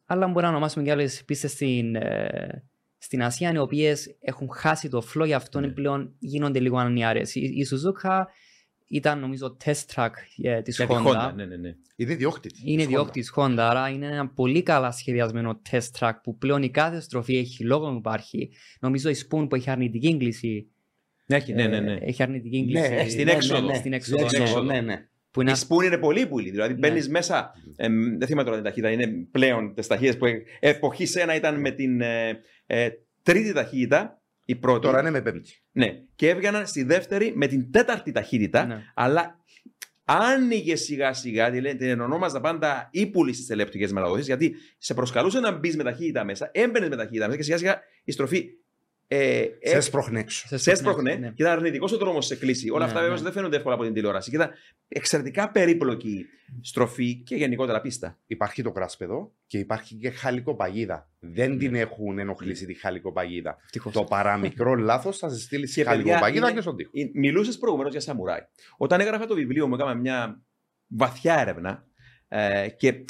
Αλλά 0.06 0.28
μπορεί 0.28 0.46
να 0.46 0.52
ονομάσουμε 0.52 0.84
και 0.84 0.92
άλλες 0.92 1.24
πίστες 1.26 1.52
στην, 1.52 1.96
ε, 1.96 2.64
στην 2.98 3.24
Ασία 3.24 3.52
οι 3.52 3.58
οποίες 3.58 4.18
έχουν 4.20 4.50
χάσει 4.52 4.90
το 4.90 5.04
flow 5.14 5.26
γι' 5.26 5.34
αυτό 5.34 5.60
Ναι. 5.60 5.68
πλέον 5.68 6.16
γίνονται 6.20 6.60
λίγο 6.60 6.78
ανιάρες. 6.78 7.36
Η, 7.36 7.40
η 7.42 7.68
Suzuka 7.72 8.24
ήταν 8.88 9.20
νομίζω 9.20 9.58
test 9.66 9.86
track 9.96 10.10
ε, 10.42 10.62
της 10.62 10.76
Για 10.76 10.88
τη 10.88 10.94
Honda. 10.98 11.30
Honda, 11.30 11.34
ναι, 11.36 11.46
ναι, 11.46 11.56
ναι. 11.56 11.76
Είναι 11.96 12.12
ιδιόκτητης. 12.12 12.62
Είναι 12.64 12.78
της 12.78 12.86
Honda. 12.86 12.90
διόκτης 12.90 13.34
Honda, 13.36 13.56
άρα 13.58 13.90
είναι 13.90 14.06
ένα 14.06 14.28
πολύ 14.28 14.64
καλά 14.64 14.92
σχεδιασμένο 14.92 15.62
test 15.72 15.92
track 16.00 16.14
που 16.24 16.38
πλέον 16.38 16.64
η 16.64 16.70
κάθε 16.70 17.00
στροφή 17.02 17.38
έχει 17.38 17.64
λόγο 17.64 17.92
που 17.92 17.98
υπάρχει. 17.98 18.52
Νομίζω 18.80 19.10
η 19.10 19.16
Spoon 19.30 19.50
που 19.50 19.56
έχει 19.56 19.70
αρνητική 19.70 20.08
έγκληση. 20.08 20.70
Έχει, 21.28 21.54
ναι, 21.54 21.68
ναι, 21.68 21.80
ναι. 21.80 21.94
ε, 21.94 22.00
Έχει 22.02 22.24
αρνητική 22.24 22.56
έγκληση. 22.58 22.90
Ναι, 22.90 23.10
στην 23.10 23.26
ναι, 23.26 23.32
έξοδο. 23.32 23.62
ναι, 23.62 23.68
ναι. 23.72 23.78
Στην 23.78 23.94
έξοδο, 23.94 24.28
Στην 24.28 24.42
έξοδο, 24.42 24.64
ναι. 24.64 24.74
ναι, 24.74 24.82
ναι. 24.82 25.08
Που 25.32 25.42
είναι 25.42 25.52
Η 25.52 25.56
spoon 25.68 25.84
είναι 25.86 25.98
πολύ 25.98 26.28
πουλή. 26.28 26.50
Δηλαδή 26.50 26.74
Ναι. 26.74 26.80
μπαίνεις 26.80 27.10
μέσα. 27.10 27.52
Ε, 27.76 27.88
δεν 28.18 28.28
θυμάμαι 28.28 28.44
τώρα 28.44 28.56
την 28.56 28.66
ταχύτητα. 28.66 28.92
Είναι 28.92 29.08
πλέον 29.32 29.74
τις 29.74 29.88
ταχύτητες 29.88 30.18
που. 30.18 30.26
ε, 30.26 30.44
Εποχή 30.60 31.20
ένα 31.20 31.36
ήταν 31.36 31.60
με 31.60 31.72
την 31.72 32.02
ε, 32.02 32.40
ε, 32.66 32.90
τρίτη 33.24 33.54
ταχύτητα. 33.54 34.22
Η 34.46 34.56
πρώτη. 34.56 34.86
Τώρα 34.86 35.00
είναι 35.00 35.10
με 35.10 35.22
πέμπτη. 35.22 35.62
Ναι. 35.72 36.02
Και 36.16 36.30
έβγαιναν 36.30 36.68
στη 36.68 36.84
δεύτερη 36.84 37.32
με 37.36 37.48
την 37.48 37.72
τέταρτη 37.72 38.12
ταχύτητα. 38.12 38.66
Ναι. 38.66 38.84
Αλλά 38.94 39.40
άνοιγε 40.06 40.76
σιγά 40.76 41.14
σιγά. 41.14 41.52
Τη 41.52 41.62
λένε- 41.62 41.78
την 41.80 42.02
ονόμαζα 42.02 42.42
πάντα 42.42 42.88
ύπουλη 42.92 43.34
στις 43.34 43.50
ελεπτικέ 43.50 43.88
μεταδόσει. 43.94 44.22
Γιατί 44.22 44.56
σε 44.78 44.94
προσκαλούσε 44.94 45.40
να 45.40 45.52
μπεις 45.52 45.76
με 45.76 45.84
ταχύτητα 45.84 46.24
μέσα. 46.24 46.50
Έμπαινες 46.54 46.90
με 46.90 46.96
ταχύτητα 46.96 47.26
μέσα 47.26 47.38
και 47.38 47.44
σιγά 47.44 47.58
σιγά 47.58 47.80
η 48.04 48.12
στροφή. 48.12 48.50
Ε, 49.08 49.18
Σε 49.62 49.74
ε, 49.74 49.78
έσπροχνε 49.78 50.20
έξω. 50.20 50.48
σε 50.48 50.58
σε 50.58 50.76
σπρώχνει, 50.76 50.90
έσπροχνε 51.10 51.16
ναι. 51.28 51.34
και 51.34 51.42
ήταν 51.44 51.52
αρνητικός 51.58 51.92
ο 51.92 51.98
δρόμο 51.98 52.22
σε 52.22 52.36
κλίση. 52.36 52.70
Όλα 52.70 52.80
Ναι, 52.80 52.86
αυτά 52.86 53.00
βέβαια 53.00 53.16
ναι. 53.16 53.22
δεν 53.24 53.32
φαίνονται 53.32 53.56
εύκολα 53.56 53.76
από 53.76 53.84
την 53.84 53.94
τηλεόραση. 53.94 54.30
Και 54.30 54.36
ήταν 54.36 54.50
εξαιρετικά 54.88 55.52
περίπλοκη 55.52 56.26
στροφή 56.62 57.16
και 57.16 57.36
γενικότερα 57.36 57.82
πίστα. 57.82 58.20
Υπάρχει 58.28 58.62
το 58.64 58.72
κράσπεδο 58.72 59.35
και 59.48 59.58
υπάρχει 59.58 59.96
και 59.96 60.10
χαλικοπαγίδα. 60.10 61.10
Δεν 61.20 61.52
Ναι. 61.52 61.58
την 61.58 61.76
έχουν 61.76 62.20
ενοχλήσει 62.20 62.66
τη 62.66 62.74
χαλικοπαγίδα. 62.74 63.58
Ευτυχώς. 63.64 63.94
Το 63.94 64.04
παραμικρό 64.04 64.76
λάθος 64.90 65.18
θα 65.18 65.30
σε 65.30 65.40
στείλει 65.40 65.68
στη 65.68 65.76
Και, 65.76 65.84
παιδιά, 65.90 65.98
χαλικοπαγίδα 66.04 66.46
είναι- 66.46 66.56
και 66.56 66.62
στον 66.62 66.76
τοίχο. 66.76 66.92
Μιλούσες 67.14 67.58
προηγουμένως 67.58 67.92
για 67.92 68.02
σαμουράι. 68.02 68.40
Όταν 68.78 69.00
έγραφα 69.00 69.26
το 69.26 69.36
βιβλίο 69.36 69.68
μου, 69.68 69.76
έκανα 69.76 69.94
μια 69.94 70.42
βαθιά 70.88 71.40
έρευνα 71.40 71.88
ε, 72.28 72.68
και 72.78 73.06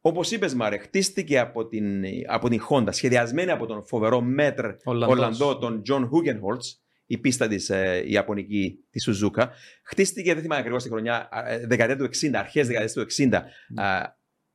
όπως 0.00 0.30
είπες, 0.30 0.54
Μάρε, 0.54 0.78
χτίστηκε 0.78 1.38
από 1.38 1.66
την, 1.66 2.04
από 2.26 2.48
την 2.48 2.60
Honda, 2.70 2.88
σχεδιασμένη 2.90 3.50
από 3.50 3.66
τον 3.66 3.84
φοβερό 3.86 4.20
μέτρ 4.20 4.64
Ολλανδός. 4.84 5.16
Ολλανδό, 5.18 5.58
τον 5.58 5.82
John 5.88 6.02
Hugenholtz, 6.02 6.78
η 7.06 7.18
πίστα 7.18 7.48
της 7.48 7.70
ε, 7.70 8.02
Ιαπωνική 8.06 8.78
της 8.90 9.02
Σουζούκα. 9.02 9.50
Χτίστηκε, 9.82 10.32
δεν 10.32 10.42
θυμάμαι 10.42 10.60
ακριβώς 10.60 10.82
τη 10.82 10.88
χρονιά, 10.88 11.28
ε, 11.46 11.66
δεκαετία 11.66 11.96
του 11.96 12.04
60, 12.04 12.38
αρχές 12.38 12.66
δεκαετίας 12.66 12.92
του 12.92 13.00
60, 13.00 13.32
ε, 13.76 14.02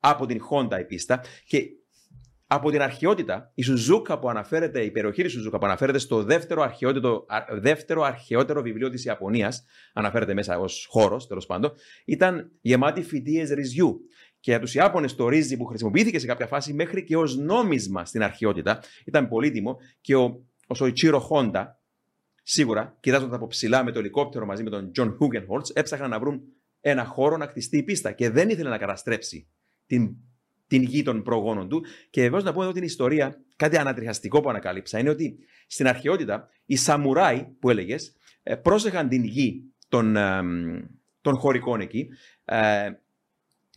από 0.05 0.25
την 0.25 0.41
Honda 0.49 0.79
η 0.79 0.85
πίστα. 0.85 1.23
Και 1.45 1.67
από 2.47 2.71
την 2.71 2.81
αρχαιότητα, 2.81 3.51
η 3.55 3.61
Σουζούκα 3.61 4.19
που 4.19 4.29
αναφέρεται, 4.29 4.83
η 4.83 4.91
περιοχή 4.91 5.23
της 5.23 5.31
Σουζούκα 5.31 5.57
που 5.57 5.65
αναφέρεται 5.65 5.97
στο 5.97 6.23
δεύτερο 6.23 6.61
αρχαιότερο, 6.61 7.25
α- 7.27 7.45
δεύτερο 7.59 8.01
αρχαιότερο 8.01 8.61
βιβλίο 8.61 8.89
της 8.89 9.05
Ιαπωνίας, 9.05 9.65
αναφέρεται 9.93 10.33
μέσα 10.33 10.59
ως 10.59 10.87
χώρος 10.89 11.27
τέλος 11.27 11.45
πάντων, 11.45 11.71
ήταν 12.05 12.51
γεμάτη 12.61 13.01
φυτείες 13.01 13.53
ρυζιού. 13.53 13.99
Και 14.39 14.51
για 14.51 14.59
τους 14.59 14.75
Ιάπωνες 14.75 15.15
το 15.15 15.27
ρύζι 15.27 15.57
που 15.57 15.65
χρησιμοποιήθηκε 15.65 16.19
σε 16.19 16.25
κάποια 16.25 16.47
φάση 16.47 16.73
μέχρι 16.73 17.03
και 17.03 17.17
ως 17.17 17.37
νόμισμα 17.37 18.05
στην 18.05 18.23
αρχαιότητα 18.23 18.79
ήταν 19.05 19.27
πολύτιμο 19.27 19.77
και 20.01 20.15
ο, 20.15 20.45
ο 20.67 20.75
Σοϊτσίρο 20.75 21.19
Χόντα, 21.19 21.81
σίγουρα, 22.43 22.97
κοιτάζοντας 22.99 23.35
από 23.35 23.47
ψηλά 23.47 23.83
με 23.83 23.91
το 23.91 23.99
ελικόπτερο 23.99 24.45
μαζί 24.45 24.63
με 24.63 24.69
τον 24.69 24.91
Τζον 24.91 25.15
Χούγκενχολτζ, 25.15 25.67
έψαχναν 25.73 26.09
να 26.09 26.19
βρουν 26.19 26.41
ένα 26.79 27.05
χώρο 27.05 27.37
να 27.37 27.45
κτιστεί 27.45 27.77
η 27.77 27.83
πίστα 27.83 28.11
και 28.11 28.29
δεν 28.29 28.49
ήθελε 28.49 28.69
να 28.69 28.77
καταστρέψει 28.77 29.47
την, 29.85 30.15
την 30.67 30.81
γη 30.81 31.03
των 31.03 31.23
προγόνων 31.23 31.69
του. 31.69 31.85
Και 32.09 32.21
βεβαίως 32.21 32.43
να 32.43 32.51
πούμε 32.51 32.63
εδώ 32.63 32.73
την 32.73 32.83
ιστορία, 32.83 33.41
κάτι 33.55 33.77
ανατριχαστικό 33.77 34.41
που 34.41 34.49
ανακάλυψα, 34.49 34.99
είναι 34.99 35.09
ότι 35.09 35.37
στην 35.67 35.87
αρχαιότητα 35.87 36.49
οι 36.65 36.75
Σαμουράι 36.75 37.47
που 37.59 37.69
έλεγες 37.69 38.15
πρόσεχαν 38.61 39.09
την 39.09 39.23
γη 39.23 39.73
των, 39.87 40.15
ε, 40.15 40.41
των 41.21 41.37
χωρικών 41.37 41.81
εκεί 41.81 42.07
ε, 42.45 42.89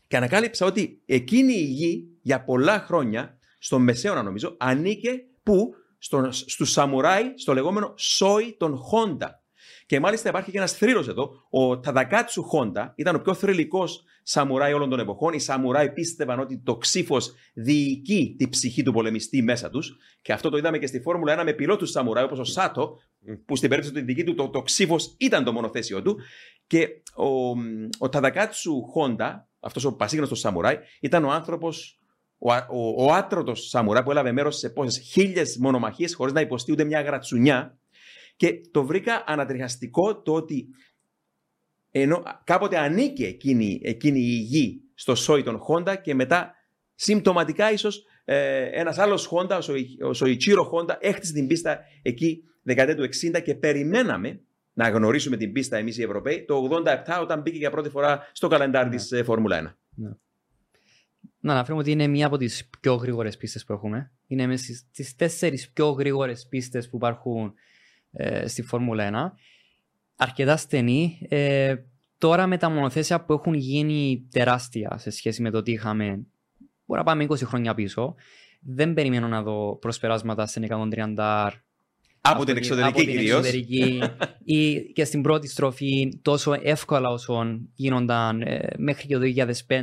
και 0.07 0.17
ανακάλυψα 0.17 0.67
ότι 0.67 1.03
εκείνη 1.07 1.53
η 1.53 1.65
γη 1.65 2.19
για 2.23 2.45
πολλά 2.45 2.81
χρόνια, 2.81 3.39
στον 3.59 3.83
Μεσαίωνα 3.83 4.23
νομίζω, 4.23 4.57
ανήκε 4.59 5.25
που 5.43 5.75
στον, 5.99 6.33
στους 6.33 6.71
Σαμουράι, 6.71 7.33
στο 7.37 7.55
λεγόμενο 7.55 7.95
Σόι 7.97 8.57
των 8.59 8.77
Χόντα. 8.77 9.45
Και 9.87 10.01
μάλιστα 10.01 10.29
υπάρχει 10.29 10.51
και 10.51 10.59
ένας 10.59 10.73
θρύλος 10.73 11.09
εδώ. 11.09 11.31
Ο 11.51 11.79
Ταδακάτσου 11.79 12.43
Χόντα 12.43 12.93
ήταν 12.97 13.15
ο 13.15 13.19
πιο 13.19 13.35
θρηλυκός 13.35 14.05
Σαμουράι 14.23 14.73
όλων 14.73 14.91
των 14.91 14.99
εποχών. 14.99 15.33
Οι 15.33 15.39
Σαμουράι 15.39 15.93
πίστευαν 15.93 16.41
ότι 16.41 16.63
το 16.65 16.77
ξύφος 16.77 17.35
διοικεί 17.55 18.35
τη 18.39 18.49
ψυχή 18.49 18.83
του 18.83 18.93
πολεμιστή 18.93 19.43
μέσα 19.43 19.71
τους. 19.71 19.97
Και 20.23 20.33
αυτό 20.33 20.51
το 20.51 20.57
είδαμε 20.57 20.79
και 20.79 20.87
στη 20.87 21.01
Φόρμουλα 21.01 21.41
1 21.41 21.45
με 21.45 21.53
πιλότους 21.53 21.91
Σαμουράι, 21.91 22.25
όπως 22.25 22.39
ο 22.39 22.45
Σάτο, 22.45 22.97
που 23.45 23.57
στην 23.57 23.69
περίπτωση 23.69 23.99
του 23.99 24.05
δική 24.05 24.25
του 24.25 24.35
το, 24.35 24.49
το 24.49 24.63
ξύφος 24.63 25.15
ήταν 25.19 25.45
το 25.45 25.53
μονοθέσιο 25.53 26.03
του. 26.03 26.19
Και 26.67 26.89
ο, 27.15 27.49
ο 27.99 28.09
Ταδακάτσου 28.09 28.83
Χόντα, 28.83 29.49
αυτός 29.61 29.85
ο 29.85 29.97
πασίγνωστος 29.97 30.39
Σαμουράι, 30.41 30.79
ήταν 31.01 31.25
ο 31.25 31.31
άνθρωπος, 31.31 32.01
ο, 32.39 32.53
ο, 32.53 33.05
ο 33.05 33.13
άτρωτος 33.13 33.69
Σαμουράι 33.69 34.03
που 34.03 34.11
έλαβε 34.11 34.33
μέρος 34.33 34.57
σε 34.57 34.71
πόσες 34.71 34.99
χίλιες 34.99 35.57
μονομαχίες 35.57 36.15
χωρίς 36.15 36.33
να 36.33 36.41
υποστεί 36.41 36.73
ούτε 36.73 36.85
μια 36.85 37.01
γρατσουνιά. 37.01 37.79
Και 38.37 38.61
το 38.71 38.85
βρήκα 38.85 39.25
ανατριχαστικό 39.27 40.23
το 40.23 40.35
ότι 40.35 40.69
ενώ 41.91 42.23
κάποτε 42.45 42.79
ανήκε 42.79 43.27
εκείνη, 43.27 43.81
εκείνη 43.83 44.19
η 44.19 44.39
γη 44.39 44.81
στο 44.95 45.15
σόι 45.15 45.43
των 45.43 45.59
Χόντα 45.59 45.97
και 45.97 46.15
μετά 46.15 46.55
συμπτωματικά 46.95 47.73
ίσως 47.73 48.05
ε, 48.25 48.63
ένας 48.63 48.99
άλλος 48.99 49.27
Χόντα, 49.27 49.57
ο, 49.57 49.61
Σοϊ, 49.61 49.99
ο 50.03 50.13
Σοϊτσίρο 50.13 50.65
Χόντα, 50.65 50.99
έχτισε 51.01 51.33
την 51.33 51.47
πίστα 51.47 51.81
εκεί 52.03 52.43
δεκαετία 52.63 52.97
του 52.97 53.09
60 53.37 53.43
και 53.43 53.55
περιμέναμε 53.55 54.41
να 54.73 54.89
γνωρίσουμε 54.89 55.37
την 55.37 55.53
πίστα 55.53 55.77
εμείς 55.77 55.99
οι 55.99 56.03
Ευρωπαίοι 56.03 56.45
το 56.45 56.83
87 57.07 57.19
όταν 57.21 57.41
μπήκε 57.41 57.57
για 57.57 57.71
πρώτη 57.71 57.89
φορά 57.89 58.31
στο 58.33 58.49
καλεντάρι 58.49 58.89
της 58.89 59.13
ε, 59.13 59.23
Φόρμουλα 59.23 59.77
1. 59.97 60.13
Να 61.41 61.53
αναφέρουμε 61.53 61.81
ότι 61.81 61.91
είναι 61.91 62.07
μία 62.07 62.27
από 62.27 62.37
τις 62.37 62.69
πιο 62.81 62.95
γρήγορες 62.95 63.37
πίστες 63.37 63.65
που 63.65 63.73
έχουμε. 63.73 64.13
Είναι 64.27 64.47
μέσα 64.47 64.65
στις, 64.65 64.87
στις 64.93 65.15
τέσσερις 65.15 65.71
πιο 65.71 65.89
γρήγορες 65.91 66.47
πίστες 66.49 66.89
που 66.89 66.97
υπάρχουν 66.97 67.55
ε, 68.17 68.49
στη 68.49 68.63
Φόρμουλα 68.63 69.33
1. 69.35 69.39
Αρκετά 70.17 70.57
στενή. 70.57 71.19
Ε, 71.29 71.75
τώρα 72.19 72.47
με 72.47 72.57
τα 72.57 72.71
μονοθέσια 72.71 73.25
που 73.25 73.33
έχουν 73.33 73.55
γίνει 73.55 74.29
τεράστια 74.31 74.99
σε 74.99 75.11
σχέση 75.11 75.43
με 75.43 75.51
το 75.51 75.63
τι 75.63 75.73
είχαμε, 75.73 76.05
μπορεί 76.87 77.01
να 77.01 77.03
πάμε 77.03 77.27
20 77.29 77.41
χρόνια 77.45 77.75
πίσω, 77.75 78.15
δεν 78.61 78.95
περιμένω 78.95 79.29
να 79.29 79.43
δω 79.43 79.77
προσπεράσματα 79.77 80.47
σε 80.47 80.61
130 81.17 81.49
Από 82.21 82.45
την 82.45 82.57
εξωτερική 82.57 82.89
από 82.89 82.99
την 82.99 83.09
κυρίως. 83.09 83.39
εξωτερική 83.39 84.01
ή 84.59 84.93
και 84.93 85.05
στην 85.05 85.23
πρώτη 85.23 85.49
στροφή 85.49 86.21
τόσο 86.23 86.53
εύκολα 86.63 87.09
όσο 87.09 87.61
γίνονταν 87.75 88.43
ε, 88.43 88.69
μέχρι 88.77 89.07
και 89.07 89.19
το 89.19 89.23
2005 89.69 89.83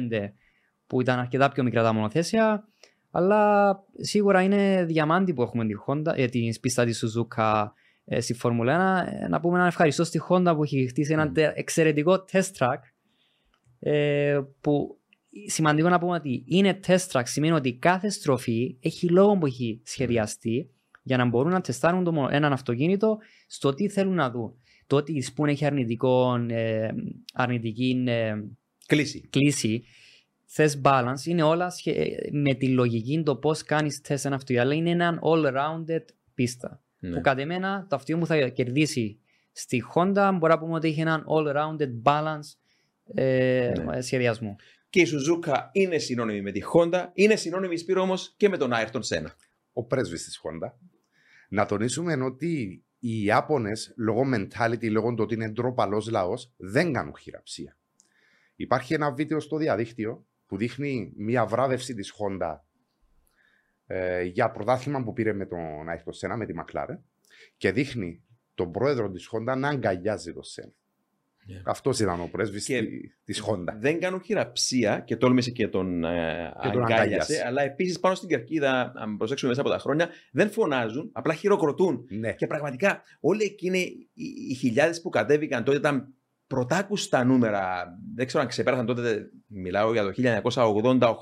που 0.87 1.01
ήταν 1.01 1.19
αρκετά 1.19 1.49
πιο 1.49 1.63
μικρά 1.63 1.83
τα 1.83 1.93
μονοθέσια 1.93 2.67
αλλά 3.11 3.75
σίγουρα 3.97 4.41
είναι 4.41 4.85
διαμάντη 4.85 5.33
που 5.33 5.41
έχουμε 5.41 5.65
τη 5.65 5.73
Honda, 5.87 6.13
ε, 6.15 6.27
την 6.27 6.59
πίστα 6.61 6.85
της 6.85 7.03
Suzuka 7.03 7.65
ε, 7.65 7.82
στη 8.19 8.33
Φόρμουλα 8.33 9.05
1. 9.05 9.11
Ε, 9.23 9.27
να 9.27 9.39
πούμε 9.39 9.57
ένα 9.57 9.67
ευχαριστώ 9.67 10.03
στη 10.03 10.21
Honda 10.29 10.53
που 10.55 10.63
έχει 10.63 10.87
χτίσει 10.87 11.13
ένα 11.13 11.31
τε- 11.31 11.57
εξαιρετικό 11.57 12.25
test 12.31 12.51
track 12.57 12.77
ε, 13.79 14.39
που 14.61 14.97
σημαντικό 15.47 15.89
να 15.89 15.99
πούμε 15.99 16.15
ότι 16.15 16.43
είναι 16.47 16.79
test 16.87 17.07
track 17.11 17.21
σημαίνει 17.23 17.53
ότι 17.53 17.73
κάθε 17.73 18.09
στροφή 18.09 18.77
έχει 18.79 19.09
λόγο 19.09 19.37
που 19.37 19.45
έχει 19.45 19.81
σχεδιαστεί 19.83 20.69
για 21.03 21.17
να 21.17 21.25
μπορούν 21.25 21.51
να 21.51 21.61
τεστάρουν 21.61 22.03
το, 22.03 22.11
μο- 22.11 22.27
έναν 22.31 22.53
αυτοκίνητο 22.53 23.17
στο 23.47 23.73
τι 23.73 23.89
θέλουν 23.89 24.13
να 24.15 24.31
δουν. 24.31 24.53
Το 24.87 24.95
ότι 24.95 25.11
η 25.13 25.23
Spoon 25.35 25.47
έχει 25.47 25.65
αρνητικό, 25.65 26.35
ε, 26.49 26.87
αρνητική 27.33 28.03
ε, 28.07 28.33
Κλείσει. 28.85 29.27
κλίση, 29.29 29.83
θες 30.45 30.81
balance, 30.83 31.25
είναι 31.25 31.43
όλα 31.43 31.69
σχε- 31.69 32.31
με 32.31 32.53
τη 32.53 32.67
λογική 32.69 33.23
το 33.23 33.35
πώς 33.35 33.63
κάνεις 33.63 34.01
τεστ 34.01 34.25
ένα 34.25 34.35
αυτοκίνητο, 34.35 34.65
αλλά 34.65 34.75
είναι 34.75 34.89
έναν 34.89 35.19
all-rounded 35.23 36.05
πίστα. 36.33 36.81
Ναι. 37.03 37.15
Που 37.15 37.21
κατ' 37.21 37.39
εμένα 37.39 37.85
το 37.89 37.95
αυτοκίνητο 37.95 38.25
μου 38.35 38.39
θα 38.41 38.47
κερδίσει 38.47 39.19
στη 39.51 39.83
Honda, 39.95 40.31
μπορεί 40.39 40.53
να 40.53 40.59
πούμε 40.59 40.73
ότι 40.73 40.87
έχει 40.87 41.01
έναν 41.01 41.25
all-rounded 41.27 42.01
balance 42.03 42.55
ε, 43.13 43.71
Ναι. 43.85 44.01
σχεδιασμό. 44.01 44.55
Και 44.89 45.01
η 45.01 45.05
Suzuka 45.07 45.55
είναι 45.71 45.97
συνώνυμη 45.97 46.41
με 46.41 46.51
τη 46.51 46.61
Honda, 46.73 47.05
είναι 47.13 47.35
συνώνυμη 47.35 47.77
Σπύρο 47.77 48.01
όμως 48.01 48.33
και 48.37 48.49
με 48.49 48.57
τον 48.57 48.71
Ayrton 48.73 49.01
Senna. 49.07 49.27
ο 49.73 49.83
πρέσβης 49.83 50.23
της 50.23 50.41
Honda, 50.43 50.71
να 51.49 51.65
τονίσουμε 51.65 52.13
ότι 52.13 52.83
οι 52.99 53.23
Ιάπωνες, 53.23 53.93
λόγω 53.97 54.21
mentality, 54.33 54.89
λόγω 54.91 55.13
του 55.13 55.23
ότι 55.23 55.33
είναι 55.33 55.49
ντροπαλός 55.49 56.09
λαός, 56.09 56.51
δεν 56.57 56.93
κάνουν 56.93 57.17
χειραψία. 57.19 57.77
Υπάρχει 58.55 58.93
ένα 58.93 59.11
βίντεο 59.11 59.39
στο 59.39 59.57
διαδίκτυο 59.57 60.25
που 60.45 60.57
δείχνει 60.57 61.13
μια 61.15 61.45
βράδευση 61.45 61.93
της 61.93 62.13
Honda 62.17 62.59
ε, 63.93 64.21
για 64.23 64.51
πρωτάθλημα 64.51 65.03
που 65.03 65.13
πήρε 65.13 65.33
με 65.33 65.45
τον 65.45 65.89
Άιχτο 65.89 66.11
Σένα, 66.11 66.37
με 66.37 66.45
τη 66.45 66.53
Μακλάρε, 66.53 66.99
και 67.57 67.71
δείχνει 67.71 68.23
τον 68.53 68.71
πρόεδρο 68.71 69.09
της 69.09 69.29
Honda 69.31 69.57
να 69.57 69.67
αγκαλιάζει 69.67 70.33
τον 70.33 70.43
Σένα. 70.43 70.73
Yeah. 71.47 71.61
Αυτός 71.65 71.99
ήταν 71.99 72.21
ο 72.21 72.29
πρέσβης 72.31 72.65
Και 72.65 72.81
τη 73.23 73.33
Honda. 73.47 73.73
Δεν 73.79 73.99
κάνουν 73.99 74.21
χειραψία 74.21 74.99
και 74.99 75.15
τόλμησε 75.15 75.51
και 75.51 75.67
τον, 75.67 76.03
ε, 76.03 76.53
Και 76.61 76.69
τον 76.69 76.83
αγκάλιασε, 76.83 77.01
αγκάλιασε. 77.01 77.43
αλλά 77.45 77.61
επίσης 77.61 77.99
πάνω 77.99 78.15
στην 78.15 78.29
κερκίδα, 78.29 78.93
αν 78.95 79.17
προσέξουμε 79.17 79.49
μέσα 79.49 79.61
από 79.61 79.69
τα 79.69 79.77
χρόνια, 79.77 80.09
δεν 80.31 80.49
φωνάζουν, 80.49 81.09
απλά 81.13 81.33
χειροκροτούν. 81.33 82.05
Ναι. 82.09 82.33
Και 82.33 82.47
πραγματικά 82.47 83.03
όλοι 83.19 83.43
εκείνοι 83.43 83.79
οι, 84.13 84.25
οι 84.49 84.53
χιλιάδες 84.53 85.01
που 85.01 85.09
κατέβηκαν 85.09 85.63
τότε 85.63 85.77
ήταν 85.77 86.13
πρωτάκουστα 86.47 87.23
νούμερα. 87.23 87.85
Δεν 88.15 88.27
ξέρω 88.27 88.43
αν 88.43 88.49
ξεπέρασαν 88.49 88.85
τότε, 88.85 89.29
μιλάω 89.47 89.91
για 89.91 90.03
το 90.03 90.11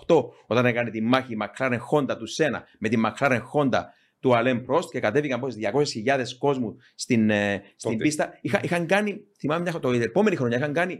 1988, 0.07 0.23
όταν 0.47 0.65
έκανε 0.65 0.89
τη 0.89 1.01
μάχη 1.01 1.33
η 1.33 1.37
McLaren 1.41 1.79
Honda 1.91 2.17
του 2.17 2.25
Σένα 2.25 2.63
με 2.79 2.89
τη 2.89 2.97
McLaren 3.05 3.41
Honda 3.53 3.81
του 4.19 4.35
Αλέμ 4.35 4.59
Prost 4.67 4.85
και 4.91 4.99
κατέβηκαν 4.99 5.39
πόσες 5.39 5.59
200.000 6.05 6.37
κόσμου 6.37 6.75
στην, 6.95 7.29
ε, 7.29 7.61
στην 7.75 7.91
Τότε. 7.91 8.03
πίστα. 8.03 8.37
Είχα, 8.41 8.59
είχαν 8.63 8.85
κάνει, 8.85 9.21
θυμάμαι 9.39 9.61
μια, 9.61 9.79
το, 9.79 9.91
την 9.91 10.01
επόμενη 10.01 10.35
χρονιά, 10.35 10.57
είχαν 10.57 10.73
κάνει 10.73 10.99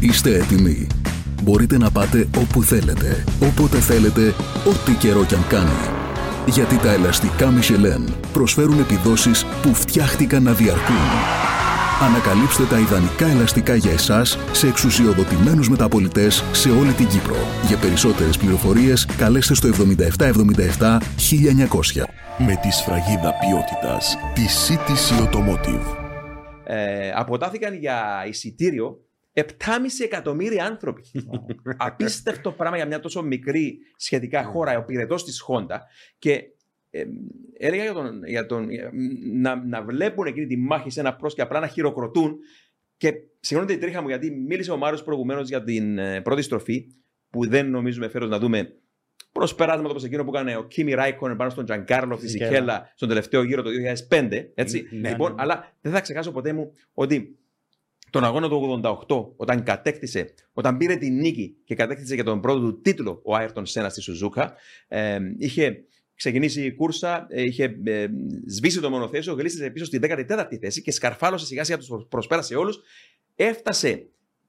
Είστε 0.00 0.34
έτοιμοι. 0.34 0.86
Μπορείτε 1.42 1.78
να 1.78 1.90
πάτε 1.90 2.28
όπου 2.36 2.62
θέλετε, 2.62 3.24
όποτε 3.42 3.76
θέλετε, 3.76 4.34
ό,τι 4.66 4.92
καιρό 4.98 5.24
κι 5.24 5.34
αν 5.34 5.46
κάνει. 5.46 5.96
Γιατί 6.46 6.78
τα 6.78 6.92
ελαστικά 6.92 7.48
Michelin 7.58 8.12
προσφέρουν 8.32 8.78
επιδόσεις 8.78 9.44
που 9.62 9.74
φτιάχτηκαν 9.74 10.42
να 10.42 10.52
διαρκούν. 10.52 11.57
Ανακαλύψτε 12.00 12.64
τα 12.64 12.78
ιδανικά 12.78 13.26
ελαστικά 13.26 13.74
για 13.74 13.92
εσάς 13.92 14.38
σε 14.52 14.66
εξουσιοδοτημένους 14.66 15.68
μεταπολιτές 15.68 16.44
σε 16.52 16.70
όλη 16.70 16.92
την 16.92 17.08
Κύπρο. 17.08 17.36
Για 17.66 17.78
περισσότερες 17.78 18.38
πληροφορίες 18.38 19.06
καλέστε 19.06 19.54
στο 19.54 19.68
7777 19.68 20.98
1900. 21.16 22.04
Με 22.38 22.58
τη 22.62 22.70
σφραγίδα 22.70 23.34
ποιότητας 23.40 24.16
τη 24.34 24.42
CTC 24.64 25.24
Automotive. 25.24 25.96
ε, 26.64 27.10
αποτάθηκαν 27.14 27.74
για 27.74 28.24
εισιτήριο 28.28 28.98
7,5 29.32 29.44
εκατομμύρια 30.04 30.64
άνθρωποι. 30.64 31.02
Απίστευτο 31.76 32.52
πράγμα 32.52 32.76
για 32.76 32.86
μια 32.86 33.00
τόσο 33.00 33.22
μικρή 33.22 33.78
σχετικά 33.96 34.44
χώρα, 34.44 34.78
ο 34.78 34.84
πυρετός 34.84 35.24
της 35.24 35.40
Χόντα. 35.40 35.86
Και 36.18 36.42
ε, 36.98 37.06
έλεγα 37.66 37.82
για 37.82 37.92
τον, 37.92 38.24
για 38.24 38.46
τον, 38.46 38.70
για- 38.70 38.90
να, 39.32 39.64
να 39.66 39.82
βλέπουν 39.82 40.26
εκείνη 40.26 40.46
τη 40.46 40.56
μάχη 40.56 40.90
σε 40.90 41.00
ένα 41.00 41.16
προς 41.16 41.34
και 41.34 41.42
απλά 41.42 41.60
να 41.60 41.66
χειροκροτούν. 41.66 42.38
Και 42.96 43.12
συγγνώμη 43.40 43.72
την 43.72 43.80
τρίχα 43.80 44.02
μου, 44.02 44.08
γιατί 44.08 44.30
μίλησε 44.30 44.70
ο 44.70 44.76
Μάριος 44.76 45.02
προηγουμένως 45.02 45.48
για 45.48 45.64
την 45.64 45.98
ε, 45.98 46.20
πρώτη 46.20 46.42
στροφή, 46.42 46.86
που 47.30 47.48
δεν 47.48 47.70
νομίζουμε 47.70 48.08
φέρος 48.08 48.28
να 48.28 48.38
δούμε 48.38 48.72
προσπεράσματα 49.32 49.90
όπως 49.90 50.04
εκείνο 50.04 50.24
που 50.24 50.30
έκανε 50.34 50.56
ο 50.56 50.64
Κίμι 50.64 50.92
Ράικον 50.92 51.36
πάνω 51.36 51.50
στον 51.50 51.64
Τζανκάρλο 51.64 52.16
Φυσικέλα. 52.16 52.48
Φιζικέλα 52.50 52.92
στον 52.94 53.08
τελευταίο 53.08 53.42
γύρο 53.42 53.62
το 53.62 53.70
2005. 54.08 54.28
Έτσι. 54.54 54.88
Ναι, 54.90 55.08
λοιπόν, 55.08 55.28
ναι, 55.28 55.34
ναι. 55.34 55.42
αλλά 55.42 55.72
δεν 55.80 55.92
θα 55.92 56.00
ξεχάσω 56.00 56.32
ποτέ 56.32 56.52
μου 56.52 56.72
ότι 56.92 57.38
τον 58.10 58.24
αγώνα 58.24 58.48
του 58.48 58.80
88, 59.06 59.32
όταν 59.36 59.62
κατέκτησε, 59.62 60.34
όταν 60.52 60.76
πήρε 60.76 60.96
την 60.96 61.14
νίκη 61.14 61.56
και 61.64 61.74
κατέκτησε 61.74 62.14
για 62.14 62.24
τον 62.24 62.40
πρώτο 62.40 62.60
του 62.60 62.80
τίτλο 62.80 63.20
ο 63.24 63.34
Άιρτον 63.34 63.66
Σένας 63.66 63.92
στη 63.92 64.00
Σουζούκα, 64.00 64.54
ε, 64.88 65.18
είχε 65.38 65.84
ξεκινήσει 66.18 66.64
η 66.64 66.74
κούρσα, 66.74 67.26
ε, 67.30 67.42
είχε 67.42 67.78
ε, 67.84 68.06
σβήσει 68.46 68.80
το 68.80 68.90
μονοθέσιο, 68.90 69.34
γλίστησε 69.34 69.70
πίσω 69.70 69.84
στην 69.84 70.00
14η 70.04 70.56
θέση 70.60 70.82
και 70.82 70.90
σκαρφάλωσε 70.90 71.46
σιγά 71.46 71.64
σιγά 71.64 71.78
τους 71.78 71.88
προσπέρασε 72.08 72.56
όλους. 72.56 72.80
Έφτασε 73.34 74.08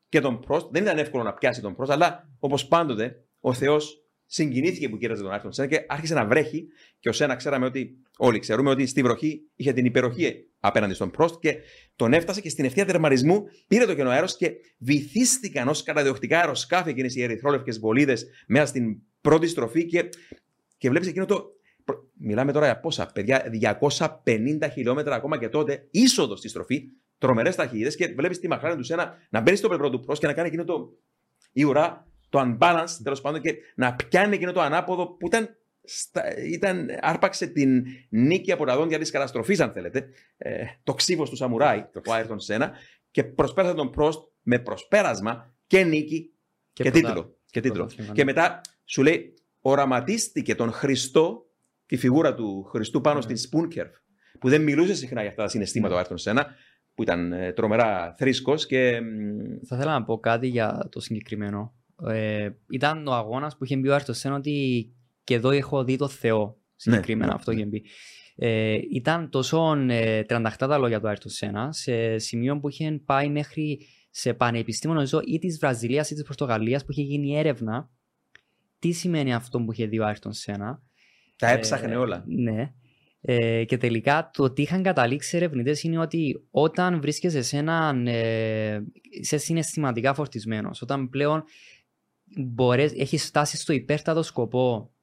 και 0.10 0.20
τον 0.20 0.40
Πρόστ. 0.40 0.68
Δεν 0.72 0.84
ήταν 0.84 0.98
εύκολο 0.98 1.24
να 1.24 1.34
πιάσει 1.34 1.62
τον 1.62 1.76
Πρόστ, 1.76 1.92
αλλά 1.92 2.30
όπως 2.40 2.68
πάντοτε 2.68 3.24
ο 3.40 3.54
Θεός 3.54 4.04
συγκινήθηκε 4.26 4.90
που 4.90 4.98
κοίταζε 4.98 5.22
τον 5.22 5.32
Άιρτον 5.32 5.52
Σένα 5.52 5.68
και 5.68 5.86
άρχισε 5.88 6.14
να 6.14 6.26
βρέχει. 6.26 6.68
Και 7.00 7.10
ο 7.10 7.12
Σένα 7.12 7.36
ξέραμε 7.36 7.66
ότι, 7.66 7.98
όλοι 8.18 8.40
ξέρουμε 8.40 8.70
ότι 8.70 8.86
στη 8.86 9.02
βροχή 9.02 9.42
είχε 9.56 9.74
την 9.74 9.86
υπεροχή 9.86 10.48
απέναντι 10.60 10.94
στον 10.94 11.12
Πρόστ 11.12 11.40
και 11.40 11.56
τον 11.96 12.14
έφτασε 12.14 12.42
και 12.42 12.50
στην 12.50 12.66
ευθεία 12.66 12.86
τερματισμού 12.86 13.44
πήρε 13.68 13.86
το 13.86 13.96
κενό 13.96 14.10
αέρος 14.10 14.36
και 14.36 14.52
βυθίστηκαν 14.78 15.68
ως 15.68 15.84
καταδιοκτικά 15.84 16.40
αεροσκάφη 16.40 16.90
εκείνες 16.90 17.16
οι 17.16 17.24
ερυθρόλευκες 17.24 17.80
βολίδες 17.80 18.28
μέσα 18.48 18.66
στην 18.66 18.98
πρώτη 19.22 19.48
στροφή 19.48 19.86
και, 19.86 20.10
και 20.78 20.90
βλέπεις 20.90 21.08
εκείνο 21.08 21.26
το. 21.26 21.58
Προ- 21.94 22.04
Μιλάμε 22.14 22.52
τώρα 22.52 22.66
για 22.66 22.80
πόσα, 22.80 23.06
παιδιά, 23.14 23.50
250 24.24 24.68
χιλιόμετρα 24.72 25.16
ακόμα 25.16 25.38
και 25.38 25.50
τότε, 25.50 25.88
είσοδος 25.92 26.40
στη 26.40 26.48
στροφή, 26.48 26.84
τρομερές 27.18 27.56
ταχύτητες 27.56 27.96
και 27.96 28.08
βλέπεις 28.08 28.40
τη 28.40 28.48
μαχάρη 28.48 28.76
τους 28.76 28.86
σένα 28.86 29.16
να 29.30 29.40
μπαίνει 29.42 29.58
στο 29.58 29.68
πλευρό 29.68 29.90
του 29.90 30.00
Πρόστ 30.00 30.22
και 30.22 30.28
να 30.28 30.34
κάνει 30.34 30.48
εκείνο 30.48 30.64
το. 30.64 30.90
η 31.52 31.64
ουρά, 31.64 32.08
το 32.30 32.40
unbalance 32.42 32.90
τέλος 33.04 33.22
πάντων 33.22 33.42
και 33.42 33.56
να 33.76 33.96
πιάνει 33.96 34.36
εκείνο 34.36 34.52
το 34.52 34.62
ανάποδο 34.62 35.08
που 35.08 35.28
ήταν. 35.28 35.54
Στα, 35.84 36.38
ήταν, 36.38 36.88
άρπαξε 37.02 37.48
την 37.48 37.86
νίκη 38.10 38.52
από 38.52 38.66
τα 38.66 38.76
δόντια 38.76 39.00
της 39.00 39.12
καταστροφής, 39.12 39.60
αν 39.60 39.72
θέλετε. 39.72 40.10
Ε, 40.38 40.64
το 40.84 40.94
ξύβος 40.94 41.30
του 41.30 41.36
Σαμουράι, 41.36 41.80
ο 42.08 42.14
Άιρτον 42.14 42.40
Σένα, 42.40 42.72
και 43.12 43.24
προσπέρασε 43.24 43.74
τον 43.74 43.90
Πρόστ 43.90 44.24
με 44.42 44.60
προσπέρασμα 44.60 45.54
και 45.68 45.84
νίκη 45.84 46.34
και, 46.74 46.84
πρωτά- 46.84 47.00
τίτλο. 47.08 47.38
Και, 47.46 47.60
τίτλο. 47.60 47.78
πρωτάθλημα, 47.78 48.14
και 48.14 48.24
ναι. 48.24 48.32
μετά 48.32 48.62
σου 48.86 49.04
λέει, 49.04 49.34
οραματίστηκε 49.62 50.56
τον 50.56 50.72
Χριστό, 50.72 51.49
τη 51.90 51.98
φιγούρα 51.98 52.36
του 52.36 52.64
Χριστού 52.64 53.02
πάνω 53.02 53.20
Ναι. 53.20 53.36
στην 53.36 53.50
Spoon 53.50 53.78
Curve, 53.78 53.92
που 54.40 54.50
δεν 54.50 54.62
μιλούσε 54.62 54.96
συχνά 54.96 55.22
για 55.22 55.30
αυτά 55.30 55.44
τα 55.44 55.50
συναισθήματα 55.50 55.94
ο 55.94 55.98
Άιρτον 55.98 56.18
Σένα, 56.18 56.48
που 56.94 57.04
ήταν 57.04 57.34
ε, 57.34 57.52
τρομερά 57.54 58.16
θρήσκος 58.18 58.66
και. 58.66 59.02
μ, 59.02 59.66
Θα 59.68 59.76
ήθελα 59.76 59.92
να 59.92 60.04
πω 60.04 60.20
κάτι 60.20 60.48
για 60.48 60.88
το 60.92 61.00
συγκεκριμένο. 61.00 61.74
Ε, 62.08 62.50
ήταν 62.70 63.08
ο 63.08 63.14
αγώνας 63.14 63.58
που 63.58 63.64
είχε 63.64 63.78
μπει 63.78 63.88
ο 63.88 63.96
Άρτο 63.96 64.14
Σένα 64.14 64.36
ότι 64.36 64.88
και 65.24 65.34
εδώ 65.34 65.50
έχω 65.50 65.84
δει 65.84 65.96
το 65.96 66.08
Θεό. 66.08 66.58
Συγκεκριμένα 66.76 67.28
ναι, 67.28 67.34
αυτό 67.36 67.52
ναι. 67.52 67.58
είχε 67.58 67.66
μπει. 67.66 67.84
Ε, 68.36 68.80
ήταν 68.92 69.30
τόσο 69.30 69.76
ε, 69.90 70.24
τρανταχτά 70.24 70.68
τα 70.68 70.78
λόγια 70.78 71.00
του 71.00 71.08
Άρτο 71.08 71.30
Σένα 71.30 71.72
σε 71.72 72.18
σημείο 72.18 72.60
που 72.60 72.70
είχε 72.70 73.02
πάει 73.06 73.30
μέχρι 73.30 73.80
σε 74.10 74.34
πανεπιστήμιο 74.34 74.96
νομίζω 74.96 75.22
ή 75.26 75.40
της 75.40 75.58
Βραζιλίας 75.60 76.10
ή 76.10 76.14
της 76.14 76.24
Πορτογαλίας 76.24 76.86
που 76.86 76.92
είχε 76.92 77.02
γίνει 77.02 77.38
έρευνα 77.38 77.90
τι 78.80 78.92
σημαίνει 78.92 79.34
αυτό 79.34 79.60
που 79.60 79.72
είχε 79.72 79.86
δει 79.86 80.00
ο 80.00 80.06
Άρτον 80.06 80.34
Σένα. 80.34 80.84
Τα 81.40 81.50
έψαχνε 81.50 81.94
Ε, 81.94 81.96
όλα. 81.96 82.24
Ναι. 82.28 82.74
Ε, 83.22 83.64
και 83.64 83.78
τελικά 83.78 84.30
το 84.34 84.52
τι 84.52 84.62
είχαν 84.62 84.84
καταλήξει 84.84 85.38
ερευνητές 85.38 85.84
είναι 85.84 86.00
ότι 86.00 86.48
όταν 86.52 87.02
βρίσκεσαι 87.02 87.42
σε 87.42 87.58
έναν. 87.58 88.08
Ε, 88.08 88.86
είσαι 89.20 89.38
συναισθηματικά 89.38 90.14
φορτισμένος, 90.14 90.82
όταν 90.82 91.10
πλέον 91.10 91.44
μπορείς, 92.38 92.94
έχεις 92.94 93.26
φτάσει 93.26 93.58
στο 93.58 93.74
υπέρτατο 93.74 94.24
σκοπό 94.24 94.94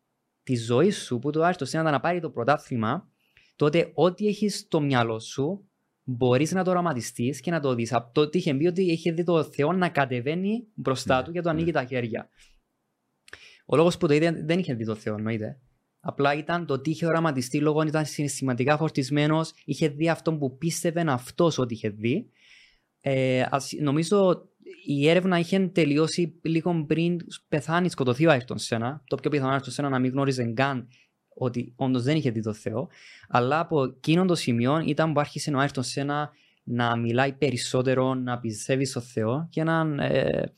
της 0.43 0.65
ζωής 0.65 1.03
σου, 1.03 1.19
που 1.19 1.31
το 1.31 1.43
άρεστο 1.43 1.67
είναι 1.79 1.91
να 1.91 2.01
πάρει 2.01 2.21
το 2.21 2.31
πρωτάθλημα, 2.31 3.09
τότε 3.57 3.91
ό,τι 3.95 4.27
έχεις 4.27 4.59
στο 4.59 4.81
μυαλό 4.81 5.19
σου 5.19 5.69
μπορείς 6.03 6.53
να 6.53 6.65
το 6.65 6.71
οραματιστείς 6.71 7.41
και 7.41 7.51
να 7.51 7.61
το 7.61 7.75
δεις. 7.75 7.93
Από 7.93 8.13
το 8.13 8.21
ότι 8.21 8.39
είχε 8.39 8.55
μπει 8.55 8.67
ότι 8.67 8.83
είχε 8.83 9.13
δει 9.13 9.25
το 9.25 9.45
Θεό 9.45 9.73
να 9.73 9.89
κατεβαίνει 9.89 10.67
μπροστά 10.75 11.17
Ναι, 11.17 11.23
του 11.23 11.33
και 11.33 11.41
το 11.41 11.51
ανοίγει 11.51 11.67
ναι. 11.67 11.73
τα 11.73 11.85
χέρια. 11.85 12.29
Ο 13.67 13.77
λόγος 13.77 13.97
που 13.97 14.07
το 14.07 14.15
είδε 14.15 14.43
δεν 14.45 14.59
είχε 14.59 14.75
δει 14.75 14.85
το 14.85 14.95
Θεό, 14.95 15.15
εννοείται. 15.15 15.61
Απλά 16.09 16.35
ήταν 16.35 16.67
το 16.67 16.75
ότι 16.75 16.91
είχε 16.91 17.07
οραματιστεί 17.07 17.61
λόγω 17.61 17.79
ότι 17.79 17.89
ήταν 17.89 18.05
συναισθηματικά 18.05 18.77
φορτισμένος, 18.77 19.53
είχε 19.65 19.89
δει 19.89 20.09
αυτό 20.09 20.35
που 20.35 20.57
πίστευε 20.57 21.05
αυτός 21.07 21.59
ότι 21.59 21.75
είχε 21.75 21.89
δει. 21.89 22.31
Ε, 23.01 23.45
ας- 23.51 23.73
νομίζω 23.81 24.49
η 24.87 25.09
έρευνα 25.09 25.39
είχε 25.39 25.59
τελειώσει 25.59 26.41
λίγο 26.43 26.85
πριν 26.87 27.17
πεθάνει, 27.49 27.89
σκοτωθεί 27.89 28.27
ο 28.27 28.31
Άιρτον 28.31 28.59
Σένα. 28.59 29.03
Το 29.07 29.17
πιο 29.17 29.31
πιθανό 29.31 29.51
Άιρτον 29.51 29.73
Σένα 29.73 29.89
να 29.89 29.99
μην 29.99 30.11
γνώριζε 30.11 30.45
καν 30.45 30.89
ότι 31.29 31.73
όντως 31.77 32.03
δεν 32.03 32.17
είχε 32.17 32.31
δει 32.31 32.43
το 32.43 32.53
Θεό. 32.53 32.89
Αλλά 33.29 33.59
από 33.61 33.83
εκείνο 33.83 34.25
το 34.25 34.35
σημείο 34.35 34.83
ήταν 34.87 35.13
που 35.13 35.21
άρχισε 35.21 35.51
ο 35.51 35.59
Άιρτον 35.59 35.85
Σένα 35.85 36.31
να 36.63 36.97
μιλάει 36.97 37.33
περισσότερο, 37.33 38.15
να 38.15 38.39
πιστεύει 38.39 38.85
στο 38.85 39.01
Θεό. 39.01 39.49
Και 39.51 39.61
έναν 39.61 39.99
ε, 39.99 40.19
ε, 40.19 40.53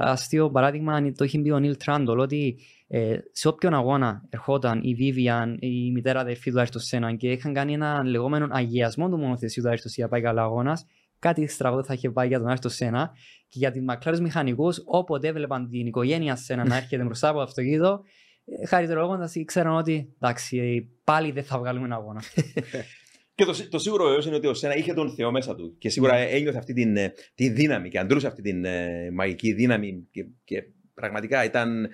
αστείο 0.00 0.50
παράδειγμα 0.50 1.12
το 1.12 1.24
είχε 1.24 1.38
πει 1.38 1.50
ο 1.50 1.58
Νίλ 1.58 1.76
Τράντολ 1.76 2.18
ότι 2.18 2.58
ε, 2.90 3.18
σε 3.32 3.48
όποιον 3.48 3.74
αγώνα 3.74 4.26
ερχόταν 4.28 4.80
η 4.82 4.94
Βίβιαν, 4.94 5.56
η 5.60 5.90
μητέρα 5.92 6.20
αδερφή 6.20 6.50
του 6.50 6.58
Άιρτον 6.58 6.80
Σένα 6.80 7.14
και 7.14 7.30
είχαν 7.30 7.52
κάνει 7.52 7.72
ένα 7.72 8.04
λεγόμενο 8.04 8.48
αγιασμό 8.50 9.08
του 9.08 9.18
μονοθεσίου 9.18 9.62
του 9.62 9.68
Άιρτον 9.68 9.90
για 9.94 10.08
πάει 10.08 10.20
καλά 10.20 10.42
αγώνας, 10.42 10.86
κάτι 11.18 11.46
στραβό 11.46 11.84
θα 11.84 11.94
είχε 11.94 12.10
πάει 12.10 12.28
για 12.28 12.38
τον 12.38 12.48
Άιρτον 12.48 12.70
Σένα 12.70 13.10
και 13.48 13.58
για 13.58 13.70
τις 13.70 13.82
μακλάρες 13.82 14.20
μηχανικούς 14.20 14.82
όποτε 14.84 15.28
έβλεπαν 15.28 15.68
την 15.68 15.86
οικογένεια 15.86 16.36
Σένα 16.36 16.64
να 16.64 16.76
έρχεται 16.76 17.04
μπροστά 17.04 17.28
από 17.28 17.36
το 17.36 17.42
αυτοκίνητο 17.42 18.00
ε, 18.44 18.66
χαριτολογώντας 18.66 19.34
ξέραν 19.44 19.76
ότι 19.76 20.14
εντάξει 20.20 20.58
ε, 20.58 20.88
πάλι 21.04 21.30
δεν 21.30 21.44
θα 21.44 21.58
βγάλουμε 21.58 21.84
ένα 21.84 21.96
αγώνα. 21.96 22.22
Και 23.38 23.44
το, 23.44 23.52
σί- 23.52 23.68
το 23.70 23.78
σίγουρο 23.78 24.04
βεβαίως 24.04 24.26
είναι 24.26 24.36
ότι 24.36 24.46
ο 24.46 24.54
Σένα 24.54 24.76
είχε 24.76 24.92
τον 24.94 25.10
Θεό 25.14 25.30
μέσα 25.30 25.54
του 25.54 25.76
και 25.78 25.88
σίγουρα 25.88 26.14
Ναι. 26.14 26.24
ένιωθε 26.24 26.58
αυτή 26.58 26.72
την, 26.72 26.96
ε, 26.96 27.12
τη 27.34 27.48
δύναμη 27.48 27.88
και 27.88 27.98
αντρούσε 27.98 28.26
αυτή 28.26 28.42
την 28.42 28.64
ε, 28.64 29.10
μαγική 29.12 29.52
δύναμη 29.52 30.06
και, 30.10 30.26
και 30.44 30.62
πραγματικά 30.94 31.44
ήταν. 31.44 31.88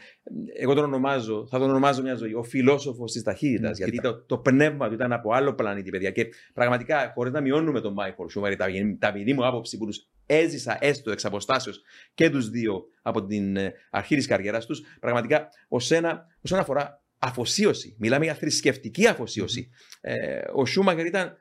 Εγώ 0.59 0.74
τον 0.74 0.84
ονομάζω, 0.84 1.47
θα 1.51 1.59
τον 1.59 1.70
ονομάζω 1.70 2.03
μια 2.03 2.14
ζωή, 2.14 2.34
ο 2.34 2.42
φιλόσοφος 2.42 3.12
της 3.12 3.22
ταχύτητας. 3.22 3.70
Mm, 3.70 3.76
γιατί 3.76 3.92
κοίτα. 3.92 4.11
το, 4.14 4.24
το 4.26 4.38
πνεύμα 4.38 4.88
του 4.88 4.95
ήταν 4.95 5.12
από 5.12 5.32
άλλο 5.32 5.55
πλανήτη, 5.55 5.90
παιδιά. 5.90 6.11
Και 6.11 6.26
πραγματικά, 6.55 7.12
χωρίς 7.14 7.32
να 7.32 7.40
μειώνουμε 7.40 7.80
τον 7.80 7.92
Μάικλ 7.92 8.26
Σούμερ, 8.28 8.57
τα, 8.57 8.66
τα 8.99 9.12
δική 9.12 9.34
μου 9.34 9.47
άποψη 9.47 9.78
που 9.78 9.86
τους 9.86 10.09
έζησα 10.26 10.78
έστω 10.80 11.11
εξ 11.11 11.24
αποστάσεως 11.24 11.80
και 12.14 12.30
τους 12.30 12.49
δύο 12.51 12.84
από 13.03 13.24
την 13.26 13.57
ε, 13.57 13.72
αρχή 13.90 14.16
της 14.16 14.26
καριέρας 14.26 14.66
τους, 14.66 14.82
πραγματικά 15.01 15.49
ω 15.68 15.76
ένα, 15.95 16.26
όσον 16.45 16.59
αφορά 16.59 17.04
αφοσίωση, 17.25 17.97
μιλάμε 17.99 18.25
για 18.25 18.35
θρησκευτική 18.35 19.07
αφοσίωση. 19.07 19.70
Ε, 20.01 20.41
ο 20.55 20.66
Σούμαχερ 20.66 21.07
ήταν 21.07 21.37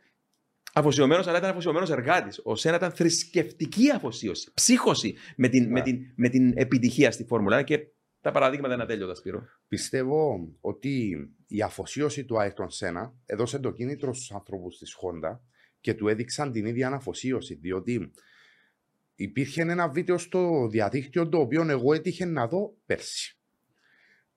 αφοσιωμένος, 0.73 1.27
αλλά 1.27 1.37
ήταν 1.37 1.49
αφοσιωμένος 1.49 1.89
εργάτης. 1.89 2.41
Ο 2.43 2.55
Σένα 2.55 2.75
ήταν 2.75 2.91
θρησκευτική 2.91 3.91
αφοσίωση, 3.91 4.51
ψύχωση 4.53 5.15
με 5.35 5.47
την, 5.47 5.63
με 5.63 5.79
Ναι. 5.79 5.81
την, 5.81 5.99
με 6.15 6.29
την 6.29 6.53
επιτυχία 6.57 7.11
στη 7.11 7.23
Φόρμουλα 7.23 7.59
1 7.61 7.63
και 7.63 7.79
τα 8.21 8.31
παραδείγματα 8.31 8.73
είναι 8.73 8.83
ατέλειωτα, 8.83 9.15
Σπύρο. 9.15 9.43
Πιστεύω 9.67 10.47
ότι 10.61 11.15
η 11.47 11.61
αφοσίωση 11.61 12.25
του 12.25 12.39
Άιρτον 12.39 12.69
Σένα 12.69 13.13
έδωσε 13.25 13.59
το 13.59 13.71
κίνητρο 13.71 14.13
στους 14.13 14.31
ανθρώπους 14.31 14.77
της 14.77 14.95
Honda 15.01 15.39
και 15.79 15.93
του 15.93 16.07
έδειξαν 16.07 16.51
την 16.51 16.65
ίδια 16.65 16.87
αναφοσίωση, 16.87 17.53
διότι 17.53 18.11
υπήρχε 19.15 19.61
ένα 19.61 19.89
βίντεο 19.89 20.17
στο 20.17 20.67
διαδίκτυο 20.67 21.29
το 21.29 21.39
οποίο 21.39 21.69
εγώ 21.69 21.93
έτυχε 21.93 22.25
να 22.25 22.47
δω 22.47 22.77
πέρσι. 22.85 23.37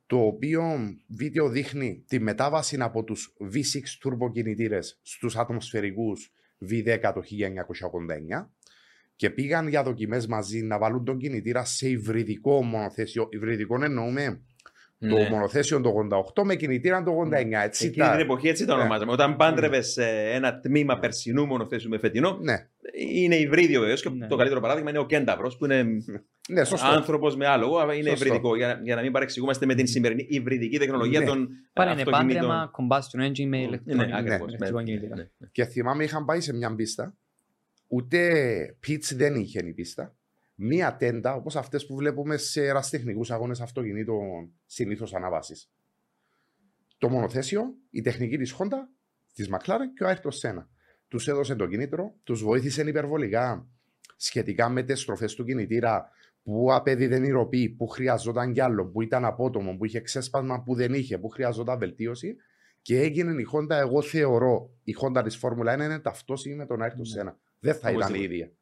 Το 0.07 0.19
οποίο 0.19 0.63
βίντεο 1.07 1.49
δείχνει 1.49 2.05
τη 2.09 2.21
μετάβαση 2.21 2.77
από 2.81 3.05
τους 3.05 3.37
V6 3.55 4.09
turbo 4.09 4.33
κινητήρες 4.33 5.01
στους 5.03 5.37
ατμοσφαιρικούς 5.37 6.33
V10 6.71 7.13
το 7.15 7.23
1989 8.41 8.51
και 9.17 9.31
πήγαν 9.31 9.69
για 9.69 9.83
δοκιμές 9.83 10.27
μαζί 10.27 10.63
να 10.63 10.79
βάλουν 10.79 11.05
τον 11.05 11.19
κινητήρα 11.19 11.65
σε 11.65 11.89
υβριδικό 11.89 12.63
μονοθέσιο. 12.63 13.29
Υβριδικό 13.31 13.85
εννοούμε 13.85 14.43
το 14.99 15.07
Ναι. 15.07 15.29
μονοθέσιο 15.31 15.81
το 15.81 15.93
88 16.35 16.45
με 16.45 16.55
κινητήρα 16.55 17.03
το 17.03 17.11
89. 17.11 17.63
Έτσι 17.63 17.87
Εκείνη 17.87 18.07
τα- 18.07 18.13
την 18.13 18.21
εποχή 18.21 18.49
έτσι 18.49 18.65
τα 18.67 18.75
Ναι. 18.75 18.81
ονομάζαμε. 18.81 19.13
Όταν 19.13 19.37
πάντρευες 19.37 19.97
ένα 20.33 20.61
τμήμα 20.61 20.99
περσινού 20.99 21.47
μονοθέσιου 21.47 21.89
με 21.91 21.99
φετινό, 21.99 22.39
Ναι, 22.43 22.67
είναι 23.15 23.37
υβρίδιο 23.37 23.81
βεβαίως. 23.81 24.03
Και 24.03 24.09
Ναι. 24.11 24.27
το 24.27 24.37
καλύτερο 24.37 24.61
παράδειγμα 24.61 24.91
είναι 24.91 24.99
ο 24.99 25.07
Κένταβρο, 25.07 25.53
που 25.59 25.65
είναι 25.65 25.83
ναι, 26.49 26.65
σωστό. 26.65 26.87
άνθρωπος 26.87 27.37
με 27.37 27.47
άλογο, 27.47 27.79
αλλά 27.79 27.95
είναι 27.95 28.09
Σωστό. 28.09 28.25
υβριδικό. 28.25 28.57
Για, 28.57 28.81
για 28.85 28.95
να 28.95 29.03
μην 29.03 29.13
παρεξηγούμαστε 29.13 29.67
με 29.67 29.75
την 29.75 29.87
σημερινή 29.87 30.27
υβριδική 30.29 30.79
τεχνολογία 30.79 31.21
Ναι. 31.21 31.27
των 31.27 31.49
Πάλι 31.73 31.93
είναι 31.93 32.03
αυτοκινήτων. 32.03 32.41
πάντρεμα, 32.49 32.71
combustion 32.79 33.29
engine 33.29 33.47
με 33.47 33.59
ηλεκτρονικό 33.63 34.07
Ναι, 34.07 34.17
ακριβώς. 34.19 34.49
ηλεκτρικό 34.49 34.83
κινητήρα. 34.83 35.31
Και 35.53 35.65
θυμάμαι 35.65 36.05
είχαν 36.05 36.25
πάει 36.25 36.41
σε 36.41 36.55
μια 36.55 36.75
πίστα, 36.75 37.15
ούτε 37.89 38.21
pitch 38.87 39.13
δεν 39.15 39.35
είχε 39.35 39.61
η 39.67 39.73
πίστα. 39.73 40.15
Μία 40.59 40.97
τέντα, 40.97 41.35
όπως 41.35 41.57
αυτές 41.57 41.87
που 41.87 41.97
βλέπουμε 41.97 42.37
σε 42.37 42.65
εραστεχνικούς 42.67 43.31
αγώνες 43.31 43.61
αυτοκινήτων 43.61 44.53
συνήθως 44.67 45.15
αναβάσει. 45.15 45.69
Το 46.99 47.09
μονοθέσιο, 47.09 47.75
η 47.91 48.01
τεχνική 48.01 48.39
της 48.39 48.57
Honda, 48.59 48.79
της 49.35 49.49
McLaren 49.51 49.89
και 49.97 50.05
ο 50.05 50.09
Ayrton 50.09 50.41
Senna. 50.41 50.67
Τους 51.09 51.29
έδωσε 51.29 51.55
το 51.55 51.67
κίνητρο, 51.67 52.15
τους 52.23 52.43
βοήθησε 52.43 52.83
υπερβολικά 52.83 53.67
σχετικά 54.17 54.69
με 54.69 54.83
τις 54.83 55.01
στροφές 55.01 55.35
του 55.35 55.45
κινητήρα 55.45 56.11
που 56.43 56.73
απέδιδε 56.73 57.27
η 57.27 57.31
ροπή, 57.31 57.69
που 57.69 57.87
χρειαζόταν 57.87 58.53
κι 58.53 58.61
άλλο, 58.61 58.87
που 58.87 59.03
ήταν 59.03 59.25
απότομο, 59.25 59.77
που 59.77 59.85
είχε 59.85 60.01
ξέσπασμα 60.01 60.63
που 60.63 60.75
δεν 60.75 60.95
είχε, 60.95 61.19
που 61.19 61.29
χρειαζόταν 61.29 61.79
βελτίωση. 61.79 62.37
Και 62.83 63.01
έγινε 63.01 63.43
η 63.43 63.47
Honda, 63.53 63.71
εγώ 63.71 64.03
θεωρώ, 64.03 64.71
η 64.85 64.95
Honda 65.01 65.23
της 65.25 65.37
Φόρμουλα 65.37 65.75
1 65.75 65.81
είναι 65.81 65.99
ταυτόσιμη 65.99 66.55
με 66.55 66.67
τον 66.67 66.81
Ayrton 66.83 67.29
Senna. 67.29 67.35
Δεν 67.61 67.75
θα 67.75 67.91
ήταν 67.91 67.93
η 67.93 67.97
Οπωσδήποτε. 67.97 68.35
ίδια. 68.35 68.53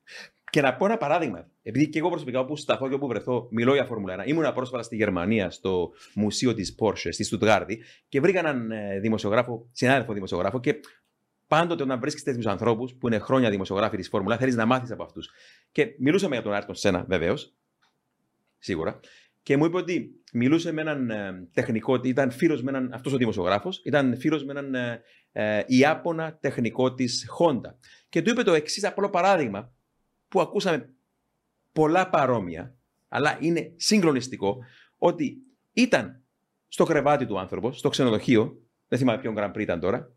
Και 0.55 0.61
να 0.61 0.75
πω 0.75 0.85
ένα 0.85 0.97
παράδειγμα. 0.97 1.49
Επειδή 1.63 1.89
και 1.89 1.99
εγώ 1.99 2.09
προσωπικά 2.09 2.41
όπου 2.41 2.57
σταθώ 2.57 2.89
και 2.89 2.95
όπου 2.95 3.07
βρεθώ, 3.07 3.49
μιλώ 3.51 3.75
για 3.75 3.85
Φόρμουλα 3.85 4.25
1. 4.25 4.27
Ήμουν 4.29 4.53
πρόσφατα 4.55 4.83
στη 4.83 4.97
Γερμανία, 4.97 5.51
στο 5.51 5.93
μουσείο 6.15 6.55
της 6.55 6.75
Porsche, 6.79 7.09
στη 7.11 7.25
Στουτγάρδη, 7.25 7.83
και 8.09 8.21
βρήκα 8.21 8.39
έναν 8.39 8.71
ε, 8.71 8.99
δημοσιογράφο, 9.01 9.69
συνάδελφο 9.73 10.13
δημοσιογράφο, 10.13 10.61
και 10.61 10.81
πάντοτε 11.47 11.83
όταν 11.83 12.01
βρίσκεις 12.01 12.23
τέτοιους 12.23 12.47
ανθρώπους 12.47 12.95
που 12.95 13.07
είναι 13.07 13.19
χρόνια 13.19 13.51
δημοσιογράφοι 13.51 13.97
της 13.97 14.09
Φόρμουλα, 14.09 14.37
θέλεις 14.37 14.55
να 14.55 14.67
μάθεις 14.67 14.91
από 14.91 15.03
αυτούς. 15.03 15.31
Και 15.73 15.95
μιλούσαμε 15.99 16.35
για 16.35 16.45
τον 16.45 16.53
Άρτον 16.53 16.75
Σένα, 16.75 17.05
βεβαίως, 17.09 17.55
σίγουρα, 18.59 19.01
και 19.43 19.57
μου 19.57 19.65
είπε 19.65 19.77
ότι 19.77 20.11
μιλούσε 20.33 20.73
με 20.73 20.81
έναν 20.81 21.11
ε, 21.11 21.49
τεχνικό, 21.53 21.93
ότι 21.93 22.09
ήταν 22.09 22.31
φίλος 22.31 22.63
με 22.63 22.71
έναν, 22.71 22.93
αυτός 22.93 23.13
ο 23.13 23.17
δημοσιογράφος, 23.17 23.81
ήταν 23.85 24.17
φίλος 24.19 24.45
με 24.45 24.53
έναν 24.53 24.75
ε, 24.75 25.03
ε, 25.33 25.63
Ιάπωνα 25.67 26.39
τεχνικό 26.41 26.95
της 26.95 27.31
Honda. 27.39 27.75
Και 28.09 28.23
του 28.23 28.31
είπε 28.31 28.43
το 28.43 28.53
εξής 28.53 28.85
απλό 28.85 29.11
παράδειγμα, 29.11 29.74
που 30.35 30.41
ακούσαμε 30.41 30.95
πολλά 31.73 32.11
παρόμοια, 32.11 32.77
αλλά 33.09 33.39
είναι 33.41 33.73
συγκλονιστικό, 33.77 34.65
ότι 34.99 35.37
ήταν 35.73 36.23
στο 36.69 36.85
κρεβάτι 36.85 37.27
του 37.27 37.39
άνθρωπος, 37.39 37.79
στο 37.79 37.89
ξενοδοχείο, 37.89 38.63
δεν 38.89 38.99
θυμάμαι 38.99 39.21
ποιον 39.21 39.35
Grand 39.39 39.51
Prix 39.51 39.61
ήταν 39.61 39.81
τώρα, 39.81 40.13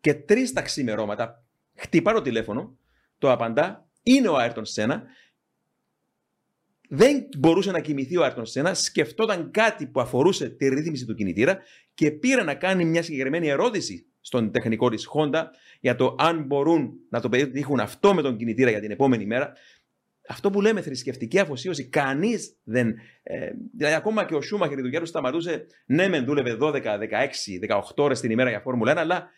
και 0.00 0.14
τρεις 0.14 0.52
τα 0.52 0.62
ξημερώματα 0.62 1.44
χτυπά 1.74 2.12
το 2.12 2.22
τηλέφωνο, 2.22 2.78
το 3.18 3.32
απαντά, 3.32 3.88
είναι 4.02 4.28
ο 4.28 4.36
Άιρτον 4.36 4.64
Σένα. 4.64 5.02
Δεν 6.88 7.26
μπορούσε 7.38 7.70
να 7.70 7.80
κοιμηθεί 7.80 8.16
ο 8.16 8.22
Άιρτον 8.22 8.46
Σένα, 8.46 8.74
σκεφτόταν 8.74 9.50
κάτι 9.50 9.86
που 9.86 10.00
αφορούσε 10.00 10.48
τη 10.48 10.68
ρύθμιση 10.68 11.06
του 11.06 11.14
κινητήρα 11.14 11.58
και 11.94 12.10
πήρε 12.10 12.42
να 12.42 12.54
κάνει 12.54 12.84
μια 12.84 13.02
συγκεκριμένη 13.02 13.48
ερώτηση 13.48 14.06
στον 14.20 14.50
τεχνικό 14.50 14.88
της 14.90 15.08
Honda 15.14 15.44
για 15.80 15.96
το 15.96 16.16
αν 16.18 16.42
μπορούν 16.42 16.92
να 17.08 17.20
το 17.20 17.28
πετύχουν 17.28 17.80
αυτό 17.80 18.14
με 18.14 18.22
τον 18.22 18.36
κινητήρα 18.36 18.70
για 18.70 18.80
την 18.80 18.90
επόμενη 18.90 19.26
μέρα. 19.26 19.52
Αυτό 20.28 20.50
που 20.50 20.60
λέμε 20.60 20.80
θρησκευτική 20.80 21.38
αφοσίωση, 21.38 21.88
κανείς 21.88 22.56
δεν. 22.64 22.94
Ε, 23.22 23.50
δηλαδή, 23.76 23.94
ακόμα 23.94 24.24
και 24.24 24.34
ο 24.34 24.40
Σούμαχερ 24.40 24.78
η 24.78 24.82
δουλειά 24.82 25.00
του 25.00 25.06
σταματούσε. 25.06 25.66
Ναι, 25.86 26.08
μεν 26.08 26.24
δούλευε 26.24 26.56
12, 26.60 26.72
16, 26.72 26.98
18 27.68 27.80
ώρες 27.96 28.20
την 28.20 28.30
ημέρα 28.30 28.48
για 28.50 28.60
Φόρμουλα 28.60 28.92
1, 28.92 28.96
αλλά 28.96 29.30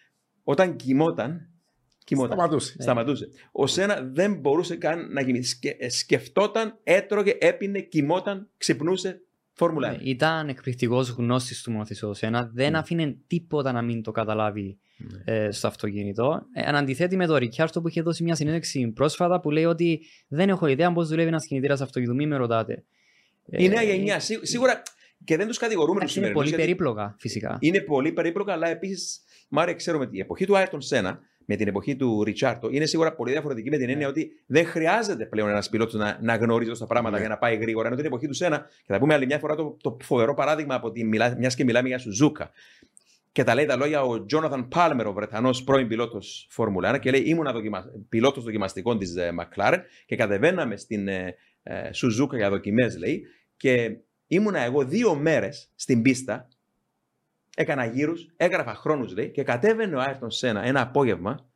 όταν 0.43 0.77
κοιμόταν. 0.77 1.49
κοιμόταν. 2.05 2.33
Σταματούσε. 2.33 2.77
Σταματούσε. 2.83 3.29
Ο 3.53 3.67
Σένα 3.67 4.11
δεν 4.13 4.35
μπορούσε 4.35 4.77
καν 4.77 5.13
να 5.13 5.23
κοιμηθεί. 5.23 5.47
Σκε, 5.47 5.77
ε, 5.79 5.89
σκεφτόταν, 5.89 6.79
έτρωγε, 6.83 7.37
έπινε, 7.41 7.81
κοιμόταν, 7.81 8.49
ξυπνούσε. 8.57 9.23
Φόρμουλα 9.65 9.89
1. 9.95 9.97
Ναι, 9.97 10.03
Ήταν 10.11 10.49
εκπληκτικός 10.49 11.09
γνώστης 11.09 11.63
του 11.63 11.71
μονοθεσίου 11.71 12.13
ένα. 12.21 12.51
Δεν 12.55 12.73
Mm. 12.73 12.77
άφηνε 12.79 13.17
τίποτα 13.27 13.73
να 13.73 13.83
μην 13.83 14.03
το 14.03 14.11
καταλάβει 14.11 14.79
Ναι. 14.97 15.35
ε, 15.35 15.51
στο 15.51 15.67
αυτοκίνητο. 15.67 16.43
Ε, 16.53 16.69
εν 16.69 16.75
αντιθέτει 16.77 17.17
με 17.17 17.27
τον 17.27 17.37
Ρικιάρτο 17.37 17.81
που 17.81 17.89
είχε 17.89 18.03
δώσει 18.03 18.23
μια 18.23 18.35
συνέντευξη 18.35 18.89
πρόσφατα 18.89 19.41
που 19.41 19.51
λέει 19.51 19.65
ότι 19.65 20.01
δεν 20.29 20.49
έχω 20.49 20.67
ιδέα 20.67 20.93
πώς 20.93 21.09
δουλεύει 21.09 21.29
ένας 21.29 21.47
κινητήρας 21.47 21.81
αυτοκινητού. 21.81 22.15
Μην 22.17 22.29
με 22.29 22.37
ρωτάτε. 22.37 22.85
Η 23.47 23.69
νέα 23.69 23.81
Ε, 23.81 23.85
γενιά. 23.85 24.21
σί- 24.21 24.47
Σίγουρα 24.47 24.83
και 25.25 25.37
δεν 25.37 25.47
τους 25.47 25.59
κατηγορούμε 25.59 26.01
τους 26.01 26.17
εντάξει, 26.17 26.19
Είναι 26.19 26.27
σημερινούς. 26.27 26.51
πολύ 26.57 26.63
περίπλοκα 26.67 27.15
φυσικά. 27.19 27.57
Είναι 27.61 27.81
πολύ 27.81 28.13
περίπλοκα, 28.13 28.53
αλλά 28.53 28.69
επίσης, 28.69 29.21
Μάρια, 29.49 29.75
ξέρουμε 29.75 30.05
ότι 30.05 30.17
η 30.17 30.21
εποχή 30.21 30.47
του 30.47 30.57
Άιρτον 30.57 30.81
Σένα 30.81 31.21
με 31.51 31.57
την 31.57 31.69
εποχή 31.69 31.97
του 31.97 32.25
Ριτσάρτο 32.25 32.69
είναι 32.71 32.87
σίγουρα 32.87 33.15
πολύ 33.15 33.33
διαφορετική 33.33 33.71
με 33.71 33.77
την 33.77 33.89
έννοια 33.89 34.09
ότι 34.09 34.31
δεν 34.47 34.67
χρειάζεται 34.67 35.27
πλέον 35.27 35.49
ένας 35.49 35.69
πιλότος 35.69 35.95
να, 35.95 36.19
να 36.23 36.37
γνωρίζει 36.37 36.73
τα 36.79 36.87
πράγματα 36.87 37.15
Ναι. 37.15 37.21
για 37.21 37.29
να 37.29 37.39
πάει 37.39 37.57
γρήγορα. 37.57 37.87
Ενώ 37.87 37.97
την 37.97 38.07
εποχή 38.07 38.27
του 38.27 38.35
Σένα, 38.35 38.59
και 38.59 38.93
θα 38.93 38.99
πούμε 38.99 39.15
άλλη 39.15 39.27
μια 39.27 39.39
φορά 39.39 39.55
το, 39.55 39.77
το 39.81 39.97
φοβερό 40.03 40.35
παράδειγμα 40.35 40.75
από 40.75 40.91
τη 40.91 41.05
μιας 41.05 41.55
και 41.55 41.65
μιλάμε 41.65 41.89
για 41.89 41.99
Σουζούκα. 41.99 42.51
Και 43.33 43.45
τα 43.45 43.55
λέει 43.55 43.67
τα 43.67 43.77
λόγια 43.77 44.03
ο 44.03 44.25
Τζόναθαν 44.25 44.69
Πάλμερ, 44.69 45.07
ο 45.07 45.13
Βρετανός 45.13 45.65
πρώην 45.65 45.89
πιλότος 45.89 46.47
Φόρμουλα 46.51 46.97
1, 46.97 47.01
και 47.01 47.11
λέει: 47.11 47.21
Ήμουν 47.21 47.53
δοκιμα... 47.53 47.85
πιλότος 48.09 48.45
δοκιμαστικών 48.45 48.99
της 48.99 49.15
McLaren 49.39 49.79
και 50.07 50.17
κατεβαίναμε 50.17 50.77
στην 50.77 51.09
ε, 51.09 51.35
ε, 51.63 51.93
Σουζούκα 51.93 52.37
για 52.37 52.51
δοκιμές, 52.51 52.99
λέει, 52.99 53.23
και 53.57 53.97
ήμουνα 54.27 54.59
εγώ 54.61 54.85
δύο 54.85 55.15
μέρες 55.15 55.71
στην 55.75 56.03
πίστα 56.03 56.49
έκανα 57.61 57.85
γύρους, 57.85 58.29
έγραφα 58.37 58.75
χρόνους 58.75 59.15
λέει 59.15 59.31
και 59.31 59.43
κατέβαινε 59.43 59.97
ο 59.97 60.01
Άιρτον 60.01 60.31
Σένα 60.31 60.63
ένα 60.63 60.81
απόγευμα 60.81 61.51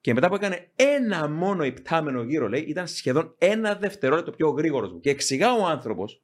και 0.00 0.14
μετά 0.14 0.28
που 0.28 0.34
έκανε 0.34 0.70
ένα 0.76 1.28
μόνο 1.28 1.64
υπτάμενο 1.64 2.22
γύρο, 2.22 2.48
λέει, 2.48 2.60
ήταν 2.60 2.86
σχεδόν 2.86 3.34
ένα 3.38 3.74
δευτερόλεπτο 3.74 4.30
πιο 4.30 4.48
γρήγορος 4.48 4.92
μου. 4.92 5.00
Και 5.00 5.10
εξηγά 5.10 5.52
ο 5.52 5.66
άνθρωπος, 5.66 6.22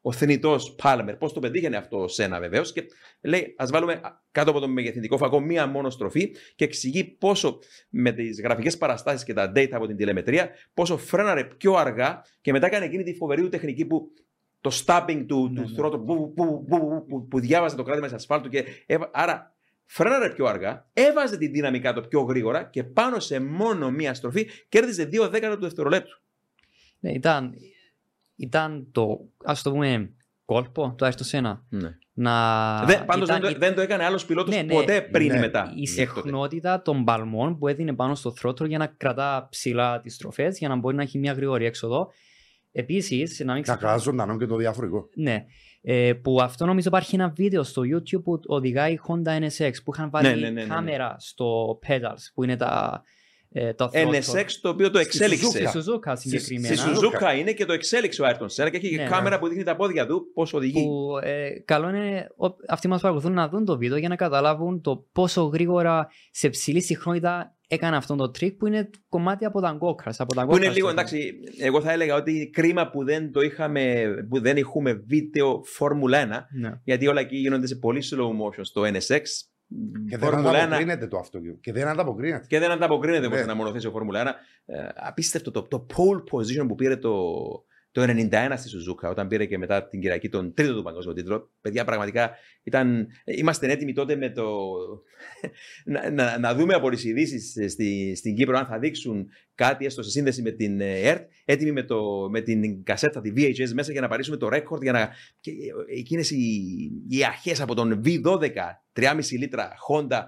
ο 0.00 0.12
θνητός 0.12 0.74
Πάλμερ, 0.74 1.16
πώς 1.16 1.32
το 1.32 1.40
πετύχαινε 1.40 1.76
αυτό 1.76 2.02
ο 2.02 2.08
Σένα 2.08 2.40
βεβαίως. 2.40 2.72
Και 2.72 2.84
λέει, 3.20 3.54
ας 3.58 3.70
βάλουμε 3.70 4.00
κάτω 4.30 4.50
από 4.50 4.60
το 4.60 4.68
μεγεθυντικό 4.68 5.16
φακό 5.16 5.40
μία 5.40 5.66
μόνο 5.66 5.90
στροφή 5.90 6.34
και 6.54 6.64
εξηγεί 6.64 7.04
πόσο 7.04 7.58
με 7.90 8.12
τις 8.12 8.40
γραφικές 8.40 8.78
παραστάσεις 8.78 9.24
και 9.24 9.32
τα 9.32 9.52
data 9.56 9.72
από 9.72 9.86
την 9.86 9.96
τηλεμετρία, 9.96 10.50
πόσο 10.74 10.96
φρέναρε 10.96 11.44
πιο 11.44 11.74
αργά 11.74 12.24
και 12.40 12.52
μετά 12.52 12.66
έκανε 12.66 12.84
εκείνη 12.84 13.02
τη 13.02 13.14
φοβερή 13.14 13.42
του 13.42 13.48
τεχνική 13.48 13.84
που 13.84 14.12
το 14.64 14.70
stabbing 14.84 15.24
του, 15.28 15.48
Ναι, 15.52 15.60
του 15.62 15.68
ναι. 15.68 15.74
θρότου 15.76 16.04
που, 16.04 16.32
που, 16.36 16.64
που, 16.68 17.04
που, 17.08 17.28
που 17.28 17.40
διάβαζε 17.40 17.76
το 17.76 17.82
κράτημα 17.82 18.06
της 18.06 18.14
ασφάλτου 18.14 18.48
και 18.48 18.64
έβα- 18.86 19.10
άρα 19.12 19.54
φρέναρε 19.86 20.30
πιο 20.30 20.46
αργά, 20.46 20.86
έβαζε 20.92 21.36
τη 21.38 21.46
δύναμη 21.46 21.80
κάτω 21.80 22.00
πιο 22.00 22.20
γρήγορα 22.20 22.64
και 22.64 22.84
πάνω 22.84 23.18
σε 23.20 23.40
μόνο 23.40 23.90
μία 23.90 24.14
στροφή 24.14 24.48
κέρδιζε 24.68 25.04
δύο 25.04 25.28
δέκατα 25.28 25.54
του 25.54 25.60
δευτερολέπτου. 25.62 26.20
Ναι, 27.00 27.10
ήταν, 27.12 27.54
ήταν 28.36 28.88
το, 28.92 29.20
ας 29.44 29.62
το 29.62 29.70
πούμε, 29.70 30.10
κόλπο 30.44 30.94
το 30.98 31.04
Άιρτον 31.04 31.26
Σένα. 31.26 31.64
Ναι. 31.68 31.96
Να... 32.16 32.84
δεν, 32.84 33.04
πάντως 33.04 33.28
ήταν- 33.28 33.40
δεν, 33.42 33.52
το, 33.52 33.58
δεν 33.58 33.74
το 33.74 33.80
έκανε 33.80 34.04
άλλος 34.04 34.26
πιλότος 34.26 34.54
Ναι, 34.54 34.62
ναι. 34.62 34.74
ποτέ 34.74 35.00
πριν 35.02 35.28
Ναι. 35.32 35.36
ή 35.36 35.40
μετά. 35.40 35.72
η 35.76 36.00
έκτοτε. 36.00 36.20
συχνότητα 36.20 36.82
των 36.82 37.04
παλμών 37.04 37.58
που 37.58 37.68
έδινε 37.68 37.94
πάνω 37.94 38.14
στο 38.14 38.32
θρότρο 38.32 38.66
για 38.66 38.78
να 38.78 38.86
κρατά 38.86 39.46
ψηλά 39.50 40.00
τις 40.00 40.14
στροφές, 40.14 40.58
για 40.58 40.68
να 40.68 40.76
μπορεί 40.76 40.96
να 40.96 41.02
έχει 41.02 41.18
μια 41.18 41.32
γρήγορη 41.32 41.64
έξοδο. 41.64 42.10
Επίσης, 42.76 43.38
να 43.38 43.44
μην 43.44 43.54
Να 43.54 43.60
ξεχνάμε. 43.60 43.80
κρατάς 43.86 44.02
ζωντανό 44.02 44.36
και 44.38 44.46
το 44.46 44.56
διαφορικό. 44.56 45.08
Ναι. 45.14 45.44
Ε, 45.86 46.12
που 46.12 46.38
αυτό 46.42 46.66
νομίζω 46.66 46.88
υπάρχει 46.88 47.14
ένα 47.14 47.32
βίντεο 47.36 47.62
στο 47.62 47.82
YouTube 47.82 48.22
που 48.24 48.40
οδηγάει 48.46 48.92
η 48.92 49.00
Honda 49.08 49.40
NSX 49.40 49.70
που 49.84 49.92
είχαν 49.94 50.10
βάλει 50.10 50.28
Ναι, 50.28 50.34
ναι, 50.34 50.40
ναι, 50.40 50.50
ναι, 50.50 50.62
ναι. 50.62 50.66
κάμερα 50.74 51.16
στο 51.18 51.78
pedals 51.88 52.22
που 52.34 52.44
είναι 52.44 52.56
τα, 52.56 53.02
ε, 53.52 53.72
τα 53.72 53.90
throttle. 53.92 54.14
NSX 54.14 54.46
το 54.60 54.68
οποίο 54.68 54.90
το 54.90 54.98
εξέλιξε. 54.98 55.44
Στη 55.46 55.64
Suzuka 55.74 56.12
Στη 56.16 56.28
συγκεκριμένα. 56.28 56.76
Σουζούκα 56.76 57.34
είναι 57.34 57.52
και 57.52 57.64
το 57.64 57.72
εξέλιξε 57.72 58.22
ο 58.22 58.26
Άιρτον 58.26 58.48
Σένα 58.48 58.70
και 58.70 58.76
έχει 58.76 58.88
και 58.88 58.96
Ναι, 58.96 59.04
κάμερα 59.08 59.34
ναι. 59.34 59.40
που 59.40 59.48
δείχνει 59.48 59.62
τα 59.64 59.76
πόδια 59.76 60.06
του 60.06 60.30
πώς 60.34 60.52
οδηγεί. 60.52 60.84
που 60.84 61.18
ε, 61.22 61.48
καλό 61.64 61.88
είναι 61.88 62.28
ο- 62.36 62.54
αυτοί 62.68 62.88
μας 62.88 63.00
παρακολουθούν 63.00 63.34
να 63.34 63.48
δουν 63.48 63.64
το 63.64 63.78
βίντεο 63.78 63.96
για 63.96 64.08
να 64.08 64.16
καταλάβουν 64.16 64.80
το 64.80 65.06
πόσο 65.12 65.42
γρήγορα 65.42 66.08
σε 66.30 66.48
ψηλή 66.48 66.82
συχνότητα 66.82 67.54
έκανε 67.74 67.96
αυτό 67.96 68.16
το 68.16 68.30
τρικ 68.30 68.56
που 68.56 68.66
είναι 68.66 68.90
κομμάτι 69.08 69.44
από 69.44 69.60
τα 69.60 69.78
go-karts. 69.80 70.14
Από 70.18 70.34
τα 70.34 70.46
Που 70.46 70.56
είναι 70.56 70.66
go-karts 70.66 70.72
λίγο, 70.74 70.86
το- 70.86 70.92
εντάξει, 70.92 71.34
εγώ 71.60 71.80
θα 71.80 71.92
έλεγα 71.92 72.14
ότι 72.14 72.50
κρίμα 72.52 72.90
που 72.90 73.04
δεν 73.04 73.32
το 73.32 73.40
είχαμε, 73.40 74.04
που 74.28 74.40
δεν 74.40 74.56
έχουμε 74.56 74.92
βίντεο 74.92 75.62
Φόρμουλα 75.64 76.18
1, 76.18 76.46
Ναι. 76.60 76.80
γιατί 76.84 77.06
όλα 77.06 77.20
εκεί 77.20 77.36
γίνονται 77.36 77.66
σε 77.66 77.76
πολύ 77.76 78.02
slow 78.10 78.28
motion 78.28 78.60
στο 78.60 78.82
NSX. 78.82 79.22
Και 80.08 80.16
δεν 80.18 80.28
Φόρμουλα 80.28 80.50
1 80.50 80.54
ανταποκρίνεται 80.62 81.06
το 81.06 81.18
αυτοκίνητο. 81.18 81.58
Και 81.60 81.72
δεν 81.72 81.86
ανταποκρίνεται. 81.88 82.46
και 82.48 82.58
δεν 82.58 82.70
ανταποκρίνεται 82.70 83.26
όπως 83.26 83.38
Ναι. 83.38 83.44
ένα 83.44 83.54
μονοθέσιο 83.54 83.90
Φόρμουλα 83.90 84.20
1. 84.20 84.34
Ε, 84.64 84.88
απίστευτο 84.94 85.50
το, 85.50 85.62
το 85.62 85.86
pole 85.96 86.36
position 86.36 86.68
που 86.68 86.74
πήρε 86.74 86.96
το, 86.96 87.12
το 87.94 88.02
91 88.02 88.52
στη 88.56 88.68
Σουζούκα, 88.68 89.08
όταν 89.08 89.28
πήρε 89.28 89.46
και 89.46 89.58
μετά 89.58 89.88
την 89.88 90.00
Κυριακή 90.00 90.28
τον 90.28 90.54
τρίτο 90.54 90.74
του 90.74 90.82
παγκόσμιο 90.82 91.14
τίτλο. 91.14 91.52
Παιδιά, 91.60 91.84
πραγματικά 91.84 92.30
ήταν, 92.62 93.08
είμαστε 93.24 93.70
έτοιμοι 93.70 93.92
τότε 93.92 94.16
με 94.16 94.30
το. 94.30 94.46
να, 95.92 96.10
να, 96.10 96.38
να 96.38 96.54
δούμε 96.54 96.74
από 96.74 96.90
τι 96.90 97.08
ειδήσει 97.08 97.68
στη, 97.68 98.14
στην 98.14 98.34
Κύπρο 98.34 98.58
αν 98.58 98.66
θα 98.66 98.78
δείξουν 98.78 99.28
κάτι 99.54 99.84
έστω 99.84 100.02
σε 100.02 100.10
σύνδεση 100.10 100.42
με 100.42 100.50
την 100.50 100.80
ε, 100.80 101.00
ΕΡΤ, 101.00 101.30
έτοιμοι 101.44 101.72
με, 101.72 101.82
το, 101.82 102.28
με 102.30 102.40
την 102.40 102.84
κασέτα, 102.84 103.20
τη 103.20 103.32
VHS 103.36 103.72
μέσα 103.72 103.92
για 103.92 104.00
να 104.00 104.08
παρήσουμε 104.08 104.36
το 104.36 104.48
ρέκορντ. 104.48 104.82
Για 104.82 104.92
να, 104.92 105.10
και 105.40 105.52
εκείνες 105.96 106.30
οι, 106.30 106.62
οι 107.08 107.24
αρχές 107.24 107.60
από 107.60 107.74
τον 107.74 108.02
V12, 108.04 108.50
3,5 108.92 109.20
λίτρα 109.30 109.72
Honda, 109.88 110.22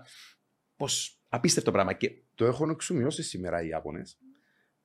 πως 0.76 1.20
απίστευτο 1.28 1.70
πράγμα. 1.70 1.92
Και 1.92 2.10
Το 2.34 2.44
έχουν 2.44 2.70
εξομοιώσει 2.70 3.22
σήμερα 3.22 3.62
οι 3.62 3.68
Ιάπωνες. 3.68 4.18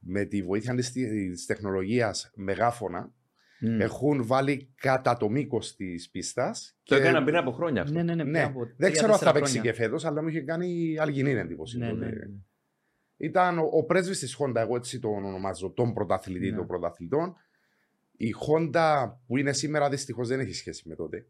Με 0.03 0.25
τη 0.25 0.41
βοήθεια 0.43 0.75
της 0.75 1.45
τεχνολογίας 1.45 2.31
μεγάφωνα 2.35 3.13
μ, 3.59 3.81
έχουν 3.81 4.25
βάλει 4.25 4.73
κατά 4.75 5.17
το 5.17 5.29
μήκο 5.29 5.59
τη 5.59 5.95
πίστας. 6.11 6.77
το 6.83 6.95
έκαναν 6.95 7.23
πριν 7.23 7.35
από 7.35 7.51
χρόνια 7.51 7.81
αυτό. 7.81 7.93
Ναι, 7.93 8.03
ναι, 8.03 8.15
ναι, 8.15 8.21
πριν 8.21 8.31
Ναι, 8.31 8.43
από 8.43 8.59
δεν 8.65 8.75
τρία, 8.77 8.89
ξέρω 8.89 9.05
αν 9.11 9.17
θα 9.17 9.17
τέσσερα 9.19 9.33
παίξει 9.39 9.53
και 9.53 9.59
χρόνια. 9.59 9.73
φέτος, 9.73 10.05
αλλά 10.05 10.21
μου 10.21 10.27
είχε 10.27 10.41
κάνει 10.41 10.97
αλγινή 10.99 11.31
εντύπωση. 11.31 11.77
Ναι, 11.77 11.89
τότε. 11.89 12.05
ναι. 12.05 12.11
Ήταν 13.17 13.59
ο, 13.59 13.69
ο 13.71 13.83
πρέσβης 13.83 14.19
της 14.19 14.37
Honda, 14.39 14.55
εγώ 14.55 14.75
έτσι 14.75 14.99
τον 14.99 15.25
ονομάζω, 15.25 15.71
τον 15.71 15.93
πρωταθλητή 15.93 16.49
Ναι. 16.49 16.55
των 16.57 16.67
πρωταθλητών. 16.67 17.35
Η 18.17 18.33
Honda 18.47 19.11
που 19.27 19.37
είναι 19.37 19.53
σήμερα 19.53 19.89
δυστυχώς 19.89 20.27
δεν 20.27 20.39
έχει 20.39 20.53
σχέση 20.53 20.87
με 20.89 20.95
τότε. 20.95 21.25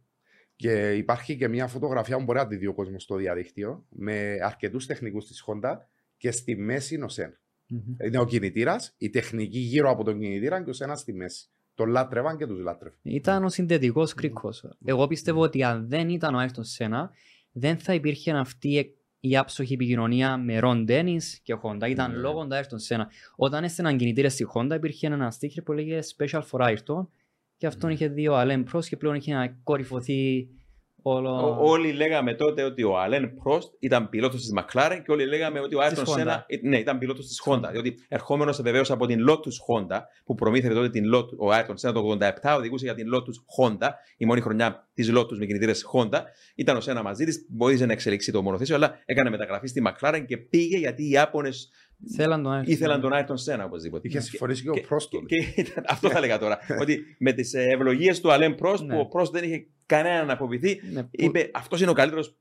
Και 0.56 0.94
υπάρχει 0.94 1.36
και 1.38 1.48
μια 1.48 1.68
φωτογραφία 1.68 2.18
που 2.18 2.24
μπορεί 2.24 2.38
να 2.40 2.48
τη 2.48 2.56
δει 2.56 2.68
ο 2.68 2.74
κόσμος 2.74 3.04
στο 3.04 3.16
διαδίκτυο 3.16 3.86
με 3.90 4.38
αρκετούς 4.44 4.86
τεχνικούς 4.86 5.26
της 5.28 5.44
Honda 5.48 5.78
και 6.18 6.32
στη 6.32 6.56
μέση 6.56 6.96
είναι 6.96 7.04
ο 7.04 7.10
Σένα. 7.10 7.41
Μμμ. 7.74 7.96
Είναι 8.06 8.20
ο 8.20 8.26
κινητήρας, 8.26 8.94
η 8.98 9.10
τεχνική 9.10 9.60
γύρω 9.60 9.90
από 9.90 10.04
τον 10.04 10.20
κινητήρα 10.20 10.64
και 10.64 10.70
ο 10.70 10.74
Σένα 10.74 10.96
στη 10.96 11.14
μέση. 11.14 11.46
Τον 11.76 11.90
λάτρευαν 11.90 12.38
και 12.38 12.48
τους 12.48 12.60
λάτρευαν. 12.60 12.98
Ήταν 13.02 13.44
ο 13.44 13.50
συνδετικός 13.50 14.14
κρίκος. 14.14 14.66
Εγώ 14.86 15.08
πιστεύω 15.08 15.42
ότι 15.42 15.64
αν 15.64 15.88
δεν 15.90 16.10
ήταν 16.10 16.36
ο 16.36 16.38
Άιρτον 16.38 16.64
Σένα, 16.64 17.12
δεν 17.52 17.78
θα 17.78 17.94
υπήρχε 17.94 18.32
αυτή 18.32 18.96
η 19.20 19.38
άψογη 19.38 19.74
επικοινωνία 19.74 20.38
με 20.38 20.60
Ρον 20.60 20.86
Ντένις 20.86 21.40
και 21.44 21.56
Honda. 21.64 21.90
Ήταν 21.90 22.12
Ναι. 22.12 22.18
λόγω 22.18 22.48
του 22.48 22.56
Άιρτον 22.56 22.80
Σένα. 22.80 23.10
Όταν 23.36 23.64
έστειλαν 23.64 23.98
κινητήρες 23.98 24.34
στη 24.34 24.46
Honda, 24.54 24.74
υπήρχε 24.76 25.08
ένα 25.08 25.32
στίχη 25.32 25.62
που 25.62 25.72
λέγε 25.72 26.00
Special 26.18 26.42
for 26.52 26.60
Ayrton 26.60 27.08
και 27.58 27.68
αυτόν 27.68 27.90
Ναι. 27.90 27.96
είχε 27.96 28.08
δει 28.08 28.28
ο 28.28 28.38
Αλέν 28.38 28.64
Προ 28.64 28.80
και 28.80 28.98
πλέον 28.98 29.16
είχε 29.16 29.34
να 29.34 29.48
κορυφωθεί 29.64 30.48
όλο. 31.02 31.30
Ο- 31.30 31.70
όλοι 31.70 31.92
λέγαμε 31.92 32.36
τότε 32.36 32.64
ότι 32.64 32.84
ο 32.84 33.00
Αλέν 33.00 33.34
Πρόστ 33.44 33.74
ήταν 33.80 34.10
πιλότος 34.10 34.42
της 34.42 34.54
McLaren 34.60 35.02
και 35.06 35.12
όλοι 35.12 35.26
λέγαμε 35.26 35.60
ότι 35.60 35.76
ο 35.76 35.82
Άιρτον 35.82 36.06
Honda. 36.08 36.14
Σένα 36.18 36.46
ναι, 36.62 36.78
ήταν 36.78 36.98
πιλότος 36.98 37.28
της 37.28 37.42
Honda. 37.46 37.70
Διότι 37.72 38.06
ερχόμενος 38.08 38.62
βεβαίως 38.62 38.92
από 38.92 39.06
την 39.06 39.30
Lotus 39.30 39.36
Honda, 39.68 40.00
που 40.26 40.36
προμήθευε 40.36 40.74
τότε 40.74 40.90
την 40.90 41.16
Lotus, 41.16 41.38
ο 41.38 41.52
Άιρτον 41.52 41.78
Σένα 41.78 41.94
το 41.94 42.18
87, 42.44 42.56
οδηγούσε 42.58 42.86
για 42.86 42.96
την 42.96 43.08
Lotus 43.16 43.66
Honda, 43.68 43.90
η 44.18 44.26
μόνη 44.26 44.42
χρονιά 44.42 44.88
της 44.94 45.12
Lotus 45.16 45.38
με 45.38 45.46
κινητήρες 45.46 45.86
Honda. 45.94 46.22
Ήταν 46.56 46.78
ο 46.78 46.82
Σένα 46.82 47.04
μαζί 47.04 47.26
της, 47.26 47.46
μπορούσε 47.50 47.86
να 47.86 47.92
εξελιχθεί 47.92 48.32
το 48.32 48.42
μονοθέσιο, 48.42 48.76
αλλά 48.76 49.00
έκανε 49.06 49.30
μεταγραφή 49.30 49.68
στη 49.68 49.82
McLaren 49.88 50.24
και 50.28 50.38
πήγε 50.38 50.78
γιατί 50.78 51.04
οι 51.04 51.10
Ιάπωνες 51.10 51.70
Θέλαν 52.16 52.44
τον 52.44 52.52
Άιρτον. 52.54 52.74
ήθελαν 52.74 53.02
τον 53.02 53.14
Άιρτον 53.14 53.38
Σένα 53.38 53.64
οπωσδήποτε. 53.66 54.08
Είχες 54.08 54.24
Και- 54.24 54.30
συμφωνήσει 54.30 54.64
και 54.64 54.70
ο 54.70 54.74
και- 54.74 54.82
Πρόστο. 54.82 55.22
και 55.26 55.36
ήταν- 55.56 55.86
αυτό 55.88 56.10
θα 56.10 56.18
έλεγα 56.18 56.40
τώρα. 56.40 56.60
ότι 56.80 57.16
με 57.20 57.32
τις 57.32 57.54
ευλογίες 57.54 58.22
του 58.22 58.32
Αλέν 58.32 58.56
Πρόστ, 58.56 58.84
Ναι. 58.84 58.94
που 58.94 59.00
ο 59.00 59.06
Πρόστ 59.06 59.34
δεν 59.34 59.44
είχε 59.44 59.66
κανέναν 59.86 60.26
να 60.28 60.34
αποβηθεί, 60.34 60.82
Ναι, 60.94 61.04
που- 61.04 61.10
είπε 61.12 61.50
αυτός 61.54 61.82
είναι 61.82 61.90
ο 61.90 61.94
καλύτερος 61.94 62.36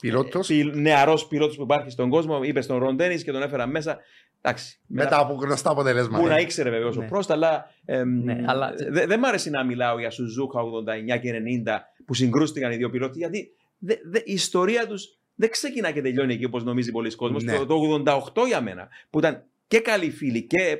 Πιλότος. 0.00 0.50
νεαρός 0.74 1.26
πιλότος 1.26 1.56
που 1.56 1.62
υπάρχει 1.62 1.90
στον 1.90 2.08
κόσμο. 2.10 2.42
Είπε 2.42 2.60
στον 2.60 2.78
Ροντένι 2.78 3.22
και 3.22 3.32
τον 3.32 3.42
έφερα 3.42 3.66
μέσα. 3.66 3.98
Εντάξει. 4.42 4.80
Μετά 4.86 5.18
από 5.18 5.34
γνωστά 5.34 5.70
αποτελέσματα. 5.70 6.22
Που 6.22 6.28
να 6.28 6.38
ήξερε 6.38 6.70
βεβαίως 6.70 6.96
ο 6.96 7.00
Ναι. 7.00 7.06
Πρόστ, 7.06 7.30
αλλά. 7.30 7.70
εμ, 7.84 8.24
Ναι, 8.24 8.42
αλλά- 8.46 8.74
δε- 8.90 9.06
Δεν 9.06 9.18
μ' 9.18 9.24
άρεσε 9.24 9.50
να 9.50 9.64
μιλάω 9.64 9.98
για 9.98 10.10
Σουζούκα 10.10 10.60
89 10.60 11.16
και 11.18 11.32
90 11.32 11.82
που 12.06 12.14
συγκρούστηκαν 12.14 12.72
οι 12.72 12.76
δύο 12.76 12.90
πιλότοι, 12.90 13.18
γιατί 13.18 13.50
δε- 13.78 13.94
δε- 14.04 14.18
η 14.24 14.32
ιστορία 14.32 14.86
τους 14.86 15.18
δεν 15.38 15.50
ξεκινά 15.50 15.90
και 15.90 16.02
τελειώνει 16.02 16.34
εκεί 16.34 16.44
όπως 16.44 16.64
νομίζει 16.64 16.90
πολλοί 16.90 17.14
κόσμος. 17.14 17.44
Ναι. 17.44 17.56
Το, 17.56 17.66
το 17.66 18.02
88 18.34 18.46
για 18.46 18.60
μένα, 18.60 18.88
που 19.10 19.18
ήταν 19.18 19.44
και 19.68 19.80
καλοί 19.80 20.10
φίλοι 20.10 20.42
και 20.42 20.78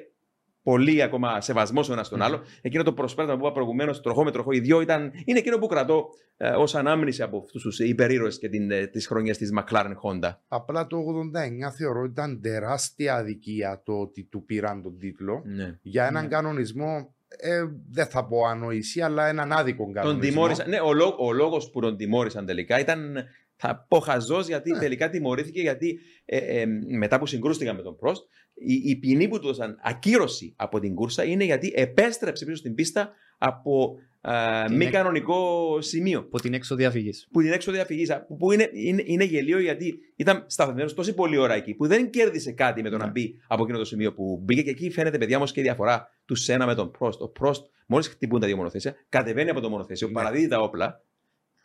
πολύ 0.62 1.02
ακόμα 1.02 1.40
σεβασμός 1.40 1.88
ο 1.88 1.92
ένας 1.92 2.08
τον 2.08 2.22
άλλο. 2.22 2.42
Εκείνο 2.60 2.82
το 2.82 2.92
προσπέρασμα 2.92 3.36
που 3.36 3.44
είπα 3.44 3.52
προηγουμένως, 3.52 4.00
τροχό 4.00 4.24
με 4.24 4.30
τροχό, 4.30 4.52
οι 4.52 4.60
δυο 4.60 4.80
ήταν, 4.80 5.12
είναι 5.24 5.38
εκείνο 5.38 5.58
που 5.58 5.66
κρατώ 5.66 6.08
ε, 6.36 6.48
ως 6.50 6.74
ανάμνηση 6.74 7.22
από 7.22 7.38
αυτούς 7.38 7.62
τους 7.62 7.78
υπερήρωες 7.78 8.38
και 8.38 8.48
τις 8.92 9.06
χρονιές 9.06 9.36
της 9.38 9.50
McLaren 9.58 9.92
Honda. 10.02 10.30
Απλά 10.48 10.86
το 10.86 10.96
89 10.98 11.72
θεωρώ 11.76 12.04
ήταν 12.04 12.40
τεράστια 12.40 13.14
αδικία 13.14 13.82
το 13.84 13.92
ότι 13.92 14.24
του 14.24 14.44
πήραν 14.44 14.82
τον 14.82 14.98
τίτλο. 14.98 15.42
Ναι. 15.44 15.78
Για 15.82 16.06
έναν 16.06 16.22
Ναι. 16.22 16.28
κανονισμό, 16.28 17.14
ε, 17.28 17.62
δεν 17.90 18.06
θα 18.06 18.26
πω 18.26 18.44
ανοησία, 18.44 19.04
αλλά 19.04 19.28
έναν 19.28 19.52
άδικο 19.52 19.92
κανονισμό. 19.92 20.20
Τον 20.20 20.30
τιμώρησαν. 20.30 20.68
Ναι, 20.68 20.80
ο, 20.80 20.92
λό, 20.92 21.16
ο 21.18 21.32
λόγος 21.32 21.70
που 21.70 21.80
τον 21.80 21.96
τιμώρησαν 21.96 22.46
τελικά 22.46 22.78
ήταν. 22.78 23.24
Θα 23.60 23.84
πω 23.88 23.98
χαζό 23.98 24.40
γιατί 24.40 24.70
Ναι. 24.70 24.78
τελικά 24.78 25.10
τιμωρήθηκε 25.10 25.60
γιατί 25.60 25.98
ε, 26.24 26.36
ε, 26.60 26.66
μετά 26.98 27.18
που 27.18 27.26
συγκρούστηκαν 27.26 27.76
με 27.76 27.82
τον 27.82 27.96
Πρόστ, 27.96 28.24
η, 28.54 28.74
η 28.90 28.96
ποινή 28.96 29.28
που 29.28 29.38
του 29.38 29.46
έδωσαν 29.46 29.78
ακύρωση 29.82 30.52
από 30.56 30.80
την 30.80 30.94
κούρσα 30.94 31.24
είναι 31.24 31.44
γιατί 31.44 31.72
επέστρεψε 31.76 32.44
πίσω 32.44 32.56
στην 32.56 32.74
πίστα 32.74 33.10
από 33.38 33.94
α, 34.20 34.64
Την 34.66 34.76
μη 34.76 34.84
εκ- 34.84 34.92
κανονικό 34.92 35.78
σημείο. 35.80 36.18
Από 36.18 36.40
την 36.40 36.54
έξω 36.54 36.74
διαφυγής. 36.74 37.28
Που 37.32 37.40
την 37.42 37.52
έξω 37.52 37.72
διαφυγής. 37.72 38.10
Που 38.38 38.52
είναι, 38.52 38.70
είναι, 38.72 39.02
είναι 39.06 39.24
γελίο 39.24 39.58
γιατί 39.60 39.98
ήταν 40.16 40.44
σταθμένο 40.46 40.92
τόση 40.92 41.14
πολλή 41.14 41.36
ώρα 41.36 41.54
εκεί 41.54 41.74
που 41.74 41.86
δεν 41.86 42.10
κέρδισε 42.10 42.52
κάτι 42.52 42.82
με 42.82 42.90
το 42.90 42.96
να 42.96 43.04
Ναι. 43.04 43.10
μπει 43.10 43.34
από 43.48 43.62
εκείνο 43.62 43.78
το 43.78 43.84
σημείο 43.84 44.12
που 44.12 44.40
μπήκε. 44.44 44.62
Και 44.62 44.70
εκεί 44.70 44.90
φαίνεται, 44.90 45.18
παιδιά, 45.18 45.36
όμως 45.36 45.52
και 45.52 45.60
η 45.60 45.62
διαφορά 45.62 46.08
του 46.24 46.34
Σένα 46.34 46.66
με 46.66 46.74
τον 46.74 46.90
Πρόστ. 46.90 47.22
Ο 47.22 47.28
Πρόστ, 47.28 47.66
μόλις 47.86 48.08
χτυπούν 48.08 48.40
τα 48.40 48.46
δύο 48.46 48.56
μονοθέσια, 48.56 48.94
κατεβαίνει 49.08 49.50
από 49.50 49.60
το 49.60 49.68
μονοθέσιο, 49.68 50.06
Ναι. 50.06 50.12
παραδίδει 50.12 50.48
τα 50.48 50.60
όπλα. 50.60 51.02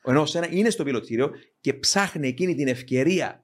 Ενώ 0.06 0.22
ο 0.22 0.26
Σένα 0.26 0.48
είναι 0.52 0.70
στο 0.70 0.84
πιλωτήριο 0.84 1.32
και 1.60 1.74
ψάχνει 1.74 2.28
εκείνη 2.28 2.56
την 2.56 2.68
ευκαιρία. 2.68 3.44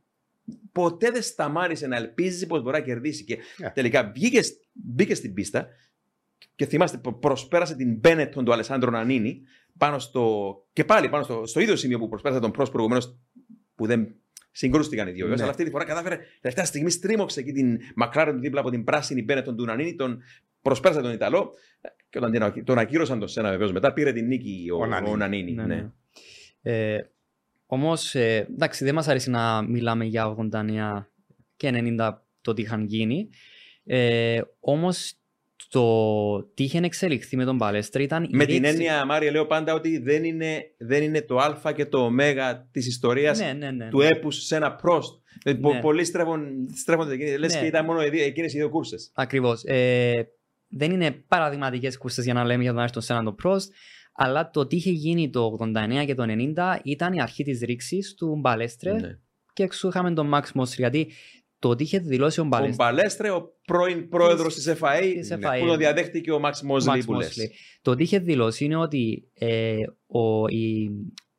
Ποτέ 0.72 1.12
δεν 1.12 1.22
σταμάτησε 1.22 1.88
να 1.88 1.96
ελπίζει 1.96 2.48
πως 2.48 2.62
μπορεί 2.62 2.78
να 2.78 2.84
κερδίσει. 2.84 3.24
Και 3.24 3.38
Ναι. 3.58 3.70
τελικά 3.70 4.12
βγήκε, 4.16 4.40
μπήκε 4.74 5.16
στην 5.16 5.34
πίστα 5.34 5.68
και 6.56 6.66
θυμάστε, 6.66 6.98
προ- 6.98 7.20
προσπέρασε 7.20 7.76
την 7.76 7.96
Μπένετον 7.96 8.46
του 8.46 8.54
Αλεσάνδρο 8.54 8.92
Νανίνη 8.92 9.42
πάνω 9.78 10.00
στο, 10.00 10.56
και 10.74 10.86
πάλι 10.86 11.10
πάνω 11.10 11.24
στο, 11.24 11.46
στο 11.46 11.60
ίδιο 11.60 11.76
σημείο 11.76 12.00
που 12.00 12.10
προσπέρασε 12.10 12.42
τον 12.42 12.52
Πρόστ 12.52 12.72
προηγουμένως 12.72 13.18
που 13.76 13.86
δεν 13.86 14.16
συγκρούστηκαν 14.52 15.08
οι 15.08 15.12
δύο. 15.12 15.28
Ναι. 15.28 15.34
Αλλά 15.42 15.50
αυτή 15.50 15.64
τη 15.64 15.70
φορά 15.70 15.84
κατάφερε 15.86 16.20
τελευταία 16.42 16.66
στιγμή 16.66 16.90
στρίμωξε 16.90 17.40
εκεί 17.40 17.52
την 17.52 17.80
μακράρεν 17.96 18.40
δίπλα 18.40 18.60
από 18.60 18.70
την 18.70 18.84
πράσινη 18.84 19.24
Μπένετον 19.24 19.56
του 19.58 19.66
Νανίνη, 19.66 19.96
τον 19.96 20.22
προσπέρασε 20.62 21.02
τον 21.02 21.12
Ιταλό 21.14 21.54
και 22.10 22.18
όταν 22.18 22.32
την 22.32 22.44
ακύ- 22.44 22.64
τον 22.66 22.78
ακύρωσαν 22.78 23.20
τον 23.20 23.28
Σένα 23.28 23.50
βεβαίως 23.50 23.72
μετά 23.72 23.94
πήρε 23.94 24.12
την 24.14 24.28
νίκη 24.28 24.68
ο, 24.74 24.78
Ο 24.82 24.86
Νανίνη. 24.86 25.12
ο 25.14 25.16
Νανίνη. 25.18 25.52
Ναι, 25.54 25.66
ναι. 25.66 25.92
Ναι. 26.62 26.72
Ε, 26.94 27.10
Όμως, 27.72 28.16
ε, 28.16 28.48
εντάξει, 28.54 28.84
δεν 28.84 28.94
μας 28.94 29.08
αρέσει 29.08 29.30
να 29.30 29.62
μιλάμε 29.62 30.06
για 30.06 30.36
89 30.54 31.08
και 31.56 31.70
90 31.74 32.14
το 32.42 32.54
τι 32.54 32.62
είχαν 32.62 32.86
γίνει. 32.86 33.30
Ε, 33.86 34.42
Όμως, 34.60 35.14
το 35.70 36.44
τι 36.54 36.64
είχε 36.64 36.80
εξελιχθεί 36.84 37.36
με 37.38 37.46
τον 37.46 37.58
Παλέστρη 37.58 38.04
ήταν. 38.04 38.24
η 38.24 38.28
Με 38.32 38.46
την 38.46 38.56
ρήξη- 38.56 38.72
έννοια, 38.74 39.06
Μάρια, 39.06 39.32
λέω 39.32 39.46
πάντα 39.46 39.74
ότι 39.74 39.98
δεν 39.98 40.24
είναι, 40.24 40.64
δεν 40.78 41.04
είναι 41.04 41.22
το 41.22 41.38
Α 41.38 41.72
και 41.76 41.86
το 41.86 42.00
Ω 42.06 42.12
της 42.72 42.88
ιστορίας 42.88 43.40
Ναι, 43.40 43.54
ναι, 43.54 43.72
ναι. 43.72 43.90
του 43.90 44.02
έπους 44.02 44.46
σε 44.46 44.56
ένα 44.56 44.76
πρόστ. 44.76 45.20
Ε, 45.44 45.54
πο- 45.54 45.74
Ναι. 45.74 45.80
Πολλοί 45.80 46.04
στρέφουν, 46.06 46.42
στρέφονται 46.76 47.14
εκεί. 47.14 47.38
Λες 47.38 47.54
Ναι. 47.54 47.60
και 47.60 47.66
ήταν 47.66 47.86
μόνο 47.86 48.00
εκείνες 48.02 48.54
οι 48.54 48.58
δύο 48.58 48.70
κούρσες. 48.70 49.12
Ακριβώς. 49.14 49.64
Ε, 49.66 50.28
δεν 50.68 50.92
είναι 50.92 51.12
παραδειγματικές 51.12 51.98
κούρσες 51.98 52.24
για 52.26 52.34
να 52.34 52.44
λέμε 52.46 52.62
για 52.62 52.72
τον 52.72 52.80
Άριστον 52.80 53.02
Σέναν 53.02 53.24
τον 53.24 53.36
Πρόστ, 53.36 53.74
αλλά 54.22 54.50
το 54.50 54.68
τι 54.68 54.76
είχε 54.76 54.92
γίνει 54.92 55.30
το 55.30 55.58
89 55.60 56.04
και 56.06 56.16
το 56.16 56.24
90 56.28 56.78
ήταν 56.84 57.14
η 57.14 57.22
αρχή 57.22 57.44
της 57.44 57.62
ρήξης 57.62 58.14
του 58.14 58.36
Μπαλέστρε 58.40 58.94
Ναι. 58.94 59.18
και 59.54 59.64
εξού 59.64 59.88
είχαμε 59.88 60.14
τον 60.14 60.32
Max 60.34 60.62
Moster. 60.62 60.78
Γιατί 60.78 61.12
το 61.60 61.70
ότι 61.70 61.84
είχε 61.84 62.00
δηλώσει 62.00 62.40
ο 62.40 62.44
Ο 62.44 62.48
Μπαλέστρα. 62.48 62.86
Μπαλέστρε, 62.86 63.30
ο 63.32 63.58
πρώην 63.66 64.10
πρόεδρος 64.10 64.54
της 64.56 64.68
FA, 64.80 65.14
της 65.20 65.34
FA. 65.34 65.60
που 65.60 65.68
τον 65.68 65.78
διαδέχτηκε 65.78 66.32
ο 66.32 66.40
Μαξ 66.40 66.62
Μόσλι 66.62 66.92
Max 67.02 67.06
που 67.06 67.14
λες. 67.14 67.38
Mosley. 67.38 67.50
Το 67.82 67.92
ότι 67.92 68.04
είχε 68.04 68.20
δηλώσει 68.20 68.66
είναι 68.66 68.76
ότι 68.76 69.30
ε, 69.34 69.76
ο, 70.08 70.48
η, 70.48 70.90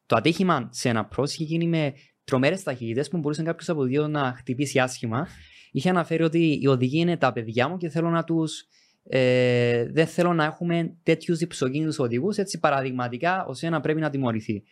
το 0.06 0.16
ατύχημα 0.16 0.68
σε 0.72 0.88
ένα 0.88 1.04
προς 1.04 1.32
είχε 1.32 1.44
γίνει 1.44 1.66
με 1.66 1.92
τρομέρε 2.24 2.56
ταχύτητες 2.56 3.08
που 3.08 3.18
μπορούσε 3.18 3.42
κάποιος 3.42 3.68
από 3.68 3.82
δύο 3.82 4.08
να 4.08 4.34
χτυπήσει 4.38 4.78
άσχημα. 4.78 5.26
Είχε 5.70 5.88
αναφέρει 5.88 6.22
ότι 6.22 6.58
οι 6.62 6.66
οδηγοί 6.66 6.98
είναι 6.98 7.16
τα 7.16 7.32
παιδιά 7.32 7.68
μου 7.68 7.76
και 7.76 7.88
θέλω 7.88 8.10
να 8.10 8.24
τους. 8.24 8.64
Ε, 9.02 9.90
δεν 9.92 10.06
θέλω 10.06 10.32
να 10.32 10.44
έχουμε 10.44 10.96
τέτοιους 11.02 11.38
διψοκίνητου 11.38 11.94
οδηγούς. 11.98 12.36
Έτσι, 12.36 12.58
παραδειγματικά, 12.58 13.44
ο 13.44 13.54
Σένα 13.54 13.80
πρέπει 13.80 14.00
να 14.00 14.10
τιμωρηθεί. 14.10 14.62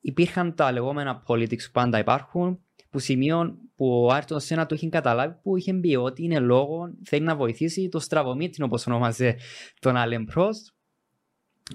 Υπήρχαν 0.00 0.54
τα 0.54 0.72
λεγόμενα 0.72 1.22
politics 1.26 1.62
που 1.62 1.70
πάντα 1.72 1.98
υπάρχουν, 1.98 2.64
που 2.90 2.98
σημείων 2.98 3.58
που 3.76 4.04
ο 4.04 4.08
Άρτον 4.08 4.40
Σένα 4.40 4.66
το 4.66 4.74
είχε 4.74 4.88
καταλάβει, 4.88 5.34
που 5.42 5.56
είχε 5.56 5.74
πει 5.74 5.94
ότι 5.94 6.24
είναι 6.24 6.38
λόγο, 6.38 6.94
θέλει 7.04 7.24
να 7.24 7.36
βοηθήσει 7.36 7.88
το 7.88 7.98
στραβομήτριν, 7.98 8.64
όπω 8.64 8.78
ονόμαζε 8.88 9.36
τον 9.80 9.96
Άλεν 9.96 10.24
Πρόστ. 10.24 10.66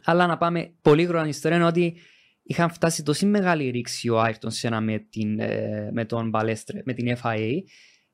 Αλλά 0.03 0.27
να 0.27 0.37
πάμε 0.37 0.73
πολύ 0.81 1.01
γρήγορα 1.01 1.19
στην 1.19 1.31
ιστορία 1.31 1.57
είναι 1.57 1.65
ότι 1.65 1.95
είχαν 2.43 2.69
φτάσει 2.69 3.03
τόση 3.03 3.25
μεγάλη 3.25 3.69
ρήξη 3.69 4.09
ο 4.09 4.19
Άιρτον 4.19 4.51
Σένα 4.51 4.81
με, 4.81 4.99
την, 5.09 5.39
ε, 5.39 5.89
με 5.93 6.05
τον 6.05 6.29
Μπαλέστρε, 6.29 6.81
με 6.85 6.93
την 6.93 7.17
FIA, 7.23 7.37
ε, 7.37 7.57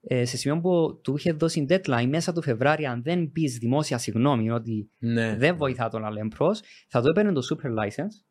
σε 0.09 0.37
σημείο 0.37 0.59
που 0.61 0.99
του 1.03 1.15
είχε 1.17 1.31
δώσει 1.31 1.65
deadline 1.69 2.05
μέσα 2.07 2.33
του 2.33 2.41
Φεβράρι, 2.41 2.85
αν 2.85 3.03
δεν 3.03 3.31
πεις 3.31 3.57
δημόσια 3.57 3.97
συγγνώμη 3.97 4.51
ότι 4.51 4.89
Ναι. 4.97 5.35
δεν 5.37 5.55
βοηθά 5.57 5.89
τον 5.89 6.05
Αλέν 6.05 6.27
Προς, 6.27 6.61
θα 6.87 7.01
το 7.01 7.09
έπαιρνε 7.09 7.31
το 7.31 7.41
super 7.49 7.67
license 7.67 8.23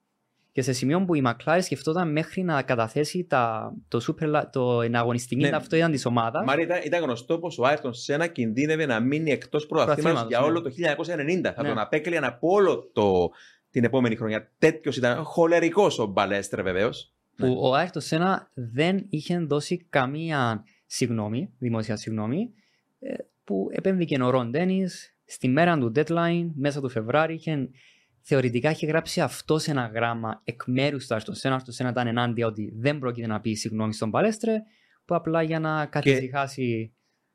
και 0.52 0.62
σε 0.62 0.72
σημείο 0.72 1.04
που 1.04 1.14
η 1.14 1.22
McLaren 1.26 1.58
σκεφτόταν 1.60 2.12
μέχρι 2.12 2.42
να 2.42 2.62
καταθέσει 2.62 3.24
τα, 3.24 3.72
το, 3.88 4.00
super, 4.08 4.34
li- 4.34 4.42
το, 4.52 4.80
την 4.80 4.96
αγωνιστική 4.96 5.40
Ναι. 5.42 5.50
ταυτότητα 5.50 5.90
της 5.90 6.06
ομάδας. 6.06 6.44
Μάρια, 6.46 6.64
ήταν, 6.64 6.80
ήταν 6.84 7.02
γνωστό 7.02 7.38
πως 7.38 7.58
ο 7.58 7.64
Άιρτον 7.66 7.94
Σένα 7.94 8.26
κινδύνευε 8.26 8.86
να 8.86 9.00
μείνει 9.00 9.30
εκτός 9.30 9.66
πρωταθλήματο 9.66 10.14
Πρωταθλήματος, 10.14 10.30
για 10.30 10.40
ναι. 10.40 10.46
όλο 10.46 10.60
το 10.62 10.70
1990. 11.50 11.52
Θα 11.54 11.62
Ναι. 11.62 11.68
τον 11.68 11.78
απέκλειαν 11.78 12.24
από 12.24 12.48
όλο 12.48 12.90
το, 12.92 13.30
την 13.70 13.84
επόμενη 13.84 14.16
χρονιά. 14.16 14.50
Τέτοιος 14.58 14.96
ήταν. 14.96 15.24
Χολερικός 15.24 15.98
ο 15.98 16.06
Μπαλέστρε 16.06 16.62
βεβαίως. 16.62 17.12
που 17.36 17.58
ο 17.62 17.74
Άιρτον 17.74 18.02
Σένα 18.02 18.50
δεν 18.54 19.06
είχε 19.08 19.38
δώσει 19.38 19.86
καμία 19.90 20.64
συγγνώμη, 20.94 21.50
δημόσια 21.58 21.96
συγγνώμη, 21.96 22.50
ε, 22.98 23.14
που 23.44 23.68
επέμβηκε 23.72 24.22
ο 24.22 24.30
Ρον 24.30 24.50
Ντένις 24.50 25.16
στη 25.24 25.48
μέρα 25.48 25.78
του 25.78 25.92
deadline, 25.94 26.50
μέσα 26.54 26.80
του 26.80 26.88
Φεβράρι, 26.88 27.34
είχε, 27.34 27.68
θεωρητικά 28.20 28.70
είχε 28.70 28.86
γράψει 28.86 29.20
αυτό 29.20 29.58
σε 29.58 29.70
ένα 29.70 29.90
γράμμα 29.94 30.40
εκ 30.44 30.62
μέρους 30.66 31.06
του 31.06 31.14
Άιρτον 31.14 31.34
Σένα. 31.34 31.54
Ο 31.54 31.56
Άιρτον 31.56 31.74
Σένα 31.74 31.90
ήταν 31.90 32.06
ενάντια 32.06 32.46
ότι 32.46 32.72
δεν 32.76 32.98
πρόκειται 32.98 33.26
να 33.26 33.40
πει 33.40 33.54
συγγνώμη 33.54 33.92
στον 33.92 34.10
Παλέστρε, 34.10 34.62
που 35.04 35.14
απλά 35.14 35.42
για 35.42 35.60
να 35.60 35.86
καθησυχάσει. 35.86 36.92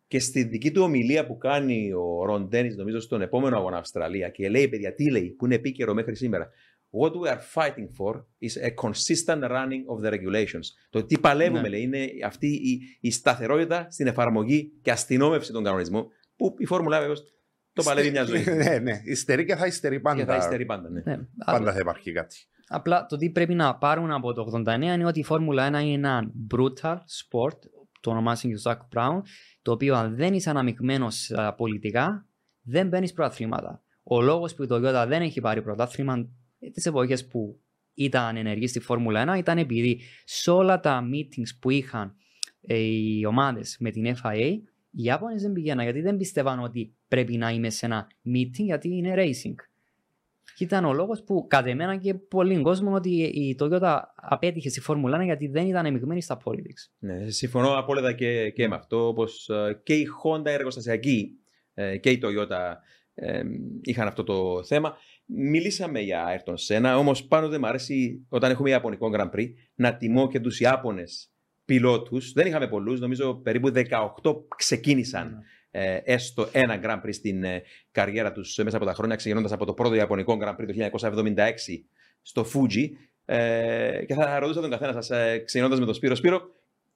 Και 0.07 0.19
στη 0.19 0.43
δική 0.43 0.71
του 0.71 0.81
ομιλία 0.81 1.25
που 1.25 1.37
κάνει 1.37 1.93
ο 1.93 2.25
Ρον 2.25 2.47
Ντένις, 2.47 2.75
νομίζω 2.75 2.99
στον 2.99 3.21
επόμενο 3.21 3.57
αγώνα 3.57 3.77
Αυστραλία, 3.77 4.29
και 4.29 4.49
λέει, 4.49 4.67
παιδιά, 4.67 4.93
τι 4.93 5.11
λέει, 5.11 5.29
που 5.29 5.45
είναι 5.45 5.55
επίκαιρο 5.55 5.93
μέχρι 5.93 6.15
σήμερα. 6.15 6.49
What 6.91 7.11
we 7.11 7.27
are 7.29 7.39
fighting 7.55 7.87
for 7.97 8.13
is 8.39 8.55
a 8.63 8.71
consistent 8.85 9.43
running 9.43 9.83
of 9.93 10.01
the 10.05 10.11
regulations. 10.11 10.65
Το 10.89 11.05
τι 11.05 11.19
παλεύουμε, 11.19 11.61
Ναι. 11.61 11.69
λέει, 11.69 11.81
είναι 11.81 12.07
αυτή 12.25 12.47
η, 12.47 12.81
η 12.99 13.11
σταθερότητα 13.11 13.87
στην 13.91 14.07
εφαρμογή 14.07 14.71
και 14.81 14.91
αστυνόμευση 14.91 15.51
των 15.51 15.63
κανονισμών, 15.63 16.07
που 16.35 16.55
η 16.57 16.65
Φόρμουλα 16.65 16.99
βεβαίω 16.99 17.15
το 17.73 17.83
παλεύει 17.83 18.11
μια 18.11 18.23
ζωή. 18.23 18.43
ναι, 18.63 18.77
ναι. 18.77 19.01
Υστερεί 19.13 19.45
και 19.45 19.55
θα 19.55 19.65
υστερεί 19.65 19.99
πάντα. 19.99 20.19
και 20.19 20.25
θα 20.25 20.35
υστερεί 20.35 20.65
πάντα, 20.65 20.89
ναι. 20.89 21.01
Ναι, 21.05 21.19
Πάντα 21.45 21.71
θα 21.73 21.79
υπάρχει 21.79 22.11
κάτι. 22.11 22.37
Απλά 22.67 23.05
το 23.05 23.17
τι 23.17 23.29
πρέπει 23.29 23.53
να 23.53 23.75
πάρουν 23.75 24.11
από 24.11 24.33
το 24.33 24.63
89 24.67 24.81
είναι 24.81 25.05
ότι 25.05 25.19
η 25.19 25.23
Φόρμουλα 25.23 25.67
1 25.67 25.83
είναι 25.83 25.93
ένα 25.93 26.31
brutal 26.53 26.95
sport, 26.95 27.57
το 28.01 28.09
ονομάζει 28.11 28.47
και 28.47 28.53
ο 28.53 28.57
Ζακ 28.57 28.81
Μπράουν, 28.91 29.23
το 29.61 29.71
οποίο 29.71 29.95
αν 29.95 30.15
δεν 30.15 30.33
είσαι 30.33 30.49
αναμειγμένος 30.49 31.31
πολιτικά, 31.57 32.27
δεν 32.61 32.87
μπαίνεις 32.87 33.13
πρωταθλήματα. 33.13 33.83
Ο 34.03 34.21
λόγος 34.21 34.53
που 34.55 34.63
η 34.63 34.67
Toyota 34.69 35.05
δεν 35.07 35.21
έχει 35.21 35.41
πάρει 35.41 35.61
πρωτάθλημα 35.61 36.29
τις 36.73 36.85
εποχές 36.85 37.27
που 37.27 37.59
ήταν 37.93 38.37
ενεργή 38.37 38.67
στη 38.67 38.79
Φόρμουλα 38.79 39.35
1 39.35 39.37
ήταν 39.37 39.57
επειδή 39.57 40.01
σε 40.23 40.51
όλα 40.51 40.79
τα 40.79 41.09
meetings 41.13 41.57
που 41.59 41.69
είχαν 41.69 42.15
ε, 42.61 42.77
οι 42.77 43.25
ομάδες 43.25 43.77
με 43.79 43.91
την 43.91 44.15
FIA, 44.23 44.57
οι 44.91 45.03
Ιάπωνες 45.03 45.41
δεν 45.41 45.51
πηγαίναν 45.51 45.83
γιατί 45.83 46.01
δεν 46.01 46.17
πιστεύαν 46.17 46.59
ότι 46.59 46.93
πρέπει 47.07 47.37
να 47.37 47.49
είμαι 47.49 47.69
σε 47.69 47.85
ένα 47.85 48.07
meeting 48.25 48.63
γιατί 48.63 48.89
είναι 48.89 49.13
racing. 49.17 49.55
Και 50.55 50.63
ήταν 50.63 50.85
ο 50.85 50.93
λόγος 50.93 51.23
που 51.23 51.45
κατ' 51.47 51.67
εμένα 51.67 51.97
και 51.97 52.13
πολλοί 52.13 52.61
κόσμο 52.61 52.93
ότι 52.93 53.09
η 53.23 53.55
Toyota 53.59 53.99
απέτυχε 54.15 54.69
στη 54.69 54.79
Φόρμουλα 54.79 55.21
1 55.21 55.23
γιατί 55.23 55.47
δεν 55.47 55.67
ήταν 55.67 55.85
εμειγμένη 55.85 56.21
στα 56.21 56.41
politics. 56.45 56.91
Ναι, 56.99 57.29
συμφωνώ 57.29 57.77
απόλυτα 57.77 58.13
και, 58.13 58.49
και 58.49 58.67
με 58.67 58.75
αυτό. 58.75 59.07
Όπως 59.07 59.49
και 59.83 59.93
η 59.93 60.07
Honda 60.23 60.45
εργοστασιακή 60.45 61.39
ε, 61.73 61.97
και 61.97 62.09
η 62.09 62.19
Toyota 62.23 62.75
ε, 63.13 63.41
είχαν 63.81 64.07
αυτό 64.07 64.23
το 64.23 64.63
θέμα. 64.63 64.97
Μιλήσαμε 65.31 65.99
για 65.99 66.25
Ayrton 66.27 66.53
Senna, 66.67 66.95
όμως 66.97 67.23
πάντοτε 67.23 67.57
μου 67.57 67.67
αρέσει 67.67 68.25
όταν 68.29 68.51
έχουμε 68.51 68.69
Ιαπωνικό 68.69 69.09
Grand 69.13 69.29
Prix 69.35 69.47
να 69.75 69.97
τιμώ 69.97 70.27
και 70.27 70.39
τους 70.39 70.59
Ιάπωνες 70.59 71.31
πιλότους. 71.65 72.31
Δεν 72.33 72.47
είχαμε 72.47 72.67
πολλούς, 72.67 72.99
νομίζω 72.99 73.35
περίπου 73.35 73.71
18 74.23 74.35
ξεκίνησαν 74.55 75.43
ε, 75.71 75.99
έστω 76.03 76.49
ένα 76.51 76.79
Grand 76.83 77.05
Prix 77.05 77.13
στην 77.13 77.43
ε, 77.43 77.61
καριέρα 77.91 78.31
τους 78.31 78.57
μέσα 78.57 78.77
από 78.77 78.85
τα 78.85 78.93
χρόνια, 78.93 79.15
ξεκινώντας 79.15 79.51
από 79.51 79.65
το 79.65 79.73
πρώτο 79.73 79.95
Ιαπωνικό 79.95 80.37
Grand 80.41 80.61
Prix 80.61 80.89
το 80.91 80.99
1976 81.35 81.51
στο 82.21 82.45
Fuji. 82.53 82.89
Ε, 83.25 84.03
και 84.07 84.13
θα 84.13 84.39
ρωτούσα 84.39 84.61
τον 84.61 84.69
καθένα 84.69 84.91
σας, 84.91 85.09
ε, 85.09 85.37
ξεκινώντας 85.45 85.79
με 85.79 85.85
τον 85.85 85.93
Σπύρο. 85.93 86.15
Σπύρο, 86.15 86.41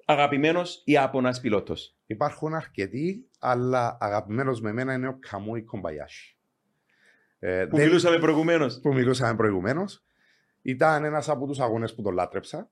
αγαπημένος 0.06 0.82
Ιάπωνας 0.86 1.40
πιλότος. 1.40 1.96
Υπάρχουν 2.06 2.54
αρκετοί, 2.54 3.30
αλλά 3.40 3.98
αγαπημένος 4.00 4.62
με 4.62 4.74
μένα 4.74 4.94
είναι 4.94 5.08
ο 5.08 5.18
Καμούι 5.20 5.62
Κομπαγιάσι. 5.62 6.38
Ε, 7.46 7.66
Που 7.66 7.76
δεν- 7.76 7.86
μιλούσαμε 7.88 8.20
προηγουμένως. 8.20 8.80
που 8.82 8.94
μιλούσαμε 8.94 9.36
προηγουμένως. 9.36 10.04
Ήταν 10.62 11.04
ένας 11.04 11.30
από 11.30 11.48
τους 11.48 11.60
αγώνες 11.60 11.96
που 11.96 12.02
τον 12.02 12.14
λάτρεψα. 12.14 12.72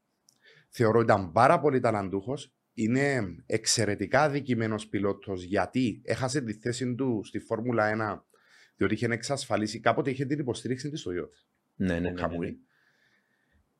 Θεωρώ 0.69 0.99
ότι 0.99 1.11
ήταν 1.11 1.31
πάρα 1.31 1.59
πολύ 1.59 1.79
ταλαντούχος. 1.79 2.53
Είναι 2.73 3.35
εξαιρετικά 3.45 4.21
αδικημένος 4.21 4.87
πιλότος 4.87 5.43
γιατί 5.43 6.01
έχασε 6.05 6.41
τη 6.41 6.53
θέση 6.53 6.95
του 6.95 7.21
στη 7.23 7.39
Φόρμουλα 7.39 7.87
1 7.89 8.25
διότι 8.75 8.93
είχε 8.93 9.05
εξασφαλίσει 9.05 9.79
κάποτε 9.79 10.09
είχε 10.09 10.25
την 10.25 10.39
υποστήριξη 10.39 10.89
της 10.89 11.05
Toyota. 11.07 11.45
Ναι, 11.75 11.87
ναι, 11.87 11.93
ο 11.93 11.99
ναι, 11.99 12.09
ναι, 12.09 12.21
Καμούι. 12.21 12.45
ναι. 12.45 12.53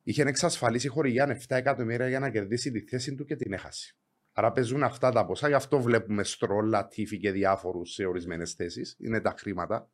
Είχε 0.02 0.22
εξασφαλίσει 0.22 0.88
χορηγία 0.88 1.26
7 1.26 1.56
εκατομμύρια 1.56 2.08
για 2.08 2.18
να 2.18 2.30
κερδίσει 2.30 2.70
τη 2.70 2.80
θέση 2.80 3.14
του 3.14 3.24
και 3.24 3.36
την 3.36 3.52
έχασε. 3.52 3.96
Άρα 4.32 4.52
παίζουν 4.52 4.82
αυτά 4.82 5.10
τα 5.10 5.26
ποσά, 5.26 5.48
γι' 5.48 5.54
αυτό 5.54 5.80
βλέπουμε 5.80 6.24
στρόλα, 6.24 6.86
τύφη 6.88 7.18
και 7.18 7.30
διάφορους 7.30 7.92
σε 7.92 8.04
ορισμένες 8.06 8.52
θέσεις. 8.52 8.96
Είναι 8.98 9.20
τα 9.20 9.34
χρήματα. 9.38 9.90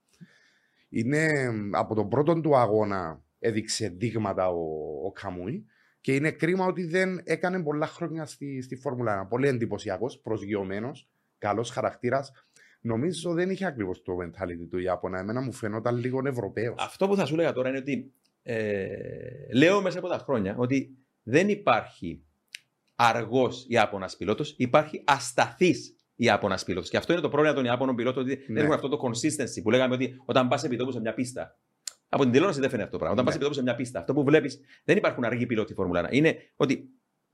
Είναι 0.89 1.51
μ, 1.51 1.77
από 1.77 1.95
τον 1.95 2.09
πρώτο 2.09 2.41
του 2.41 2.57
αγώνα 2.57 3.23
έδειξε 3.39 3.89
δείγματα 3.89 4.49
ο, 4.49 4.61
ο 5.05 5.13
Καμούι 5.13 5.67
και 6.01 6.15
είναι 6.15 6.31
κρίμα 6.31 6.67
ότι 6.67 6.85
δεν 6.85 7.21
έκανε 7.25 7.63
πολλά 7.63 7.87
χρόνια 7.87 8.27
στη, 8.27 8.63
στη 8.63 8.77
Φόρμουλα 8.77 9.25
1. 9.25 9.29
Πολύ 9.29 9.49
εντυπωσιακός, 9.49 10.19
προσγειωμένος, 10.19 11.09
καλός 11.39 11.71
χαρακτήρας. 11.71 12.33
Νομίζω 12.81 13.33
δεν 13.33 13.51
είχε 13.51 13.67
ακριβώς 13.67 14.03
το 14.03 14.13
mentality 14.23 14.67
του 14.71 14.79
Ιάπωνα. 14.79 15.19
Εμένα 15.19 15.41
μου 15.41 15.53
φαινόταν 15.53 15.97
λίγο 15.97 16.21
Ευρωπαίος. 16.25 16.75
Αυτό 16.79 17.09
που 17.09 17.17
θα 17.17 17.25
σου 17.25 17.35
έλεγα 17.35 17.53
τώρα 17.53 17.69
είναι 17.69 17.79
ότι 17.79 18.13
ε, 18.43 18.89
λέω 19.55 19.83
μέσα 19.83 19.99
από 19.99 20.09
τα 20.09 20.19
χρόνια 20.19 20.57
ότι 20.57 20.97
δεν 21.23 21.49
υπάρχει 21.49 22.23
αργός 22.95 23.67
Ιάπωνας 23.69 24.17
πιλότος, 24.17 24.55
υπάρχει 24.57 25.03
ασταθής 25.07 25.97
Ιάπωνας 26.21 26.65
πιλότος. 26.65 26.89
Και 26.91 26.97
αυτό 26.97 27.13
είναι 27.13 27.23
το 27.23 27.29
πρόβλημα 27.29 27.55
των 27.55 27.65
Ιάπωνων 27.65 27.95
πιλότων, 27.97 28.23
ότι 28.23 28.35
δεν 28.35 28.45
Ναι. 28.49 28.61
έχουν 28.61 28.73
αυτό 28.73 28.89
το 28.89 28.99
consistency 29.03 29.63
που 29.63 29.71
λέγαμε 29.71 29.95
ότι 29.95 30.23
όταν 30.25 30.49
πας 30.49 30.65
επί 30.65 30.77
τόπου 30.77 30.93
σε 30.93 31.01
μια 31.01 31.15
πίστα. 31.15 31.59
Από 32.09 32.23
την 32.23 32.33
τηλεόραση 32.33 32.61
δεν 32.61 32.69
φαίνεται 32.71 32.87
αυτό 32.89 32.99
το 32.99 33.05
πράγμα. 33.05 33.23
Όταν 33.23 33.25
Ναι. 33.25 33.31
πα 33.31 33.37
επί 33.37 33.45
τόπου 33.45 33.55
σε 33.55 33.63
μια 33.63 33.75
πίστα, 33.75 33.99
αυτό 33.99 34.13
που 34.13 34.25
βλέπεις 34.25 34.61
δεν 34.85 34.97
υπάρχουν 34.97 35.25
αργοί 35.25 35.47
πιλότοι 35.47 35.75
Φόρμουλα 35.75 36.01
1. 36.01 36.13
Είναι 36.13 36.37
ότι 36.57 36.89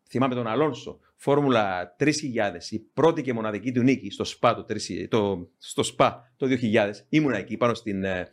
θυμάμαι 0.08 0.34
τον 0.34 0.46
Αλόνσο, 0.46 0.98
Φόρμουλα 1.16 1.94
3000, 1.98 2.70
η 2.70 2.78
πρώτη 2.78 3.22
και 3.22 3.32
μοναδική 3.32 3.72
του 3.72 3.82
νίκη 3.82 4.10
στο 4.10 4.24
ΣΠΑ 4.24 4.54
το, 4.54 4.64
3 4.68 5.08
το, 5.08 5.50
στο 5.58 5.82
ΣΠΑ 5.82 6.32
το 6.36 6.46
2000. 6.46 6.90
Ήμουνα 7.08 7.36
εκεί 7.36 7.56
πάνω 7.56 7.74
στην 7.74 8.04
ε, 8.04 8.28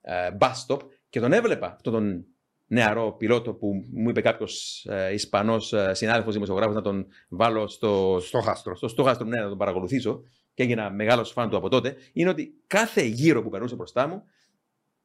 ε, 0.00 0.30
bus 0.38 0.52
stop 0.66 0.78
και 1.08 1.20
τον 1.20 1.32
έβλεπα 1.32 1.66
αυτόν 1.72 1.92
τον 1.92 2.26
νεαρό 2.66 3.12
πιλότο 3.12 3.54
που 3.54 3.84
μου 3.92 4.08
είπε 4.08 4.20
κάποιος 4.20 4.84
ε, 4.88 5.12
Ισπανός 5.12 5.72
ε, 5.72 5.94
συνάδελφος 5.94 6.32
δημοσιογράφος 6.32 6.74
να 6.74 6.82
τον 6.82 7.06
βάλω 7.28 7.68
στο, 7.68 8.18
Στο 8.20 8.40
χάστρο. 8.40 8.76
στο 8.76 8.88
στόχαστρο 8.88 9.26
ναι, 9.26 9.40
να 9.40 9.48
τον 9.48 9.58
παρακολουθήσω 9.58 10.22
και 10.54 10.62
έγινα 10.62 10.90
μεγάλος 10.90 11.30
φαν 11.30 11.50
του 11.50 11.56
από 11.56 11.68
τότε. 11.68 11.96
Είναι 12.12 12.28
ότι 12.28 12.62
κάθε 12.66 13.02
γύρο 13.02 13.42
που 13.42 13.48
περνούσε 13.48 13.74
μπροστά 13.74 14.06
μου 14.06 14.22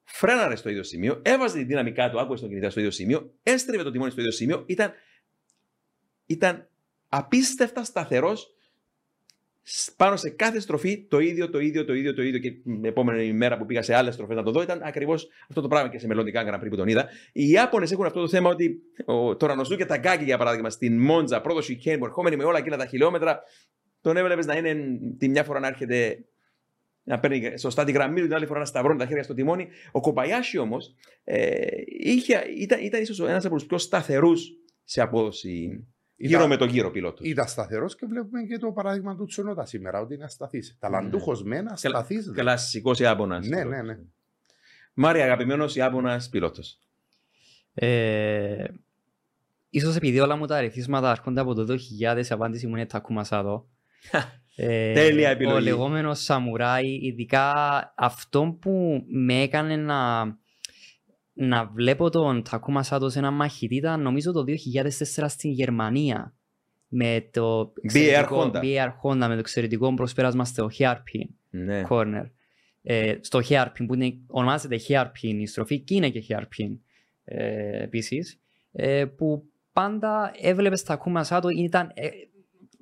φρέναρε 0.03 0.55
στο 0.55 0.69
ίδιο 0.69 0.83
σημείο, 0.83 1.21
έβαζε 1.21 1.57
τη 1.57 1.63
δύναμικά 1.63 2.09
του, 2.09 2.19
άκουε 2.19 2.37
τον 2.37 2.49
κινητά 2.49 2.69
στο 2.69 2.79
ίδιο 2.79 2.91
σημείο, 2.91 3.33
έστρεβε 3.43 3.83
το 3.83 3.91
τιμόνι 3.91 4.11
στο 4.11 4.19
ίδιο 4.19 4.33
σημείο, 4.33 4.63
ήταν, 4.67 4.93
ήταν 6.25 6.69
απίστευτα 7.09 7.83
σταθερός 7.83 8.53
πάνω 9.97 10.15
σε 10.15 10.29
κάθε 10.29 10.59
στροφή 10.59 11.05
το 11.09 11.19
ίδιο, 11.19 11.49
το 11.49 11.59
ίδιο, 11.59 11.85
το 11.85 11.93
ίδιο, 11.93 12.13
το 12.13 12.21
ίδιο. 12.21 12.39
Και 12.39 12.51
την 12.51 12.85
επόμενη 12.85 13.33
μέρα 13.33 13.57
που 13.57 13.65
πήγα 13.65 13.81
σε 13.81 13.95
άλλες 13.95 14.13
στροφές 14.13 14.35
να 14.35 14.43
το 14.43 14.51
δω, 14.51 14.61
ήταν 14.61 14.81
ακριβώς 14.83 15.27
αυτό 15.49 15.61
το 15.61 15.67
πράγμα 15.67 15.89
και 15.89 15.99
σε 15.99 16.07
μελλοντικά 16.07 16.43
Grand 16.47 16.63
Prix 16.63 16.69
που 16.69 16.75
τον 16.75 16.87
είδα. 16.87 17.07
Οι 17.31 17.49
Ιάπωνες 17.49 17.91
έχουν 17.91 18.05
αυτό 18.05 18.21
το 18.21 18.27
θέμα 18.27 18.49
ότι 18.49 18.81
ο, 19.05 19.35
το 19.35 19.45
Ρανοσού 19.45 19.75
και 19.75 19.85
τα 19.85 19.97
Γκάκι, 19.97 20.23
για 20.23 20.37
παράδειγμα, 20.37 20.69
στην 20.69 21.01
Μόντζα, 21.01 21.41
πρώτο 21.41 21.59
chicane, 21.59 21.95
που 21.99 22.05
ερχόμενοι 22.05 22.35
με 22.35 22.43
όλα 22.43 22.57
εκείνα 22.57 22.77
τα 22.77 22.85
χιλιόμετρα, 22.85 23.41
τον 24.01 24.17
έβλεπες 24.17 24.45
να 24.45 24.57
είναι 24.57 24.75
τη 25.17 25.29
μια 25.29 25.43
φορά 25.43 25.59
να 25.59 25.67
έρχεται 25.67 26.25
να 27.03 27.19
παίρνει 27.19 27.57
σωστά 27.57 27.83
τη 27.83 27.91
γραμμή 27.91 28.19
του, 28.19 28.25
την 28.25 28.35
άλλη 28.35 28.45
φορά 28.45 28.59
να 28.59 28.65
σταυρώνει 28.65 28.99
τα 28.99 29.05
χέρια 29.05 29.23
στο 29.23 29.33
τιμόνι. 29.33 29.67
Ο 29.91 29.99
Κοπαγιάση 29.99 30.57
όμως 30.57 30.95
ε, 31.23 31.67
ήταν, 32.57 32.79
ήταν 32.81 33.01
ίσως 33.01 33.19
ένας 33.19 33.45
από 33.45 33.55
τους 33.55 33.65
πιο 33.65 33.77
σταθερούς 33.77 34.49
σε 34.83 35.01
απόδοση 35.01 35.87
γύρω 36.21 36.37
Ήταν- 36.37 36.49
με 36.49 36.57
τον 36.57 36.67
γύρο 36.69 36.91
πιλότο. 36.91 37.23
Ήταν 37.23 37.47
σταθερός 37.47 37.95
και 37.95 38.05
βλέπουμε 38.05 38.41
και 38.43 38.57
το 38.57 38.71
παράδειγμα 38.71 39.15
του 39.15 39.25
Τσουνότα 39.25 39.65
σήμερα, 39.65 39.99
ότι 39.99 40.13
είναι 40.13 40.23
ασταθής. 40.23 40.77
Ταλαντούχος 40.79 41.43
μένα, 41.43 41.71
ασταθής. 41.71 42.31
Κλασικός 42.35 42.99
Ιάπωνας. 42.99 43.47
Ναι, 43.47 43.63
ναι, 43.63 43.81
ναι. 43.81 43.97
Μάρια, 44.93 45.23
αγαπημένος 45.23 45.75
Ιάπωνας 45.75 46.29
πιλότος. 46.29 46.79
Ε, 47.73 48.63
ίσως 49.69 49.95
επειδή 49.95 50.19
όλα 50.19 50.35
μου 50.35 50.45
τα 50.45 50.55
αριθίσματα 50.55 51.11
έρχονται 51.11 51.41
από 51.41 51.53
το 51.53 51.65
2000, 51.65 52.29
η 52.29 52.33
απάντηση 52.33 52.67
μου 52.67 52.75
είναι 52.75 52.85
Τακούμα 52.85 53.23
Σάδο. 53.23 53.69
Ε, 54.55 54.93
Τέλεια 54.93 55.29
επιλογή. 55.29 55.55
Ο 55.55 55.59
λεγόμενος 55.59 56.23
Σαμουράι, 56.23 56.99
ειδικά 57.01 57.53
αυτό 57.97 58.57
που 58.61 59.03
με 59.07 59.41
έκανε 59.41 59.75
να, 59.75 60.23
να 61.39 61.65
βλέπω 61.65 62.09
τον 62.09 62.43
Τακούμα 62.43 62.83
Σάδο 62.83 63.09
σε 63.09 63.19
ένα 63.19 63.31
μαχητή 63.31 63.75
ήταν 63.75 64.01
νομίζω 64.01 64.31
το 64.31 64.43
2004 64.43 65.25
στην 65.27 65.51
Γερμανία. 65.51 66.33
Με 66.87 67.27
το 67.31 67.73
εξαιρετικό- 67.81 68.51
Honda. 68.53 68.61
BR 68.63 68.87
Honda, 69.03 69.17
με 69.27 69.33
το 69.33 69.39
εξαιρετικό 69.39 69.93
προσπέρασμα 69.93 70.45
στο 70.45 70.69
Hairpin 70.77 71.27
Ναι. 71.49 71.83
corner. 71.89 72.29
Ε, 72.81 73.15
στο 73.21 73.39
hairpin 73.49 73.85
που 73.87 73.93
είναι, 73.95 74.17
ονομάζεται 74.27 74.79
hairpin 74.87 75.33
η 75.39 75.45
στροφή 75.47 75.79
και 75.79 75.95
είναι 75.95 76.09
και 76.09 76.23
hairpin 76.29 76.77
ε, 77.23 77.83
επίσης 77.83 78.39
ε, 78.71 79.05
που 79.05 79.43
πάντα 79.73 80.31
έβλεπες 80.41 80.83
τα 80.83 80.95
κούμμα 80.95 81.23
Σάτο 81.23 81.49
ήταν 81.49 81.91
ε, 81.93 82.07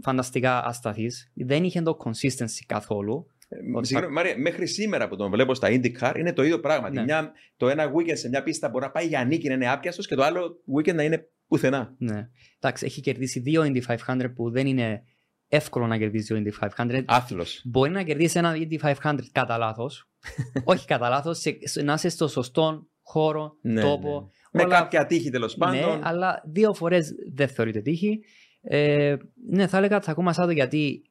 φανταστικά 0.02 0.66
ασταθής 0.66 1.32
δεν 1.34 1.64
είχε 1.64 1.82
το 1.82 1.98
consistency 2.04 2.64
καθόλου 2.66 3.28
Ε, 3.28 3.37
συγγνώμη, 3.82 4.14
Μάρια, 4.14 4.38
μέχρι 4.38 4.68
σήμερα 4.68 5.08
που 5.08 5.16
τον 5.16 5.30
βλέπω 5.32 5.54
στα 5.56 5.68
IndyCar 5.72 6.14
είναι 6.18 6.34
το 6.34 6.44
ίδιο 6.44 6.60
πράγμα. 6.60 6.90
Τη 6.90 6.96
Ναι. 6.96 7.04
Μια, 7.04 7.32
το 7.58 7.68
ένα 7.70 7.92
weekend 7.94 8.18
σε 8.18 8.30
μια 8.30 8.44
πίστα 8.44 8.70
μπορεί 8.70 8.86
να 8.86 8.92
πάει 8.92 9.08
για 9.08 9.24
νίκη 9.26 9.48
να 9.48 9.54
είναι 9.54 9.70
άπιαστος 9.72 10.08
και 10.08 10.16
το 10.16 10.24
άλλο 10.24 10.56
weekend 10.78 10.94
να 10.96 11.04
είναι 11.04 11.30
πουθενά. 11.48 11.96
ναι. 11.98 12.30
Εντάξει, 12.60 12.86
έχει 12.86 13.02
κερδίσει 13.02 13.40
δύο 13.40 13.62
Indy 13.66 13.82
500 14.08 14.32
που 14.36 14.52
δεν 14.52 14.68
είναι 14.68 15.02
εύκολο 15.48 15.88
να 15.88 15.98
κερδίσει 15.98 16.34
δύο 16.34 16.44
Indy 16.60 16.68
500 16.78 17.04
Άθλος. 17.06 17.62
μπορεί 17.66 17.92
να 17.92 18.04
κερδίσει 18.04 18.38
ένα 18.38 18.54
Indy 18.56 18.94
500 19.04 19.16
κατά 19.32 19.58
λάθος. 19.58 20.10
όχι 20.64 20.86
κατά 20.88 21.10
λάθος, 21.10 21.44
να 21.84 21.94
είσαι 21.94 22.10
στο 22.10 22.28
σωστό 22.28 22.88
χώρο, 23.02 23.58
Ναι, 23.62 23.82
τόπο 23.82 24.30
Με 24.52 24.62
όλα- 24.64 24.76
κάποια 24.80 25.06
τύχη 25.06 25.30
τέλος 25.30 25.56
πάντων. 25.56 25.76
Ναι, 25.98 26.00
αλλά 26.04 26.42
δύο 26.46 26.74
φορές 26.74 27.12
δεν 27.34 27.48
θεωρείται 27.48 27.82
τύχη. 27.82 28.20
Ε, 28.62 29.16
ναι, 29.50 29.68
θα 29.68 29.78
έλεγα 29.78 30.00
Τακούμα 30.00 30.34
Σάτο 30.34 30.52
γιατί 30.52 31.02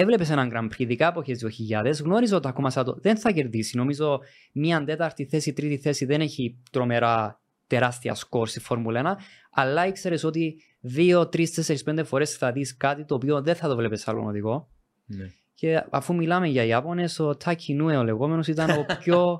έβλεπες 0.00 0.30
έναν 0.30 0.50
Grand 0.52 0.64
Prix, 0.64 0.78
ειδικά 0.78 1.06
από 1.06 1.22
2000, 1.26 1.92
γνώριζε 2.02 2.34
ότι 2.34 2.42
Τακούμα 2.42 2.70
Σάτο 2.70 2.96
δεν 3.00 3.16
θα 3.16 3.30
κερδίσει. 3.30 3.76
Νομίζω 3.76 4.20
μία 4.52 4.84
τέταρτη 4.84 5.24
θέση, 5.26 5.52
τρίτη 5.52 5.78
θέση 5.78 6.04
δεν 6.04 6.20
έχει 6.20 6.58
τρομερά 6.70 7.40
τεράστια 7.66 8.14
σκορ 8.14 8.48
στη 8.48 8.60
Φόρμουλα 8.60 9.18
1, 9.18 9.22
αλλά 9.50 9.86
ήξερες 9.86 10.24
ότι 10.24 10.62
δύο, 10.80 11.28
τρεις, 11.28 11.54
τέσσερις, 11.54 11.82
πέντε 11.82 12.02
φορές 12.02 12.36
θα 12.36 12.52
δεις 12.52 12.76
κάτι 12.76 13.04
το 13.04 13.14
οποίο 13.14 13.42
δεν 13.42 13.54
θα 13.54 13.68
το 13.68 13.76
βλέπεις 13.76 14.08
άλλον 14.08 14.26
οδηγό. 14.26 14.68
Ναι. 15.06 15.30
Και 15.54 15.84
αφού 15.90 16.14
μιλάμε 16.14 16.48
για 16.48 16.64
Ιάπωνες, 16.64 17.18
ο 17.18 17.36
Τάκι 17.36 17.74
Νούε 17.74 17.96
ο 17.96 18.04
λεγόμενος 18.04 18.46
ήταν 18.46 18.70
ο 18.70 18.84
πιο 19.00 19.38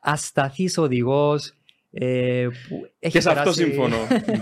ασταθής 0.00 0.78
οδηγός 0.78 1.54
ε, 1.92 2.46
που 2.68 2.86
έχει 2.98 3.12
Και 3.12 3.20
σε 3.20 3.28
αυτό 3.30 3.40
περάσει- 3.40 3.64
συμφωνώ. 3.64 3.96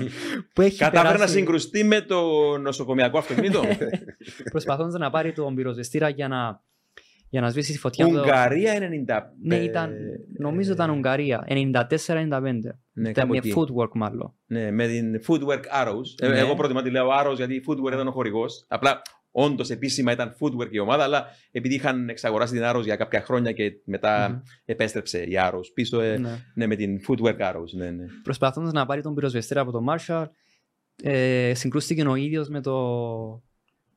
που 0.54 0.62
έχει 0.62 0.78
Κατάφερε 0.78 1.08
να 1.08 1.12
περάσει 1.14 1.32
συγκρουστεί 1.34 1.84
με 1.84 2.00
το 2.00 2.22
νοσοκομιακό 2.58 3.18
αυτοκίνητο; 3.18 3.62
προσπαθώντας 4.52 4.94
να 5.00 5.10
πάρει 5.10 5.32
τον 5.32 5.54
πυροσβεστήρα 5.54 6.08
για 6.08 6.28
να, 6.28 6.62
για 7.28 7.40
να 7.40 7.50
σβήσει 7.50 7.72
τη 7.72 7.78
φωτιά. 7.78 8.06
του. 8.06 8.12
Ουγγαρία 8.14 8.72
90. 9.06 9.20
Ναι, 9.42 9.56
ήταν, 9.56 9.92
νομίζω 10.38 10.72
ήταν 10.72 10.90
Ουγγαρία, 10.90 11.44
94-95. 11.48 11.48
Ναι, 12.92 13.08
Ήταν 13.08 13.12
κάπου 13.12 13.28
με 13.32 13.36
εκεί. 13.36 13.54
footwork 13.56 13.90
μάλλον. 13.94 14.34
Ναι, 14.46 14.70
με 14.70 14.86
την 14.86 15.20
Footwork 15.26 15.84
Arrows. 15.84 16.06
Ε, 16.22 16.28
Ναι. 16.28 16.38
Εγώ 16.38 16.54
προτιμά 16.54 16.82
τη 16.82 16.90
λέω 16.90 17.08
Arrows 17.20 17.36
γιατί 17.36 17.54
η 17.54 17.64
Footwork 17.68 17.92
ήταν 17.92 18.08
ο 18.08 18.10
χορηγός. 18.10 18.64
Απλά 18.68 19.02
όντως 19.44 19.70
επίσημα 19.70 20.12
ήταν 20.12 20.36
Footwork 20.40 20.70
η 20.70 20.78
ομάδα, 20.78 21.02
αλλά 21.02 21.26
επειδή 21.50 21.74
είχαν 21.74 22.08
εξαγοράσει 22.08 22.52
την 22.52 22.62
Arrows 22.64 22.82
για 22.84 22.96
κάποια 22.96 23.20
χρόνια 23.22 23.52
και 23.52 23.72
μετά 23.84 24.28
Μμμ. 24.28 24.40
επέστρεψε 24.64 25.22
η 25.22 25.32
Arrows 25.38 25.66
πίσω. 25.74 26.00
ε, 26.00 26.18
Ναι. 26.18 26.44
ναι, 26.54 26.66
με 26.66 26.76
την 26.76 27.00
Footwork 27.08 27.38
Arrows. 27.38 27.70
Ναι, 27.76 27.90
ναι. 27.90 28.04
Προσπαθώντας 28.22 28.72
να 28.72 28.86
πάρει 28.86 29.02
τον 29.02 29.14
πυροσβεστήρα 29.14 29.60
από 29.60 29.70
τον 29.72 29.86
Marshall, 29.88 30.24
ε, 31.02 31.52
συγκρούστηκε 31.54 32.02
ο 32.02 32.14
ίδιος 32.14 32.48
με 32.48 32.60
το, 32.60 32.74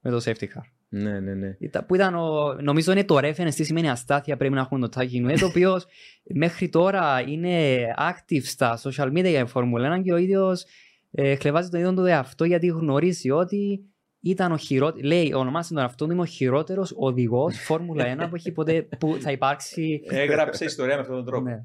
με 0.01 0.11
το 0.11 0.22
safety 0.26 0.43
car. 0.43 0.61
ναι, 0.89 1.19
ναι, 1.19 1.34
ναι. 1.34 1.55
Ήταν- 1.59 1.85
που 1.85 1.95
ήταν 1.95 2.15
ο, 2.15 2.53
νομίζω 2.61 2.91
είναι 2.91 3.03
το 3.03 3.18
reference 3.18 3.53
τι 3.55 3.63
σημαίνει 3.63 3.89
αστάθεια 3.89 4.38
πρέπει 4.38 4.53
να 4.53 4.59
έχουμε 4.59 4.80
το 4.80 4.89
Τάκι 4.89 5.19
Νουέ 5.19 5.35
το 5.38 5.45
οποίο 5.45 5.81
μέχρι 6.43 6.69
τώρα 6.69 7.22
είναι 7.27 7.84
active 7.97 8.41
στα 8.43 8.80
social 8.84 9.07
media 9.11 9.30
για 9.30 9.45
Φόρμουλα 9.45 9.97
1 9.99 10.03
και 10.03 10.13
ο 10.13 10.18
ίδιος 10.18 10.65
ε, 11.11 11.35
χλεβάζει 11.35 11.69
τον 11.69 11.80
ίδιο 11.80 11.93
του 11.93 12.05
εαυτό 12.05 12.43
γιατί 12.45 12.68
γνωρίζει 12.68 13.30
ότι 13.31 13.85
ήταν 14.22 14.52
ο 14.52 14.57
χειρότερο, 14.57 15.07
λέει 15.07 15.34
ονομάσει 15.34 15.69
τον 15.69 15.77
εαυτό 15.77 16.06
του 16.06 16.11
είμαι 16.11 16.22
ο 16.22 16.26
χειρότερος 16.26 16.93
οδηγός 16.95 17.57
Φόρμουλα 17.57 18.26
1 18.26 18.30
που, 18.30 18.35
έχει 18.35 18.52
ποτέ, 18.52 18.88
που 18.99 19.18
θα 19.19 19.31
υπάρξει 19.31 20.02
Έγραψε 20.10 20.65
ιστορία 20.65 20.95
με 20.95 21.02
αυτόν 21.02 21.15
τον 21.15 21.26
τρόπο. 21.26 21.49
ναι. 21.49 21.64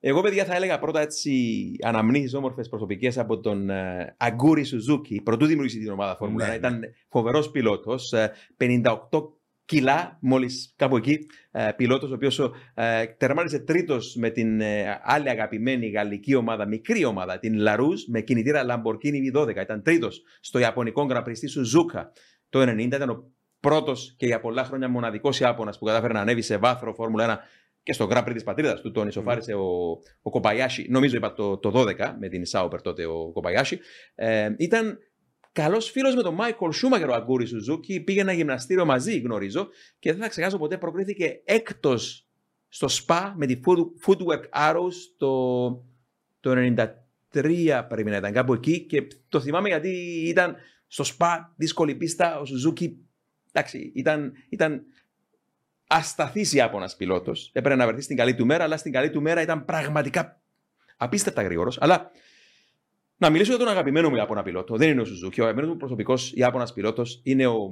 Εγώ, 0.00 0.20
παιδιά, 0.20 0.44
θα 0.44 0.54
έλεγα 0.54 0.78
πρώτα 0.78 1.00
έτσι 1.00 1.32
αναμνήσεις 1.82 2.34
όμορφες 2.34 2.68
προσωπικές 2.68 3.18
από 3.18 3.40
τον 3.40 3.70
ε, 3.70 4.14
Αγκούρι 4.16 4.64
Σουζούκι. 4.64 5.20
Πρωτού 5.20 5.46
δημιουργήσει 5.46 5.78
την 5.78 5.90
ομάδα 5.90 6.16
Φόρμουλα. 6.16 6.46
Ναι, 6.46 6.54
1. 6.54 6.56
Ήταν 6.56 6.80
φοβερός 7.08 7.50
πιλότος. 7.50 8.12
58 8.56 8.98
κιλά, 9.66 10.18
μόλις 10.20 10.74
κάπου 10.76 10.96
εκεί. 10.96 11.26
Ε, 11.50 11.70
πιλότος, 11.76 12.10
ο 12.10 12.14
οποίος 12.14 12.40
ε, 12.74 13.06
τερμάτισε 13.06 13.58
τρίτος 13.58 14.14
με 14.16 14.30
την 14.30 14.60
ε, 14.60 15.00
άλλη 15.02 15.30
αγαπημένη 15.30 15.88
γαλλική 15.88 16.34
ομάδα, 16.34 16.66
μικρή 16.66 17.04
ομάδα, 17.04 17.38
την 17.38 17.54
Larus, 17.66 17.98
με 18.08 18.20
κινητήρα 18.20 18.62
Lamborghini 18.68 19.36
V12. 19.36 19.56
Ήταν 19.56 19.82
τρίτος 19.82 20.22
στο 20.40 20.58
Ιαπωνικό 20.58 21.06
Grand 21.10 21.24
Prix 21.24 21.36
στη 21.36 21.46
Σουζούκα. 21.46 22.12
Το 22.48 22.62
90 22.62 22.78
ήταν 22.78 23.10
ο 23.10 23.32
πρώτος 23.60 24.14
και 24.16 24.26
για 24.26 24.40
πολλά 24.40 24.64
χρόνια 24.64 24.88
μοναδικός 24.88 25.40
Ιάπωνας 25.40 25.78
που 25.78 25.84
κατάφερε 25.84 26.12
να 26.12 26.20
ανέβει 26.20 26.42
σε 26.42 26.56
βάθρο 26.56 26.94
Φόρμουλα 26.94 27.38
1 27.38 27.42
και 27.82 27.92
στο 27.92 28.08
Grand 28.10 28.24
Prix 28.24 28.32
της 28.32 28.44
πατρίδας 28.44 28.80
του. 28.80 28.90
Τον 28.90 29.08
ισοφάρισε 29.08 29.54
ο, 29.54 29.98
ο 30.22 30.30
Κοπαγιάση, 30.30 30.86
νομίζω 30.90 31.16
είπα 31.16 31.32
το, 31.32 31.58
το 31.58 31.72
12 31.74 32.14
με 32.18 32.28
την 32.28 32.44
Σάουπερ 32.44 32.82
τότε 32.82 33.06
ο 33.06 33.30
Κοπαγιάση. 33.32 33.78
Ε, 34.14 34.48
ήταν 34.58 34.98
καλός 35.56 35.90
φίλος 35.90 36.14
με 36.14 36.22
τον 36.22 36.34
Μάικολ 36.34 36.72
Σούμακερ 36.72 37.08
ο 37.08 37.14
Αγκούρι 37.14 37.46
Σουζούκι. 37.46 38.00
Πήγε 38.00 38.20
ένα 38.20 38.32
γυμναστήριο 38.32 38.84
μαζί, 38.84 39.18
γνωρίζω, 39.18 39.68
και 39.98 40.12
δεν 40.12 40.22
θα 40.22 40.28
ξεχάσω 40.28 40.58
ποτέ 40.58 40.78
προκρίθηκε 40.78 41.40
έκτος 41.44 42.26
στο 42.68 42.88
ΣΠΑ 42.88 43.34
με 43.36 43.46
τη 43.46 43.60
Foot- 43.66 44.06
Footwork 44.06 44.70
Arrows 44.70 44.94
το, 45.16 45.68
το 46.40 46.74
93 47.32 47.84
πρέπει 47.88 48.10
να 48.10 48.16
ήταν 48.16 48.32
κάπου 48.32 48.52
εκεί 48.52 48.80
και 48.80 49.06
το 49.28 49.40
θυμάμαι 49.40 49.68
γιατί 49.68 49.88
ήταν 50.28 50.56
στο 50.86 51.04
ΣΠΑ 51.04 51.54
δύσκολη 51.56 51.94
πίστα 51.94 52.38
ο 52.40 52.44
Σουζούκι 52.44 52.98
εντάξει, 53.52 53.92
ήταν, 53.94 54.32
ήταν 54.48 54.82
ασταθής 55.86 56.52
Ιάπωνας 56.52 56.96
πιλότος 56.96 57.50
έπρεπε 57.52 57.76
να 57.76 57.86
βρεθεί 57.86 58.02
στην 58.02 58.16
καλή 58.16 58.34
του 58.34 58.46
μέρα 58.46 58.64
αλλά 58.64 58.76
στην 58.76 58.92
καλή 58.92 59.10
του 59.10 59.22
μέρα 59.22 59.42
ήταν 59.42 59.64
πραγματικά 59.64 60.40
απίστευτα 60.96 61.42
γρήγορος 61.42 61.78
αλλά 61.80 62.10
να 63.16 63.30
μιλήσω 63.30 63.50
για 63.50 63.58
τον 63.58 63.68
αγαπημένο 63.68 64.08
μου 64.08 64.16
Ιάπωνα 64.16 64.42
πιλότο 64.42 64.76
δεν 64.76 64.90
είναι 64.90 65.00
ο 65.00 65.04
Σουζούκι, 65.04 65.40
ο 65.40 65.42
αγαπημένος 65.42 65.72
μου 65.72 65.78
προσωπικός 65.78 66.32
Ιάπωνας 66.32 66.72
πιλότος 66.72 67.20
είναι 67.24 67.46
ο 67.46 67.70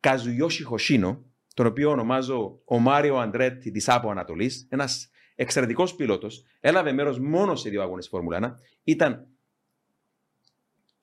Καζουιώσι 0.00 0.62
Χοσίνο 0.62 1.24
τον 1.56 1.66
οποίο 1.66 1.90
ονομάζω 1.90 2.60
ο 2.64 2.78
Μάριο 2.78 3.16
Αντρέτ 3.16 3.62
της 3.62 3.88
Άπο 3.88 4.10
Ανατολής, 4.10 4.66
ένας 4.70 5.10
εξαιρετικός 5.34 5.94
πιλότος. 5.94 6.44
Έλαβε 6.60 6.92
μέρος 6.92 7.18
μόνο 7.18 7.56
σε 7.56 7.68
δύο 7.68 7.82
αγώνες 7.82 8.08
Φόρμουλα 8.08 8.36
1. 8.36 8.54
Ήταν, 8.82 9.26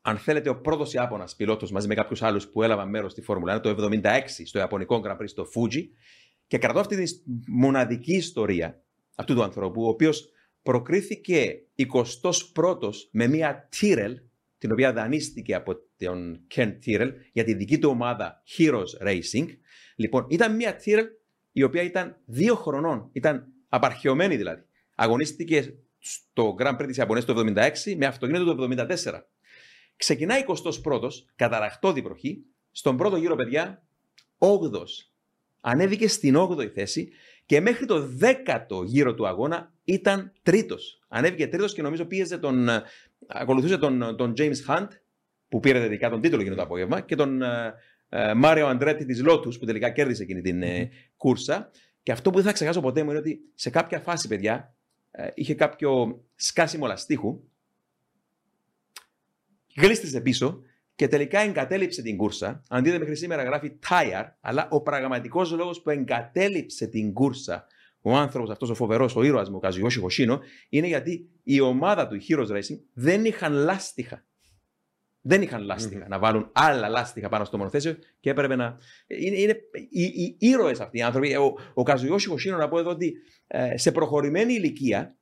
αν 0.01 0.17
θέλετε, 0.17 0.49
ο 0.49 0.61
πρώτος 0.61 0.93
Ιάπωνας 0.93 1.35
πιλότος 1.35 1.71
μαζί 1.71 1.87
με 1.87 1.95
κάποιους 1.95 2.21
άλλους 2.21 2.47
που 2.47 2.63
έλαβαν 2.63 2.89
μέρος 2.89 3.11
στη 3.11 3.21
Φόρμουλα 3.21 3.55
1 3.55 3.61
το 3.61 3.69
1976 3.69 4.45
στο 4.45 4.59
Ιαπωνικό 4.59 5.01
Grand 5.05 5.17
Prix 5.17 5.27
στο 5.27 5.43
Fuji. 5.55 5.83
Και 6.47 6.57
κρατώ 6.57 6.79
αυτή 6.79 7.03
τη 7.03 7.13
μοναδική 7.47 8.15
ιστορία 8.15 8.83
αυτού 9.15 9.33
του 9.33 9.43
ανθρώπου, 9.43 9.83
ο 9.83 9.87
οποίος 9.87 10.29
προκρίθηκε 10.63 11.61
21ο 11.77 12.89
με 13.11 13.27
μία 13.27 13.69
Tyrrell, 13.79 14.13
την 14.57 14.71
οποία 14.71 14.93
δανείστηκε 14.93 15.55
από 15.55 15.75
τον 15.97 16.47
Ken 16.55 16.77
Tyrrell 16.85 17.11
για 17.31 17.43
τη 17.43 17.53
δική 17.53 17.79
του 17.79 17.89
ομάδα 17.89 18.43
Heroes 18.57 19.07
Racing. 19.07 19.47
Λοιπόν, 19.95 20.25
ήταν 20.29 20.55
μια 20.55 20.79
Tyrrell 20.85 21.07
η 21.51 21.63
οποία 21.63 21.81
ήταν 21.81 22.17
δύο 22.25 22.55
χρονών, 22.55 23.09
ήταν 23.11 23.47
απαρχαιωμένη 23.69 24.35
δηλαδή. 24.35 24.63
Αγωνίστηκε 24.95 25.73
στο 25.99 26.55
Grand 26.59 26.77
Prix 26.77 26.85
της 26.87 26.97
Ιαπωνίας 26.97 27.25
το 27.25 27.43
1976 27.85 27.95
με 27.97 28.05
αυτοκίνητο 28.05 28.55
το 28.55 28.67
1974. 29.03 29.21
Ξεκινάει 29.95 30.43
21ος, 30.47 31.11
καταραχτώ 31.35 31.93
διπροχή, 31.93 32.45
στον 32.71 32.97
πρώτο 32.97 33.15
γύρο 33.15 33.35
παιδιά, 33.35 33.83
8ος. 34.37 35.11
Ανέβηκε 35.61 36.07
στην 36.07 36.35
8η 36.37 36.67
θέση 36.67 37.09
και 37.45 37.61
μέχρι 37.61 37.85
το 37.85 38.17
10ο 38.21 38.85
γύρο 38.85 39.13
του 39.13 39.27
αγώνα 39.27 39.72
ήταν 39.83 40.31
τρίτος. 40.43 41.03
Ανέβηκε 41.07 41.47
τρίτος 41.47 41.73
και 41.73 41.81
νομίζω 41.81 42.05
πίεζε 42.05 42.37
τον, 42.37 42.69
ακολουθούσε 43.27 43.77
τον, 43.77 44.15
τον 44.17 44.33
James 44.37 44.65
Hunt 44.67 44.87
που 45.49 45.59
πήρε 45.59 45.79
τελικά 45.79 46.09
τον 46.09 46.21
τίτλο 46.21 46.39
εκείνο 46.39 46.55
το 46.55 46.61
απόγευμα 46.61 47.01
και 47.01 47.15
τον 47.15 47.41
ε, 47.41 47.73
ε, 48.09 48.33
Μάριο 48.33 48.67
Αντρέτη 48.67 49.05
της 49.05 49.21
Λότου, 49.21 49.59
που 49.59 49.65
τελικά 49.65 49.89
κέρδισε 49.89 50.23
εκείνη 50.23 50.41
την 50.41 50.63
ε, 50.63 50.89
κούρσα. 51.17 51.69
Και 52.03 52.11
αυτό 52.11 52.29
που 52.29 52.35
δεν 52.35 52.45
θα 52.45 52.51
ξεχάσω 52.51 52.81
ποτέ 52.81 53.03
μου 53.03 53.09
είναι 53.09 53.19
ότι 53.19 53.39
σε 53.55 53.69
κάποια 53.69 53.99
φάση, 53.99 54.27
παιδιά, 54.27 54.75
ε, 55.11 55.27
είχε 55.33 55.55
κάποιο 55.55 56.23
σκάσιμο 56.35 56.87
λαστίχου. 56.87 57.43
Γλίστησε 59.75 60.21
πίσω 60.21 60.61
και 60.95 61.07
τελικά 61.07 61.39
εγκατέλειψε 61.39 62.01
την 62.01 62.17
κούρσα. 62.17 62.63
Αν 62.69 62.83
δείτε 62.83 62.97
μέχρι 62.99 63.15
σήμερα 63.15 63.43
γράφει 63.43 63.79
tire, 63.89 64.25
αλλά 64.41 64.67
ο 64.69 64.81
πραγματικός 64.81 65.51
λόγος 65.51 65.81
που 65.81 65.89
εγκατέλειψε 65.89 66.87
την 66.87 67.13
κούρσα 67.13 67.67
ο 68.05 68.15
άνθρωπος 68.15 68.49
αυτός, 68.49 68.69
ο 68.69 68.75
φοβερός, 68.75 69.15
ο 69.15 69.23
ήρωας 69.23 69.49
μου, 69.49 69.55
ο 69.55 69.59
Καζιώση 69.59 69.99
Χωσίνο, 69.99 70.39
είναι 70.69 70.87
γιατί 70.87 71.29
η 71.43 71.59
ομάδα 71.59 72.07
του, 72.07 72.15
η 72.15 72.21
Heroes 72.27 72.47
Racing, 72.47 72.79
δεν 72.93 73.25
είχαν 73.25 73.53
λάστιχα. 73.53 74.25
Δεν 75.25 75.41
είχαν 75.41 75.61
λάστιχα 75.61 76.07
να 76.07 76.19
βάλουν 76.19 76.49
άλλα 76.51 76.89
λάστιχα 76.89 77.29
πάνω 77.29 77.45
στο 77.45 77.57
μονοθέσιο 77.57 77.97
και 78.19 78.29
έπρεπε 78.29 78.55
να. 78.55 78.77
Είναι, 79.07 79.35
είναι 79.35 79.57
οι, 79.89 80.03
οι 80.03 80.37
ήρωες 80.39 80.79
αυτοί 80.79 80.97
οι 80.97 81.01
άνθρωποι. 81.01 81.35
Ο, 81.35 81.53
ο 81.73 81.83
Καζιώση 81.83 82.27
Χωσίνο, 82.27 82.57
να 82.57 82.69
πω 82.69 82.79
εδώ 82.79 82.89
ότι 82.89 83.13
ε, 83.47 83.77
σε 83.77 83.91
προχωρημένη 83.91 84.53
ηλικία 84.53 85.17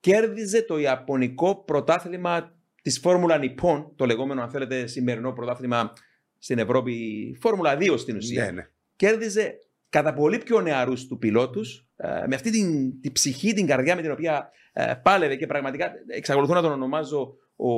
κέρδιζε 0.00 0.62
το 0.62 0.78
Ιαπωνικό 0.78 1.64
πρωτάθλημα 1.64 2.54
της 2.82 2.98
Φόρμουλα 2.98 3.38
Νιππών, 3.38 3.92
το 3.96 4.06
λεγόμενο, 4.06 4.42
αν 4.42 4.50
θέλετε, 4.50 4.86
σημερινό 4.86 5.32
πρωτάθλημα 5.32 5.92
στην 6.38 6.58
Ευρώπη, 6.58 7.36
Φόρμουλα 7.40 7.76
2 7.78 7.94
στην 7.98 8.16
ουσία. 8.16 8.44
Ναι, 8.44 8.50
ναι. 8.50 8.68
Κέρδιζε 8.96 9.58
κατά 9.90 10.12
πολύ 10.12 10.38
πιο 10.38 10.60
νεαρούς 10.60 11.06
του 11.06 11.18
πιλότους, 11.18 11.88
ε, 11.96 12.26
με 12.26 12.34
αυτή 12.34 12.50
την, 12.50 13.00
την 13.00 13.12
ψυχή, 13.12 13.52
την 13.52 13.66
καρδιά 13.66 13.96
με 13.96 14.02
την 14.02 14.10
οποία 14.10 14.50
ε, 14.72 14.94
πάλευε 15.02 15.36
και 15.36 15.46
πραγματικά 15.46 15.92
εξακολουθώ 16.06 16.54
να 16.54 16.62
τον 16.62 16.72
ονομάζω 16.72 17.36
ο, 17.56 17.70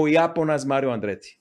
ο 0.00 0.06
Ιάπωνας 0.06 0.64
Μάριο 0.64 0.90
Αντρέτη. 0.90 1.38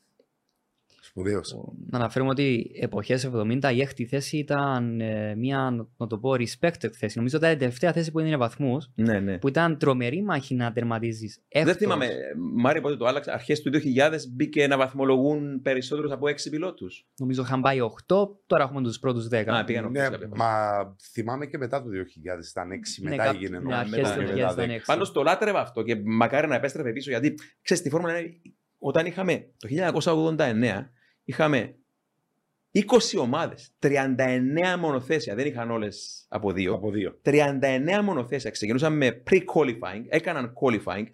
Σπουδαίος. 1.16 1.56
Να 1.90 1.98
αναφέρουμε 1.98 2.30
ότι 2.32 2.72
εποχές 2.82 3.30
70 3.34 3.72
η 3.74 3.82
έκτη 3.82 4.06
θέση 4.06 4.38
ήταν 4.38 5.02
ε, 5.02 5.36
μια, 5.36 5.88
να 5.98 6.08
το 6.08 6.18
πω, 6.20 6.30
respected 6.32 6.92
θέση. 6.98 7.18
Νομίζω 7.18 7.38
ότι 7.38 7.46
ήταν 7.46 7.56
η 7.58 7.60
τελευταία 7.60 7.92
θέση 7.94 8.12
που 8.12 8.20
έδινε 8.20 8.38
βαθμούς, 8.38 8.92
Ναι, 8.96 9.20
ναι. 9.20 9.38
που 9.38 9.48
ήταν 9.48 9.78
τρομερή 9.78 10.24
μάχη 10.24 10.56
να 10.56 10.72
τερματίζεις 10.72 11.42
Δεν 11.52 11.62
έκτος. 11.62 11.76
θυμάμαι, 11.78 12.08
Μάριο, 12.56 12.82
πότε 12.82 12.96
το 12.96 13.06
άλλαξε. 13.06 13.32
Αρχές 13.32 13.62
του 13.62 13.72
2000 13.74 14.28
μπήκε 14.36 14.68
να 14.68 14.78
βαθμολογούν 14.78 15.62
περισσότερους 15.62 16.12
από 16.12 16.28
6 16.28 16.50
πιλότους. 16.50 17.08
Νομίζω 17.20 17.42
είχαν 17.42 17.62
πάει 17.62 17.78
8, 17.82 18.28
τώρα 18.46 18.64
έχουμε 18.64 18.82
τους 18.82 19.00
πρώτους 19.00 19.28
10. 19.32 19.44
Α, 19.48 19.64
πήγαν 19.64 19.92
Ναι, 19.92 20.10
ναι, 20.10 20.18
μα 20.36 20.50
θυμάμαι 21.12 21.46
και 21.46 21.58
μετά 21.58 21.84
το 21.84 21.90
2000 21.90 22.50
ήταν 22.50 22.72
6, 22.72 23.02
Ναι, 23.04 23.10
μετά 23.10 23.24
κάπου- 23.24 23.38
έγινε 23.42 23.58
ναι, 23.58 23.64
νόμος, 23.64 23.78
αρχές 23.80 23.98
μετά 23.98 24.14
του 24.14 24.22
μετά 24.22 24.34
2000 24.34 24.54
ήταν 24.54 24.66
10. 24.70 24.74
έξι. 24.74 24.86
Πάντω 24.86 25.12
το 25.12 25.24
λάτρευα 25.24 25.60
αυτό 25.62 25.82
και 25.84 26.02
μακάρι 26.06 26.48
να 26.48 26.56
επέστρεφε 26.56 26.92
πίσω 26.92 27.10
γιατί 27.10 27.34
ξέρεις, 27.62 27.82
στη 27.84 27.90
Φόρμουλα 27.92 28.14
1, 28.14 28.26
όταν 28.80 29.06
είχαμε 29.06 29.48
το 29.58 29.68
1989, 29.68 30.90
είχαμε 31.24 31.76
20 32.74 33.20
ομάδες, 33.20 33.72
39 33.80 34.78
μονοθέσια. 34.80 35.36
Δεν 35.36 35.46
είχαν 35.46 35.72
όλες 35.72 36.26
από 36.30 36.52
δύο. 36.52 36.74
Από 36.74 36.92
δύο. 36.92 37.20
39 37.22 38.02
μονοθέσια. 38.04 38.52
Ξεκινούσαν 38.52 38.98
με 38.98 39.24
pre-qualifying, 39.30 40.04
έκαναν 40.08 40.54
qualifying 40.62 41.06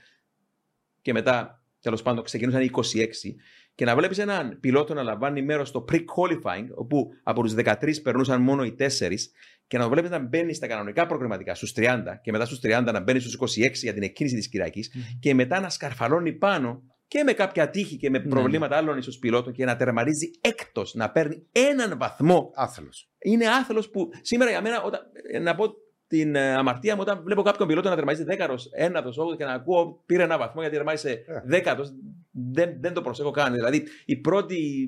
και 1.02 1.14
μετά 1.14 1.64
τέλος 1.82 2.02
πάντων 2.02 2.24
ξεκινούσαν 2.24 2.62
οι 2.62 2.70
26. 2.74 3.36
Και 3.76 3.86
να 3.86 3.96
βλέπεις 3.96 4.18
έναν 4.18 4.60
πιλότο 4.60 4.94
να 4.94 5.04
λαμβάνει 5.04 5.42
μέρος 5.42 5.68
στο 5.68 5.86
pre-qualifying, 5.92 6.68
όπου 6.76 7.12
από 7.24 7.42
τους 7.42 7.54
13 7.54 8.02
περνούσαν 8.04 8.42
μόνο 8.42 8.64
οι 8.64 8.76
4, 8.80 9.32
και 9.68 9.78
να 9.78 9.90
βλέπεις 9.90 10.10
να 10.10 10.20
μπαίνει 10.20 10.54
στα 10.54 10.68
κανονικά 10.68 11.06
προγραμματικά 11.06 11.56
στους 11.56 11.74
30 11.76 12.20
και 12.22 12.32
μετά 12.32 12.46
στους 12.46 12.60
30 12.64 12.90
να 12.94 13.00
μπαίνει 13.00 13.20
στους 13.20 13.58
26 13.58 13.72
για 13.74 13.94
την 13.94 14.04
εκκίνηση 14.04 14.36
της 14.36 14.50
Κυριακής 14.50 14.92
και 15.20 15.34
μετά 15.34 15.60
να 15.60 15.70
σκαρφαλώνει 15.70 16.34
πάνω 16.34 16.84
και 17.10 17.24
με 17.24 17.34
κάποια 17.34 17.70
τύχη 17.70 17.98
και 17.98 18.10
με 18.10 18.18
Ναι. 18.18 18.28
προβλήματα 18.30 18.78
άλλων 18.78 18.98
ίσως 18.98 19.18
πιλότων 19.18 19.54
και 19.54 19.66
να 19.66 19.76
τερματίζει 19.76 20.32
έκτος, 20.42 20.94
να 20.94 21.10
παίρνει 21.12 21.46
έναν 21.52 21.98
βαθμό 21.98 22.52
Άθελος. 22.56 23.10
είναι 23.20 23.48
άθελος 23.48 23.90
που 23.90 24.10
σήμερα 24.22 24.50
για 24.52 24.62
μένα, 24.62 24.82
όταν, 24.82 25.02
ε, 25.32 25.40
να 25.40 25.56
πω 25.56 25.74
την 26.08 26.36
ε, 26.36 26.54
αμαρτία 26.56 26.96
μου, 26.96 27.02
όταν 27.04 27.22
βλέπω 27.24 27.42
κάποιον 27.42 27.68
πιλότο 27.68 27.90
να 27.90 27.96
τερματίζει 27.96 28.24
δέκατο, 28.24 28.56
ένατος, 28.72 29.18
όγδοο 29.18 29.36
και 29.36 29.46
να 29.46 29.54
ακούω 29.54 30.04
πήρε 30.06 30.24
ένα 30.24 30.38
βαθμό 30.38 30.62
γιατί 30.62 30.76
τερμάτισε 30.76 31.10
Ε. 31.10 31.42
δέκατος, 31.46 31.92
δεν, 32.32 32.78
δεν 32.80 32.94
το 32.94 33.02
προσέχω 33.02 33.32
καν. 33.32 33.54
Δηλαδή, 33.54 33.84
οι 34.06 34.16
πρώτοι 34.18 34.88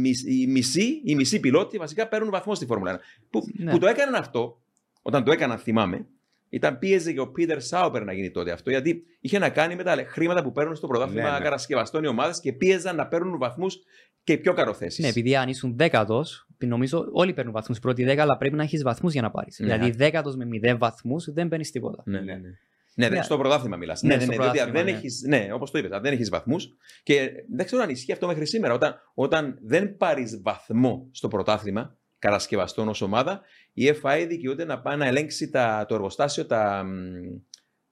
μισ- 0.00 0.28
οι 0.28 0.46
μισοί, 0.46 1.00
οι 1.04 1.14
μισοί 1.14 1.40
πιλότοι 1.40 1.78
βασικά 1.78 2.08
παίρνουν 2.08 2.30
βαθμό 2.30 2.54
στη 2.54 2.66
Φόρμουλα 2.66 2.90
1. 2.90 2.98
Που, 3.30 3.42
Ναι. 3.58 3.70
που 3.70 3.78
το 3.78 3.86
έκαναν 3.86 4.14
αυτό, 4.14 4.60
όταν 5.02 5.24
το 5.24 5.32
έκαναν, 5.32 5.58
θυμάμαι, 5.58 6.06
ήταν 6.52 6.78
πίεζε 6.78 7.12
και 7.12 7.20
ο 7.20 7.30
Πίτερ 7.30 7.60
Σάουπερ 7.60 8.04
να 8.04 8.12
γίνει 8.12 8.30
τότε 8.30 8.50
αυτό, 8.52 8.70
γιατί 8.70 9.02
είχε 9.20 9.38
να 9.38 9.48
κάνει 9.50 9.74
με 9.74 9.82
τα 9.82 10.04
χρήματα 10.06 10.42
που 10.42 10.52
παίρνουν 10.52 10.74
στο 10.76 10.86
πρωτάθλημα 10.86 11.30
Ναι, 11.30 11.38
ναι. 11.38 11.44
κατασκευαστών 11.44 12.04
οι 12.04 12.06
ομάδες 12.06 12.40
και 12.40 12.52
πίεζαν 12.52 12.96
να 12.96 13.06
παίρνουν 13.06 13.38
βαθμούς 13.38 13.76
και 14.24 14.36
πιο 14.38 14.52
καροθέσεις. 14.52 14.98
Ναι, 15.04 15.08
επειδή 15.08 15.36
αν 15.36 15.48
ήσουν 15.48 15.76
δέκατος, 15.76 16.46
νομίζω 16.64 17.08
όλοι 17.12 17.32
παίρνουν 17.32 17.52
βαθμούς 17.52 17.78
πρώτη 17.78 18.04
δέκα, 18.04 18.22
αλλά 18.22 18.36
πρέπει 18.36 18.56
να 18.56 18.62
έχεις 18.62 18.82
βαθμούς 18.82 19.12
για 19.12 19.22
να 19.22 19.30
πάρεις. 19.30 19.58
Ναι. 19.58 19.66
Δηλαδή, 19.66 19.90
δέκατος 19.90 20.36
με 20.36 20.44
μηδέν 20.44 20.78
βαθμούς 20.78 21.32
δεν 21.32 21.48
παίρνεις 21.48 21.70
τίποτα. 21.70 22.02
Ναι, 22.06 22.18
Ναι. 22.18 22.24
ναι, 22.24 22.38
ναι. 22.38 22.48
Ναι, 22.94 23.08
δεν- 23.08 23.18
Ναι. 23.18 23.24
στο 23.24 23.38
πρωτάθλημα 23.38 23.76
μιλάς. 23.76 24.02
Ναι, 24.02 24.08
Ναι, 24.08 24.14
ναι, 24.16 24.22
στο 24.22 24.30
ναι, 24.30 24.36
διότι 24.36 24.58
αν 24.58 24.64
πρωτάθλημα, 24.70 24.84
δεν 24.84 24.94
ναι. 24.94 24.98
έχεις, 24.98 25.22
ναι, 25.28 25.52
όπως 25.52 25.70
το 25.70 25.78
είπες, 25.78 25.90
αν 25.90 26.02
δεν 26.02 26.12
έχεις 26.12 26.28
βαθμούς. 26.28 26.68
Και 27.02 27.30
δεν 27.54 27.66
ξέρω 27.66 27.82
αν 27.82 27.88
ισχύει 27.88 28.12
αυτό 28.12 28.26
μέχρι 28.26 28.46
σήμερα. 28.46 28.74
Όταν, 28.74 28.94
όταν 29.14 29.58
δεν 29.62 29.96
πάρεις 29.96 30.40
βαθμό 30.42 31.08
στο 31.12 31.28
πρωτάθλημα 31.28 31.96
κατασκευαστών 32.22 32.88
ως 32.88 33.00
ομάδα, 33.00 33.40
η 33.72 33.88
FIA 34.02 34.24
δικαιούται 34.28 34.64
να 34.64 34.80
πάει 34.80 34.96
να 34.96 35.06
ελέγξει 35.06 35.50
τα, 35.50 35.84
το 35.88 35.94
εργοστάσιο, 35.94 36.46
τα, 36.46 36.84
μ, 36.84 36.90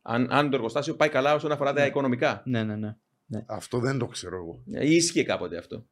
αν, 0.03 0.27
αν 0.31 0.51
το 0.51 0.57
εργοστάσιο 0.57 0.95
πάει 0.95 1.09
καλά 1.09 1.35
όσον 1.35 1.53
αφορά 1.53 1.73
τα 1.73 1.81
Ναι. 1.81 1.87
οικονομικά. 1.87 2.43
Ναι, 2.45 2.63
ναι, 2.63 2.77
ναι. 2.77 2.95
Αυτό 3.47 3.79
δεν 3.79 3.99
το 3.99 4.07
ξέρω 4.07 4.37
εγώ. 4.37 4.63
Ή 4.83 4.95
ίσχυε 4.95 5.23
κάποτε 5.23 5.57
αυτό. 5.57 5.77
Ναι. 5.77 5.85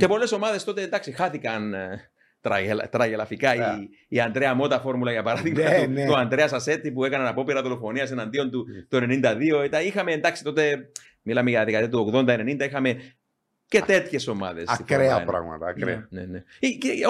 Και 0.00 0.06
πολλές 0.06 0.32
ομάδες 0.32 0.64
τότε 0.64 0.82
εντάξει, 0.82 1.12
χάθηκαν 1.12 1.74
ε, 1.74 2.10
τραγελα- 2.40 2.88
τραγελαφικά. 2.88 3.54
Ναι. 3.54 3.82
Η, 3.82 3.88
η 4.08 4.20
Αντρέα 4.20 4.54
Μότα 4.54 4.80
Φόρμουλα 4.80 5.12
για 5.12 5.22
παράδειγμα, 5.22 5.62
Ναι, 5.70 5.84
του, 5.84 5.90
ναι. 5.90 6.06
του 6.06 6.16
Αντρέα 6.16 6.48
Σασέτη 6.48 6.92
που 6.92 7.04
έκαναν 7.04 7.26
απόπειρα 7.26 7.62
δολοφονίας 7.62 8.10
εναντίον 8.10 8.50
του 8.50 8.66
το 8.88 8.96
92. 9.00 9.62
Ήταν, 9.64 9.84
είχαμε 9.86 10.12
εντάξει 10.12 10.42
τότε, 10.44 10.90
μιλάμε 11.22 11.50
για 11.50 11.64
δεκαετία 11.64 11.88
του 11.88 12.10
80-90, 12.14 12.60
είχαμε 12.66 12.96
και 13.68 13.80
τέτοιες 13.80 14.26
ομάδες. 14.26 14.64
Ακραία 14.68 15.24
πράγματα. 15.24 15.66
Ακραία. 15.66 16.06
Ναι, 16.10 16.24
ναι. 16.24 16.42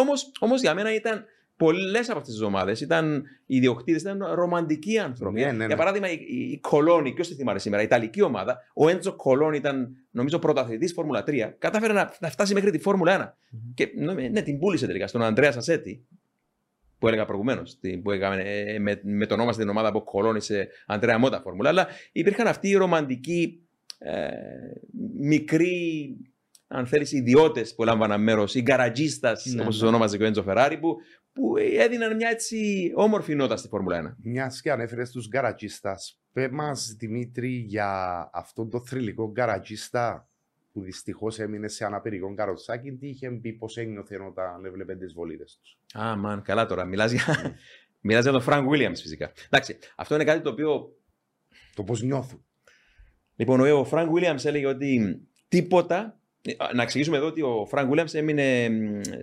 Όμως, 0.01 0.33
όμως 0.39 0.61
για 0.61 0.75
μένα 0.75 0.95
ήταν 0.95 1.25
πολλές 1.57 2.09
από 2.09 2.19
αυτές 2.19 2.35
τις 2.35 2.43
ομάδες 2.43 2.81
ήταν 2.81 3.25
οι 3.47 3.57
ιδιοκτήτες, 3.57 4.01
ήταν 4.01 4.25
ρομαντικοί 4.35 4.99
άνθρωποι. 4.99 5.41
Ναι, 5.41 5.47
ναι, 5.47 5.53
ναι. 5.53 5.67
Για 5.67 5.77
παράδειγμα, 5.77 6.11
η, 6.11 6.19
η, 6.29 6.51
η 6.51 6.59
Κολόνη, 6.61 7.13
ποιος 7.13 7.29
τη 7.29 7.35
θυμάται 7.35 7.59
σήμερα, 7.59 7.83
η 7.83 7.85
Ιταλική 7.85 8.23
ομάδα, 8.23 8.59
ο 8.75 8.89
Έντζο 8.89 9.17
Κολόνη 9.17 9.57
ήταν 9.57 9.97
νομίζω 10.11 10.39
πρωταθλητής 10.39 10.93
Φόρμουλα 10.93 11.25
3, 11.27 11.53
κατάφερε 11.59 11.93
να, 11.93 12.15
να 12.21 12.31
φτάσει 12.31 12.55
μέχρι 12.55 12.71
τη 12.71 12.79
Φόρμουλα 12.79 13.37
1. 13.51 13.57
Και 13.75 13.93
ναι, 13.97 14.29
ναι, 14.29 14.43
την 14.43 14.59
πούλησε 14.59 14.87
τελικά 14.87 15.07
στον 15.07 15.23
Αντρέα 15.23 15.53
Σασέτη, 15.53 16.07
που 16.99 17.09
έλεγα 17.09 17.25
προηγουμένως, 17.25 17.79
που 18.03 18.11
έκαμε, 18.11 18.43
ε, 18.43 18.79
με, 18.79 19.01
με 19.03 19.27
τον 19.27 19.41
όνομα 19.41 19.57
την 19.57 19.69
ομάδα 19.69 19.89
από 19.89 20.03
Κολόνη 20.03 20.41
σε 20.41 20.69
Αντρέα 20.87 21.19
Μότα 21.19 21.41
Φόρμουλα. 21.41 21.69
Αλλά 21.69 21.87
υπήρχαν 22.13 22.47
αυτοί 22.47 22.69
οι 22.69 22.75
ρομαντικοί, 22.75 23.61
ε, 23.99 24.29
μικροί 25.19 26.17
αν 26.67 26.87
θέλεις, 26.87 27.13
ιδιώτες 27.13 27.75
που 27.75 27.83
έλαμβαναν 27.83 28.23
μέρος, 28.23 28.55
οι 28.55 28.61
γκαρατζίστα, 28.63 29.37
Ναι, 29.45 29.61
όπως 29.63 29.75
ναι. 29.75 29.81
του 29.81 29.89
ονόμαζε 29.89 30.17
και 30.17 30.23
ο 30.23 30.27
Έντζο 30.27 30.43
Φεράρι, 30.43 30.79
που, 30.79 30.97
που 31.33 31.57
έδιναν 31.57 32.17
μια 32.17 32.29
έτσι 32.29 32.93
όμορφη 32.95 33.35
νότα 33.35 33.57
στη 33.57 33.69
Φόρμουλα 33.69 34.17
1. 34.19 34.23
Μια 34.23 34.53
και 34.63 34.71
ανέφερες 34.71 35.11
τους 35.11 35.29
γκαρατζίστα, 35.29 35.97
πε 36.33 36.49
μας 36.51 36.95
Δημήτρη 36.99 37.49
για 37.49 37.91
αυτόν 38.33 38.71
τον 38.71 38.87
θρηλυκό 38.87 39.31
γκαρατζίστα 39.31 40.29
που 40.73 40.83
δυστυχώς 40.83 41.39
έμεινε 41.39 41.69
σε 41.69 41.85
αναπηρικό 41.85 42.35
καροτσάκι. 42.35 42.93
Τι 42.93 43.09
είχε 43.09 43.31
πει, 43.31 43.53
πώς 43.53 43.77
ένιωθε 43.77 44.17
όταν 44.29 44.65
έβλεπε 44.65 44.95
τις 44.97 45.13
βολίδες 45.13 45.61
τους; 45.63 46.01
Α, 46.03 46.17
μαν, 46.17 46.43
καλά 46.43 46.67
τώρα. 46.67 46.85
Μιλάς 46.85 47.13
για, 47.13 47.25
μιλάς 48.01 48.23
για 48.23 48.33
τον 48.33 48.41
Φρανκ 48.41 48.69
Βίλιαμς 48.69 49.01
φυσικά. 49.01 49.33
Εντάξει, 49.51 49.79
αυτό 49.97 50.15
είναι 50.15 50.25
κάτι 50.25 50.43
το 50.43 50.51
οποίο. 50.51 50.97
Το 51.75 51.85
πώς 51.85 52.03
νιώθουν. 52.03 52.45
Λοιπόν, 53.37 53.61
ο 53.61 53.85
Φρανκ 53.85 54.13
Βίλιαμς 54.13 54.45
έλεγε 54.45 54.67
ότι 54.67 55.21
τίποτα. 55.49 56.21
Να 56.75 56.83
εξηγήσουμε 56.83 57.17
εδώ 57.17 57.27
ότι 57.27 57.43
ο 57.43 57.67
Φρανκ 57.69 57.89
Βίλιαμ 57.89 58.07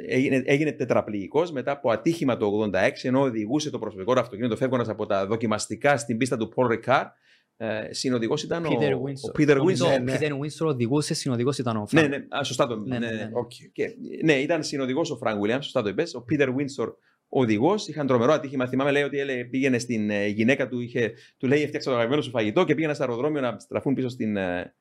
έγινε, 0.07 0.41
έγινε 0.45 0.71
τετραπληγικός 0.71 1.51
μετά 1.51 1.71
από 1.71 1.91
ατύχημα 1.91 2.37
το 2.37 2.69
86, 2.73 2.89
ενώ 3.01 3.21
οδηγούσε 3.21 3.69
το 3.69 3.79
προσωπικό 3.79 4.13
του 4.13 4.19
αυτοκίνητο 4.19 4.55
φεύγοντας 4.55 4.89
από 4.89 5.05
τα 5.05 5.25
δοκιμαστικά 5.25 5.97
στην 5.97 6.17
πίστα 6.17 6.37
του 6.37 6.53
Paul 6.55 6.73
Ricard. 6.73 7.05
Ε, 7.57 7.87
Συνοδηγός 7.93 8.43
ήταν 8.43 8.63
Peter 8.65 8.93
ο, 8.93 9.03
Winsor. 9.05 9.29
ο 9.29 9.41
Peter 9.41 9.55
Νομίζω 9.55 9.85
Winsor. 9.85 9.99
Ο 9.99 10.03
Peter 10.07 10.31
Winsor 10.31 10.67
οδηγούσε, 10.67 11.13
συνοδηγός 11.13 11.57
ήταν 11.57 11.77
ο 11.77 11.87
Ναι, 11.91 12.01
Frank. 12.01 12.09
ναι, 12.09 12.17
α, 12.39 12.43
σωστά 12.43 12.67
το 12.67 12.75
Ναι, 12.75 12.99
ναι, 12.99 13.11
ναι. 13.11 13.29
Οκ. 13.33 13.51
Και, 13.71 13.95
ναι, 14.23 14.33
ήταν 14.33 14.63
συνοδηγός 14.63 15.11
ο 15.11 15.17
Φρανκ 15.17 15.41
Βίλιαμ, 15.41 15.61
σωστά 15.61 15.81
το 15.81 15.89
είπες. 15.89 16.13
Ο 16.15 16.21
Πίτερ 16.23 16.51
Βίνσορ 16.51 16.93
οδηγός. 17.27 17.87
Είχαν 17.87 18.07
τρομερό 18.07 18.33
ατύχημα. 18.33 18.67
Θυμάμαι, 18.67 18.91
λέει 18.91 19.03
ότι 19.03 19.19
έλεγε, 19.19 19.45
πήγαινε 19.45 19.79
στην 19.79 20.09
ε, 20.09 20.27
γυναίκα 20.27 20.67
του, 20.67 20.79
είχε, 20.79 21.13
του 21.37 21.47
λέει: 21.47 21.61
Έφτιαξα 21.61 21.89
το 21.89 21.95
αγαπημένο 21.95 22.21
σου 22.21 22.29
φαγητό 22.29 22.63
και 22.63 22.75
πήγαινε 22.75 22.93
στο 22.93 23.03
αεροδρόμιο 23.03 23.41
να 23.41 23.59
στραφούν 23.59 23.93
πίσω 23.93 24.09
στην 24.09 24.37
ε, 24.37 24.73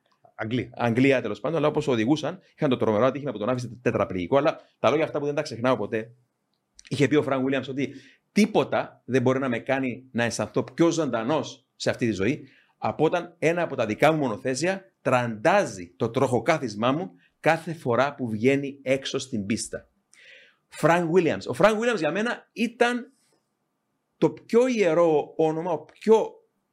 Αγγλία. 0.42 0.70
Αγγλία 0.72 1.22
τέλος 1.22 1.40
πάντων. 1.40 1.58
Αλλά 1.58 1.66
όπως 1.66 1.88
οδηγούσαν, 1.88 2.40
είχαν 2.54 2.70
το 2.70 2.76
τρομερό 2.76 3.04
ατύχημα 3.04 3.32
που 3.32 3.38
τον 3.38 3.48
άφησε 3.48 3.78
τετραπληγικό. 3.82 4.36
Αλλά 4.36 4.60
τα 4.78 4.90
λόγια 4.90 5.04
αυτά 5.04 5.18
που 5.18 5.24
δεν 5.24 5.34
τα 5.34 5.42
ξεχνάω 5.42 5.76
ποτέ. 5.76 6.10
Είχε 6.88 7.08
πει 7.08 7.16
ο 7.16 7.22
Φρανκ 7.22 7.44
Βίλιαμς 7.44 7.68
ότι 7.68 7.94
τίποτα 8.32 9.02
δεν 9.04 9.22
μπορεί 9.22 9.38
να 9.38 9.48
με 9.48 9.58
κάνει 9.58 10.08
να 10.12 10.24
αισθανθώ 10.24 10.62
πιο 10.62 10.90
ζωντανός 10.90 11.66
σε 11.76 11.90
αυτή 11.90 12.06
τη 12.06 12.12
ζωή 12.12 12.48
από 12.78 13.04
όταν 13.04 13.34
ένα 13.38 13.62
από 13.62 13.76
τα 13.76 13.86
δικά 13.86 14.12
μου 14.12 14.18
μονοθέσια 14.18 14.92
τραντάζει 15.02 15.92
το 15.96 16.10
τροχοκάθισμά 16.10 16.92
μου 16.92 17.10
κάθε 17.40 17.74
φορά 17.74 18.14
που 18.14 18.28
βγαίνει 18.28 18.78
έξω 18.82 19.18
στην 19.18 19.46
πίστα. 19.46 19.88
Frank 20.80 21.06
Williams. 21.14 21.46
Ο 21.48 21.54
Frank 21.58 21.78
Williams 21.78 21.98
για 21.98 22.10
μένα 22.10 22.48
ήταν 22.52 23.12
το 24.18 24.30
πιο 24.30 24.66
ιερό 24.66 25.32
όνομα, 25.36 25.70
ο 25.72 25.78
πιο 25.78 26.26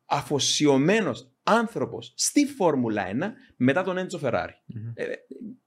αφοσιωμένος 0.06 1.29
άνθρωπος 1.50 2.14
στη 2.16 2.46
Φόρμουλα 2.46 3.04
1 3.12 3.32
μετά 3.58 3.84
τον 3.84 3.98
Έντσο 3.98 4.18
Φεράρι. 4.18 4.54
Μμμ. 4.66 4.92
Ε, 4.94 5.04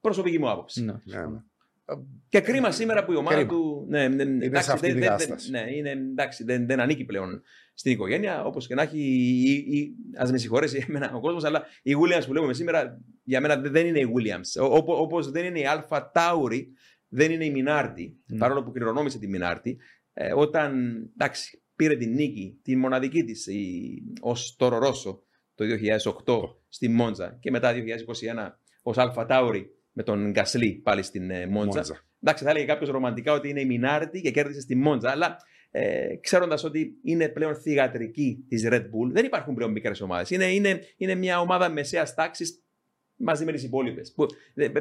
προσωπική 0.00 0.38
μου 0.38 0.50
άποψη. 0.50 0.84
Ναι. 0.84 0.92
Ναι, 1.04 1.26
ναι. 1.26 1.38
Και 2.28 2.40
κρίμα 2.40 2.70
σήμερα 2.70 3.04
που 3.04 3.12
η 3.12 3.16
ομάδα 3.16 3.34
Κρίμα. 3.36 3.48
του. 3.50 3.86
Ναι, 3.88 4.08
ναι, 4.08 4.22
σε 4.24 4.30
εντάξει, 4.46 4.70
αυτή 4.70 4.86
δεν, 4.86 4.94
την 4.96 5.00
δεν- 5.00 5.10
κατάσταση. 5.10 5.50
ναι, 5.50 5.64
είναι, 5.76 5.90
εντάξει, 5.90 6.44
δεν, 6.44 6.66
δεν 6.66 6.80
ανήκει 6.80 7.04
πλέον 7.04 7.42
στην 7.74 7.92
οικογένεια. 7.92 8.44
Όπως 8.44 8.66
και 8.66 8.74
να 8.74 8.82
έχει. 8.82 9.94
Α 10.22 10.28
με 10.30 10.38
συγχωρέσει 10.38 10.84
εμένα 10.88 11.12
ο 11.14 11.20
κόσμος, 11.20 11.44
αλλά 11.44 11.64
η 11.82 11.92
Williams 11.94 12.22
που 12.26 12.32
λέμε 12.32 12.54
σήμερα 12.54 13.00
για 13.22 13.40
μένα 13.40 13.56
δεν- 13.56 13.72
δεν 13.72 13.86
είναι 13.86 13.98
η 14.00 14.06
Williams. 14.16 14.64
Όπως 14.86 15.30
δεν 15.30 15.44
είναι 15.44 15.58
η 15.60 15.66
Αλφα 15.66 16.10
Tauri, 16.14 16.62
δεν 17.08 17.30
είναι 17.30 17.44
η 17.44 17.50
Μινάρτη. 17.50 18.16
Ναι. 18.26 18.38
Παρόλο 18.38 18.62
που 18.62 18.70
κληρονόμησε 18.72 19.18
τη 19.18 19.28
Μινάρτη. 19.28 19.78
Ε, 20.12 20.32
όταν 20.34 20.92
εντάξει, 21.12 21.62
πήρε 21.76 21.96
την 21.96 22.14
νίκη, 22.14 22.58
τη 22.62 22.76
μοναδική 22.76 23.24
της 23.24 23.46
ω 24.22 24.32
Τόρο 24.56 24.78
Ρώσο 24.78 25.22
το 25.62 26.44
2008 26.48 26.54
στη 26.68 26.88
Μόντζα 26.88 27.36
και 27.40 27.50
μετά 27.50 27.72
2021 27.74 27.76
ως 28.82 28.98
Αλφα 28.98 29.26
Tauri 29.28 29.64
με 29.92 30.02
τον 30.02 30.30
Γκασλί 30.30 30.72
πάλι 30.72 31.02
στην 31.02 31.30
ε, 31.30 31.46
Μόντζα. 31.46 31.76
Μόντζα. 31.76 32.04
Εντάξει, 32.22 32.44
θα 32.44 32.50
έλεγε 32.50 32.64
κάποιος 32.64 32.90
ρομαντικά 32.90 33.32
ότι 33.32 33.48
είναι 33.48 33.60
η 33.60 33.64
Μινάρτη 33.64 34.20
και 34.20 34.30
κέρδισε 34.30 34.60
στη 34.60 34.74
Μόντζα, 34.76 35.10
αλλά 35.10 35.36
ε, 35.70 36.16
ξέροντας 36.20 36.64
ότι 36.64 36.98
είναι 37.02 37.28
πλέον 37.28 37.56
θυγατρική 37.56 38.44
της 38.48 38.68
Red 38.70 38.82
Bull, 38.82 39.10
δεν 39.10 39.24
υπάρχουν 39.24 39.54
πλέον 39.54 39.70
μικρές 39.70 40.00
ομάδες. 40.00 40.30
Είναι, 40.30 40.44
είναι, 40.44 40.80
είναι 40.96 41.14
μια 41.14 41.40
ομάδα 41.40 41.68
μεσαίας 41.68 42.14
τάξης 42.14 42.62
μαζί 43.16 43.44
με 43.44 43.52
τις 43.52 43.62
υπόλοιπες. 43.62 44.14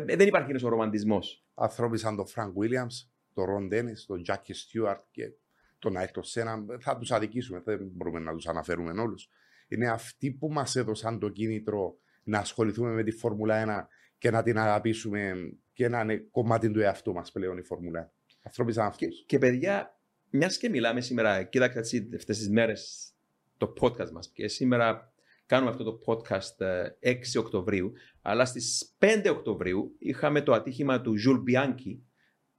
Δεν 0.06 0.28
υπάρχει 0.28 0.52
εκείνο 0.52 0.68
ο 0.68 0.70
ρομαντισμός. 0.70 1.46
Ανθρώποι 1.54 1.98
σαν 1.98 2.16
τον 2.16 2.28
Φρανκ 2.28 2.56
Williams, 2.58 3.08
τον 3.34 3.46
Ρον 3.46 3.68
Ντένις, 3.68 3.94
τον 4.08 4.24
Τζάκι 4.24 4.54
Στιούαρτ 4.54 5.04
και 5.12 5.32
τον 5.80 5.98
Άιρτον 5.98 6.22
Σένα, 6.22 6.66
θα 6.80 6.98
τους 6.98 7.12
αδικήσουμε. 7.12 7.62
Δεν 7.66 7.80
μπορούμε 7.92 8.20
να 8.20 8.34
τους 8.34 8.48
αναφέρουμε 8.48 9.02
όλους. 9.02 9.30
Είναι 9.72 9.90
αυτοί 9.90 10.32
που 10.32 10.52
μας 10.52 10.76
έδωσαν 10.76 11.20
το 11.20 11.30
κίνητρο 11.30 11.96
να 12.24 12.40
ασχοληθούμε 12.40 12.92
με 12.92 13.04
τη 13.04 13.12
Φόρμουλα 13.12 13.84
1 13.84 13.88
και 14.18 14.32
να 14.32 14.44
την 14.44 14.58
αγαπήσουμε 14.58 15.34
και 15.74 15.88
να 15.88 16.02
είναι 16.02 16.18
κομμάτι 16.18 16.72
του 16.72 16.80
εαυτού 16.80 17.14
μας 17.14 17.32
πλέον 17.32 17.58
η 17.58 17.62
Φόρμουλα 17.62 18.12
1. 18.12 18.34
Ανθρώποι 18.44 18.72
σαν 18.74 18.86
αυτούς. 18.86 19.18
Και, 19.18 19.24
και 19.26 19.38
παιδιά, 19.38 20.00
μιας 20.30 20.58
και 20.58 20.70
μιλάμε 20.70 21.02
σήμερα, 21.02 21.44
κοίταξα 21.44 21.80
έτσι 21.80 22.10
αυτές 22.16 22.38
τις 22.38 22.50
μέρες 22.50 23.14
το 23.58 23.74
podcast 23.82 24.12
μας. 24.12 24.32
Και 24.34 24.48
σήμερα 24.48 25.14
κάνουμε 25.46 25.72
αυτό 25.72 25.84
το 25.84 26.00
podcast 26.06 26.62
ε, 27.00 27.14
6 27.36 27.40
Οκτωβρίου. 27.40 27.94
Αλλά 28.22 28.46
στις 28.46 28.96
5 29.00 29.26
Οκτωβρίου 29.30 29.96
είχαμε 29.98 30.42
το 30.42 30.54
ατύχημα 30.54 31.02
του 31.02 31.18
Ζουλ 31.18 31.38
Μπιάνκι 31.38 32.06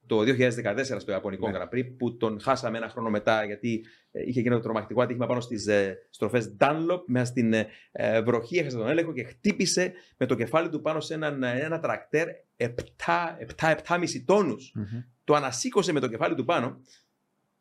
το 0.05 0.19
2014 0.19 0.95
στο 0.97 1.11
Ιαπωνικό 1.11 1.49
Ναι. 1.49 1.57
Grand 1.57 1.75
Prix 1.75 1.95
που 1.97 2.17
τον 2.17 2.39
χάσαμε 2.41 2.77
ένα 2.77 2.89
χρόνο 2.89 3.09
μετά 3.09 3.45
γιατί 3.45 3.85
ε, 4.11 4.21
είχε 4.21 4.41
γίνει 4.41 4.55
το 4.55 4.61
τρομακτικό 4.61 5.01
ατύχημα 5.01 5.27
πάνω 5.27 5.39
στις 5.41 5.67
ε, 5.67 5.97
στροφές 6.09 6.55
Dunlop 6.59 7.01
μέσα 7.07 7.25
στην 7.25 7.53
ε, 7.53 7.67
ε, 7.91 8.21
βροχή, 8.21 8.57
έχασε 8.57 8.77
τον 8.77 8.87
έλεγχο 8.89 9.13
και 9.13 9.23
χτύπησε 9.23 9.93
με 10.17 10.25
το 10.25 10.35
κεφάλι 10.35 10.69
του 10.69 10.81
πάνω 10.81 10.99
σε 10.99 11.13
έναν, 11.13 11.43
ε, 11.43 11.59
ένα 11.59 11.79
τρακτέρ 11.79 12.27
7-7,5 12.57 14.21
τόνους 14.25 14.71
Μμμ. 14.75 14.85
το 15.23 15.35
ανασήκωσε 15.35 15.91
με 15.91 15.99
το 15.99 16.07
κεφάλι 16.07 16.35
του 16.35 16.45
πάνω 16.45 16.81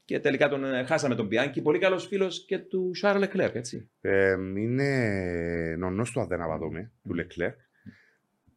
και 0.05 0.21
τελικά 0.21 0.49
τον 0.49 0.65
ε, 0.65 0.85
χάσαμε 0.85 1.15
τον 1.15 1.29
Πιάνκι. 1.29 1.63
Πολύ 1.63 1.79
καλός 1.79 2.07
φίλος 2.07 2.45
και 2.45 2.59
του 2.59 2.91
Σάρλ 2.95 3.19
Λεκλέρ, 3.19 3.57
έτσι. 3.57 3.91
Ε, 4.01 4.33
είναι 4.57 4.89
νονός 5.79 6.11
του 6.11 6.21
αν 6.21 6.27
δεν 6.27 6.41
απατώμε, 6.41 6.93
του 7.03 7.15
Λεκλέρκ, 7.15 7.57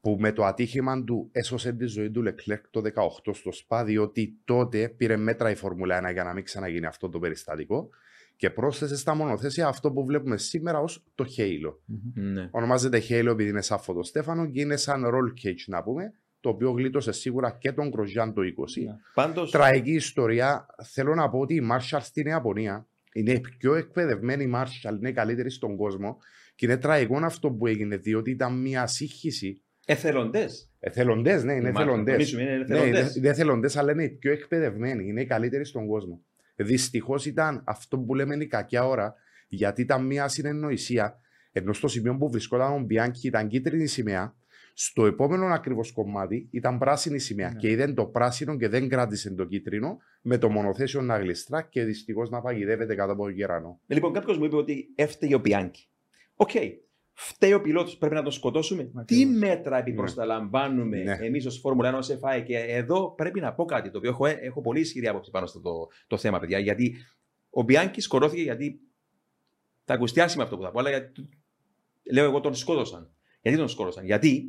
που 0.05 0.17
με 0.19 0.31
το 0.31 0.45
ατύχημα 0.45 1.03
του 1.03 1.29
έσωσε 1.31 1.73
τη 1.73 1.85
ζωή 1.85 2.11
του 2.11 2.21
Λεκλέρκ 2.21 2.65
το 2.69 2.81
18 3.25 3.33
στο 3.33 3.51
ΣΠΑ, 3.51 3.83
διότι 3.83 4.37
τότε 4.45 4.89
πήρε 4.89 5.17
μέτρα 5.17 5.49
η 5.49 5.55
Φόρμουλα 5.55 6.09
1 6.09 6.13
για 6.13 6.23
να 6.23 6.33
μην 6.33 6.43
ξαναγίνει 6.43 6.85
αυτό 6.85 7.09
το 7.09 7.19
περιστατικό 7.19 7.89
και 8.35 8.49
πρόσθεσε 8.49 8.97
στα 8.97 9.15
μονοθέσια 9.15 9.67
αυτό 9.67 9.91
που 9.91 10.05
βλέπουμε 10.05 10.37
σήμερα 10.37 10.79
ως 10.79 11.03
το 11.15 11.25
Halo. 11.37 11.73
Ναι. 12.13 12.49
Ονομάζεται 12.51 13.01
Halo 13.09 13.27
επειδή 13.31 13.49
είναι 13.49 13.61
σαν 13.61 13.79
φωτοστέφανο 13.79 14.49
και 14.49 14.61
είναι 14.61 14.75
σαν 14.75 15.03
roll 15.05 15.45
cage 15.45 15.63
να 15.67 15.83
πούμε, 15.83 16.13
το 16.39 16.49
οποίο 16.49 16.71
γλίτωσε 16.71 17.11
σίγουρα 17.11 17.57
και 17.59 17.71
τον 17.71 17.89
Γκροζιάν 17.89 18.33
το 18.33 18.41
20. 18.41 18.45
Ναι. 18.85 18.95
Πάντω. 19.13 19.45
Τραγική 19.45 19.93
ιστορία. 19.93 20.65
Θέλω 20.83 21.15
να 21.15 21.29
πω 21.29 21.39
ότι 21.39 21.55
οι 21.55 21.67
Marshall 21.71 21.99
στην 22.01 22.27
Ιαπωνία 22.27 22.87
είναι 23.13 23.31
οι 23.31 23.41
πιο 23.57 23.75
εκπαιδευμένοι 23.75 24.51
Marshall, 24.55 24.97
είναι 24.99 25.09
οι 25.09 25.13
καλύτεροι 25.13 25.49
στον 25.49 25.75
κόσμο. 25.75 26.17
Και 26.55 26.65
είναι 26.65 26.77
τραγικό 26.77 27.17
αυτό 27.17 27.51
που 27.51 27.67
έγινε, 27.67 27.97
διότι 27.97 28.31
ήταν 28.31 28.61
μια 28.61 28.87
σύγχυση. 28.87 29.59
Εθελοντές. 29.85 30.71
Εθελοντές, 30.79 31.43
ναι, 31.43 31.53
είναι 31.53 31.69
εθελοντές. 31.69 32.31
Είναι 32.31 32.43
Ναι, 32.43 32.51
εθελοντές. 32.51 32.87
είναι, 32.87 33.11
είναι 33.15 33.29
εθελοντές, 33.29 33.77
αλλά 33.77 33.91
είναι 33.91 34.03
οι 34.03 34.09
πιο 34.09 34.31
εκπαιδευμένοι, 34.31 35.07
είναι 35.07 35.21
οι 35.21 35.25
καλύτεροι 35.25 35.65
στον 35.65 35.87
κόσμο. 35.87 36.21
Δυστυχώς 36.55 37.25
ήταν 37.25 37.63
αυτό 37.65 37.99
που 37.99 38.15
λέμε 38.15 38.35
η 38.35 38.47
κακιά 38.47 38.87
ώρα, 38.87 39.15
γιατί 39.47 39.81
ήταν 39.81 40.05
μια 40.05 40.27
ασυνεννοησία, 40.27 41.19
ενώ 41.51 41.73
στο 41.73 41.87
σημείο 41.87 42.17
που 42.17 42.29
βρισκόταν 42.29 42.73
ο 42.73 42.79
Μπιάνκι 42.79 43.27
ήταν 43.27 43.47
κίτρινη 43.47 43.87
σημαία, 43.87 44.35
στο 44.73 45.05
επόμενο 45.05 45.45
ακριβώς 45.45 45.91
κομμάτι 45.91 46.47
ήταν 46.51 46.77
πράσινη 46.77 47.19
σημαία. 47.19 47.49
Ναι. 47.49 47.55
Και 47.55 47.69
είδε 47.69 47.93
το 47.93 48.05
πράσινο 48.05 48.57
και 48.57 48.67
δεν 48.67 48.89
κράτησε 48.89 49.33
το 49.33 49.45
κίτρινο, 49.45 49.97
με 50.21 50.37
το 50.37 50.49
μονοθέσιο 50.49 51.01
να 51.01 51.17
γλιστρά 51.17 51.61
και 51.61 51.83
δυστυχώς 51.83 52.29
να 52.29 52.41
παγιδεύεται 52.41 52.95
κάτω 52.95 53.11
από 53.11 53.23
τον 53.23 53.31
γερανό. 53.31 53.79
Λοιπόν, 53.87 54.13
κάποιος 54.13 54.37
μου 54.37 54.45
είπε 54.45 54.55
ότι 54.55 54.87
έφταιγε 54.95 55.35
ο 55.35 55.41
Μπιάνκι. 55.41 55.87
Οκ. 56.35 56.49
Φταίει 57.17 57.53
ο 57.53 57.61
πιλότος, 57.61 57.97
πρέπει 57.97 58.15
να 58.15 58.21
τον 58.23 58.31
σκοτώσουμε. 58.31 58.83
Τι 58.83 58.99
Ακριβώς. 58.99 59.37
μέτρα 59.37 59.77
προστασίας 59.77 60.37
λαμβάνουμε 60.37 60.97
Ναι. 60.97 61.17
εμείς 61.21 61.45
ως 61.45 61.59
Φόρμουλα 61.59 61.89
1 61.89 61.97
ως 61.97 62.09
FIA. 62.21 62.43
Και 62.45 62.57
εδώ 62.57 63.11
πρέπει 63.15 63.39
να 63.39 63.53
πω 63.53 63.65
κάτι 63.65 63.91
το 63.91 63.97
οποίο 63.97 64.09
έχω, 64.09 64.25
έχω 64.25 64.61
πολύ 64.61 64.79
ισχυρή 64.79 65.07
άποψη 65.07 65.31
πάνω 65.31 65.45
στο 65.45 65.61
το, 65.61 65.87
το 66.07 66.17
θέμα, 66.17 66.39
παιδιά. 66.39 66.59
Γιατί 66.59 66.95
ο 67.49 67.61
Μπιάνκι 67.61 68.01
σκοτώθηκε 68.01 68.41
γιατί. 68.41 68.79
Θα 69.83 69.93
ακουστιάσει 69.93 70.37
με 70.37 70.43
αυτό 70.43 70.57
που 70.57 70.63
θα 70.63 70.71
πω, 70.71 70.79
αλλά 70.79 70.89
γιατί, 70.89 71.29
λέω 72.11 72.25
εγώ 72.25 72.39
τον 72.39 72.55
σκότωσαν. 72.55 73.13
Γιατί 73.41 73.57
τον 73.57 73.67
σκότωσαν. 73.67 74.05
Γιατί 74.05 74.45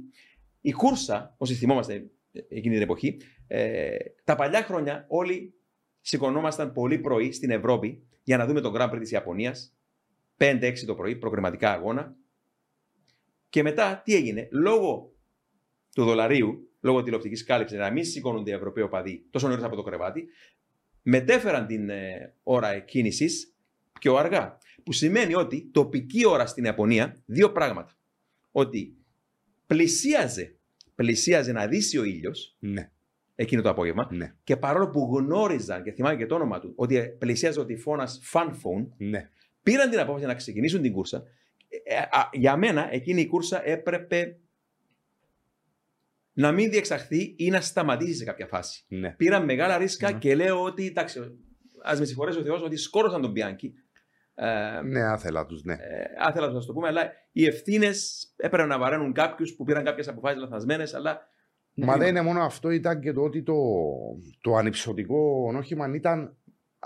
η 0.61 0.73
κούρσα, 0.73 1.35
όσοι 1.39 1.55
θυμόμαστε 1.55 1.95
ε, 2.33 2.41
εκείνη 2.49 2.75
την 2.75 2.83
εποχή, 2.83 3.17
ε, 3.47 3.97
τα 4.25 4.35
παλιά 4.37 4.63
χρόνια 4.63 5.05
όλοι 5.09 5.55
σηκωνόμασταν 6.01 6.73
πολύ 6.73 6.99
πρωί 6.99 7.33
στην 7.33 7.51
Ευρώπη 7.51 8.07
για 8.23 8.37
να 8.37 8.47
δούμε 8.47 8.61
τον 8.61 8.73
Grand 8.77 8.91
Prix 8.91 8.99
της 8.99 9.11
Ιαπωνίας 9.11 9.77
5-6 10.39 10.73
το 10.87 10.95
πρωί, 10.95 11.17
προκριματικά 11.17 11.73
αγώνα. 11.73 12.17
Και 13.49 13.63
μετά 13.63 14.03
τι 14.05 14.15
έγινε, 14.15 14.49
λόγω 14.51 15.13
του 15.95 16.05
δολαρίου, 16.05 16.71
λόγω 16.81 17.03
τηλεοπτικής 17.03 17.45
κάλυψης, 17.45 17.79
να 17.79 17.91
μην 17.91 18.05
σηκώνονται 18.05 18.51
οι 18.51 18.55
Ευρωπαίοι 18.55 18.85
οπαδοί 18.85 19.27
τόσο 19.31 19.49
νωρίς 19.49 19.65
από 19.65 19.77
το 19.77 19.83
κρεβάτι, 19.83 20.27
μετέφεραν 21.03 21.67
την 21.67 21.89
ε, 21.89 22.35
ώρα 22.43 22.79
κίνησης 22.79 23.55
πιο 24.01 24.17
αργά. 24.17 24.59
Που 24.85 24.93
σημαίνει 24.93 25.35
ότι 25.35 25.71
τοπική 25.73 26.27
ώρα 26.27 26.47
στην 26.47 26.65
Ιαπωνία, 26.65 27.23
δύο 27.27 27.53
πράγματα. 27.53 27.97
Ότι 28.51 28.97
πλησίαζε, 29.67 30.57
πλησίαζε 30.95 31.53
να 31.53 31.67
δύσει 31.67 31.99
ο 31.99 32.05
ήλιος 32.05 32.57
Ναι, 32.59 32.91
εκείνο 33.35 33.63
το 33.63 33.69
απόγευμα 33.69 34.09
ναι, 34.11 34.35
και 34.45 34.57
παρόλο 34.57 34.91
που 34.91 35.17
γνώριζαν 35.17 35.83
και 35.83 35.93
θυμάμαι 35.93 36.17
και 36.17 36.27
το 36.27 36.35
όνομα 36.35 36.61
του 36.61 36.73
ότι 36.77 37.17
πλησίαζε 37.19 37.61
ο 37.61 37.65
τυφώνας 37.65 38.21
Funphone, 38.33 38.87
ναι. 38.97 39.31
πήραν 39.63 39.91
την 39.91 39.99
απόφαση 39.99 40.25
να 40.25 40.35
ξεκινήσουν 40.35 40.83
την 40.83 40.93
κούρσα. 40.93 41.23
Ε, 41.85 41.97
α, 41.97 42.29
για 42.33 42.57
μένα 42.57 42.89
εκείνη 42.93 43.21
η 43.21 43.27
κούρσα 43.27 43.67
έπρεπε 43.69 44.39
να 46.33 46.53
μην 46.53 46.71
διεξαχθεί 46.71 47.35
ή 47.39 47.51
να 47.51 47.61
σταματήσει 47.61 48.15
σε 48.15 48.25
κάποια 48.25 48.47
φάση. 48.47 48.85
ναι. 48.89 49.11
Πήραν 49.11 49.45
μεγάλα 49.45 49.79
ρίσκα 49.79 50.13
Ναι. 50.13 50.19
και 50.19 50.35
λέω 50.35 50.63
ότι, 50.63 50.87
εντάξει, 50.87 51.21
ας 51.83 51.99
με 51.99 52.05
συγχωρέσει 52.05 52.39
ο 52.39 52.43
Θεός, 52.43 52.63
ότι 52.63 52.77
σκόρωσαν 52.77 53.23
τον 53.23 53.33
Πιάνκι. 53.33 53.75
Ε, 54.35 54.81
Ναι, 54.85 55.03
άθελα 55.03 55.47
τους, 55.47 55.63
ναι. 55.63 55.73
ε, 55.73 56.05
άθελα 56.19 56.49
να 56.51 56.61
σα 56.61 56.67
το 56.67 56.73
πούμε, 56.73 56.89
αλλά 56.89 57.11
οι 57.33 57.47
ευθύνες 57.47 58.27
έπρεπε 58.37 58.67
να 58.69 58.79
βαραίνουν 58.79 59.13
κάποιους 59.13 59.55
που 59.55 59.65
πήραν 59.65 59.85
κάποιες 59.85 60.09
αποφάσεις 60.09 60.41
λαθασμένε, 60.41 60.85
αλλά. 60.95 61.29
Μα 61.75 61.97
δεν 61.97 62.09
είναι 62.09 62.23
μόνο 62.23 62.41
αυτό, 62.41 62.71
ήταν 62.71 63.01
και 63.01 63.13
το 63.13 63.23
ότι 63.23 63.43
το, 63.43 63.55
το 64.41 64.55
ανυψωτικό 64.55 65.53
όχημα 65.57 65.95
ήταν 65.95 66.37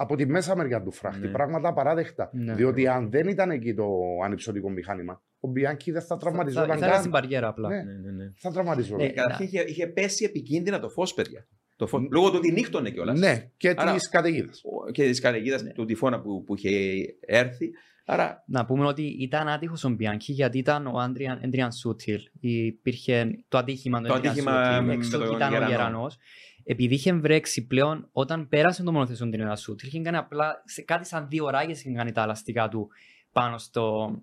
από 0.01 0.17
τη 0.17 0.27
μέσα 0.27 0.57
μεριά 0.57 0.83
του 0.83 0.93
φράχτη. 0.93 1.27
Ναι. 1.27 1.33
Πράγματα 1.33 1.69
απαράδεκτα. 1.69 2.31
Ναι. 2.33 2.55
Διότι 2.55 2.87
αν 2.87 3.11
δεν 3.11 3.29
ήταν 3.29 3.51
εκεί 3.51 3.75
το 3.75 3.87
ανυψωτικό 4.25 4.71
μηχάνημα, 4.71 5.23
ο 5.41 5.49
Μπιάνκι 5.49 5.91
δεν 5.91 6.01
θα 6.01 6.07
Θα 6.07 6.17
τραυματιζόταν 6.17 6.69
θα 6.69 6.77
ήταν 6.87 6.99
στην 6.99 7.11
καν. 7.11 7.21
παριέρα 7.21 7.49
απλά. 7.49 7.69
Ναι. 7.69 7.77
Ναι, 7.77 7.93
ναι, 7.93 8.11
ναι. 8.11 8.33
Θα 8.37 8.51
τραυματιζόταν. 8.53 9.07
Ναι. 9.07 9.13
Καταρχήν 9.13 9.47
είχε, 9.47 9.61
είχε 9.61 9.87
πέσει 9.87 10.25
επικίνδυνα 10.25 10.79
το 10.81 10.89
φως, 10.89 11.15
παιδιά. 11.15 11.47
Το 11.77 11.87
φως, 11.87 12.09
λόγω 12.11 12.29
του 12.31 12.35
ότι 12.37 12.53
νύχτωνε 12.53 12.91
κιόλας. 12.91 13.19
Ναι, 13.19 13.51
και 13.57 13.75
Άρα- 13.77 13.93
της 13.93 14.09
καταιγίδας. 14.09 14.63
Και 14.93 15.05
της 15.05 15.21
καταιγίδας 15.21 15.63
Ναι. 15.63 15.73
του 15.73 15.85
τυφώνα 15.85 16.21
που, 16.21 16.45
που 16.45 16.55
είχε 16.57 16.71
έρθει. 17.21 17.71
Άρα. 18.05 18.45
Να 18.47 18.65
πούμε 18.65 18.87
ότι 18.87 19.03
ήταν 19.03 19.49
άτυχος 19.49 19.85
ο 19.85 19.89
Μπιάνκι 19.89 20.33
γιατί 20.33 20.59
ήταν 20.59 20.87
ο 20.87 20.99
Άντριαν, 20.99 21.41
Άντριαν 21.45 21.73
Σούτιλ. 21.73 22.21
Υπήρχε 22.41 23.31
το 23.49 23.59
ατύχημα 23.59 24.01
του 24.01 24.07
Το 24.07 24.15
Άντριαν 24.15 24.33
ατύχημα 24.35 24.65
Σούτιλ. 24.73 24.87
με 24.87 24.93
Έξω 24.95 25.19
τον 25.19 25.35
ήταν 25.37 25.63
ο 25.63 25.67
Γερανός. 25.69 26.19
Γερανό. 26.65 26.81
Επειδή 26.81 26.95
είχε 26.95 27.13
βρέξει 27.13 27.67
πλέον, 27.67 28.09
όταν 28.13 28.49
πέρασε 28.49 28.83
το 28.83 28.93
μονοθέσιο 28.93 29.25
του 29.25 29.31
Άντριαν 29.31 29.57
Σούτιλ, 29.57 29.89
είχε 29.89 30.01
κάνει 30.01 30.17
απλά 30.17 30.63
σε 30.65 30.83
κάτι 30.83 31.07
σαν 31.07 31.29
δύο 31.29 31.49
ράγε 31.49 31.73
είχε 31.73 31.93
κάνει 31.93 32.13
τα 32.13 32.23
ελαστικά 32.23 32.69
του 32.69 32.89
πάνω 33.33 33.59
στο, 33.59 34.15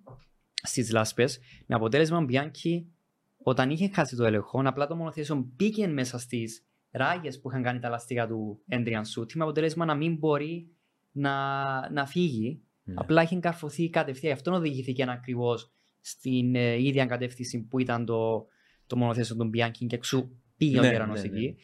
στις 0.63 0.91
λάσπες. 0.91 1.39
Με 1.65 1.75
αποτέλεσμα 1.75 2.17
ο 2.17 2.21
Μπιάνκι 2.21 2.91
όταν 3.37 3.69
είχε 3.69 3.89
χάσει 3.93 4.15
το 4.15 4.25
έλεγχο, 4.25 4.61
απλά 4.65 4.87
το 4.87 4.95
μονοθέσιο 4.95 5.47
μπήκε 5.55 5.87
μέσα 5.87 6.17
στις 6.19 6.65
ράγες 6.91 7.39
που 7.39 7.49
είχαν 7.49 7.63
κάνει 7.63 7.79
τα 7.79 7.89
λαστικά 7.89 8.27
του 8.27 8.59
Έντριαν 8.67 9.05
Σούτ, 9.05 9.31
με 9.33 9.43
αποτέλεσμα 9.43 9.85
να 9.85 9.95
μην 9.95 10.15
μπορεί 10.15 10.67
να, 11.11 11.91
να 11.91 12.05
φύγει. 12.05 12.61
Ναι. 12.83 12.93
Απλά 12.97 13.21
είχε 13.21 13.39
καρφωθεί 13.39 13.89
κατευθείαν. 13.89 14.33
Αυτό 14.33 14.51
οδηγήθηκε 14.51 15.05
ακριβώς 15.09 15.71
στην 16.01 16.55
ε, 16.55 16.81
ίδια 16.81 17.05
κατεύθυνση 17.05 17.67
που 17.69 17.79
ήταν 17.79 18.05
το, 18.05 18.45
το 18.87 18.97
μονοθέσιο 18.97 19.35
του 19.35 19.45
Μπιάνκι 19.45 19.85
και 19.85 19.95
εξού 19.95 20.29
πήγε 20.57 20.79
Ναι, 20.79 20.87
ο 20.87 20.91
Γερανός 20.91 21.21
ναι, 21.21 21.27
ναι. 21.27 21.37
εκεί. 21.37 21.55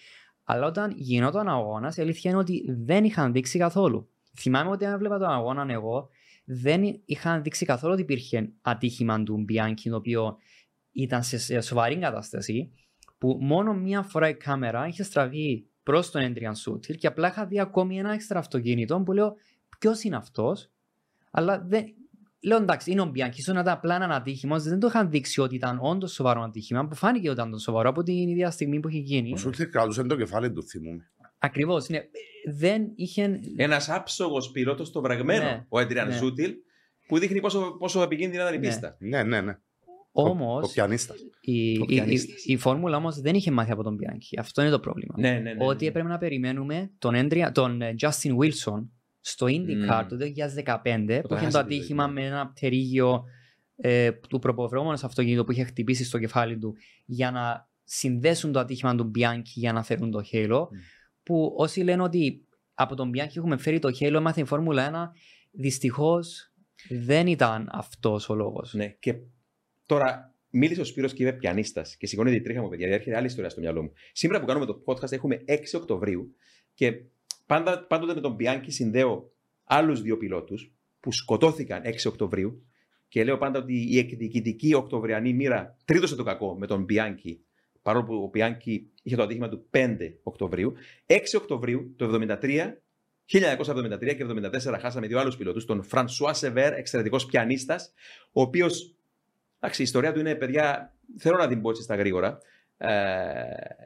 Αλλά 0.44 0.68
όταν 0.68 0.94
γινόταν 0.96 1.48
αγώνας, 1.50 1.98
η 1.98 2.02
αλήθεια 2.02 2.32
είναι 2.32 2.40
ότι 2.40 2.66
δεν 2.70 3.04
είχαν 3.04 3.32
δείξει 3.32 3.58
καθόλου. 3.58 4.10
Θυμάμαι 4.38 4.70
ότι 4.70 4.86
αν 4.86 4.94
έβλεπα 4.94 5.18
τον 5.18 5.30
αγώνα 5.30 5.66
εγώ, 5.72 6.10
δεν 6.46 7.02
είχαν 7.06 7.44
δείξει 7.44 7.66
καθόλου 7.66 7.94
ότι 7.94 8.02
υπήρχε 8.02 8.52
ατύχημα 8.62 9.24
του 9.24 9.38
Μπιάνκι, 9.38 9.90
το 9.90 9.96
οποίο 9.96 10.38
ήταν 10.92 11.24
σε- 11.24 11.38
σε 11.38 11.62
σοβαρή 11.62 11.98
κατάσταση, 11.98 12.72
που 13.18 13.38
μόνο 13.42 13.74
μία 13.74 14.02
φορά 14.02 14.30
η 14.30 14.36
κάμερα 14.36 14.88
είχε 14.88 15.04
στραβεί 15.04 15.68
προς 15.84 16.12
τον 16.12 16.22
Έντριαν 16.22 16.56
Σούτιλ 16.56 16.96
και 16.96 17.08
απλά 17.08 17.28
είχα 17.28 17.46
δει 17.46 17.60
ακόμη 17.60 17.98
ένα 18.00 18.14
έξτρα 18.14 18.40
αυτοκίνητο 18.40 19.00
που 19.00 19.12
λέω 19.12 19.36
ποιος 19.80 20.04
είναι 20.04 20.16
αυτός; 20.16 20.72
Αλλά 21.32 21.60
δεν. 21.68 21.86
Λέω 22.46 22.58
εντάξει, 22.58 22.92
είναι 22.92 23.02
ο 23.02 23.06
Μπιάνκι, 23.06 23.40
ίσως 23.40 23.54
να 23.56 23.62
ήταν 23.62 23.74
απλά 23.74 23.96
ένα 23.96 24.16
ατύχημα, 24.16 24.60
δεν 24.60 24.80
το 24.80 24.88
είχαν 24.88 25.10
δείξει 25.10 25.42
ότι 25.42 25.56
ήταν 25.56 25.78
όντως 25.82 26.12
σοβαρό 26.14 26.42
ατύχημα, 26.42 26.88
που 26.88 26.96
φάνηκε 26.96 27.30
ότι 27.30 27.40
ήταν 27.40 27.52
το 27.52 27.58
σοβαρό 27.58 27.90
από 27.90 28.04
την 28.04 28.30
ίδια 28.30 28.52
στιγμή 28.52 28.80
που 28.80 28.90
είχε 28.90 29.00
γίνει. 29.00 29.34
Ο 29.34 29.38
Σούλτ 29.38 29.62
κρατούσε 29.62 30.04
το 30.04 30.16
κεφάλι 30.16 30.52
του, 30.52 30.64
θυμούμαι. 30.64 31.12
Ακριβώς. 31.38 31.90
Ναι. 31.90 32.00
Δεν 32.58 32.92
είχε. 32.96 33.40
Ένας 33.56 33.90
άψογος 33.90 34.52
πιλότο 34.52 34.86
στο 34.86 35.02
βραγμένο, 35.02 35.44
Ναι. 35.44 35.66
ο 35.70 35.80
Έντριαν 35.80 36.08
Ναι. 36.08 36.14
Σούτιλ, 36.16 36.54
που 37.08 37.20
δείχνει 37.20 37.40
πόσο, 37.40 37.76
πόσο 37.80 38.02
επικίνδυνα 38.02 38.42
ήταν 38.44 38.54
η 38.54 38.58
Ναι. 38.58 38.68
πίστα. 38.68 38.96
Ναι, 39.00 39.24
ναι, 39.24 39.42
ναι. 39.42 39.58
Όμως. 40.12 40.70
Ο 40.70 40.72
πιανίστας. 40.72 41.18
Η, 41.42 41.54
η, 41.72 41.72
η, 41.72 41.86
πιανίστας. 41.86 42.46
η 42.46 42.58
Φόρμουλα 42.58 42.98
όμως 42.98 43.20
δεν 43.20 43.36
είχε 43.36 43.52
μάθει 43.52 43.72
από 43.72 43.84
τον 43.84 43.96
Μπιάνκι. 43.96 44.40
Αυτό 44.40 44.62
είναι 44.62 44.72
το 44.72 44.80
πρόβλημα. 44.80 45.16
Ναι, 45.18 45.32
ναι, 45.32 45.40
ναι. 45.40 45.66
ότι 45.66 45.84
ναι. 45.84 45.90
έπρεπε 45.90 46.08
να 46.08 46.18
περιμένουμε 46.18 46.92
τον, 46.98 47.14
Έντρια, 47.16 47.52
τον 47.52 47.82
ε, 47.82 47.96
Justin 48.00 48.32
Wilson 48.38 48.88
στο 49.26 49.46
IndyCar 49.46 50.04
Μμμ. 50.04 50.08
το 50.08 50.18
2015 50.20 51.22
που 51.22 51.34
είχε 51.34 51.44
χάσε 51.44 51.58
το 51.58 51.66
τη 51.66 51.76
ατύχημα 51.76 52.04
ζωή, 52.04 52.14
ναι. 52.14 52.22
με 52.22 52.28
ένα 52.28 52.48
πτερίγιο 52.48 53.24
ε, 53.76 54.12
του 54.12 54.40
προποβρώμενου 54.40 54.98
αυτοκίνητο 55.04 55.44
που 55.44 55.52
είχε 55.52 55.64
χτυπήσει 55.64 56.04
στο 56.04 56.20
κεφάλι 56.20 56.58
του 56.58 56.76
για 57.06 57.32
να 57.32 57.70
συνδέσουν 57.84 58.52
το 58.52 58.60
ατύχημα 58.60 58.96
του 58.96 59.12
Bianchi 59.16 59.42
για 59.44 59.74
να 59.74 59.84
φέρουν 59.84 60.12
το 60.12 60.22
Halo. 60.32 60.68
Μμ. 60.72 60.78
Που 61.24 61.54
όσοι 61.58 61.82
λένε 61.82 62.02
ότι 62.02 62.48
από 62.74 62.96
τον 62.96 63.12
Bianchi 63.14 63.36
έχουμε 63.36 63.58
φέρει 63.58 63.80
το 63.80 63.90
Halo, 64.00 64.14
έμαθε 64.14 64.42
η 64.42 64.46
Φόρμουλα 64.46 65.12
1, 65.14 65.20
δυστυχώς 65.52 66.54
δεν 66.90 67.28
ήταν 67.28 67.70
αυτός 67.72 68.30
ο 68.30 68.36
λόγος. 68.36 68.74
Ναι, 68.74 68.88
και 68.88 69.16
τώρα 69.86 70.36
μίλησε 70.50 70.82
ο 70.82 70.84
Σπύρος 70.84 71.14
και 71.14 71.24
είπε 71.24 71.34
πιανίστας 71.34 71.98
και 71.98 72.08
σηκώνει 72.08 72.32
τη 72.32 72.42
τρίχα 72.42 72.62
μου, 72.62 72.70
παιδιά. 72.70 72.88
γιατί 72.88 73.00
Έρχεται 73.00 73.18
άλλη 73.18 73.28
ιστορία 73.28 73.50
στο 73.50 73.60
μυαλό 73.60 73.82
μου. 73.82 73.92
Σήμερα 74.12 74.40
που 74.40 74.46
κάνουμε 74.46 74.66
το 74.66 74.84
podcast 74.86 75.12
έχουμε 75.12 75.44
6 75.48 75.54
Οκτωβρίου 75.76 76.36
και 76.74 76.94
πάντα, 77.46 77.86
πάντοτε 77.86 78.14
με 78.14 78.22
τον 78.22 78.36
Bianchi 78.40 78.66
συνδέω 78.68 79.32
άλλους 79.64 80.02
δύο 80.02 80.18
πιλότους 80.18 80.74
που 81.00 81.12
σκοτώθηκαν 81.12 81.82
6 81.86 81.94
Οκτωβρίου 82.08 82.68
και 83.08 83.24
λέω 83.24 83.38
πάντα 83.38 83.60
ότι 83.60 83.94
η 83.94 83.98
εκδικητική 83.98 84.74
Οκτωβριανή 84.74 85.34
μοίρα 85.34 85.78
τρίτωσε 85.86 86.16
το 86.16 86.24
κακό 86.24 86.58
με 86.58 86.68
τον 86.68 86.86
Bianchi 86.90 87.36
παρόλο 87.82 88.04
που 88.04 88.14
ο 88.14 88.30
Bianchi 88.34 88.80
είχε 89.04 89.16
το 89.16 89.24
ατύχημα 89.24 89.50
του 89.50 89.70
5 89.72 89.98
Οκτωβρίου. 90.24 90.74
6 91.06 91.18
Οκτωβρίου 91.36 91.94
το 91.98 92.20
1973 92.42 92.74
1973 93.26 94.16
και 94.16 94.26
1974 94.74 94.78
χάσαμε 94.80 95.08
δύο 95.08 95.20
άλλους 95.20 95.38
πιλότους, 95.38 95.66
τον 95.66 95.84
Φρανσουά 95.84 96.34
Σεβέρ, 96.34 96.74
εξαιρετικός 96.74 97.26
πιανίστας, 97.26 97.94
ο 98.32 98.42
οποίος. 98.42 98.96
Εντάξει, 99.60 99.82
η 99.82 99.84
ιστορία 99.84 100.14
του 100.14 100.20
είναι, 100.20 100.36
παιδιά, 100.36 100.96
θέλω 101.18 101.38
να 101.38 101.48
την 101.48 101.62
πω 101.62 101.70
έτσι 101.70 101.82
στα 101.84 101.96
γρήγορα. 101.96 102.38
Ε, 102.78 102.92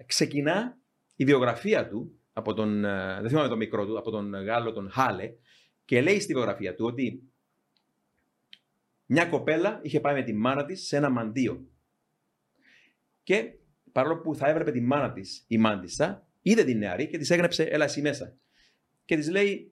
ξεκινά 0.06 0.78
η 1.16 1.26
βιογραφία 1.26 1.88
του 1.88 2.17
από 2.38 2.54
τον. 2.54 2.86
ε, 2.86 3.18
δεν 3.22 3.30
θυμάμαι 3.30 3.48
το 3.48 3.56
μικρό 3.56 3.86
του, 3.86 3.98
από 3.98 4.12
τον 4.12 4.44
Γάλλο, 4.44 4.74
τον 4.74 4.90
Χάλε, 4.92 5.34
και 5.86 6.02
λέει 6.02 6.20
στη 6.20 6.34
βιογραφία 6.34 6.76
του 6.76 6.86
ότι 6.86 7.24
μια 9.06 9.26
κοπέλα 9.26 9.80
είχε 9.84 10.00
πάει 10.00 10.14
με 10.14 10.24
τη 10.24 10.34
μάνα 10.34 10.66
της 10.66 10.88
σε 10.88 10.98
ένα 10.98 11.10
μαντίο. 11.10 11.66
Και 13.24 13.54
παρόλο 13.92 14.18
που 14.18 14.36
θα 14.36 14.50
έβρεπε 14.50 14.72
τη 14.72 14.82
μάνα 14.82 15.12
της 15.12 15.46
η 15.48 15.58
μάντιστα, 15.58 16.28
είδε 16.42 16.64
την 16.64 16.78
νεαρή 16.78 17.08
και 17.08 17.18
της 17.18 17.30
έγραψε: 17.30 17.64
Έλα 17.64 17.86
εσύ 17.86 18.02
μέσα 18.02 18.36
και 19.06 19.16
της 19.16 19.30
λέει: 19.30 19.72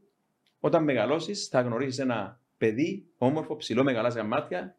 Όταν 0.59 0.83
μεγαλώσεις, 0.83 1.47
θα 1.47 1.61
γνωρίσεις 1.61 1.99
ένα 1.99 2.41
παιδί, 2.57 3.07
όμορφο, 3.17 3.55
ψηλό, 3.55 3.83
με 3.83 3.91
γαλάζια 3.91 4.23
μάτια 4.23 4.75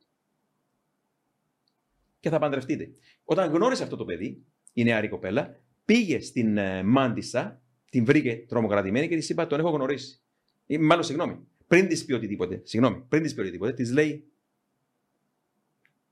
και 2.20 2.28
θα 2.28 2.38
παντρευτείτε. 2.38 2.90
Όταν 3.24 3.52
γνώρισε 3.52 3.82
αυτό 3.82 3.96
το 3.96 4.04
παιδί, 4.04 4.44
η 4.72 4.84
νεαρή 4.84 5.08
κοπέλα, 5.08 5.60
πήγε 5.84 6.20
στην 6.20 6.56
ε, 6.56 6.82
Μάντισσα, 6.82 7.60
την 7.90 8.04
βρήκε 8.04 8.44
τρομοκρατημένη 8.48 9.08
και 9.08 9.16
της 9.16 9.28
είπα: 9.28 9.46
Τον 9.46 9.60
έχω 9.60 9.70
γνωρίσει. 9.70 10.20
Ή, 10.66 10.78
μάλλον, 10.78 11.04
συγγνώμη, 11.04 11.38
πριν 11.66 11.88
της 11.88 12.04
πει 12.04 12.12
οτιδήποτε, 12.12 12.60
συγγνώμη, 12.64 13.04
πριν 13.08 13.22
της 13.22 13.34
πει 13.34 13.40
οτιδήποτε, 13.40 13.72
της 13.72 13.92
λέει: 13.92 14.24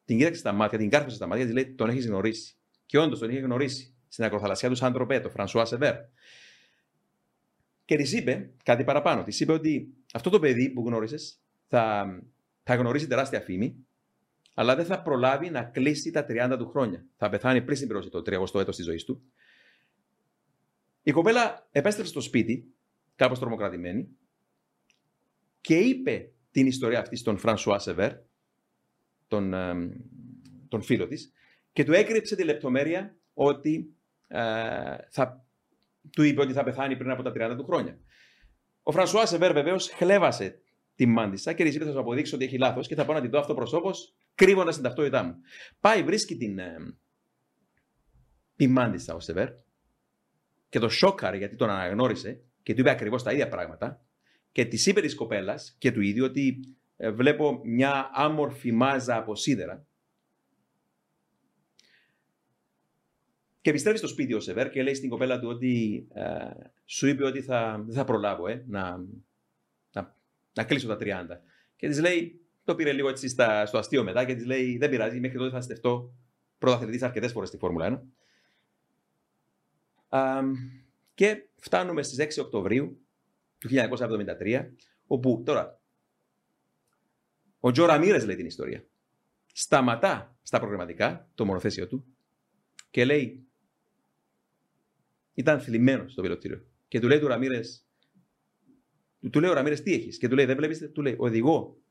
Την 0.05 0.19
κοίταξε 0.19 0.41
στα 0.41 0.53
μάτια, 0.53 0.79
την 0.79 0.91
κάρφωσε 0.91 1.17
στα 1.17 1.27
μάτια, 1.27 1.45
της 1.45 1.55
λέει: 1.55 1.75
Τον 1.75 1.89
έχεις 1.89 2.07
γνωρίσει. 2.07 2.55
Και 2.87 2.99
όντως 2.99 3.19
τον 3.19 3.31
είχε 3.31 3.41
γνωρίσει 3.41 3.95
στην 4.09 4.25
ακροθαλασσιά 4.25 4.69
του 4.69 4.75
Σαντροπέ, 4.75 5.21
το 5.21 5.31
Φρανσουά 5.31 5.65
Σεβέρ. 5.65 5.95
Και 7.85 7.97
της 7.97 8.13
είπε 8.13 8.51
κάτι 8.63 8.85
παραπάνω. 8.85 9.23
Της 9.23 9.41
είπε 9.41 9.53
ότι 9.53 9.95
αυτό 10.13 10.31
το 10.31 10.39
παιδί 10.39 10.71
που 10.71 10.87
γνώρισες 10.87 11.41
θα, 11.69 12.07
θα 12.63 12.75
γνωρίσει 12.75 13.07
τεράστια 13.07 13.41
φήμη, 13.41 13.87
αλλά 14.55 14.77
δεν 14.77 14.85
θα 14.85 15.03
προλάβει 15.03 15.51
να 15.51 15.63
κλείσει 15.63 16.11
τα 16.11 16.27
30 16.29 16.57
του 16.59 16.69
χρόνια. 16.69 17.07
Θα 17.17 17.29
πεθάνει 17.29 17.63
πριν 17.63 17.77
συμπληρώσει 17.77 18.09
το 18.09 18.19
30ο 18.19 18.61
έτος 18.61 18.77
της 18.77 18.85
ζωής 18.85 19.05
του. 19.05 19.23
Η 21.07 21.13
κοπέλα 21.13 21.69
επέστρεψε 21.71 22.13
στο 22.13 22.21
σπίτι, 22.21 22.75
κάπως 23.17 23.39
τρομοκρατημένη, 23.39 24.09
και 25.61 25.79
είπε 25.79 26.33
την 26.51 26.67
ιστορία 26.67 27.01
αυτή 27.01 27.17
στον 27.17 27.39
Φρανσουά 27.39 27.79
Σεβέρ, 27.79 28.13
τον, 29.29 29.55
εμ, 29.55 29.91
τον 30.69 30.83
φίλο 30.83 31.07
της, 31.07 31.33
και 31.73 31.85
του 31.85 31.93
έκρυψε 31.93 32.37
τη 32.37 32.45
λεπτομέρεια 32.45 33.17
ότι 33.35 33.95
ε, 34.27 34.41
θα, 35.11 35.47
του 36.11 36.23
είπε 36.23 36.41
ότι 36.41 36.53
θα 36.53 36.65
πεθάνει 36.65 36.97
πριν 36.97 37.11
από 37.11 37.23
τα 37.23 37.33
30 37.35 37.57
του 37.57 37.65
χρόνια. 37.65 37.99
Ο 38.83 38.93
Φρανσουά 38.93 39.27
Σεβέρ 39.27 39.53
βεβαίως 39.53 39.89
χλέβασε 39.89 40.61
τη 40.95 41.07
μάντισσα 41.07 41.53
και 41.53 41.65
τη 41.65 41.77
είπε: 41.77 41.85
Θα 41.85 41.93
σου 41.93 42.01
αποδείξω 42.01 42.37
ότι 42.37 42.45
έχει 42.45 42.59
λάθος 42.59 42.87
και 42.87 42.95
θα 42.95 43.05
πάω 43.05 43.17
να 43.17 43.23
τη 43.23 43.29
δω 43.29 43.39
αυτοπροσώπω, 43.39 43.91
κρύβοντας 44.35 44.75
την 44.75 44.85
ταυτότητά 44.85 45.23
μου. 45.23 45.35
Πάει, 45.81 46.03
βρίσκει 46.03 46.37
την, 46.37 46.59
ε, 46.59 46.77
τη 48.57 48.67
μάντισσα 48.67 49.15
ο 49.15 49.21
Σεβέρ 49.21 49.64
και 50.75 50.81
το 50.81 50.89
σόκαρε 50.89 51.37
γιατί 51.37 51.57
τον 51.57 51.71
αναγνώρισε 51.71 52.41
και 52.63 52.75
του 52.75 52.81
είπε 52.81 52.91
ακριβώς 52.91 53.23
τα 53.23 53.33
ίδια 53.33 53.49
πράγματα 53.49 54.05
και 54.53 54.65
της 54.65 54.87
είπε 54.87 55.01
της 55.01 55.15
κοπέλας 55.15 55.77
και 55.79 55.93
του 55.93 56.01
ίδιου 56.01 56.25
ότι 56.25 56.61
ε, 56.97 57.11
βλέπω 57.11 57.61
μια 57.65 58.11
άμορφη 58.15 58.73
μάζα 58.73 59.17
από 59.17 59.35
σίδερα. 59.35 59.87
Και 63.61 63.71
επιστρέφει 63.71 63.99
στο 63.99 64.07
σπίτι 64.07 64.35
ο 64.35 64.41
Σεβέρ 64.41 64.71
και 64.71 64.83
λέει 64.83 64.95
στην 64.95 65.09
κοπέλα 65.09 65.41
του 65.41 65.49
ότι 65.49 66.07
ε, 66.15 66.23
σου 66.85 67.07
είπε 67.07 67.25
ότι 67.25 67.43
θα, 67.43 67.83
δεν 67.87 67.95
θα 67.95 68.05
προλάβω 68.05 68.47
ε, 68.47 68.65
να, 68.67 68.97
να, 69.93 70.17
να 70.53 70.65
κλείσω 70.65 70.89
τα 70.89 70.97
30. 71.01 71.01
Και 71.77 71.89
της 71.89 72.01
λέει, 72.01 72.41
το 72.65 72.75
πήρε 72.75 72.93
λίγο 72.93 73.09
έτσι 73.09 73.29
στα, 73.29 73.67
στο 73.67 73.79
αστείο 73.79 74.03
μετά 74.03 74.25
και 74.25 74.35
της 74.35 74.47
λέει: 74.47 74.77
Δεν 74.79 74.91
πειράζει, 74.91 75.21
μέχρι 75.21 75.39
τότε 75.39 75.51
θα 75.51 75.61
στεφτώ 75.61 76.15
πρωταθλητή 76.59 77.05
αρκετές 77.05 77.33
φορές 77.33 77.49
στη 77.49 77.59
Φόρμουλα 77.59 78.03
1. 78.03 78.24
Α, 80.15 80.43
και 81.15 81.49
φτάνουμε 81.57 82.03
στις 82.03 82.39
6 82.39 82.45
Οκτωβρίου 82.45 83.07
του 83.59 83.69
1973, 83.69 84.71
όπου 85.07 85.43
τώρα 85.45 85.81
ο 87.59 87.71
Τζο 87.71 87.85
Ραμίρες 87.85 88.25
λέει 88.25 88.37
την 88.37 88.47
ιστορία. 88.47 88.85
Σταματά 89.53 90.37
στα 90.43 90.59
προγραμματικά 90.59 91.31
το 91.35 91.45
μονοθέσιο 91.45 91.89
του 91.89 92.05
και 92.91 93.05
λέει 93.05 93.47
ήταν 95.35 95.61
θλιμμένος 95.61 96.13
στο 96.13 96.23
πιλωτήριο. 96.23 96.65
Και 96.89 97.01
του 97.01 97.09
λέει 97.09 97.19
του 97.19 97.27
Ραμίρες 97.27 97.87
του, 99.21 99.31
του 99.31 99.41
λέει 99.41 99.51
ο 99.51 99.53
Ραμίρες 99.53 99.83
τι 99.83 99.93
έχεις; 99.93 100.19
Και 100.19 100.29
του 100.29 100.35
λέει 100.35 100.45
δεν 100.45 100.57
βλέπεις, 100.57 100.91
του 100.93 101.03
λέει 101.03 101.15
οδηγώ 101.19 101.83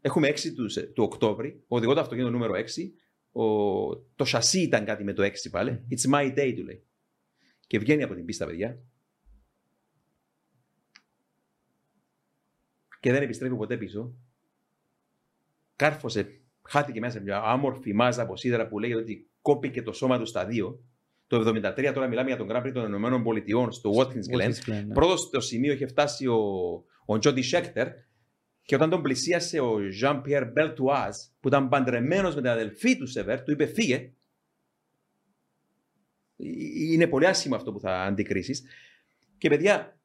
έχουμε 0.00 0.28
6 0.28 0.54
τους, 0.54 0.74
του 0.74 1.04
Οκτώβρη, 1.04 1.62
οδηγώ 1.66 1.94
το 1.94 2.00
αυτοκίνητο 2.00 2.30
νούμερο 2.30 2.54
6 2.54 2.92
ο, 3.32 3.96
το 3.96 4.24
σασί 4.24 4.60
ήταν 4.60 4.84
κάτι 4.84 5.04
με 5.04 5.12
το 5.12 5.22
6 5.22 5.50
πάλι. 5.50 5.86
It's 5.90 6.12
my 6.12 6.38
day, 6.38 6.52
του 6.56 6.64
λέει. 6.64 6.86
Και 7.66 7.78
βγαίνει 7.78 8.02
από 8.02 8.14
την 8.14 8.24
πίστα, 8.24 8.46
παιδιά. 8.46 8.78
Και 13.00 13.12
δεν 13.12 13.22
επιστρέφει 13.22 13.54
ποτέ 13.54 13.76
πίσω. 13.76 14.14
Κάρφωσε, 15.76 16.40
χάθηκε 16.62 17.00
μέσα 17.00 17.12
σε 17.18 17.22
μια 17.22 17.42
άμορφη 17.42 17.92
μάζα 17.92 18.22
από 18.22 18.36
σίδερα 18.36 18.68
που 18.68 18.78
λέγεται 18.78 19.00
ότι 19.00 19.30
κόπηκε 19.42 19.82
το 19.82 19.92
σώμα 19.92 20.18
του 20.18 20.26
στα 20.26 20.46
δύο. 20.46 20.84
Το 21.26 21.36
1973, 21.38 21.90
τώρα 21.94 22.06
μιλάμε 22.06 22.28
για 22.28 22.36
τον 22.36 22.48
Grand 22.50 22.66
Prix 22.66 22.72
των 22.72 22.84
Ηνωμένων 22.84 23.22
Πολιτειών 23.22 23.72
στο 23.72 23.90
Watkins 23.96 24.34
Glen. 24.34 24.50
ναι. 24.66 24.94
Πρώτο 24.94 25.16
στο 25.16 25.40
σημείο 25.40 25.72
είχε 25.72 25.86
φτάσει 25.86 26.26
ο, 26.26 26.36
ο 27.06 27.18
Τζόντι 27.18 27.42
Σέκτερ 27.42 27.88
και 28.62 28.74
όταν 28.74 28.90
τον 28.90 29.02
πλησίασε 29.02 29.60
ο 29.60 29.78
Jean-Pierre 30.02 30.52
Beltoise, 30.56 31.30
που 31.40 31.48
ήταν 31.48 31.68
παντρεμένος 31.68 32.34
με 32.34 32.40
την 32.40 32.50
αδελφή 32.50 32.96
του 32.96 33.06
Σεβέρ, 33.06 33.42
του 33.42 33.50
είπε: 33.50 33.66
Φύγε. 33.66 34.12
Είναι 36.36 37.06
πολύ 37.06 37.26
άσχημο 37.26 37.54
αυτό 37.54 37.72
που 37.72 37.80
θα 37.80 38.02
αντικρίσεις. 38.02 38.64
Και 39.38 39.48
παιδιά, 39.48 40.00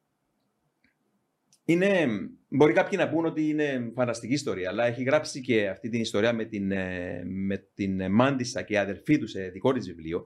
είναι, 1.64 2.06
μπορεί 2.48 2.72
κάποιοι 2.72 2.98
να 3.02 3.08
πούν 3.08 3.24
ότι 3.24 3.48
είναι 3.48 3.92
φανταστική 3.94 4.32
ιστορία, 4.32 4.68
αλλά 4.68 4.84
έχει 4.84 5.02
γράψει 5.02 5.40
και 5.40 5.68
αυτή 5.68 5.88
την 5.88 6.00
ιστορία 6.00 6.32
με 6.32 6.44
την, 6.44 6.70
ε, 6.70 7.22
με 7.24 7.56
την 7.74 8.12
Μάντισα 8.12 8.62
και 8.62 8.78
αδερφή 8.78 9.18
τους 9.18 9.30
σε 9.30 9.48
δικό 9.48 9.72
της 9.72 9.86
βιβλίο. 9.86 10.24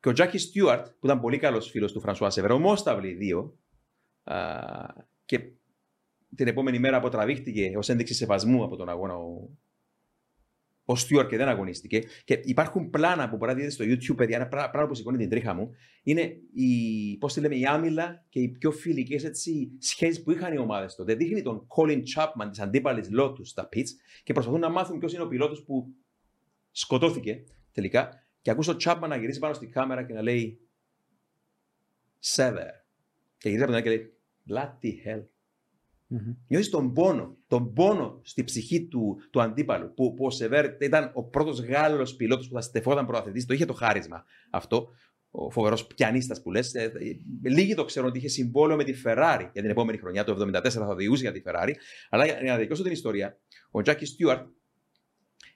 Και 0.00 0.08
ο 0.08 0.12
Τζάκι 0.12 0.38
Στιούαρτ, 0.38 0.86
που 0.86 1.06
ήταν 1.06 1.20
πολύ 1.20 1.38
καλός 1.38 1.70
φίλος 1.70 1.92
του 1.92 2.00
Φρανσουά 2.00 2.30
Σεβερό, 2.30 2.54
ομόσταυλοι 2.54 3.12
δύο, 3.12 3.58
α, 4.24 4.36
και 5.24 5.40
την 6.34 6.46
επόμενη 6.46 6.78
μέρα 6.78 6.96
αποτραβήχτηκε 6.96 7.72
ως 7.76 7.88
ένδειξη 7.88 8.14
σεβασμού 8.14 8.64
από 8.64 8.76
τον 8.76 8.88
αγώνα 8.88 9.14
ο, 9.14 9.58
ο 10.90 10.96
Στιούαρτ 10.96 11.28
και 11.28 11.36
δεν 11.36 11.48
αγωνίστηκε. 11.48 12.02
Και 12.24 12.40
υπάρχουν 12.44 12.90
πλάνα 12.90 13.28
που 13.28 13.36
μπορεί 13.36 13.52
να 13.52 13.58
δείτε 13.58 13.70
στο 13.70 13.84
YouTube, 13.84 14.16
παιδιά, 14.16 14.36
ένα 14.36 14.48
πράγμα 14.48 14.86
που 14.86 14.94
σηκώνει 14.94 15.16
την 15.16 15.28
τρίχα 15.28 15.54
μου. 15.54 15.70
Είναι 16.02 16.36
η, 16.52 17.16
πώς 17.18 17.32
τη 17.32 17.40
λέμε, 17.40 17.56
η 17.56 17.64
άμυλα 17.64 18.26
και 18.28 18.40
οι 18.40 18.48
πιο 18.48 18.70
φιλικές 18.70 19.30
σχέσεις 19.78 20.22
που 20.22 20.30
είχαν 20.30 20.54
οι 20.54 20.58
ομάδες 20.58 20.94
τότε. 20.94 21.14
Δείχνει 21.14 21.42
τον 21.42 21.66
Colin 21.76 22.02
Chapman 22.14 22.48
της 22.50 22.60
αντίπαλης 22.60 23.08
Lotus 23.20 23.46
στα 23.46 23.68
pitch 23.72 23.86
και 24.22 24.32
προσπαθούν 24.32 24.60
να 24.60 24.68
μάθουν 24.68 24.98
ποιος 24.98 25.12
είναι 25.12 25.22
ο 25.22 25.28
πιλότος 25.28 25.64
που 25.64 25.94
σκοτώθηκε 26.70 27.44
τελικά. 27.72 28.26
Και 28.42 28.50
ακούσω 28.50 28.72
ο 28.72 28.76
Chapman 28.80 29.06
να 29.08 29.16
γυρίσει 29.16 29.38
πάνω 29.38 29.54
στην 29.54 29.70
κάμερα 29.70 30.06
και 30.06 30.12
να 30.12 30.22
λέει 30.22 30.68
Sever. 32.34 32.70
Και 33.38 33.48
γυρίζει 33.48 33.62
από 33.62 33.72
την 33.72 33.74
άλλη 33.74 33.82
και 33.82 33.88
λέει 33.90 34.12
Bloody 34.48 35.06
hell. 35.06 35.26
Mm-hmm. 36.10 36.36
Νιώθεις 36.48 36.70
τον 36.70 36.92
πόνο, 36.92 37.36
τον 37.46 37.72
πόνο 37.72 38.20
στη 38.22 38.44
ψυχή 38.44 38.86
του, 38.86 39.16
του 39.30 39.40
αντίπαλου. 39.40 39.94
Που, 39.94 40.14
που 40.14 40.24
ο 40.24 40.30
Σεβέρ 40.30 40.82
ήταν 40.82 41.10
ο 41.14 41.24
πρώτος 41.24 41.60
Γάλλος 41.60 42.16
πιλότος 42.16 42.48
που 42.48 42.54
θα 42.54 42.60
στεφόταν 42.60 43.06
προαθετή. 43.06 43.46
Το 43.46 43.54
είχε 43.54 43.64
το 43.64 43.72
χάρισμα 43.72 44.24
αυτό. 44.50 44.88
Ο 45.30 45.50
φοβερός 45.50 45.86
πιανίστας 45.86 46.42
που 46.42 46.50
λες. 46.50 46.74
Ε, 46.74 46.92
λίγοι 47.42 47.74
το 47.74 47.84
ξέρουν 47.84 48.08
ότι 48.08 48.18
είχε 48.18 48.28
συμβόλαιο 48.28 48.76
με 48.76 48.84
τη 48.84 48.92
Ferrari 49.04 49.48
για 49.52 49.62
την 49.62 49.70
επόμενη 49.70 49.98
χρονιά. 49.98 50.24
Το 50.24 50.50
1974 50.54 50.68
θα 50.70 50.86
οδηγούσε 50.86 51.22
για 51.22 51.32
τη 51.32 51.42
Ferrari. 51.44 51.72
Αλλά 52.10 52.24
για 52.26 52.40
να 52.42 52.56
δικαιώσω 52.56 52.82
την 52.82 52.92
ιστορία, 52.92 53.38
ο 53.70 53.82
Τζάκι 53.82 54.04
Στιούαρτ 54.04 54.46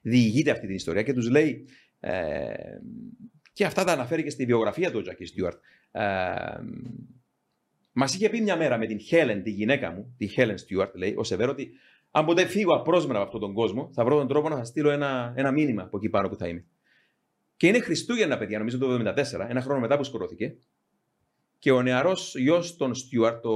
διηγείται 0.03 0.51
αυτή 0.51 0.66
την 0.66 0.74
ιστορία 0.74 1.03
και 1.03 1.12
τους 1.12 1.31
λέει. 1.31 1.65
Ε, 2.01 2.53
και 3.53 3.65
αυτά 3.65 3.85
τα 3.85 3.93
αναφέρει 3.93 4.23
και 4.23 4.31
στη 4.31 4.45
βιογραφία 4.45 4.91
του 4.91 5.03
Τζάκι 5.03 5.24
Στιούαρτ. 5.24 5.59
Ε, 5.91 6.05
Μας 7.93 8.14
είχε 8.14 8.28
πει 8.28 8.40
μια 8.40 8.56
μέρα 8.56 8.78
με 8.78 8.86
την 8.86 9.01
Χέλεν, 9.01 9.43
τη 9.43 9.51
γυναίκα 9.51 9.90
μου, 9.90 10.14
τη 10.19 10.27
Χέλεν 10.27 10.59
Στιούαρτ, 10.59 10.97
λέει, 10.97 11.14
ο 11.16 11.24
Σεβέρ, 11.24 11.44
ο, 11.44 11.51
ότι 11.51 11.73
αν 12.10 12.24
ποτέ 12.24 12.47
φύγω 12.47 12.74
απρόσμενα 12.74 13.19
από 13.19 13.27
αυτόν 13.27 13.40
τον 13.40 13.52
κόσμο, 13.52 13.90
θα 13.93 14.05
βρω 14.05 14.16
τον 14.16 14.28
τρόπο 14.28 14.48
να 14.48 14.56
σας 14.56 14.69
στείλω 14.69 14.90
ένα, 14.90 15.32
ένα 15.36 15.51
μήνυμα 15.51 15.82
από 15.82 15.97
εκεί 15.97 16.09
πάνω 16.09 16.28
που 16.28 16.36
θα 16.36 16.48
είμαι. 16.48 16.64
Και 17.56 17.66
είναι 17.66 17.81
Χριστούγεννα, 17.81 18.39
παιδιά, 18.39 18.59
νομίζω 18.59 18.78
το 18.78 19.12
1974, 19.14 19.47
ένα 19.48 19.60
χρόνο 19.60 19.81
μετά 19.81 19.97
που 19.97 20.05
σκοτώθηκε. 20.05 20.56
Και 21.59 21.70
ο 21.70 21.82
νεαρός 21.82 22.35
γιος 22.36 22.77
των 22.77 22.94
Στιούαρτ, 22.94 23.43
το... 23.43 23.52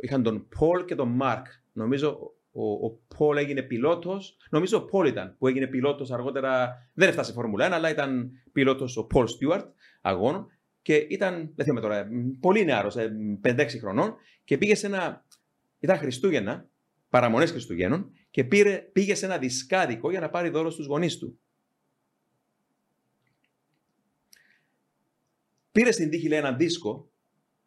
είχαν 0.00 0.22
τον 0.22 0.48
Πολ 0.58 0.84
και 0.84 0.94
τον 0.94 1.08
Μάρκ. 1.08 1.46
Νομίζω 1.72 2.34
ο, 2.52 2.86
ο 2.86 2.98
Πολ 3.16 3.36
έγινε 3.36 3.62
πιλότος. 3.62 4.36
Νομίζω 4.50 4.78
ο 4.78 4.84
Πολ 4.84 5.06
ήταν 5.06 5.36
που 5.38 5.46
έγινε 5.46 5.66
πιλότος 5.66 6.10
αργότερα. 6.10 6.72
Δεν 6.94 7.08
έφτασε 7.08 7.32
Φόρμουλα 7.32 7.68
1, 7.68 7.72
αλλά 7.72 7.90
ήταν 7.90 8.30
πιλότος 8.52 8.96
ο 8.96 9.06
Πολ 9.06 9.26
Στιούαρτ 9.26 9.66
αγώνων 10.00 10.46
και 10.82 10.94
ήταν, 10.94 11.52
δεν 11.54 11.64
θυμάμαι 11.64 11.80
τώρα, 11.80 12.08
πολύ 12.40 12.64
νεαρός, 12.64 12.96
5-6 13.42 13.66
χρονών 13.80 14.16
και 14.44 14.58
πήγε 14.58 14.74
σε 14.74 14.86
ένα, 14.86 15.24
ήταν 15.78 15.98
Χριστούγεννα, 15.98 16.68
παραμονές 17.08 17.50
Χριστουγέννων 17.50 18.12
και 18.30 18.44
πήρε, 18.44 18.78
πήγε 18.92 19.14
σε 19.14 19.24
ένα 19.24 19.38
δισκάδικο 19.38 20.10
για 20.10 20.20
να 20.20 20.30
πάρει 20.30 20.48
δώρο 20.48 20.70
στους 20.70 20.86
γονείς 20.86 21.18
του. 21.18 21.40
Πήρε 25.72 25.92
στην 25.92 26.10
τύχη, 26.10 26.28
λέει, 26.28 26.38
έναν 26.38 26.56
δίσκο, 26.56 27.10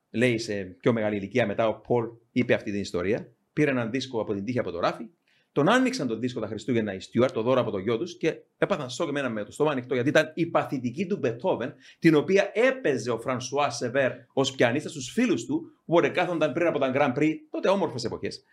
λέει 0.10 0.38
σε 0.38 0.64
πιο 0.64 0.94
μεγάλη 0.94 1.16
ηλικία 1.16 1.48
μετά 1.48 1.68
ο 1.68 1.80
Πολ 1.80 2.10
είπε 2.32 2.54
αυτή 2.54 2.72
την 2.72 2.80
ιστορία, 2.80 3.34
πήρε 3.54 3.72
έναν 3.72 3.92
δίσκο 3.92 4.22
από 4.22 4.34
την 4.34 4.44
τύχη 4.44 4.60
από 4.60 4.72
το 4.72 4.80
ράφι 4.80 5.10
τον 5.52 5.70
άνοιξαν 5.70 6.08
τον 6.08 6.20
δίσκο 6.20 6.40
τα 6.40 6.48
Χριστούγεννα 6.48 6.94
οι 6.94 7.00
Στιούαρτ, 7.00 7.34
το 7.34 7.42
δώρο 7.42 7.62
από 7.62 7.72
το 7.72 7.78
γιο 7.78 7.98
τους, 7.98 8.18
και 8.18 8.36
έπαθαν 8.58 8.90
σοκ 8.90 9.08
εμένα 9.08 9.30
με 9.30 9.44
το 9.44 9.52
στόμα 9.52 9.72
ανοιχτό, 9.72 9.94
γιατί 9.94 10.10
ήταν 10.10 10.32
η 10.36 10.46
παθητική 10.46 11.08
του 11.08 11.18
Μπετόβεν, 11.18 11.74
την 12.00 12.16
οποία 12.16 12.52
έπαιζε 12.54 13.12
ο 13.12 13.20
Φρανσουά 13.20 13.70
Σεβέρ 13.70 14.12
ως 14.34 14.56
πιανίστας 14.56 14.92
στους 14.92 15.12
φίλους 15.12 15.46
του, 15.46 15.72
που 15.86 16.00
κάθονταν 16.14 16.54
πριν 16.54 16.68
από 16.68 16.80
τα 16.80 16.92
Grand 16.96 17.20
Prix, 17.20 17.34
τότε 17.50 17.70
όμορφες 17.70 18.04
εποχές. 18.04 18.44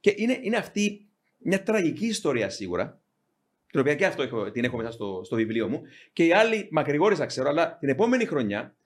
Και 0.00 0.14
είναι, 0.16 0.38
είναι 0.42 0.56
αυτή 0.56 1.08
μια 1.38 1.62
τραγική 1.62 2.06
ιστορία 2.06 2.50
σίγουρα, 2.50 3.00
την 3.70 3.80
οποία 3.80 3.94
και 3.94 4.06
αυτό 4.06 4.22
έχω, 4.22 4.50
την 4.50 4.64
έχω 4.64 4.76
μέσα 4.76 4.90
στο, 4.90 5.20
στο 5.24 5.36
βιβλίο 5.36 5.68
μου. 5.68 5.82
Και 6.12 6.24
οι 6.24 6.32
άλλοι 6.32 6.68
μακρηγόρησα 6.70 7.26
ξέρω, 7.26 7.48
αλλά 7.48 7.76
την 7.78 7.88
επόμενη 7.88 8.24
χρονιά 8.24 8.76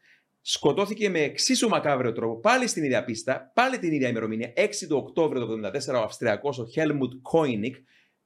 σκοτώθηκε 0.42 1.08
με 1.08 1.20
εξίσου 1.20 1.68
μακάβριο 1.68 2.12
τρόπο, 2.12 2.40
πάλι 2.40 2.66
στην 2.66 2.84
ίδια 2.84 3.04
πίστα, 3.04 3.50
πάλι 3.54 3.78
την 3.78 3.92
ίδια 3.92 4.08
ημερομηνία, 4.08 4.52
6 4.56 4.86
του 4.88 4.96
Οκτώβριου 4.96 5.46
του 5.46 5.60
1974, 5.92 5.94
ο 5.94 6.02
Αυστριακός, 6.02 6.58
ο 6.58 6.66
Χέλμουτ 6.66 7.12
Κόινικ. 7.22 7.76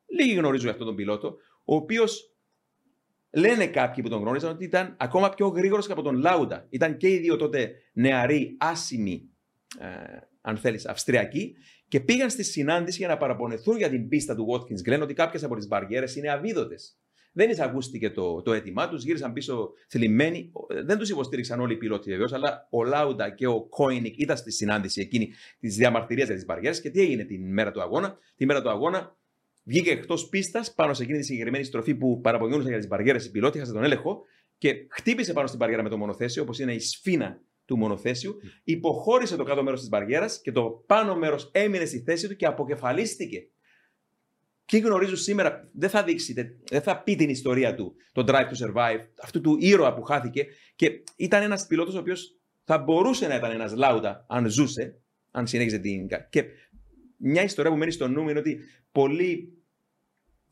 Λίγοι 0.07 0.35
γνωρίζουν 0.35 0.69
αυτόν 0.69 0.87
τον 0.87 0.95
πιλότο, 0.95 1.37
ο 1.65 1.75
οποίος 1.75 2.37
λένε 3.31 3.67
κάποιοι 3.67 4.03
που 4.03 4.09
τον 4.09 4.21
γνώριζαν 4.21 4.51
ότι 4.51 4.65
ήταν 4.65 4.97
ακόμα 4.99 5.29
πιο 5.29 5.49
γρήγορος 5.49 5.91
από 5.91 6.03
τον 6.03 6.17
Λάουντα. 6.17 6.67
Ήταν 6.71 6.97
και 6.97 7.09
οι 7.09 7.19
δύο 7.19 7.37
τότε 7.37 7.73
νεαροί, 7.93 8.57
άσημοι, 8.61 9.31
ε, 9.79 9.87
αν 10.41 10.57
θέλεις, 10.57 10.87
Αυστριακοί, 10.87 11.55
και 11.89 12.01
πήγαν 12.01 12.31
στη 12.31 12.43
συνάντηση 12.43 12.99
για 12.99 13.09
να 13.09 13.17
παραπονεθούν 13.17 13.77
για 13.77 13.89
την 13.89 14.09
πίστα 14.09 14.35
του 14.35 14.47
Watkins 14.51 14.91
Glen 14.91 15.01
ότι 15.03 15.15
κάποιες 15.15 15.45
από 15.45 15.57
τις 15.57 15.67
μπαριέρε 15.67 16.07
είναι 16.17 16.31
αβίδωτες. 16.31 16.99
Δεν 17.37 17.51
εισακούστηκε 17.51 18.11
το, 18.11 18.43
το 18.43 18.53
αίτημά 18.53 18.89
τους, 18.89 19.05
γύρισαν 19.05 19.33
πίσω 19.33 19.73
θλιμμένοι. 19.89 20.53
Δεν 20.85 20.99
τους 20.99 21.11
υποστήριξαν 21.11 21.61
όλοι 21.61 21.73
οι 21.73 21.77
πιλότοι 21.77 22.11
βεβαίως, 22.11 22.33
αλλά 22.33 22.67
ο 22.71 22.85
Λάουντα 22.85 23.31
και 23.31 23.47
ο 23.47 23.63
Κόινικ 23.63 24.19
ήταν 24.19 24.37
στη 24.37 24.53
συνάντηση 24.53 25.01
εκείνη 25.01 25.31
της 25.61 25.77
διαμαρτυρίας 25.77 26.27
για 26.27 26.37
τις 26.37 26.45
μπαριέρε. 26.45 26.81
Και 26.81 26.91
τι 26.91 27.01
έγινε 27.01 27.25
την 27.25 27.53
μέρα 27.53 27.71
του 27.71 27.81
αγώνα. 27.83 28.19
Τη 28.37 28.47
μέρα 28.47 28.63
του 28.63 28.71
αγώνα 28.71 29.17
βγήκε 29.65 29.91
εκτός 29.91 30.29
πίστας 30.29 30.75
πάνω 30.75 30.95
σε 30.95 31.03
εκείνη 31.03 31.19
τη 31.19 31.25
συγκεκριμένη 31.25 31.65
στροφή 31.65 31.95
που 31.95 32.21
παραπονιούνταν 32.21 32.69
για 32.69 32.79
τις 32.79 32.89
μπαριέρε 32.89 33.19
οι 33.23 33.31
πιλότοι, 33.31 33.59
είχαν 33.59 33.73
τον 33.73 33.85
έλεγχο 33.85 34.21
και 34.59 34.87
χτύπησε 34.91 35.33
πάνω 35.33 35.47
στην 35.47 35.59
μπαριέρα 35.59 35.83
με 35.83 35.89
το 35.89 35.97
μονοθέσιο, 35.97 36.43
όπως 36.43 36.59
είναι 36.59 36.75
η 36.75 36.81
σφίνα 36.81 37.41
του 37.65 37.77
μονοθέσιου, 37.77 38.37
υποχώρησε 38.65 39.37
το 39.37 39.45
κάτω 39.45 39.63
μέρος 39.63 39.81
της 39.81 39.89
μπαριέρα 39.89 40.27
και 40.43 40.53
το 40.53 40.85
πάνω 40.87 41.17
μέρος 41.17 41.51
έμεινε 41.55 41.85
στη 41.85 41.99
θέση 41.99 42.29
του 42.29 42.37
και 42.37 42.47
αποκεφαλίστηκε 42.47 43.49
Ποιοι 44.67 44.83
γνωρίζουν 44.85 45.17
σήμερα, 45.17 45.69
δεν 45.73 45.91
θα 45.91 46.03
δείξει, 46.03 46.61
δεν 46.71 46.83
θα 46.83 47.03
πει 47.03 47.17
την 47.17 47.29
ιστορία 47.29 47.75
του, 47.75 47.95
το 48.13 48.25
Drive 48.27 48.33
to 48.33 48.67
Survive, 48.67 49.01
αυτού 49.23 49.41
του 49.41 49.57
ήρωα 49.61 49.95
που 49.95 50.03
χάθηκε. 50.03 50.47
Και 50.77 51.03
ήταν 51.17 51.43
ένας 51.43 51.67
πιλότος 51.67 51.95
ο 51.95 51.99
οποίος 51.99 52.37
θα 52.65 52.79
μπορούσε 52.79 53.27
να 53.27 53.35
ήταν 53.35 53.51
ένας 53.51 53.75
Λάουτα 53.75 54.25
αν 54.29 54.51
ζούσε, 54.51 55.01
αν 55.31 55.47
συνέχιζε 55.47 55.79
την. 55.79 56.09
Και 56.31 56.45
μια 57.17 57.43
ιστορία 57.43 57.71
που 57.71 57.77
μένει 57.77 57.91
στο 57.91 58.09
νου 58.09 58.29
είναι 58.29 58.39
ότι 58.39 58.59
πολλοί 58.93 59.57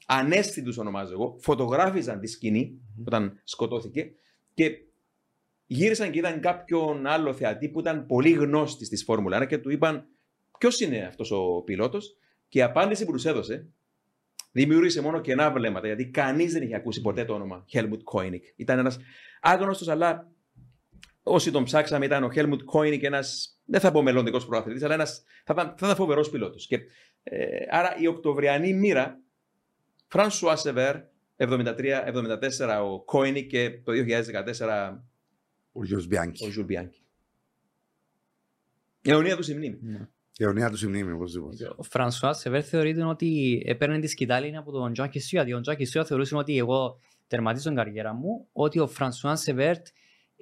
ανέστητους, 0.07 0.79
ονομάζω 0.79 1.13
εγώ, 1.13 1.37
φωτογράφιζαν 1.41 2.21
τη 2.21 2.27
σκηνή 2.27 2.81
όταν 3.05 3.41
σκοτώθηκε 3.45 4.13
και 4.55 4.71
γύρισαν 5.67 6.11
και 6.11 6.19
είδαν 6.19 6.41
κάποιον 6.41 7.07
άλλο 7.07 7.35
θεατή 7.35 7.69
που 7.69 7.81
ήταν 7.81 8.07
πολύ 8.07 8.31
γνώστη 8.31 8.89
της 8.89 9.05
Φόρμουλα 9.05 9.43
1 9.43 9.47
και 9.47 9.59
του 9.59 9.71
είπαν 9.71 10.09
ποιος 10.59 10.81
είναι 10.81 11.05
αυτός 11.05 11.31
ο 11.31 11.63
πιλότος; 11.65 12.17
Και 12.49 12.59
η 12.59 12.63
απάντηση 12.63 13.05
που 13.05 13.13
τους 13.13 13.25
έδωσε 13.25 13.69
δημιούργησε 14.55 15.01
μόνο 15.01 15.21
κενά 15.21 15.51
βλέμματα, 15.51 15.87
γιατί 15.87 16.07
κανείς 16.07 16.53
δεν 16.53 16.63
είχε 16.63 16.75
ακούσει 16.75 17.01
ποτέ 17.01 17.25
το 17.25 17.35
όνομα 17.35 17.65
Helmut 17.73 18.03
Koenig. 18.13 18.41
Ήταν 18.57 18.79
ένας 18.79 18.99
άγνωστος, 19.41 19.89
αλλά 19.89 20.31
όσοι 21.23 21.51
τον 21.51 21.65
ψάξαμε 21.65 22.05
ήταν 22.05 22.25
ο 22.25 22.31
Helmut 22.35 22.59
Koenig, 22.73 23.03
ένας, 23.03 23.59
δεν 23.65 23.81
θα 23.81 23.93
πω 23.93 24.03
μελλοντικός 24.03 24.47
πρωταθλητής, 24.47 24.83
αλλά 24.83 24.95
ένας, 24.95 25.25
θα, 25.45 25.55
θα 25.55 25.75
ήταν 25.77 25.95
φοβερός 25.95 26.31
πιλότος. 26.31 26.69
Ε, 27.23 27.47
άρα 27.71 27.97
η 27.99 28.07
Οκτωβριανή 28.07 28.75
μοίρα, 28.75 29.21
François 30.13 30.57
Sever, 30.63 31.03
73-74 31.37 32.83
ο 32.83 33.05
Koenig 33.13 33.47
και 33.49 33.81
το 33.85 33.93
2014 33.93 34.99
ο 35.73 35.85
Γιώργος 35.85 36.07
Μπιάνκι. 36.07 36.47
Ο 36.47 36.51
Ζουλ 36.51 36.65
Μπιάνκι. 36.65 37.03
Η 39.03 39.11
αιωνία 39.11 39.37
του 39.37 39.43
σε 39.43 39.55
μνήμη. 39.55 39.79
Ναι. 39.83 40.09
Η 40.37 40.45
αιωνία 40.45 40.71
του 40.71 40.77
σε 40.77 40.89
μνήμη, 40.89 41.13
οπωσδήποτε. 41.13 41.73
Ο 41.77 41.83
Φρανσουάς 41.83 42.39
Σεβέρ 42.39 42.67
θεωρείται 42.67 43.05
ότι 43.05 43.63
έπαιρνε 43.67 43.99
τη 43.99 44.07
σκυτάλη 44.07 44.57
από 44.57 44.73
τον 44.73 44.93
Τζάκι 44.93 45.19
Στιούαρτ. 45.19 45.43
Γιατί 45.43 45.59
ο 45.59 45.61
Τζάκι 45.61 45.85
Στιούαρτ 45.85 46.05
θεωρούσε 46.05 46.37
ότι 46.37 46.59
εγώ 46.59 46.99
τερματίζω 47.27 47.69
την 47.69 47.77
καριέρα 47.77 48.13
μου, 48.13 48.47
ότι 48.53 48.79
ο 48.79 48.87
Φρανσουάς 48.87 49.41
Σεβέρτ 49.41 49.87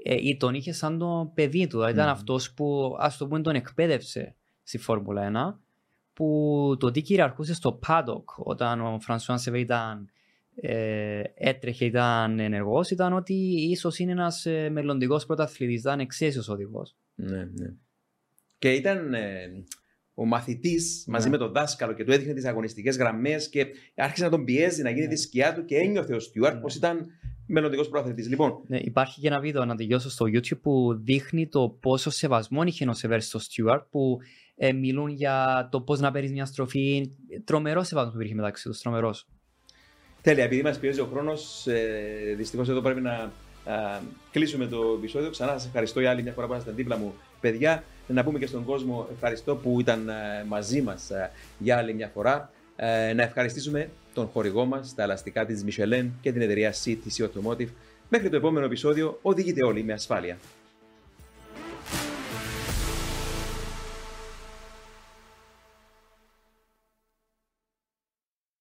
ε, 0.02 0.34
τον 0.36 0.54
είχε 0.54 0.72
σαν 0.72 0.98
το 0.98 1.32
παιδί 1.34 1.66
του. 1.66 1.88
Ήταν 1.88 2.08
mm. 2.08 2.12
αυτός 2.12 2.52
που, 2.52 2.96
ας 2.98 3.16
το 3.16 3.26
πούμε, 3.26 3.40
τον 3.40 3.54
εκπαίδευσε 3.54 4.34
στη 4.62 4.78
Φόρμουλα 4.78 5.54
1, 5.54 5.58
που 6.12 6.76
το 6.78 6.90
τι 6.90 7.02
κυριαρχούσε 7.02 7.54
στο 7.54 7.78
paddock 7.86 8.24
όταν 8.36 8.80
ο 8.80 9.00
Φρανσουάς 9.00 9.42
Σεβέρτ 9.42 9.62
ήταν 9.62 10.10
ε, 10.54 11.22
έτρεχε, 11.34 11.84
ήταν 11.84 12.38
ενεργός, 12.38 12.90
ήταν 12.90 13.12
ότι 13.12 13.34
ίσως 13.70 13.98
είναι 13.98 14.12
ένας 14.12 14.46
ε, 14.46 14.68
μελλοντικός 14.68 15.26
πρωταθλητής, 15.26 15.80
ήταν 15.80 16.00
εξαίσιος 16.00 16.48
οδηγός. 16.48 16.96
Ναι, 17.14 17.44
ναι. 17.44 17.74
Και 18.58 18.72
ήταν. 18.72 19.14
Ε, 19.14 19.64
ο 20.14 20.24
μαθητής 20.26 21.04
μαζί 21.08 21.24
Ναι. 21.24 21.30
με 21.30 21.38
τον 21.38 21.52
δάσκαλο 21.52 21.92
και 21.92 22.04
του 22.04 22.12
έδειχνε 22.12 22.32
τις 22.34 22.44
αγωνιστικές 22.44 22.96
γραμμές 22.96 23.48
και 23.48 23.66
άρχισε 23.96 24.24
να 24.24 24.30
τον 24.30 24.44
πιέζει 24.44 24.82
να 24.82 24.90
γίνει 24.90 25.06
τη 25.06 25.16
σκιά 25.16 25.54
του 25.54 25.64
και 25.64 25.76
ένιωθε 25.76 26.14
ο 26.14 26.20
Στιούαρτ 26.20 26.54
Ναι. 26.54 26.60
πως 26.60 26.74
ήταν 26.74 27.06
μελλοντικός 27.46 27.88
προαθλητής. 27.88 28.28
Λοιπόν, 28.28 28.52
Ναι, 28.66 28.78
υπάρχει 28.78 29.20
και 29.20 29.26
ένα 29.26 29.40
βίντεο 29.40 29.64
να 29.64 29.74
τελειώσω 29.76 30.10
στο 30.10 30.24
YouTube 30.28 30.60
που 30.62 31.00
δείχνει 31.04 31.48
το 31.48 31.68
πόσο 31.80 32.10
σεβασμό 32.10 32.62
είχε 32.62 32.88
ο 32.88 32.92
Σεβέρ 32.92 33.20
στο 33.22 33.38
Στιούαρτ 33.38 33.84
που 33.90 34.18
ε, 34.56 34.72
μιλούν 34.72 35.08
για 35.08 35.68
το 35.70 35.80
πώς 35.80 36.00
να 36.00 36.10
παίρνεις 36.10 36.32
μια 36.32 36.44
στροφή. 36.44 37.10
Τρομερό 37.44 37.82
σεβασμό 37.82 38.10
που 38.10 38.16
υπήρχε 38.16 38.34
μεταξύ 38.34 38.68
τους. 38.68 38.80
Τρομερός. 38.80 39.26
τέλεια, 40.22 40.44
επειδή 40.44 40.62
μας 40.62 40.78
πιέζει 40.78 41.00
ο 41.00 41.08
χρόνος, 41.12 41.66
ε, 41.66 42.34
δυστυχώς 42.36 42.68
εδώ 42.68 42.80
πρέπει 42.80 43.00
να 43.00 43.12
α, 43.12 43.30
κλείσουμε 44.30 44.66
το 44.66 44.94
επεισόδιο. 44.98 45.30
Ξανά 45.30 45.52
σας 45.52 45.66
ευχαριστώ 45.66 46.00
για 46.00 46.10
άλλη 46.10 46.22
μια 46.22 46.32
φορά 46.32 46.46
που 46.46 46.52
ήσασταν 46.52 46.74
δίπλα 46.74 46.96
μου, 46.98 47.14
παιδιά. 47.42 47.84
Να 48.06 48.24
πούμε 48.24 48.38
και 48.38 48.46
στον 48.46 48.64
κόσμο 48.64 49.08
ευχαριστώ 49.12 49.56
που 49.56 49.80
ήταν 49.80 50.08
ε, 50.08 50.44
μαζί 50.48 50.82
μας 50.82 51.10
για 51.58 51.76
άλλη 51.76 51.94
μια 51.94 52.10
φορά. 52.14 52.50
Ε, 52.76 53.12
να 53.12 53.22
ευχαριστήσουμε 53.22 53.90
τον 54.14 54.26
χορηγό 54.26 54.64
μας, 54.64 54.94
τα 54.94 55.02
ελαστικά 55.02 55.46
της 55.46 55.64
Michelin 55.66 56.08
και 56.20 56.32
την 56.32 56.40
εταιρεία 56.40 56.72
CTC 56.84 57.24
Automotive. 57.24 57.68
Μέχρι 58.08 58.28
το 58.28 58.36
επόμενο 58.36 58.66
επεισόδιο, 58.66 59.18
οδηγείτε 59.22 59.66
όλοι 59.66 59.84
με 59.84 59.92
ασφάλεια. 59.92 60.36